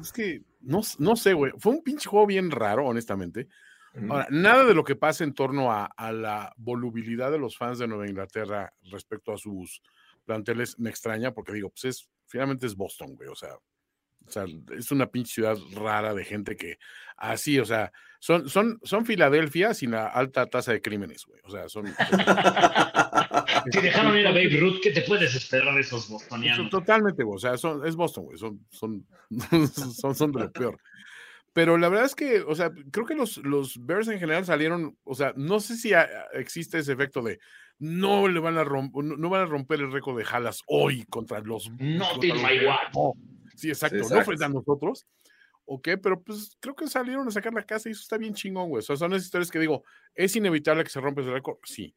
Es 0.00 0.12
que 0.12 0.42
no, 0.60 0.80
no 0.98 1.16
sé, 1.16 1.32
güey. 1.34 1.52
Fue 1.58 1.72
un 1.72 1.82
pinche 1.82 2.08
juego 2.08 2.26
bien 2.26 2.50
raro, 2.50 2.86
honestamente. 2.86 3.48
Ahora, 4.10 4.26
nada 4.28 4.64
de 4.64 4.74
lo 4.74 4.82
que 4.82 4.96
pasa 4.96 5.22
en 5.22 5.34
torno 5.34 5.70
a, 5.70 5.84
a 5.86 6.10
la 6.10 6.52
volubilidad 6.56 7.30
de 7.30 7.38
los 7.38 7.56
fans 7.56 7.78
de 7.78 7.86
Nueva 7.86 8.08
Inglaterra 8.08 8.72
respecto 8.90 9.32
a 9.32 9.38
sus 9.38 9.82
planteles 10.24 10.78
me 10.80 10.90
extraña, 10.90 11.32
porque 11.32 11.52
digo, 11.52 11.70
pues 11.70 11.84
es, 11.84 12.10
finalmente 12.26 12.66
es 12.66 12.74
Boston, 12.74 13.14
güey. 13.14 13.28
O 13.28 13.36
sea, 13.36 13.50
o 14.26 14.30
sea, 14.30 14.44
es 14.76 14.90
una 14.90 15.06
pinche 15.06 15.34
ciudad 15.34 15.56
rara 15.72 16.14
de 16.14 16.24
gente 16.24 16.56
que 16.56 16.78
así, 17.16 17.58
o 17.58 17.64
sea, 17.64 17.92
son, 18.18 18.48
son, 18.48 18.80
son 18.82 19.04
Filadelfia 19.04 19.74
sin 19.74 19.90
la 19.90 20.06
alta 20.06 20.46
tasa 20.46 20.72
de 20.72 20.80
crímenes, 20.80 21.26
güey. 21.26 21.40
O 21.44 21.50
sea, 21.50 21.68
son. 21.68 21.86
si 23.70 23.80
dejaron 23.80 24.16
ir 24.16 24.26
a 24.26 24.30
Babe 24.30 24.56
Ruth, 24.58 24.80
¿qué 24.82 24.92
te 24.92 25.02
puedes 25.02 25.34
esperar 25.34 25.74
de 25.74 25.82
esos 25.82 26.08
bostonianos? 26.08 26.70
totalmente, 26.70 27.22
güey. 27.22 27.36
O 27.36 27.38
sea, 27.38 27.58
son, 27.58 27.86
es 27.86 27.94
Boston, 27.96 28.24
güey. 28.24 28.38
Son, 28.38 28.64
son, 28.70 29.06
son, 29.94 30.14
son 30.14 30.32
de 30.32 30.40
lo 30.40 30.52
peor. 30.52 30.78
Pero 31.52 31.76
la 31.76 31.88
verdad 31.88 32.06
es 32.06 32.14
que, 32.14 32.40
o 32.40 32.54
sea, 32.54 32.70
creo 32.90 33.04
que 33.06 33.14
los, 33.14 33.36
los 33.38 33.84
Bears 33.84 34.08
en 34.08 34.18
general 34.18 34.44
salieron, 34.44 34.96
o 35.04 35.14
sea, 35.14 35.34
no 35.36 35.60
sé 35.60 35.76
si 35.76 35.92
a- 35.92 36.08
existe 36.32 36.78
ese 36.78 36.92
efecto 36.92 37.22
de 37.22 37.38
no 37.78 38.26
le 38.28 38.40
van 38.40 38.56
a 38.56 38.64
romper, 38.64 39.04
no, 39.04 39.16
no 39.16 39.28
van 39.28 39.42
a 39.42 39.46
romper 39.46 39.80
el 39.80 39.92
récord 39.92 40.16
de 40.16 40.24
Jalas 40.24 40.62
hoy 40.66 41.04
contra 41.10 41.40
los. 41.40 41.70
Not 41.78 42.12
contra 42.12 42.28
in 42.28 42.34
los 42.34 42.42
my 42.42 42.66
watch. 42.66 42.94
No. 42.94 43.12
Sí, 43.54 43.68
exacto, 43.68 43.96
exacto. 43.96 44.18
no 44.18 44.24
frente 44.24 44.44
a 44.44 44.48
nosotros. 44.48 45.06
Ok, 45.66 45.88
pero 46.02 46.22
pues 46.22 46.56
creo 46.60 46.74
que 46.74 46.86
salieron 46.86 47.26
a 47.26 47.30
sacar 47.30 47.54
la 47.54 47.64
casa 47.64 47.88
y 47.88 47.92
eso 47.92 48.02
está 48.02 48.18
bien 48.18 48.34
chingón, 48.34 48.68
güey. 48.68 48.80
O 48.80 48.82
sea, 48.82 48.96
son 48.96 49.12
esas 49.12 49.24
historias 49.24 49.50
que 49.50 49.58
digo, 49.58 49.82
¿es 50.14 50.36
inevitable 50.36 50.84
que 50.84 50.90
se 50.90 51.00
rompa 51.00 51.22
ese 51.22 51.30
récord? 51.30 51.56
Sí. 51.64 51.94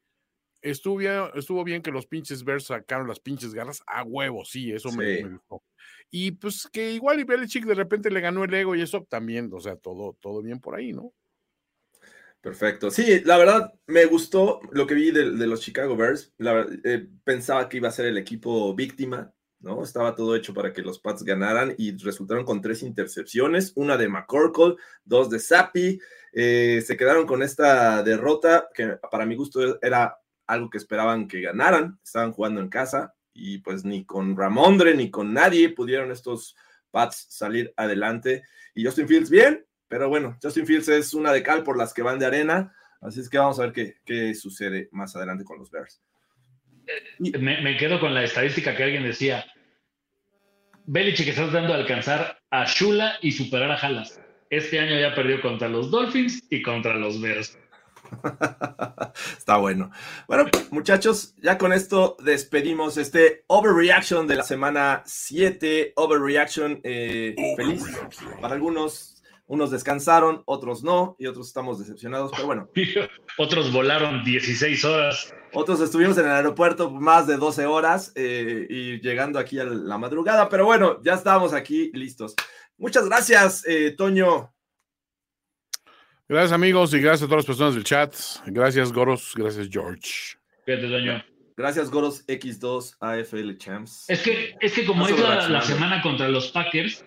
Estuvo 0.60 0.96
bien, 0.96 1.24
estuvo 1.34 1.62
bien 1.62 1.82
que 1.82 1.92
los 1.92 2.06
pinches 2.06 2.42
Bears 2.42 2.64
sacaron 2.64 3.06
las 3.06 3.20
pinches 3.20 3.54
garras 3.54 3.80
a 3.86 4.02
huevo, 4.02 4.44
sí, 4.44 4.72
eso 4.72 4.90
me, 4.90 5.18
Sí. 5.18 5.24
me 5.24 5.30
gustó. 5.34 5.62
Y 6.10 6.32
pues 6.32 6.66
que 6.72 6.92
igual 6.92 7.20
y 7.20 7.24
Belichick 7.24 7.64
de 7.64 7.74
repente 7.74 8.10
le 8.10 8.20
ganó 8.20 8.42
el 8.42 8.52
ego 8.54 8.74
y 8.74 8.80
eso 8.80 9.06
también, 9.08 9.50
o 9.52 9.60
sea, 9.60 9.76
todo, 9.76 10.16
todo 10.20 10.42
bien 10.42 10.58
por 10.60 10.74
ahí, 10.74 10.92
¿no? 10.92 11.12
Perfecto. 12.40 12.90
Sí, 12.90 13.20
la 13.24 13.36
verdad 13.36 13.74
me 13.86 14.06
gustó 14.06 14.60
lo 14.72 14.86
que 14.86 14.94
vi 14.94 15.10
de, 15.10 15.32
de 15.32 15.46
los 15.46 15.60
Chicago 15.60 15.96
Bears. 15.96 16.32
La 16.38 16.66
eh, 16.84 17.06
pensaba 17.24 17.68
que 17.68 17.78
iba 17.78 17.88
a 17.88 17.92
ser 17.92 18.06
el 18.06 18.16
equipo 18.16 18.74
víctima, 18.74 19.32
¿no? 19.60 19.82
Estaba 19.82 20.14
todo 20.14 20.36
hecho 20.36 20.54
para 20.54 20.72
que 20.72 20.82
los 20.82 20.98
Pats 20.98 21.24
ganaran 21.24 21.74
y 21.78 21.96
resultaron 21.96 22.44
con 22.44 22.60
tres 22.60 22.82
intercepciones, 22.82 23.72
una 23.74 23.96
de 23.96 24.08
McCorkle, 24.08 24.76
dos 25.04 25.30
de 25.30 25.38
Zappi. 25.38 26.00
Eh, 26.32 26.82
se 26.86 26.96
quedaron 26.96 27.26
con 27.26 27.42
esta 27.42 28.02
derrota 28.02 28.68
que 28.74 28.98
para 29.10 29.26
mi 29.26 29.34
gusto 29.34 29.80
era 29.82 30.18
algo 30.46 30.70
que 30.70 30.78
esperaban 30.78 31.28
que 31.28 31.40
ganaran. 31.40 31.98
Estaban 32.02 32.32
jugando 32.32 32.60
en 32.60 32.68
casa 32.68 33.14
y 33.32 33.58
pues 33.58 33.84
ni 33.84 34.04
con 34.04 34.36
Ramondre 34.36 34.94
ni 34.94 35.10
con 35.10 35.32
nadie 35.32 35.70
pudieron 35.70 36.10
estos 36.10 36.56
Pats 36.90 37.26
salir 37.28 37.72
adelante. 37.76 38.42
Y 38.74 38.84
Justin 38.84 39.08
Fields 39.08 39.30
bien, 39.30 39.66
pero 39.88 40.08
bueno, 40.08 40.38
Justin 40.42 40.66
Fields 40.66 40.88
es 40.88 41.14
una 41.14 41.32
de 41.32 41.42
cal 41.42 41.62
por 41.62 41.76
las 41.76 41.92
que 41.92 42.02
van 42.02 42.18
de 42.18 42.26
arena, 42.26 42.74
así 43.00 43.20
es 43.20 43.28
que 43.28 43.38
vamos 43.38 43.58
a 43.58 43.62
ver 43.62 43.72
qué, 43.72 43.96
qué 44.04 44.34
sucede 44.34 44.88
más 44.92 45.14
adelante 45.16 45.44
con 45.44 45.58
los 45.58 45.70
Bears. 45.70 46.00
Me, 47.18 47.60
me 47.60 47.76
quedo 47.76 48.00
con 48.00 48.14
la 48.14 48.24
estadística 48.24 48.76
que 48.76 48.84
alguien 48.84 49.02
decía. 49.02 49.44
Belichick 50.86 51.28
está 51.28 51.44
tratando 51.44 51.74
de 51.74 51.80
alcanzar 51.80 52.38
a 52.50 52.64
Shula 52.64 53.18
y 53.20 53.32
superar 53.32 53.70
a 53.70 53.76
Halas. 53.76 54.20
Este 54.50 54.80
año 54.80 54.98
ya 54.98 55.14
perdió 55.14 55.40
contra 55.42 55.68
los 55.68 55.90
Dolphins 55.90 56.42
y 56.48 56.62
contra 56.62 56.94
los 56.94 57.20
Bears. 57.20 57.58
Está 59.38 59.56
bueno. 59.58 59.90
Bueno, 60.26 60.46
muchachos, 60.70 61.34
ya 61.42 61.58
con 61.58 61.72
esto 61.72 62.16
despedimos 62.22 62.96
este 62.96 63.44
overreaction 63.48 64.26
de 64.26 64.36
la 64.36 64.42
semana 64.42 65.02
7. 65.04 65.92
Overreaction 65.96 66.80
eh, 66.84 67.34
feliz. 67.56 67.84
Para 68.40 68.54
algunos, 68.54 69.17
unos 69.48 69.70
descansaron, 69.70 70.42
otros 70.44 70.84
no, 70.84 71.16
y 71.18 71.26
otros 71.26 71.48
estamos 71.48 71.78
decepcionados, 71.78 72.30
pero 72.32 72.46
bueno, 72.46 72.68
Otros 73.38 73.72
volaron 73.72 74.22
16 74.22 74.84
horas. 74.84 75.34
Otros 75.52 75.80
estuvimos 75.80 76.18
en 76.18 76.26
el 76.26 76.32
aeropuerto 76.32 76.90
más 76.90 77.26
de 77.26 77.36
12 77.36 77.66
horas 77.66 78.12
eh, 78.14 78.66
y 78.68 79.00
llegando 79.00 79.38
aquí 79.38 79.58
a 79.58 79.64
la 79.64 79.96
madrugada, 79.96 80.48
pero 80.48 80.66
bueno, 80.66 81.00
ya 81.02 81.14
estamos 81.14 81.52
aquí 81.52 81.90
listos. 81.94 82.34
Muchas 82.76 83.06
gracias, 83.08 83.66
eh, 83.66 83.92
Toño. 83.92 84.52
Gracias, 86.28 86.52
amigos, 86.52 86.92
y 86.92 87.00
gracias 87.00 87.22
a 87.22 87.26
todas 87.26 87.38
las 87.38 87.46
personas 87.46 87.74
del 87.74 87.84
chat. 87.84 88.14
Gracias, 88.46 88.92
Goros. 88.92 89.32
Gracias, 89.34 89.68
George. 89.70 90.36
Fíjate, 90.66 90.88
Doño. 90.88 91.24
Gracias, 91.56 91.90
Goros 91.90 92.26
X2 92.26 92.98
AFL 93.00 93.56
Champs. 93.56 94.04
Es 94.08 94.20
que, 94.20 94.54
es 94.60 94.72
que 94.74 94.84
como 94.84 95.08
No 95.08 95.14
es 95.14 95.20
la, 95.20 95.48
la 95.48 95.62
semana 95.62 96.02
contra 96.02 96.28
los 96.28 96.52
Packers, 96.52 97.04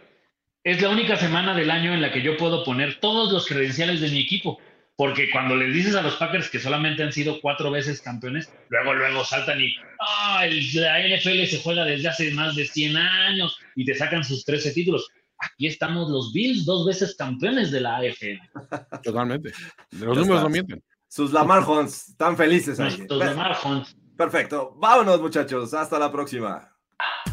es 0.63 0.81
la 0.81 0.89
única 0.89 1.17
semana 1.17 1.53
del 1.55 1.71
año 1.71 1.93
en 1.93 2.01
la 2.01 2.11
que 2.11 2.21
yo 2.21 2.37
puedo 2.37 2.63
poner 2.63 2.99
todos 2.99 3.31
los 3.31 3.47
credenciales 3.47 4.01
de 4.01 4.09
mi 4.09 4.19
equipo. 4.19 4.59
Porque 4.97 5.31
cuando 5.31 5.55
les 5.55 5.73
dices 5.73 5.95
a 5.95 6.01
los 6.03 6.15
Packers 6.17 6.49
que 6.49 6.59
solamente 6.59 7.01
han 7.01 7.11
sido 7.11 7.41
cuatro 7.41 7.71
veces 7.71 8.01
campeones, 8.01 8.53
luego, 8.69 8.93
luego 8.93 9.23
saltan 9.25 9.59
y 9.59 9.73
ah, 9.99 10.45
el- 10.45 10.61
la 10.75 10.99
NFL 10.99 11.45
se 11.47 11.59
juega 11.63 11.85
desde 11.85 12.09
hace 12.09 12.31
más 12.31 12.55
de 12.55 12.65
100 12.67 12.97
años 12.97 13.57
y 13.75 13.85
te 13.85 13.95
sacan 13.95 14.23
sus 14.23 14.45
13 14.45 14.71
títulos. 14.73 15.07
Aquí 15.39 15.65
estamos 15.65 16.07
los 16.11 16.31
Bills, 16.33 16.65
dos 16.65 16.85
veces 16.85 17.15
campeones 17.15 17.71
de 17.71 17.81
la 17.81 17.97
AFL. 17.97 18.39
Totalmente. 19.03 19.51
Los 19.91 20.15
números 20.17 20.43
no 20.43 20.49
mienten. 20.49 20.83
Sus 21.07 21.33
Lamar 21.33 21.67
Hunts, 21.67 22.15
tan 22.15 22.37
felices 22.37 22.79
ahí. 22.79 22.89
Nuestros 22.97 23.19
Lamar 23.19 23.57
Hunt. 23.63 23.87
Perfecto. 24.15 24.75
Vámonos, 24.77 25.19
muchachos. 25.19 25.73
Hasta 25.73 25.97
la 25.97 26.11
próxima. 26.11 26.69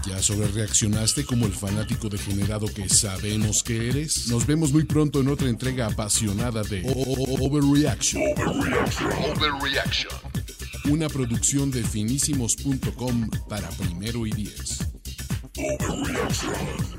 ¿Ya 0.06 0.22
sobrereaccionaste 0.22 1.24
como 1.24 1.46
el 1.46 1.52
fanático 1.52 2.08
degenerado 2.08 2.66
que 2.66 2.88
sabemos 2.88 3.62
que 3.62 3.88
eres? 3.88 4.28
Nos 4.28 4.46
vemos 4.46 4.72
muy 4.72 4.84
pronto 4.84 5.20
en 5.20 5.28
otra 5.28 5.48
entrega 5.48 5.86
apasionada 5.86 6.62
de 6.62 6.82
Overreaction. 6.84 8.22
Overreaction. 8.46 9.12
Overreaction. 9.12 10.12
Una 10.88 11.08
producción 11.08 11.70
de 11.70 11.82
finísimos.com 11.82 13.28
para 13.48 13.68
primero 13.70 14.26
y 14.26 14.32
diez. 14.32 14.78
Overreaction. 15.56 16.98